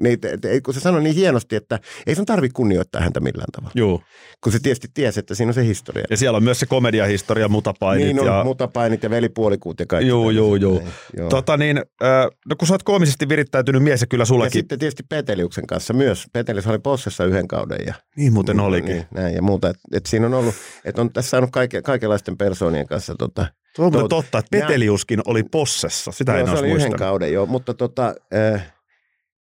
Niin, 0.00 0.20
te, 0.20 0.36
te, 0.36 0.60
kun 0.60 0.74
se 0.74 0.80
sanoi 0.80 1.02
niin 1.02 1.14
hienosti, 1.14 1.56
että 1.56 1.78
ei 2.06 2.14
sun 2.14 2.26
tarvitse 2.26 2.54
kunnioittaa 2.54 3.00
häntä 3.00 3.20
millään 3.20 3.52
tavalla. 3.52 3.72
Joo. 3.74 4.02
Kun 4.40 4.52
se 4.52 4.58
tietysti 4.58 4.88
tiesi, 4.94 5.20
että 5.20 5.34
siinä 5.34 5.50
on 5.50 5.54
se 5.54 5.64
historia. 5.64 6.04
Ja 6.10 6.16
siellä 6.16 6.36
on 6.36 6.42
myös 6.42 6.60
se 6.60 6.66
komediahistoria, 6.66 7.48
mutapainit. 7.48 8.06
Niin 8.06 8.20
on, 8.20 8.26
ja... 8.26 8.44
mutapainit 8.44 9.02
ja 9.02 9.10
velipuolikuut 9.10 9.80
ja 9.80 9.86
kaikki. 9.86 10.08
Joo, 10.08 10.30
joo, 10.30 10.56
joo. 10.56 10.82
joo. 11.16 11.28
Tota 11.28 11.56
niin, 11.56 11.78
äh, 11.78 12.26
no 12.48 12.56
kun 12.56 12.68
sä 12.68 12.74
oot 12.74 12.82
koomisesti 12.82 13.28
virittäytynyt 13.28 13.82
mies 13.82 14.00
ja 14.00 14.06
kyllä 14.06 14.24
sullakin. 14.24 14.58
Ja 14.58 14.60
sitten 14.60 14.78
tietysti 14.78 15.02
Peteliuksen 15.08 15.66
kanssa 15.66 15.92
myös. 15.92 16.26
Petelius 16.32 16.66
oli 16.66 16.78
Possessa 16.78 17.24
yhden 17.24 17.48
kauden. 17.48 17.78
Ja, 17.86 17.94
niin 18.16 18.32
muuten 18.32 18.56
niin, 18.56 18.66
olikin. 18.66 18.94
Niin, 18.94 19.06
näin 19.14 19.34
ja 19.34 19.42
muuta. 19.42 19.70
Että 19.70 19.82
et 19.92 20.06
siinä 20.06 20.26
on 20.26 20.34
ollut, 20.34 20.54
että 20.84 21.00
on 21.00 21.12
tässä 21.12 21.30
saanut 21.30 21.50
kaike, 21.50 21.82
kaikenlaisten 21.82 22.36
persoonien 22.36 22.86
kanssa 22.86 23.14
tota, 23.18 23.46
Tuo 23.76 23.86
on 23.86 23.92
tot, 23.92 24.08
totta, 24.08 24.38
että 24.38 24.58
Peteliuskin 24.58 25.18
ja, 25.18 25.22
oli 25.26 25.42
Possessa. 25.42 26.12
Sitä 26.12 26.32
joo, 26.32 26.40
en 26.40 26.46
se 26.46 26.52
oli 26.52 26.68
muistanut. 26.68 26.80
yhden 26.80 26.98
kauden, 26.98 27.32
joo. 27.32 27.46
Mutta 27.46 27.74
tota, 27.74 28.14
äh, 28.54 28.73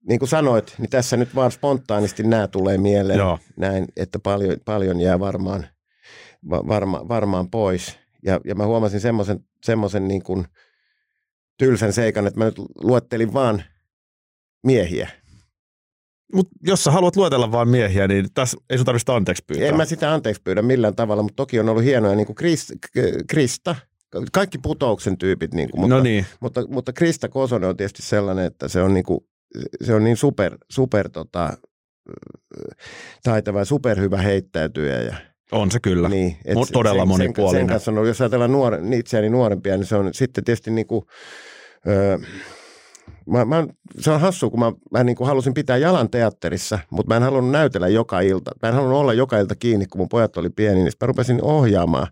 niin 0.09 0.18
kuin 0.18 0.28
sanoit, 0.28 0.74
niin 0.78 0.90
tässä 0.90 1.16
nyt 1.16 1.34
vaan 1.34 1.53
spontaanisti 1.53 2.22
nämä 2.22 2.48
tulee 2.48 2.78
mieleen. 2.78 3.18
Joo. 3.18 3.38
Näin, 3.57 3.86
että 3.96 4.18
paljon, 4.18 4.57
paljon 4.64 5.00
jää 5.00 5.20
varmaan, 5.20 5.66
varma, 6.50 7.09
varmaan 7.09 7.50
pois. 7.50 7.98
Ja, 8.24 8.40
ja 8.44 8.55
mä 8.55 8.66
huomasin 8.66 9.00
semmoisen 9.00 9.44
semmoisen 9.64 10.09
niin 10.09 10.22
kuin 10.22 10.44
tylsän 11.59 11.92
seikan, 11.92 12.26
että 12.26 12.38
mä 12.38 12.44
nyt 12.44 12.59
luettelin 12.82 13.32
vaan 13.32 13.64
miehiä. 14.66 15.11
Mutta 16.34 16.53
jos 16.66 16.84
sä 16.84 16.90
haluat 16.90 17.16
luetella 17.16 17.53
vaan 17.53 17.68
miehiä, 17.68 18.09
niin 18.09 18.26
tässä 18.34 18.57
ei 18.70 18.78
sun 18.78 18.84
tarvitse 18.86 19.12
anteeksi 19.12 19.44
pyytää. 19.46 19.68
En 19.68 19.76
mä 19.76 19.84
sitä 19.84 20.12
anteeksi 20.12 20.42
pyydä 20.42 20.62
millään 20.62 20.96
tavalla, 20.96 21.22
mutta 21.22 21.36
toki 21.36 21.61
on 21.61 21.68
ollut 21.68 21.84
hienoja, 21.84 22.16
niin 22.16 22.26
kuin 22.26 22.36
Chris, 22.36 22.72
Krista, 23.28 23.76
kaikki 24.32 24.59
putouksen 24.59 25.18
tyypit. 25.18 25.55
Niin 25.55 25.70
kuin, 25.70 25.80
mutta, 25.80 25.96
no 25.96 26.03
niin. 26.03 26.26
mutta, 26.40 26.66
mutta 26.68 26.92
Krista 26.92 27.28
Kosonen 27.28 27.68
on 27.68 27.76
tietysti 27.76 28.03
sellainen, 28.03 28.44
että 28.44 28.68
se 28.68 28.82
on 28.82 28.94
niin 28.94 29.05
kuin 29.05 29.20
se 29.84 29.94
on 29.94 30.05
niin 30.05 30.16
super, 30.16 30.59
super 30.70 31.09
tota, 31.09 31.57
taitava 33.22 33.64
superhyvä 33.64 34.16
heittäytyjä. 34.16 35.03
Ja, 35.03 35.14
on 35.53 35.70
se 35.70 35.80
kyllä, 35.80 36.09
niin, 36.09 36.36
et 36.44 36.59
todella 36.72 37.03
sen, 37.03 37.09
monipuolinen. 37.09 37.61
Sen, 37.61 37.61
sen 37.61 37.66
kanssa 37.66 37.90
on, 37.90 38.07
jos 38.07 38.20
ajatellaan 38.20 38.53
nuore, 38.53 38.78
itseäni 38.96 39.28
nuorempia, 39.28 39.76
niin 39.76 39.86
se 39.86 39.96
on 39.96 40.14
sitten 40.14 40.44
tietysti 40.44 40.70
niin 40.70 40.86
kuin, 40.86 41.05
öö, 41.88 42.18
mä, 43.26 43.44
mä, 43.44 43.66
se 43.98 44.11
on 44.11 44.20
hassu, 44.20 44.50
kun 44.50 44.61
mä, 44.61 44.72
mä 44.90 45.05
niin 45.05 45.16
kuin 45.16 45.26
halusin 45.26 45.55
pitää 45.55 45.76
jalan 45.76 46.11
teatterissa, 46.11 46.78
mutta 46.90 47.12
mä 47.12 47.16
en 47.16 47.22
halunnut 47.22 47.53
näytellä 47.53 47.88
joka 47.88 48.20
ilta. 48.20 48.50
Mä 48.62 48.68
en 48.68 48.74
halunnut 48.74 49.00
olla 49.00 49.12
joka 49.12 49.38
ilta 49.38 49.55
kiinni, 49.55 49.86
kun 49.86 50.00
mun 50.00 50.09
pojat 50.09 50.36
oli 50.36 50.50
pieni, 50.50 50.82
niin 50.82 50.92
mä 51.00 51.07
rupesin 51.07 51.42
ohjaamaan. 51.42 52.07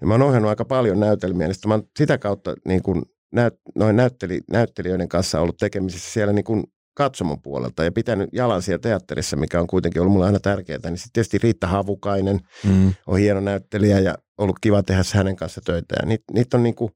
Ja 0.00 0.06
mä 0.06 0.14
oon 0.14 0.22
ohjannut 0.22 0.48
aika 0.48 0.64
paljon 0.64 1.00
näytelmiä, 1.00 1.46
niin 1.46 1.56
mä 1.66 1.74
oon 1.74 1.82
sitä 1.98 2.18
kautta 2.18 2.54
niin 2.68 2.82
kuin 2.82 3.02
näyt, 3.32 3.54
noin 3.74 3.96
näytteli, 3.96 4.40
näyttelijöiden 4.50 5.08
kanssa 5.08 5.40
ollut 5.40 5.56
tekemisissä 5.56 6.12
siellä 6.12 6.32
niin 6.32 6.44
kuin 6.44 6.64
katsomon 6.96 7.42
puolelta 7.42 7.84
ja 7.84 7.92
pitänyt 7.92 8.28
jalan 8.32 8.62
siellä 8.62 8.78
teatterissa, 8.78 9.36
mikä 9.36 9.60
on 9.60 9.66
kuitenkin 9.66 10.02
ollut 10.02 10.12
mulle 10.12 10.26
aina 10.26 10.40
tärkeää. 10.40 10.78
Niin 10.84 10.96
sitten 10.96 11.12
tietysti 11.12 11.38
Riitta 11.38 11.66
Havukainen 11.66 12.40
mm. 12.64 12.94
on 13.06 13.18
hieno 13.18 13.40
näyttelijä 13.40 13.98
ja 13.98 14.14
ollut 14.38 14.56
kiva 14.60 14.82
tehdä 14.82 15.02
hänen 15.14 15.36
kanssa 15.36 15.60
töitä. 15.64 15.94
Ja 16.00 16.06
niitä, 16.06 16.24
niitä, 16.32 16.56
on 16.56 16.62
niinku, 16.62 16.90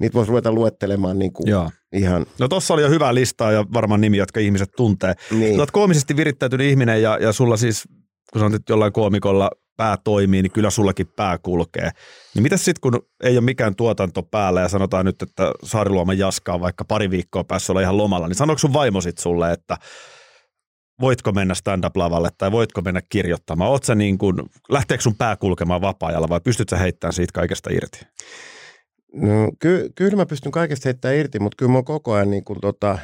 niitä 0.00 0.14
voisi 0.14 0.28
ruveta 0.28 0.52
luettelemaan 0.52 1.18
niinku 1.18 1.42
ihan. 1.92 2.26
No 2.40 2.48
tuossa 2.48 2.74
oli 2.74 2.82
jo 2.82 2.88
hyvä 2.88 3.14
listaa 3.14 3.52
ja 3.52 3.64
varmaan 3.72 4.00
nimi, 4.00 4.16
jotka 4.16 4.40
ihmiset 4.40 4.68
tuntee. 4.76 5.14
Niin. 5.30 5.58
Olet 5.58 5.70
koomisesti 5.70 6.16
virittäytynyt 6.16 6.66
ihminen 6.66 7.02
ja, 7.02 7.18
ja 7.20 7.32
sulla 7.32 7.56
siis, 7.56 7.88
kun 8.32 8.40
sä 8.40 8.48
nyt 8.48 8.62
jollain 8.68 8.92
koomikolla 8.92 9.50
pää 9.76 9.96
toimii, 10.04 10.42
niin 10.42 10.52
kyllä 10.52 10.70
sullakin 10.70 11.06
pää 11.16 11.38
kulkee. 11.38 11.90
Niin 12.34 12.42
mitä 12.42 12.56
sitten, 12.56 12.80
kun 12.80 13.02
ei 13.22 13.36
ole 13.36 13.44
mikään 13.44 13.76
tuotanto 13.76 14.22
päällä 14.22 14.60
ja 14.60 14.68
sanotaan 14.68 15.04
nyt, 15.06 15.22
että 15.22 15.52
Saariluoman 15.64 16.18
Jaska 16.18 16.54
on 16.54 16.60
vaikka 16.60 16.84
pari 16.84 17.10
viikkoa 17.10 17.44
päässä 17.44 17.72
olla 17.72 17.80
ihan 17.80 17.96
lomalla, 17.96 18.28
niin 18.28 18.36
sanoiko 18.36 18.58
sun 18.58 18.72
vaimo 18.72 19.00
sit 19.00 19.18
sulle, 19.18 19.52
että 19.52 19.76
voitko 21.00 21.32
mennä 21.32 21.54
stand-up-lavalle 21.54 22.28
tai 22.38 22.52
voitko 22.52 22.80
mennä 22.80 23.00
kirjoittamaan? 23.08 23.70
Oot 23.70 23.84
sä 23.84 23.94
niin 23.94 24.18
kuin, 24.18 24.36
lähteekö 24.68 25.02
sun 25.02 25.16
pää 25.16 25.36
kulkemaan 25.36 25.80
vapaa-ajalla 25.80 26.28
vai 26.28 26.40
pystyt 26.40 26.68
sä 26.68 26.76
heittämään 26.76 27.12
siitä 27.12 27.32
kaikesta 27.32 27.70
irti? 27.72 28.00
No, 29.14 29.52
ky- 29.58 29.88
kyllä 29.94 30.16
mä 30.16 30.26
pystyn 30.26 30.52
kaikesta 30.52 30.88
heittämään 30.88 31.18
irti, 31.18 31.38
mutta 31.38 31.56
kyllä 31.56 31.72
mä 31.72 31.82
koko 31.82 32.12
ajan 32.12 32.30
niin 32.30 32.44
kuin 32.44 32.60
tota, 32.60 32.98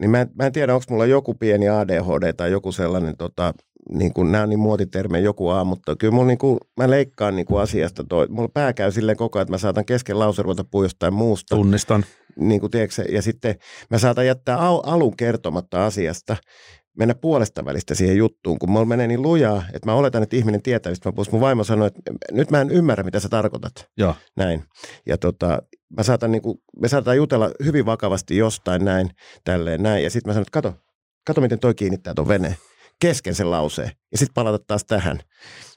niin 0.00 0.10
mä 0.10 0.20
en, 0.20 0.30
mä 0.34 0.46
en 0.46 0.52
tiedä, 0.52 0.74
onko 0.74 0.84
mulla 0.90 1.06
joku 1.06 1.34
pieni 1.34 1.68
ADHD 1.68 2.32
tai 2.32 2.50
joku 2.50 2.72
sellainen 2.72 3.16
tota, 3.16 3.54
niin 3.92 4.12
kuin, 4.12 4.32
nämä 4.32 4.42
on 4.42 4.48
niin 4.48 4.60
muotitermejä 4.60 5.24
joku 5.24 5.48
aamuttaa. 5.48 5.96
Kyllä 5.96 6.14
mulla 6.14 6.26
niin 6.26 6.38
kuin, 6.38 6.58
mä 6.76 6.90
leikkaan 6.90 7.36
niin 7.36 7.46
kuin 7.46 7.62
asiasta 7.62 8.04
toi. 8.04 8.26
Mulla 8.28 8.48
pää 8.54 8.72
käy 8.72 8.92
silleen 8.92 9.16
koko 9.16 9.38
ajan, 9.38 9.42
että 9.42 9.52
mä 9.52 9.58
saatan 9.58 9.84
kesken 9.84 10.18
lause 10.18 10.42
ruveta 10.42 10.64
puhua 10.64 10.84
jostain 10.84 11.14
muusta. 11.14 11.56
Tunnistan. 11.56 12.04
Niin 12.36 12.60
kuin, 12.60 12.70
tiedätkö, 12.70 13.02
ja 13.02 13.22
sitten 13.22 13.54
mä 13.90 13.98
saatan 13.98 14.26
jättää 14.26 14.58
al- 14.58 14.82
alun 14.84 15.16
kertomatta 15.16 15.86
asiasta 15.86 16.36
mennä 16.98 17.14
puolesta 17.14 17.64
välistä 17.64 17.94
siihen 17.94 18.16
juttuun, 18.16 18.58
kun 18.58 18.70
mulla 18.70 18.84
menee 18.84 19.06
niin 19.06 19.22
lujaa, 19.22 19.62
että 19.72 19.90
mä 19.90 19.94
oletan, 19.94 20.22
että 20.22 20.36
ihminen 20.36 20.62
tietää, 20.62 20.90
mistä 20.90 21.08
mä 21.08 21.12
puhun. 21.12 21.26
Mun 21.32 21.40
vaimo 21.40 21.64
sanoi, 21.64 21.86
että 21.86 22.00
nyt 22.32 22.50
mä 22.50 22.60
en 22.60 22.70
ymmärrä, 22.70 23.04
mitä 23.04 23.20
sä 23.20 23.28
tarkoitat. 23.28 23.72
Joo. 23.96 24.14
Näin. 24.36 24.64
Ja 25.06 25.18
tota, 25.18 25.62
mä 25.96 26.02
saatan 26.02 26.32
niin 26.32 26.42
kuin, 26.42 26.58
me 26.80 26.88
saataan 26.88 27.16
jutella 27.16 27.50
hyvin 27.64 27.86
vakavasti 27.86 28.36
jostain 28.36 28.84
näin, 28.84 29.10
tälleen 29.44 29.82
näin. 29.82 30.04
Ja 30.04 30.10
sitten 30.10 30.30
mä 30.30 30.32
sanon, 30.32 30.42
että 30.42 30.52
kato, 30.52 30.74
kato 31.26 31.40
miten 31.40 31.58
toi 31.58 31.74
kiinnittää 31.74 32.14
ton 32.14 32.28
veneen 32.28 32.56
kesken 33.00 33.34
sen 33.34 33.50
lauseen. 33.50 33.90
Ja 34.12 34.18
sitten 34.18 34.34
palata 34.34 34.64
taas 34.66 34.84
tähän. 34.84 35.20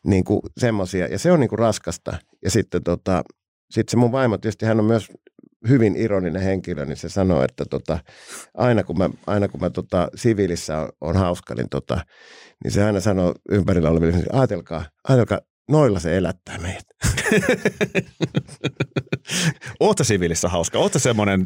Niin 0.06 0.24
kuin 0.24 0.42
semmosia. 0.58 1.08
Ja 1.08 1.20
se 1.20 1.32
on 1.32 1.40
niin 1.40 1.50
kuin 1.50 1.60
raskasta. 1.60 2.18
Ja 2.44 2.52
sitten 2.52 2.84
tota, 2.84 3.24
sit 3.72 3.90
se 3.90 3.98
mun 3.98 4.12
vaimo, 4.12 4.38
tietysti 4.38 4.66
hän 4.66 4.80
on 4.80 4.86
myös 4.86 5.08
hyvin 5.68 5.96
ironinen 5.96 6.42
henkilö, 6.42 6.86
niin 6.86 6.98
se 6.98 7.10
sanoo, 7.10 7.44
että 7.44 7.66
tota, 7.70 8.00
aina 8.54 8.84
kun 8.84 8.98
mä, 8.98 9.10
aina 9.28 9.48
kun 9.48 9.60
mä 9.60 9.70
tota, 9.70 10.08
siviilissä 10.16 10.80
on, 10.80 10.90
on 11.02 11.18
hauska, 11.18 11.56
niin, 11.56 11.70
tota, 11.70 12.02
niin 12.64 12.72
se 12.72 12.84
aina 12.84 13.00
sanoo 13.00 13.34
ympärillä 13.52 13.90
oleville, 13.90 14.18
että 14.18 14.40
ajatelkaa, 14.40 14.86
ajatelkaa, 15.08 15.40
noilla 15.70 16.00
se 16.00 16.18
elättää 16.18 16.58
meidät. 16.58 16.86
Ootko 19.80 20.04
siviilissä 20.04 20.50
hauska? 20.50 20.80
Ootko 20.80 21.00
semmoinen, 21.00 21.46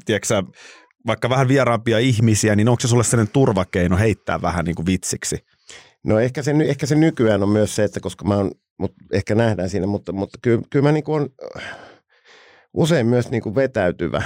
vaikka 1.07 1.29
vähän 1.29 1.47
vieraampia 1.47 1.99
ihmisiä, 1.99 2.55
niin 2.55 2.69
onko 2.69 2.79
se 2.79 2.87
sulle 2.87 3.03
sellainen 3.03 3.33
turvakeino 3.33 3.97
heittää 3.97 4.41
vähän 4.41 4.65
niin 4.65 4.75
kuin 4.75 4.85
vitsiksi? 4.85 5.37
No 6.05 6.19
ehkä 6.19 6.43
se, 6.43 6.51
ehkä 6.65 6.85
se 6.85 6.95
nykyään 6.95 7.43
on 7.43 7.49
myös 7.49 7.75
se, 7.75 7.83
että 7.83 7.99
koska 7.99 8.25
mä 8.25 8.35
oon, 8.37 8.51
mut 8.79 8.93
ehkä 9.13 9.35
nähdään 9.35 9.69
siinä, 9.69 9.87
mutta, 9.87 10.11
mutta 10.11 10.39
kyllä, 10.41 10.61
kyllä 10.69 10.83
mä 10.83 10.91
niin 10.91 11.03
kuin 11.03 11.21
on 11.21 11.29
usein 12.73 13.07
myös 13.07 13.31
niin 13.31 13.43
kuin 13.43 13.55
vetäytyvä 13.55 14.23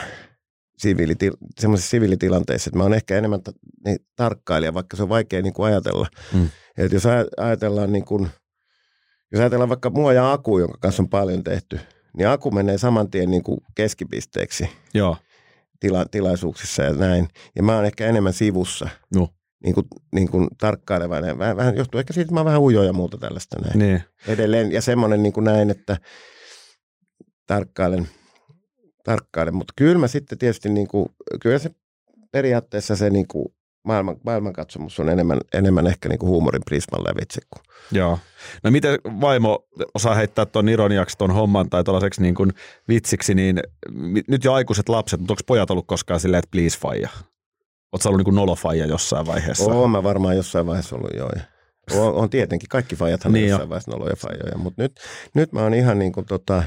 siviiliti, 0.78 1.32
semmoisessa 1.60 1.90
siviilitilanteissa, 1.90 2.70
että 2.70 2.78
mä 2.78 2.84
oon 2.84 2.94
ehkä 2.94 3.18
enemmän 3.18 3.44
ta, 3.44 3.52
niin, 3.86 3.98
tarkkailija, 4.16 4.74
vaikka 4.74 4.98
se 4.98 5.04
on 5.04 5.10
vaikea 5.10 5.42
niin 5.42 5.54
ajatella. 5.58 6.08
Mm. 6.34 6.50
Että 6.78 6.96
jos 6.96 7.04
ajatellaan 7.38 7.92
niin 7.92 8.06
kuin, 8.06 8.30
jos 9.32 9.40
ajatellaan 9.40 9.70
vaikka 9.70 9.90
mua 9.90 10.14
ja 10.14 10.32
Aku, 10.32 10.60
jonka 10.60 10.78
kanssa 10.82 11.04
on 11.04 11.10
paljon 11.10 11.44
tehty, 11.44 11.80
niin 12.18 12.28
Aku 12.28 12.52
menee 12.52 12.78
saman 12.78 13.12
tien 13.12 13.32
niin 13.32 13.44
kuin 13.44 13.60
keskipisteeksi 13.76 14.70
Joo. 14.94 15.18
Tila, 15.80 16.06
tilaisuuksissa 16.06 16.84
ja 16.84 16.94
näin. 16.94 17.28
Ja 17.56 17.64
mä 17.64 17.76
oon 17.76 17.86
ehkä 17.86 18.08
enemmän 18.08 18.34
sivussa. 18.34 18.90
No. 19.16 19.30
Niin 19.64 19.76
kuin, 19.76 19.88
niin 20.12 20.30
kuin 20.30 20.48
tarkkailevainen. 20.58 21.38
Vähän, 21.38 21.58
vähän 21.58 21.78
johtuu 21.78 22.00
ehkä 22.00 22.14
siitä, 22.14 22.26
että 22.26 22.34
mä 22.34 22.40
oon 22.40 22.46
vähän 22.46 22.62
ujo 22.62 22.84
ja 22.84 22.94
muuta 22.94 23.18
tällaista 23.18 23.60
näin. 23.60 23.80
Niin. 23.80 24.04
Edelleen. 24.28 24.72
Ja 24.72 24.82
semmoinen 24.82 25.24
niin 25.24 25.34
kuin 25.34 25.44
näin, 25.44 25.70
että 25.70 25.98
tarkkailen– 27.48 28.08
tarkkailen. 29.04 29.56
Mutta 29.56 29.74
kyllä 29.78 29.98
mä 29.98 30.08
sitten 30.08 30.38
tietysti, 30.38 30.70
niin 30.70 30.88
kuin, 30.88 31.10
kyllä 31.42 31.60
se 31.60 31.72
periaatteessa 32.32 32.96
se 32.96 33.10
niin 33.10 33.28
kuin 33.28 33.46
maailman, 33.84 34.18
maailmankatsomus 34.26 35.00
on 35.00 35.10
enemmän, 35.10 35.40
enemmän 35.54 35.88
ehkä 35.88 36.10
niin 36.10 36.20
kuin 36.20 36.30
huumorin 36.30 36.62
prisman 36.66 37.04
lävitse. 37.04 37.42
Kuin. 37.50 37.64
Joo. 37.92 38.20
No 38.64 38.72
miten 38.72 39.00
vaimo 39.22 39.68
osaa 39.94 40.16
heittää 40.16 40.46
tuon 40.46 40.70
ironiaksi 40.70 41.18
tuon 41.18 41.32
homman 41.32 41.70
tai 41.70 41.84
tuollaiseksi 41.84 42.22
niin 42.22 42.36
kuin 42.36 42.52
vitsiksi, 42.88 43.36
niin 43.36 43.60
nyt 44.28 44.44
jo 44.44 44.54
aikuiset 44.54 44.90
lapset, 44.90 45.20
mutta 45.20 45.34
onko 45.34 45.42
pojat 45.48 45.72
ollut 45.72 45.88
koskaan 45.88 46.20
silleen, 46.20 46.40
että 46.40 46.52
please 46.52 46.80
faija? 46.80 47.10
Oletko 47.92 48.10
ollut 48.10 48.26
niin 48.26 48.36
nolofaija 48.36 48.86
jossain 48.86 49.26
vaiheessa? 49.26 49.72
Oon 49.72 49.90
mä 49.90 50.04
varmaan 50.04 50.36
jossain 50.36 50.66
vaiheessa 50.66 50.96
ollut 50.96 51.12
joo. 51.18 51.30
On, 51.92 52.14
on 52.14 52.30
tietenkin, 52.30 52.70
kaikki 52.70 52.96
faijathan 52.96 53.34
niin 53.34 53.44
on 53.44 53.50
jossain 53.50 53.70
vaiheessa 53.70 53.92
noloja 53.92 54.16
faijoja, 54.16 54.58
mutta 54.58 54.82
nyt, 54.82 55.00
nyt 55.34 55.52
mä 55.52 55.62
oon 55.62 55.74
ihan 55.74 56.00
niin 56.00 56.12
kuin 56.12 56.26
tota, 56.26 56.64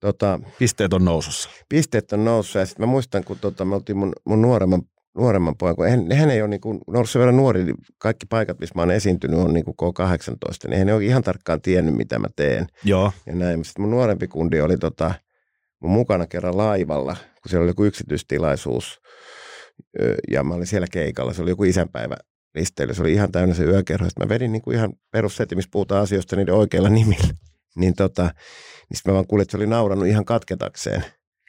Tota, 0.00 0.40
pisteet 0.58 0.92
on 0.92 1.04
nousussa. 1.04 1.50
Pisteet 1.68 2.12
on 2.12 2.24
nousussa 2.24 2.58
ja 2.58 2.66
sitten 2.66 2.86
mä 2.86 2.90
muistan, 2.90 3.24
kun 3.24 3.38
tota, 3.40 3.64
me 3.64 3.74
oltiin 3.74 3.96
mun, 3.96 4.12
mun 4.24 4.42
nuoremman, 4.42 4.82
nuoremman 5.16 5.56
pojan, 5.56 5.76
kun 5.76 5.88
hän, 5.88 6.12
hän 6.12 6.30
ei 6.30 6.42
ole 6.42 6.48
niin 6.48 6.60
kuin, 6.60 6.80
noussut 6.86 7.12
sen 7.12 7.20
verran 7.20 7.36
nuori, 7.36 7.64
niin 7.64 7.76
kaikki 7.98 8.26
paikat, 8.26 8.58
missä 8.58 8.72
mä 8.74 8.82
oon 8.82 8.90
esiintynyt, 8.90 9.40
on 9.40 9.54
niin 9.54 9.64
kuin 9.64 9.74
K18, 9.82 10.68
niin 10.68 10.78
hän 10.78 10.88
ei 10.88 10.94
ole 10.94 11.04
ihan 11.04 11.22
tarkkaan 11.22 11.60
tiennyt, 11.60 11.94
mitä 11.94 12.18
mä 12.18 12.28
teen. 12.36 12.66
Joo. 12.84 13.12
Ja 13.26 13.34
näin. 13.34 13.64
Sitten 13.64 13.82
mun 13.82 13.90
nuorempi 13.90 14.28
kundi 14.28 14.60
oli 14.60 14.76
tota, 14.78 15.14
mun 15.80 15.90
mukana 15.90 16.26
kerran 16.26 16.56
laivalla, 16.56 17.16
kun 17.42 17.50
siellä 17.50 17.62
oli 17.62 17.70
joku 17.70 17.84
yksityistilaisuus 17.84 19.00
ja 20.30 20.44
mä 20.44 20.54
olin 20.54 20.66
siellä 20.66 20.86
keikalla. 20.90 21.32
Se 21.32 21.42
oli 21.42 21.50
joku 21.50 21.64
isänpäivä 21.64 22.16
risteily. 22.54 22.94
Se 22.94 23.02
oli 23.02 23.12
ihan 23.12 23.32
täynnä 23.32 23.54
se 23.54 23.64
yökerho. 23.64 24.08
Mä 24.18 24.28
vedin 24.28 24.52
niin 24.52 24.62
kuin 24.62 24.76
ihan 24.76 24.92
perusseti, 25.10 25.56
missä 25.56 25.70
puhutaan 25.72 26.02
asioista 26.02 26.36
niiden 26.36 26.54
oikeilla 26.54 26.88
nimillä. 26.88 27.34
Niin 27.76 27.94
tota, 27.94 28.22
niin 28.22 29.00
mä 29.06 29.14
vaan 29.14 29.26
kuulin, 29.26 29.42
että 29.42 29.50
se 29.50 29.56
oli 29.56 29.66
naurannut 29.66 30.08
ihan 30.08 30.24
katketakseen. 30.24 31.04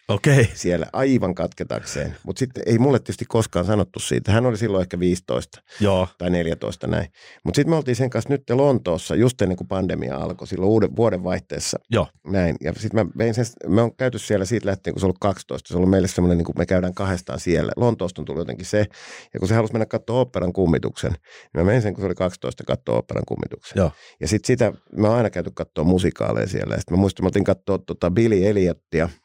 Okei. 0.10 0.42
Okay. 0.42 0.56
Siellä 0.56 0.86
aivan 0.94 1.36
katketakseen. 1.36 2.16
Mutta 2.24 2.40
sitten 2.40 2.64
ei 2.66 2.78
mulle 2.78 3.00
tietysti 3.00 3.26
koskaan 3.26 3.66
sanottu 3.66 4.00
siitä. 4.00 4.32
Hän 4.32 4.46
oli 4.46 4.58
silloin 4.58 4.82
ehkä 4.82 5.00
15 5.00 5.62
Joo. 5.80 6.08
tai 6.18 6.30
14 6.30 6.88
näin. 6.88 7.08
Mutta 7.44 7.56
sitten 7.56 7.70
me 7.70 7.76
oltiin 7.76 7.96
sen 7.96 8.10
kanssa 8.10 8.30
nyt 8.30 8.50
Lontoossa 8.50 9.16
just 9.16 9.42
ennen 9.42 9.58
kuin 9.58 9.68
pandemia 9.68 10.18
alkoi, 10.18 10.48
silloin 10.48 10.70
uuden 10.70 10.96
vuoden 10.96 11.24
vaihteessa. 11.24 11.80
Joo. 11.90 12.08
Näin. 12.28 12.56
Ja 12.62 12.74
sitten 12.74 13.06
mä 13.06 13.12
vein 13.18 13.34
sen, 13.34 13.46
me 13.68 13.82
on 13.82 13.96
käyty 13.96 14.20
siellä 14.20 14.46
siitä 14.46 14.68
lähtien, 14.68 14.94
kun 14.94 15.00
se 15.00 15.06
on 15.06 15.08
ollut 15.08 15.20
12. 15.20 15.68
Se 15.68 15.74
on 15.74 15.78
ollut 15.78 15.90
meille 15.90 16.08
semmoinen, 16.08 16.38
niin 16.38 16.46
kuin 16.46 16.58
me 16.58 16.66
käydään 16.66 16.94
kahdestaan 16.94 17.40
siellä. 17.40 17.72
Lontoosta 17.76 18.22
on 18.22 18.26
tullut 18.26 18.42
jotenkin 18.42 18.66
se. 18.66 18.86
Ja 19.34 19.40
kun 19.40 19.48
se 19.48 19.56
halusi 19.56 19.74
mennä 19.74 19.86
katsoa 19.86 20.20
operan 20.20 20.54
kummituksen, 20.54 21.12
niin 21.12 21.64
mä 21.64 21.66
vein 21.66 21.82
sen, 21.82 21.94
kun 21.94 22.02
se 22.02 22.06
oli 22.06 22.16
12 22.16 22.64
katsoa 22.64 22.98
operan 22.98 23.24
kummituksen. 23.28 23.80
Joo. 23.80 23.92
Ja 24.20 24.28
sitten 24.28 24.48
sitä, 24.48 24.74
me 24.92 25.08
on 25.10 25.16
aina 25.16 25.30
käyty 25.30 25.52
katsoa 25.54 25.84
musikaaleja 25.84 26.48
siellä. 26.48 26.74
Ja 26.74 26.80
sitten 26.80 26.98
mä 26.98 27.02
muistin, 27.02 27.24
mä 27.24 27.28
oltiin 27.28 27.44
katsoa 27.44 27.78
tota 27.78 28.12
Billy 28.12 28.48
Elliotia– 28.48 29.10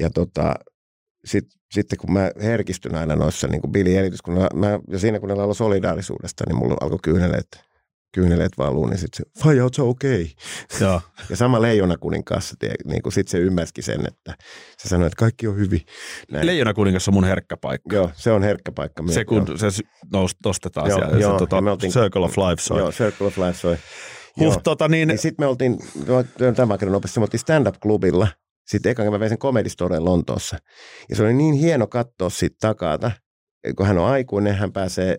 ja 0.00 0.10
tota, 0.10 0.54
sitten 1.24 1.58
sit 1.72 1.86
kun 1.98 2.12
mä 2.12 2.30
herkistyn 2.42 2.94
aina 2.94 3.16
noissa 3.16 3.48
niin 3.48 3.60
kuin 3.60 3.72
Billy 3.72 3.96
Elitys, 3.96 4.22
kun 4.22 4.34
mä, 4.34 4.78
ja 4.88 4.98
siinä 4.98 5.20
kun 5.20 5.28
ne 5.28 5.34
lauloi 5.34 5.54
solidaarisuudesta, 5.54 6.44
niin 6.46 6.56
mulla 6.56 6.76
alkoi 6.80 6.98
kyyneleet, 7.02 7.48
kyyneleet 8.14 8.52
valuu, 8.58 8.86
niin 8.86 8.98
sitten 8.98 9.26
se, 9.26 9.42
faija, 9.42 9.64
oot 9.64 9.78
okei? 9.78 10.22
Okay? 10.22 10.88
Joo. 10.88 11.00
Ja 11.30 11.36
sama 11.36 11.62
Leijona 11.62 11.96
kuninkaassa, 11.96 12.56
niin 12.84 13.02
kuin 13.02 13.12
sitten 13.12 13.30
se 13.30 13.38
ymmärski 13.38 13.82
sen, 13.82 14.06
että 14.06 14.34
se 14.78 14.88
sanoi, 14.88 15.06
että 15.06 15.16
kaikki 15.16 15.46
on 15.46 15.56
hyvin. 15.56 15.80
Näin. 16.30 16.46
Leijona 16.46 16.74
kuningas 16.74 17.08
on 17.08 17.14
mun 17.14 17.24
herkkä 17.24 17.56
paikka. 17.56 17.96
Joo, 17.96 18.10
se 18.14 18.32
on 18.32 18.42
herkkä 18.42 18.72
paikka. 18.72 19.04
Se 19.10 19.24
kun 19.24 19.44
joo. 19.48 19.70
se 19.70 19.82
nous, 20.12 20.36
tostetaan 20.42 20.88
joo, 20.88 20.98
siellä, 20.98 21.18
joo, 21.18 21.32
se, 21.32 21.38
tota, 21.38 21.56
oltiin, 21.56 21.92
Circle 21.92 22.24
of 22.24 22.36
Life 22.36 22.62
soi. 22.62 22.78
Joo, 22.78 22.92
Circle 22.92 23.26
of 23.26 23.38
Life 23.38 23.58
soi. 23.58 23.76
Huh, 24.40 24.62
tota 24.62 24.88
niin, 24.88 25.08
niin 25.08 25.18
sitten 25.18 25.44
me 25.44 25.46
oltiin, 25.46 25.78
tämä 26.56 26.78
kerran 26.78 26.92
nopeasti, 26.92 27.20
me 27.20 27.24
oltiin 27.24 27.40
stand-up-klubilla– 27.40 28.28
sitten 28.68 28.92
ekan 28.92 29.12
mä 29.12 29.20
vein 29.20 29.28
sen 29.28 29.38
komedistoreen 29.38 30.04
Lontoossa. 30.04 30.58
Ja 31.08 31.16
se 31.16 31.22
oli 31.22 31.34
niin 31.34 31.54
hieno 31.54 31.86
katsoa 31.86 32.30
siitä 32.30 32.56
takata, 32.60 33.10
kun 33.76 33.86
hän 33.86 33.98
on 33.98 34.06
aikuinen, 34.06 34.54
hän 34.54 34.72
pääsee 34.72 35.16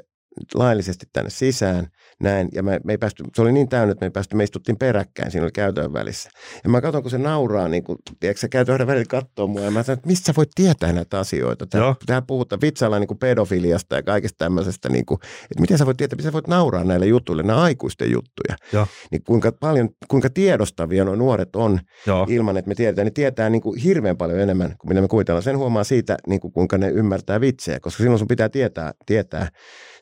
laillisesti 0.53 1.05
tänne 1.13 1.29
sisään, 1.29 1.87
näin, 2.23 2.49
ja 2.51 2.63
me, 2.63 2.79
me 2.83 2.93
ei 2.93 2.97
päästy, 2.97 3.23
se 3.35 3.41
oli 3.41 3.51
niin 3.51 3.69
täynnä, 3.69 3.91
että 3.91 4.03
me 4.03 4.07
ei 4.07 4.11
päästy, 4.11 4.35
me 4.35 4.43
istuttiin 4.43 4.77
peräkkäin, 4.77 5.31
siinä 5.31 5.45
oli 5.45 5.51
käytön 5.51 5.93
välissä. 5.93 6.29
Ja 6.63 6.69
mä 6.69 6.81
katson, 6.81 7.01
kun 7.01 7.11
se 7.11 7.17
nauraa, 7.17 7.67
niin 7.67 7.83
kuin, 7.83 7.97
tiedätkö, 8.19 8.41
se 8.41 8.49
käytön 8.49 8.87
välillä 8.87 9.05
katsoo 9.09 9.47
mua, 9.47 9.61
ja 9.61 9.71
mä 9.71 9.83
sanon, 9.83 9.97
että 9.97 10.07
mistä 10.07 10.25
sä 10.25 10.33
voit 10.37 10.49
tietää 10.55 10.93
näitä 10.93 11.19
asioita? 11.19 11.67
Tää, 11.67 11.95
tää 12.05 12.21
puhutaan, 12.21 12.61
vitsaillaan 12.61 13.01
niin 13.01 13.07
kuin 13.07 13.17
pedofiliasta 13.17 13.95
ja 13.95 14.03
kaikesta 14.03 14.37
tämmöisestä, 14.37 14.89
niin 14.89 15.05
kuin, 15.05 15.19
että 15.23 15.61
miten 15.61 15.77
sä 15.77 15.85
voit 15.85 15.97
tietää, 15.97 16.15
miten 16.15 16.29
sä 16.29 16.33
voit 16.33 16.47
nauraa 16.47 16.83
näille 16.83 17.05
jutuille, 17.05 17.43
nämä 17.43 17.61
aikuisten 17.61 18.11
juttuja. 18.11 18.55
Joo. 18.73 18.87
Niin 19.11 19.23
kuinka 19.23 19.51
paljon, 19.51 19.89
kuinka 20.07 20.29
tiedostavia 20.29 21.05
nuo 21.05 21.15
nuoret 21.15 21.55
on 21.55 21.79
Joo. 22.07 22.25
ilman, 22.29 22.57
että 22.57 22.69
me 22.69 22.75
tiedetään, 22.75 23.05
ne 23.05 23.11
tietää 23.11 23.49
niin 23.49 23.61
kuin 23.61 23.79
hirveän 23.81 24.17
paljon 24.17 24.39
enemmän 24.39 24.75
kuin 24.77 24.89
mitä 24.89 25.01
me 25.01 25.07
kuvitellaan. 25.07 25.43
Sen 25.43 25.57
huomaa 25.57 25.83
siitä, 25.83 26.17
niin 26.27 26.39
kuin, 26.39 26.53
kuinka 26.53 26.77
ne 26.77 26.89
ymmärtää 26.89 27.41
vitsejä, 27.41 27.79
koska 27.79 28.03
silloin 28.03 28.19
sun 28.19 28.27
pitää 28.27 28.49
tietää, 28.49 28.93
tietää 29.05 29.49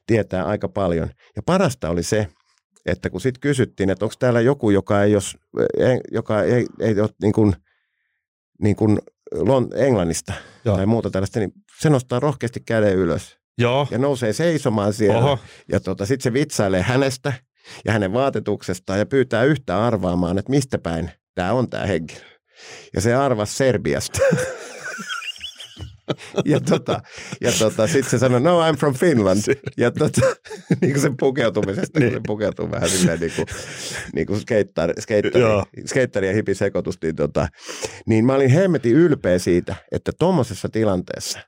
tietää 0.07 0.45
aika 0.45 0.67
paljon. 0.67 1.09
Ja 1.35 1.41
parasta 1.45 1.89
oli 1.89 2.03
se, 2.03 2.27
että 2.85 3.09
kun 3.09 3.21
sitten 3.21 3.41
kysyttiin, 3.41 3.89
että 3.89 4.05
onko 4.05 4.15
täällä 4.19 4.41
joku, 4.41 4.69
joka 4.69 5.03
ei, 5.03 5.11
jos, 5.11 5.37
joka 6.11 6.43
ei, 6.43 6.65
ei 6.79 7.01
ole 7.01 7.09
niin 7.21 7.33
kuin, 7.33 7.55
niin 8.61 8.75
kuin 8.75 8.99
Englannista 9.75 10.33
Joo. 10.65 10.75
tai 10.75 10.85
muuta 10.85 11.09
tällaista, 11.09 11.39
niin 11.39 11.51
se 11.79 11.89
nostaa 11.89 12.19
rohkeasti 12.19 12.59
käden 12.59 12.95
ylös. 12.95 13.37
Joo. 13.57 13.87
Ja 13.91 13.97
nousee 13.97 14.33
seisomaan 14.33 14.93
siellä. 14.93 15.17
Oho. 15.17 15.39
Ja 15.71 15.79
tota, 15.79 16.05
sitten 16.05 16.23
se 16.23 16.33
vitsailee 16.33 16.81
hänestä 16.81 17.33
ja 17.85 17.91
hänen 17.91 18.13
vaatetuksestaan 18.13 18.99
ja 18.99 19.05
pyytää 19.05 19.43
yhtä 19.43 19.85
arvaamaan, 19.85 20.37
että 20.37 20.49
mistä 20.49 20.77
päin 20.77 21.11
tämä 21.35 21.53
on 21.53 21.69
tämä 21.69 21.85
henkilö. 21.85 22.19
Ja 22.95 23.01
se 23.01 23.15
arvasi 23.15 23.55
Serbiasta. 23.55 24.19
ja 26.45 26.59
tota, 26.59 27.01
ja 27.41 27.51
tota, 27.59 27.87
sitten 27.87 28.09
se 28.09 28.17
sanoi, 28.19 28.41
no 28.41 28.71
I'm 28.71 28.75
from 28.77 28.93
Finland. 28.93 29.39
Ja 29.77 29.91
tota, 29.91 30.21
niin 30.81 30.91
kuin 30.91 31.01
sen 31.01 31.17
pukeutumisesta, 31.17 31.99
niin. 31.99 32.11
kun 32.11 32.21
se 32.21 32.23
pukeutuu 32.27 32.71
vähän 32.71 32.89
silleen 32.89 33.19
niin 33.19 33.31
kuin, 33.35 33.45
niin 34.15 34.27
kuin 34.27 34.39
skeittari, 34.39 34.93
skeittari, 35.01 35.43
skeittari 35.85 36.27
ja 36.27 36.33
hipi 36.33 36.55
sekoitus, 36.55 36.97
niin, 37.03 37.15
tota, 37.15 37.47
niin 38.05 38.25
mä 38.25 38.33
olin 38.33 38.49
hemmetin 38.49 38.93
ylpeä 38.93 39.39
siitä, 39.39 39.75
että 39.91 40.11
tuommoisessa 40.19 40.69
tilanteessa 40.69 41.39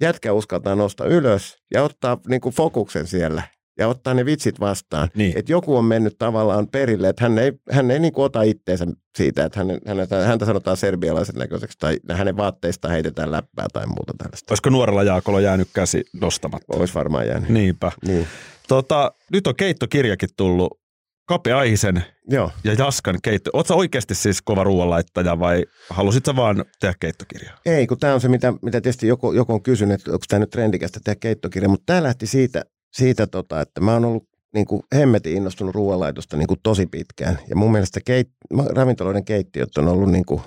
jätkä 0.00 0.32
uskaltaa 0.32 0.74
nostaa 0.74 1.06
ylös 1.06 1.56
ja 1.74 1.82
ottaa 1.82 2.20
niin 2.28 2.40
kuin 2.40 2.54
fokuksen 2.54 3.06
siellä 3.06 3.42
ja 3.78 3.88
ottaa 3.88 4.14
ne 4.14 4.24
vitsit 4.24 4.60
vastaan. 4.60 5.08
Niin. 5.14 5.38
Että 5.38 5.52
joku 5.52 5.76
on 5.76 5.84
mennyt 5.84 6.18
tavallaan 6.18 6.68
perille, 6.68 7.08
että 7.08 7.24
hän 7.24 7.38
ei, 7.38 7.52
hän 7.70 7.90
ei 7.90 7.98
niin 7.98 8.12
ota 8.16 8.42
itteensä 8.42 8.86
siitä, 9.16 9.44
että 9.44 9.60
hänen, 9.60 9.80
häntä, 9.86 10.26
häntä 10.26 10.46
sanotaan 10.46 10.76
serbialaisen 10.76 11.34
näköiseksi 11.34 11.78
tai 11.78 11.96
hänen 12.12 12.36
vaatteista 12.36 12.88
heitetään 12.88 13.30
läppää 13.30 13.66
tai 13.72 13.86
muuta 13.86 14.12
tällaista. 14.18 14.52
Olisiko 14.52 14.70
nuorella 14.70 15.02
Jaakolla 15.02 15.40
jäänyt 15.40 15.68
käsi 15.74 16.04
nostamatta? 16.20 16.76
Olisi 16.76 16.94
varmaan 16.94 17.26
jäänyt. 17.26 17.48
Niinpä. 17.48 17.92
Niin. 18.06 18.26
Tota, 18.68 19.12
nyt 19.32 19.46
on 19.46 19.56
keittokirjakin 19.56 20.28
tullut. 20.36 20.84
Kape 21.28 21.52
Aihisen 21.52 22.04
Joo. 22.28 22.50
ja 22.64 22.74
Jaskan 22.74 23.18
keitto. 23.22 23.50
Oletko 23.52 23.74
oikeasti 23.74 24.14
siis 24.14 24.42
kova 24.42 24.64
ruoanlaittaja 24.64 25.38
vai 25.38 25.64
halusit 25.90 26.24
sä 26.24 26.36
vaan 26.36 26.64
tehdä 26.80 26.94
keittokirjaa? 27.00 27.58
Ei, 27.66 27.86
kun 27.86 27.98
tämä 27.98 28.14
on 28.14 28.20
se, 28.20 28.28
mitä, 28.28 28.52
mitä 28.62 28.80
tietysti 28.80 29.06
joku, 29.06 29.32
joku 29.32 29.52
on 29.52 29.62
kysynyt, 29.62 30.00
että 30.00 30.10
onko 30.10 30.24
tämä 30.28 30.40
nyt 30.40 30.50
trendikästä 30.50 31.00
tehdä 31.04 31.16
keittokirja, 31.20 31.68
mutta 31.68 31.86
tämä 31.86 32.02
lähti 32.02 32.26
siitä, 32.26 32.64
siitä 32.94 33.26
tota, 33.26 33.60
että 33.60 33.80
mä 33.80 33.92
oon 33.92 34.04
ollut 34.04 34.28
niin 34.54 34.66
kuin 34.66 34.82
hemmetin 34.94 35.36
innostunut 35.36 35.74
ruoanlaitosta 35.74 36.36
niin 36.36 36.46
kuin 36.46 36.60
tosi 36.62 36.86
pitkään. 36.86 37.38
Ja 37.48 37.56
mun 37.56 37.72
mielestä 37.72 38.00
keit, 38.04 38.28
ravintoloiden 38.70 39.24
keittiöt 39.24 39.76
on 39.76 39.88
ollut 39.88 40.10
niin 40.10 40.24
kuin, 40.24 40.40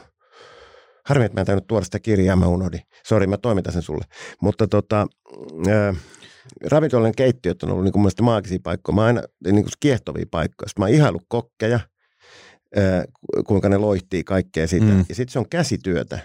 harmi, 1.05 1.25
että 1.25 1.35
mä 1.35 1.41
en 1.41 1.45
tainnut 1.45 1.67
tuoda 1.67 1.85
sitä 1.85 1.99
kirjaa, 1.99 2.35
mä 2.35 2.47
unohdin. 2.47 2.81
Sori, 3.07 3.27
mä 3.27 3.37
toimitan 3.37 3.73
sen 3.73 3.81
sulle. 3.81 4.05
Mutta 4.41 4.67
tota, 4.67 5.07
ää, 5.67 5.93
ravintoloiden 6.63 7.15
keittiöt 7.15 7.63
on 7.63 7.69
ollut 7.69 7.83
niin 7.83 7.91
kuin 7.91 7.99
mun 7.99 8.03
mielestä 8.03 8.23
maagisia 8.23 8.59
paikkoja. 8.63 8.95
Mä 8.95 9.01
oon 9.01 9.07
aina 9.07 9.23
niin 9.43 9.63
kuin 9.63 9.71
kiehtovia 9.79 10.25
paikkoja. 10.31 10.69
Sitten 10.69 10.81
mä 10.81 10.85
oon 10.85 10.95
ihaillut 10.95 11.25
kokkeja, 11.27 11.79
ää, 12.75 13.05
kuinka 13.47 13.69
ne 13.69 13.77
loihtii 13.77 14.23
kaikkea 14.23 14.67
sitä. 14.67 14.85
Mm. 14.85 15.05
Ja 15.09 15.15
sitten 15.15 15.33
se 15.33 15.39
on 15.39 15.49
käsityötä. 15.49 16.19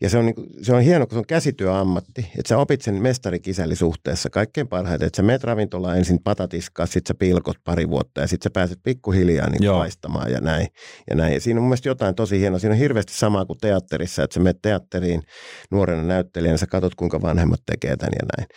Ja 0.00 0.10
se 0.10 0.18
on, 0.18 0.26
niin 0.26 0.34
kuin, 0.34 0.46
se 0.62 0.74
on 0.74 0.82
hieno, 0.82 1.06
kun 1.06 1.14
se 1.14 1.18
on 1.18 1.26
käsityöammatti, 1.26 2.20
että 2.38 2.48
sä 2.48 2.58
opit 2.58 2.82
sen 2.82 3.02
mestarikisällisuhteessa 3.02 4.30
kaikkein 4.30 4.68
parhaiten, 4.68 5.06
että 5.06 5.16
sä 5.16 5.22
meet 5.22 5.44
ravintolaan 5.44 5.98
ensin 5.98 6.18
patatiskaa, 6.24 6.86
sit 6.86 7.06
sä 7.06 7.14
pilkot 7.14 7.56
pari 7.64 7.88
vuotta 7.88 8.20
ja 8.20 8.26
sit 8.26 8.42
sä 8.42 8.50
pääset 8.50 8.78
pikkuhiljaa 8.82 9.50
niin 9.50 9.70
paistamaan 9.72 10.32
ja 10.32 10.40
näin, 10.40 10.66
ja 11.10 11.16
näin. 11.16 11.34
Ja 11.34 11.40
siinä 11.40 11.58
on 11.58 11.62
mun 11.62 11.68
mielestä 11.68 11.88
jotain 11.88 12.14
tosi 12.14 12.40
hienoa. 12.40 12.58
Siinä 12.58 12.72
on 12.72 12.78
hirveästi 12.78 13.14
samaa 13.14 13.44
kuin 13.44 13.58
teatterissa, 13.58 14.22
että 14.22 14.34
sä 14.34 14.40
menet 14.40 14.62
teatteriin 14.62 15.22
nuorena 15.70 16.02
näyttelijänä, 16.02 16.56
sä 16.56 16.66
katsot 16.66 16.94
kuinka 16.94 17.22
vanhemmat 17.22 17.60
tekee 17.66 17.96
tämän 17.96 18.12
ja 18.22 18.26
näin. 18.36 18.48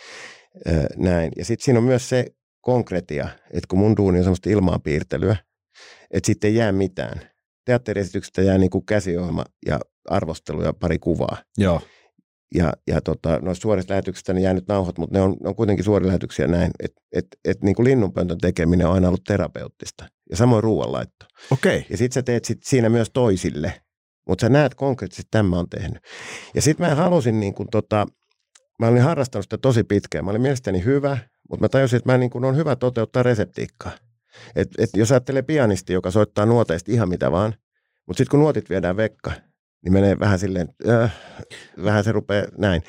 Öö, 0.68 0.86
näin. 0.96 1.32
Ja 1.36 1.44
sitten 1.44 1.64
siinä 1.64 1.78
on 1.78 1.84
myös 1.84 2.08
se 2.08 2.26
konkretia, 2.60 3.28
että 3.50 3.66
kun 3.68 3.78
mun 3.78 3.96
duuni 3.96 4.18
on 4.18 4.24
semmoista 4.24 4.50
ilmaa 4.50 4.78
piirtelyä, 4.78 5.36
että 6.10 6.26
sitten 6.26 6.48
ei 6.48 6.54
jää 6.54 6.72
mitään. 6.72 7.20
Teatteriesityksestä 7.68 8.42
jää 8.42 8.58
niin 8.58 8.70
kuin 8.70 8.86
käsiohjelma 8.86 9.44
ja 9.66 9.80
arvostelu 10.10 10.62
ja 10.62 10.72
pari 10.72 10.98
kuvaa. 10.98 11.36
Joo. 11.58 11.80
Ja, 12.54 12.72
ja 12.86 13.00
tota, 13.00 13.38
noista 13.42 13.62
suorista 13.62 13.92
lähetyksistä 13.92 14.32
ne 14.32 14.40
jää 14.40 14.54
nyt 14.54 14.68
nauhot, 14.68 14.98
mutta 14.98 15.18
ne 15.18 15.22
on, 15.22 15.36
ne 15.42 15.48
on 15.48 15.54
kuitenkin 15.54 15.84
suoria 15.84 16.06
lähetyksiä 16.06 16.46
näin, 16.46 16.70
että 16.84 17.02
et, 17.12 17.26
et, 17.44 17.62
niin 17.62 17.74
kuin 17.74 17.84
linnunpöntön 17.84 18.38
tekeminen 18.38 18.86
on 18.86 18.94
aina 18.94 19.08
ollut 19.08 19.24
terapeuttista. 19.24 20.04
Ja 20.30 20.36
samoin 20.36 20.64
ruoanlaitto. 20.64 21.26
Okei. 21.50 21.86
Ja 21.90 21.96
sit 21.96 22.12
sä 22.12 22.22
teet 22.22 22.44
sit 22.44 22.58
siinä 22.64 22.88
myös 22.88 23.10
toisille, 23.12 23.74
mutta 24.28 24.46
sä 24.46 24.48
näet 24.48 24.74
konkreettisesti, 24.74 25.26
että 25.26 25.38
tämä 25.38 25.58
on 25.58 25.68
tehnyt. 25.68 25.98
Ja 26.54 26.62
sitten 26.62 26.88
mä 26.88 26.94
halusin 26.94 27.40
niin 27.40 27.54
kuin 27.54 27.68
tota, 27.72 28.06
mä 28.78 28.86
olin 28.86 29.02
harrastanut 29.02 29.44
sitä 29.44 29.58
tosi 29.58 29.84
pitkään. 29.84 30.24
Mä 30.24 30.30
olin 30.30 30.42
mielestäni 30.42 30.84
hyvä, 30.84 31.18
mutta 31.50 31.64
mä 31.64 31.68
tajusin, 31.68 31.96
että 31.96 32.12
mä 32.12 32.18
niin 32.18 32.30
kuin 32.30 32.44
on 32.44 32.56
hyvä 32.56 32.76
toteuttaa 32.76 33.22
reseptiikkaa. 33.22 33.92
Et, 34.56 34.68
et 34.78 34.90
jos 34.96 35.12
ajattelee 35.12 35.42
pianisti, 35.42 35.92
joka 35.92 36.10
soittaa 36.10 36.46
nuoteista 36.46 36.92
ihan 36.92 37.08
mitä 37.08 37.32
vaan, 37.32 37.54
mutta 38.06 38.18
sitten 38.18 38.30
kun 38.30 38.40
nuotit 38.40 38.70
viedään 38.70 38.96
vekka, 38.96 39.32
niin 39.84 39.92
menee 39.92 40.18
vähän 40.18 40.38
silleen, 40.38 40.68
äh, 40.88 41.16
vähän 41.84 42.04
se 42.04 42.12
rupeaa 42.12 42.46
näin. 42.58 42.82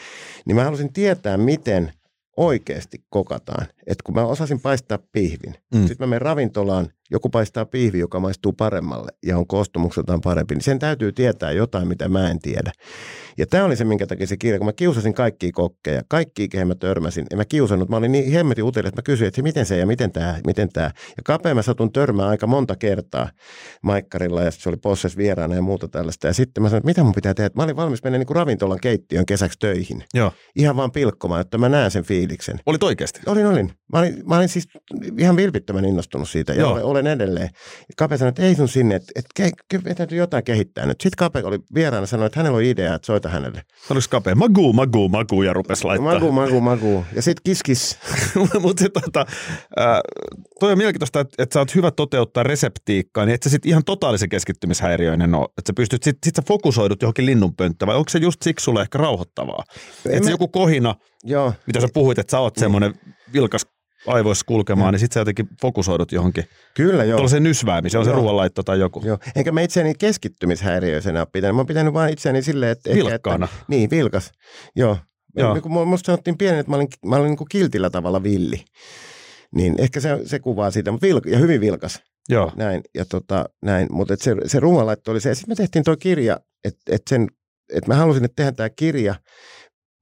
Niin 0.46 0.56
mä 0.56 0.64
halusin 0.64 0.94
tietää, 0.94 1.38
miten 1.38 1.94
oikeasti 2.38 3.04
kokataan. 3.10 3.68
Että 3.90 4.04
kun 4.04 4.16
mä 4.16 4.26
osasin 4.26 4.60
paistaa 4.62 5.00
pihvin, 5.12 5.56
Mm. 5.74 5.88
sitten 5.88 5.98
mä 6.00 6.08
menen 6.08 6.22
ravintolaan, 6.22 6.88
joku 7.12 7.30
paistaa 7.30 7.66
pihvi, 7.66 8.00
joka 8.00 8.20
maistuu 8.20 8.54
paremmalle 8.54 9.12
ja 9.26 9.38
on 9.38 9.48
koostumukseltaan 9.48 10.22
parempi, 10.22 10.56
niin 10.56 10.62
sen 10.64 10.80
täytyy 10.80 11.12
tietää 11.12 11.52
jotain, 11.52 11.88
mitä 11.88 12.10
mä 12.10 12.30
en 12.30 12.40
tiedä. 12.40 12.72
Ja 13.38 13.46
tämä 13.48 13.66
oli 13.66 13.76
se, 13.76 13.84
minkä 13.84 14.08
takia 14.08 14.28
se 14.28 14.38
kirja, 14.38 14.58
kun 14.60 14.66
mä 14.66 14.74
kiusasin 14.74 15.14
kaikkia 15.14 15.50
kokkeja, 15.54 16.02
kaikki 16.08 16.48
kehen 16.48 16.68
mä 16.68 16.76
törmäsin, 16.76 17.26
en 17.32 17.38
mä 17.38 17.46
kiusannut, 17.46 17.90
mä 17.90 17.98
olin 17.98 18.12
niin 18.12 18.32
hemmetin 18.32 18.64
uteli, 18.64 18.88
että 18.88 18.98
mä 19.00 19.04
kysyin, 19.04 19.28
että 19.28 19.42
miten 19.42 19.66
se 19.66 19.78
ja 19.78 19.86
miten 19.88 20.12
tämä, 20.12 20.40
miten 20.48 20.70
tämä. 20.74 20.92
Ja 21.18 21.24
kapea 21.26 21.56
mä 21.56 21.62
satun 21.62 21.92
törmää 21.92 22.28
aika 22.28 22.48
monta 22.48 22.76
kertaa 22.76 23.30
Maikkarilla 23.84 24.42
ja 24.44 24.52
se 24.52 24.70
oli 24.70 24.78
Posses 24.78 25.18
vieraana 25.18 25.56
ja 25.56 25.62
muuta 25.62 25.88
tällaista. 25.88 26.28
Ja 26.28 26.34
sitten 26.34 26.64
mä 26.64 26.70
sanoin, 26.70 26.80
että 26.80 26.88
mitä 26.88 27.04
mun 27.04 27.14
pitää 27.14 27.34
tehdä. 27.34 27.50
Mä 27.56 27.64
olin 27.64 27.76
valmis 27.76 28.04
mennä 28.04 28.18
niin 28.18 28.28
kuin 28.28 28.36
ravintolan 28.36 28.80
keittiön 28.82 29.26
kesäksi 29.26 29.60
töihin. 29.60 30.04
Joo. 30.14 30.32
Ihan 30.56 30.76
vaan 30.76 30.92
pilkkomaan, 30.92 31.42
että 31.42 31.58
mä 31.58 31.70
näen 31.70 31.92
sen 31.92 32.04
fiiliksen. 32.04 32.60
Olit 32.66 32.84
oikeasti? 32.84 33.20
Olin, 33.26 33.46
olin. 33.46 33.72
Mä 33.94 34.00
olin, 34.00 34.24
mä 34.26 34.38
olin 34.38 34.50
siis 34.50 34.68
ihan 35.18 35.36
vilpittömän 35.36 35.86
innostunut 35.86 36.30
siitä 36.30 36.54
ja 36.54 36.60
Joo. 36.60 36.72
olen, 36.72 36.84
olen 36.84 37.08
edelleen. 37.08 37.50
Kape 37.98 38.18
sanoi, 38.18 38.30
että 38.30 38.42
ei 38.42 38.56
sun 38.56 38.68
sinne, 38.68 38.96
että, 38.96 39.12
että 39.16 39.30
ke, 39.36 39.52
ke, 39.70 39.94
täytyy 39.96 40.18
jotain 40.18 40.44
kehittää 40.44 40.86
nyt. 40.86 41.02
Sitten 41.02 41.18
Kape 41.18 41.44
oli 41.44 41.60
vieraana 41.74 42.06
sanoi, 42.06 42.26
että 42.26 42.40
hänellä 42.40 42.56
on 42.56 42.64
idea, 42.64 42.96
että 42.96 43.06
soita 43.06 43.30
hänelle. 43.30 43.62
Oliko 43.90 44.06
kapea? 44.10 44.36
Magu, 44.36 44.74
magu, 44.74 45.10
magu 45.10 45.44
ja 45.44 45.54
rupes 45.54 45.84
laittaa. 45.84 46.14
Magu, 46.14 46.32
magu, 46.32 46.62
magu. 46.62 47.06
Ja 47.16 47.22
sitten 47.22 47.42
kiskis. 47.44 47.98
Mutta 48.62 48.84
tota, 48.90 49.26
äh, 49.80 50.00
toi 50.60 50.72
on 50.72 50.78
mielenkiintoista, 50.78 51.20
että, 51.20 51.44
että 51.44 51.54
sä 51.54 51.60
oot 51.60 51.76
hyvä 51.76 51.92
toteuttaa 51.92 52.44
reseptiikkaa, 52.44 53.26
niin 53.26 53.36
et 53.36 53.44
sä 53.44 53.50
sit 53.50 53.66
ihan 53.66 53.84
totaalisen 53.84 54.30
keskittymishäiriöinen 54.30 55.36
ole. 55.36 55.46
Että 55.58 55.70
sä 55.70 55.74
pystyt, 55.76 56.04
sit, 56.04 56.18
sit 56.26 56.36
sä 56.36 56.42
fokusoidut 56.48 57.02
johonkin 57.02 57.26
linnunpönttään, 57.26 57.88
vai 57.88 57.96
onko 57.96 58.10
se 58.10 58.20
just 58.20 58.42
siksi 58.42 58.64
sulle 58.64 58.82
ehkä 58.82 58.98
rauhoittavaa? 58.98 59.64
Että 60.06 60.18
se 60.18 60.24
mä- 60.24 60.30
joku 60.30 60.48
kohina, 60.48 60.96
Joo. 61.24 61.54
mitä 61.68 61.82
sä 61.82 61.88
puhuit, 61.94 62.20
että 62.20 62.32
sä 62.32 62.40
oot 62.40 62.56
semmoinen 62.56 62.94
vilkas 63.34 63.66
aivoissa 64.08 64.46
kulkemaan, 64.46 64.94
niin 64.94 65.00
sit 65.00 65.12
sä 65.12 65.20
jotenkin 65.20 65.50
fokusoidut 65.62 66.12
johonkin. 66.12 66.46
Kyllä 66.76 67.04
joo. 67.04 67.18
Tuollaiseen 67.18 67.44
nysväämiseen, 67.44 68.00
on 68.00 68.06
se 68.06 68.12
Joo. 68.12 68.20
ruoanlaitto 68.20 68.64
tai 68.64 68.80
joku. 68.80 69.02
Joo. 69.06 69.18
Enkä 69.36 69.52
mä 69.52 69.62
itseäni 69.62 69.96
keskittymishäiriöisenä 69.96 71.20
ole 71.20 71.28
pitänyt. 71.32 71.56
Mä 71.56 71.60
oon 71.60 71.68
pitänyt 71.68 71.94
vaan 71.94 72.10
itseäni 72.10 72.42
silleen, 72.42 72.72
että... 72.72 72.90
ehkä, 72.90 73.04
Vilkkaana. 73.04 73.46
Että, 73.46 73.66
niin, 73.68 73.90
vilkas. 73.90 74.32
Joo. 74.76 74.98
Joo. 75.36 75.54
Niin 75.54 75.88
musta 75.88 76.06
sanottiin 76.06 76.38
pienen, 76.38 76.60
että 76.60 76.70
mä 76.70 76.76
olin, 76.76 76.88
mä 77.06 77.16
olin 77.16 77.28
niin 77.28 77.38
kuin 77.38 77.48
kiltillä 77.52 77.90
tavalla 77.90 78.24
villi. 78.24 78.66
Niin 79.56 79.76
ehkä 79.78 80.00
se, 80.00 80.20
se 80.26 80.40
kuvaa 80.40 80.72
siitä, 80.72 80.92
mutta 80.92 81.08
vilk, 81.08 81.26
ja 81.26 81.38
hyvin 81.38 81.62
vilkas. 81.62 82.02
Joo. 82.30 82.52
Näin, 82.56 82.82
ja 82.96 83.06
tota, 83.06 83.46
näin. 83.62 83.88
Mutta 83.92 84.16
se, 84.20 84.36
se 84.46 84.60
ruoanlaitto 84.60 85.12
oli 85.12 85.22
se. 85.22 85.36
Sitten 85.36 85.52
me 85.52 85.56
tehtiin 85.56 85.84
tuo 85.84 85.96
kirja, 86.00 86.40
että 86.64 86.80
et 86.90 87.02
sen, 87.10 87.28
että 87.74 87.88
mä 87.88 87.96
halusin, 87.96 88.26
että 88.26 88.36
tehdään 88.36 88.56
tämä 88.56 88.70
kirja 88.70 89.16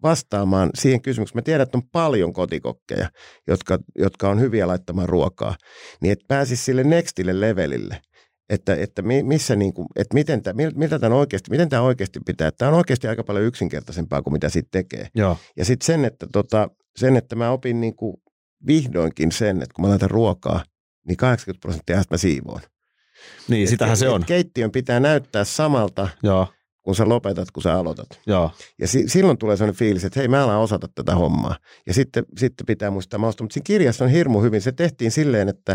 vastaamaan 0.04 0.70
siihen 0.76 1.02
kysymykseen. 1.02 1.38
Mä 1.38 1.42
tiedän, 1.42 1.64
että 1.64 1.78
on 1.78 1.90
paljon 1.92 2.34
kotikokkeja, 2.34 3.10
jotka, 3.48 3.80
jotka 3.98 4.30
on 4.30 4.40
hyviä 4.40 4.68
laittamaan 4.68 5.10
ruokaa. 5.10 5.56
Niin 6.02 6.12
että 6.12 6.26
pääsisi 6.28 6.64
sille 6.64 6.84
nextille 6.84 7.40
levelille. 7.42 8.02
Että, 8.50 8.76
että, 8.76 9.02
mi- 9.02 9.24
missä 9.24 9.56
niin 9.56 9.74
kuin, 9.74 9.88
että 9.96 10.14
miten 10.14 10.44
tämä, 10.44 10.62
mitä 10.76 11.00
tämän 11.00 11.18
oikeasti, 11.18 11.52
miten 11.52 11.70
tämä 11.70 11.82
oikeasti 11.82 12.20
pitää. 12.26 12.52
Tämä 12.52 12.72
on 12.72 12.78
oikeasti 12.78 13.08
aika 13.08 13.24
paljon 13.24 13.46
yksinkertaisempaa 13.46 14.22
kuin 14.22 14.34
mitä 14.34 14.50
siitä 14.50 14.70
tekee. 14.72 15.08
Joo. 15.16 15.38
Ja 15.58 15.66
sitten 15.66 15.86
sen, 15.86 16.06
että 16.06 16.28
tota, 16.34 16.70
sen, 16.98 17.16
että 17.18 17.36
mä 17.36 17.52
opin 17.52 17.82
niin 17.82 17.96
kuin 17.96 18.18
vihdoinkin 18.68 19.32
sen, 19.32 19.62
että 19.62 19.74
kun 19.76 19.86
mä 19.86 19.90
laitan 19.90 20.10
ruokaa, 20.12 20.64
niin 21.08 21.18
80 21.18 21.62
prosenttia 21.62 22.02
mä 22.12 22.18
siivoon. 22.18 22.62
Niin, 23.48 23.64
Et- 23.64 23.70
sitähän 23.70 23.94
et- 23.94 24.00
se 24.00 24.10
on. 24.10 24.26
Keittiön 24.26 24.72
pitää 24.72 25.00
näyttää 25.00 25.44
samalta, 25.44 26.10
Joo. 26.24 26.48
Kun 26.88 26.96
sä 26.96 27.10
lopetat, 27.10 27.52
kun 27.52 27.64
sä 27.64 27.74
aloitat. 27.74 28.08
Joo. 28.28 28.52
Ja 28.80 28.88
si- 28.88 29.08
silloin 29.10 29.38
tulee 29.38 29.58
sellainen 29.58 29.80
fiilis, 29.80 30.06
että 30.06 30.20
hei, 30.20 30.28
mä 30.28 30.44
alan 30.44 30.58
osata 30.60 30.88
tätä 30.96 31.16
hommaa. 31.16 31.56
Ja 31.88 31.94
sitten, 31.94 32.26
sitten 32.38 32.66
pitää 32.66 32.92
muistaa 32.92 33.18
mausta. 33.18 33.44
Mutta 33.44 33.54
siinä 33.54 33.64
kirjassa 33.64 34.06
on 34.06 34.12
hirmu 34.12 34.42
hyvin. 34.42 34.62
Se 34.62 34.72
tehtiin 34.72 35.12
silleen, 35.12 35.50
että, 35.50 35.74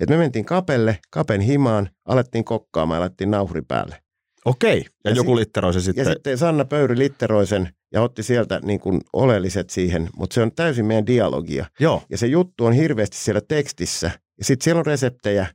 että 0.00 0.14
me 0.14 0.16
mentiin 0.16 0.44
kapelle, 0.44 0.98
kapen 1.10 1.40
himaan, 1.40 1.90
alettiin 2.08 2.44
kokkaamaan 2.44 2.96
ja 2.96 3.00
laitettiin 3.00 3.30
nauhri 3.30 3.62
päälle. 3.62 3.96
Okei. 4.44 4.78
Ja, 5.04 5.10
Ja 5.10 5.16
joku 5.16 5.30
si- 5.36 5.40
litteroi 5.40 5.72
se 5.72 5.78
Ja 5.78 5.82
sitten. 5.82 6.06
sitten 6.06 6.38
Sanna 6.38 6.64
Pöyry 6.64 6.98
litteroi 6.98 7.46
sen 7.46 7.68
ja 7.92 8.02
otti 8.02 8.22
sieltä 8.22 8.60
niin 8.64 8.80
kuin 8.80 9.00
oleelliset 9.12 9.70
siihen, 9.70 10.08
mutta 10.16 10.34
se 10.34 10.42
on 10.42 10.52
täysin 10.52 10.86
meidän 10.86 11.06
dialogia. 11.06 11.66
Joo. 11.80 12.02
Ja 12.10 12.18
se 12.18 12.26
juttu 12.26 12.64
on 12.64 12.72
hirveästi 12.72 13.16
siellä 13.16 13.40
tekstissä. 13.48 14.10
Ja 14.38 14.44
sitten 14.44 14.64
siellä 14.64 14.78
on 14.78 14.86
reseptejä, 14.86 15.46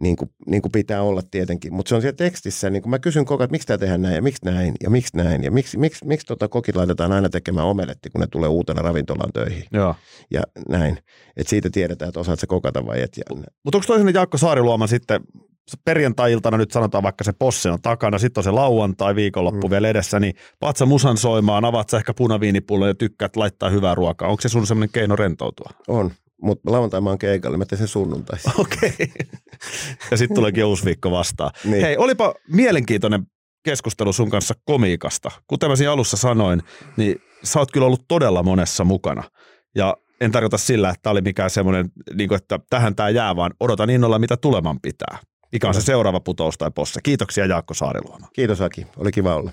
niin 0.00 0.16
kuin, 0.16 0.30
niin 0.46 0.62
kuin 0.62 0.72
pitää 0.72 1.02
olla 1.02 1.22
tietenkin. 1.30 1.74
Mutta 1.74 1.88
se 1.88 1.94
on 1.94 2.00
siellä 2.00 2.16
tekstissä, 2.16 2.70
niin 2.70 2.82
kuin 2.82 2.90
mä 2.90 2.98
kysyn 2.98 3.24
koko 3.24 3.44
että 3.44 3.52
miksi 3.52 3.66
tämä 3.66 3.78
tehdään 3.78 4.02
näin 4.02 4.14
ja 4.14 4.22
miksi 4.22 4.44
näin 4.44 4.74
ja 4.82 4.90
miksi 4.90 5.16
näin. 5.16 5.44
Ja 5.44 5.50
miksi, 5.50 5.78
miksi, 5.78 6.06
miksi 6.06 6.26
tota 6.26 6.48
kokit 6.48 6.76
laitetaan 6.76 7.12
aina 7.12 7.28
tekemään 7.28 7.66
omeletti, 7.66 8.10
kun 8.10 8.20
ne 8.20 8.26
tulee 8.26 8.48
uutena 8.48 8.82
ravintolaan 8.82 9.32
töihin. 9.32 9.64
Joo. 9.72 9.94
Ja 10.30 10.42
näin. 10.68 10.98
Että 11.36 11.50
siitä 11.50 11.70
tiedetään, 11.70 12.08
että 12.08 12.20
osaat 12.20 12.40
se 12.40 12.46
kokata 12.46 12.86
vai 12.86 13.02
et. 13.02 13.16
Ja, 13.16 13.36
Mutta 13.64 13.78
onko 13.78 13.86
toisena 13.86 14.10
Jaakko 14.10 14.38
Saariluoma 14.38 14.86
sitten 14.86 15.20
perjantai-iltana 15.84 16.56
nyt 16.56 16.70
sanotaan 16.70 17.02
vaikka 17.02 17.24
se 17.24 17.32
possi 17.32 17.68
on 17.68 17.82
takana, 17.82 18.18
sitten 18.18 18.40
on 18.40 18.44
se 18.44 18.50
lauantai, 18.50 19.14
viikonloppu 19.14 19.66
mm. 19.66 19.70
vielä 19.70 19.88
edessä, 19.88 20.20
niin 20.20 20.34
paat 20.60 20.76
sä 20.76 20.86
musan 20.86 21.16
soimaan, 21.16 21.64
avaat 21.64 21.88
sä 21.88 21.96
ehkä 21.96 22.14
punaviinipullon 22.14 22.88
ja 22.88 22.94
tykkäät 22.94 23.36
laittaa 23.36 23.70
hyvää 23.70 23.94
ruokaa. 23.94 24.28
Onko 24.28 24.40
se 24.40 24.48
sun 24.48 24.66
semmoinen 24.66 24.92
keino 24.92 25.16
rentoutua? 25.16 25.70
on. 25.88 26.10
Mutta 26.42 26.72
lauantai 26.72 27.00
mä 27.00 27.10
oon 27.10 27.18
keikalla, 27.18 27.58
mä 27.58 27.64
teen 27.64 27.78
sen 27.78 27.88
sunnuntaisin. 27.88 28.52
Okei. 28.60 29.12
ja 30.10 30.16
sitten 30.16 30.34
tuleekin 30.34 30.64
uusi 30.64 30.84
viikko 30.84 31.10
vastaan. 31.10 31.50
Niin. 31.64 31.82
Hei, 31.82 31.96
olipa 31.96 32.34
mielenkiintoinen 32.48 33.26
keskustelu 33.64 34.12
sun 34.12 34.30
kanssa 34.30 34.54
komiikasta. 34.64 35.30
Kuten 35.46 35.70
mä 35.70 35.76
siinä 35.76 35.92
alussa 35.92 36.16
sanoin, 36.16 36.62
niin 36.96 37.16
sä 37.44 37.58
oot 37.58 37.72
kyllä 37.72 37.86
ollut 37.86 38.04
todella 38.08 38.42
monessa 38.42 38.84
mukana. 38.84 39.22
Ja 39.74 39.96
en 40.20 40.32
tarkoita 40.32 40.58
sillä, 40.58 40.90
että 40.90 41.02
tämä 41.02 41.12
oli 41.12 41.20
mikään 41.20 41.50
semmoinen, 41.50 41.90
niin 42.14 42.28
kuin, 42.28 42.36
että 42.36 42.58
tähän 42.70 42.94
tämä 42.94 43.08
jää, 43.08 43.36
vaan 43.36 43.54
odotan 43.60 43.90
innolla, 43.90 44.18
mitä 44.18 44.36
tuleman 44.36 44.80
pitää. 44.80 45.18
Mikä 45.52 45.68
on 45.68 45.74
se 45.74 45.80
seuraava 45.80 46.20
putous 46.20 46.58
tai 46.58 46.70
possa. 46.74 47.00
Kiitoksia 47.02 47.46
Jaakko 47.46 47.74
Saariluoma. 47.74 48.28
Kiitos 48.32 48.60
Aki, 48.60 48.86
oli 48.96 49.12
kiva 49.12 49.34
olla. 49.34 49.50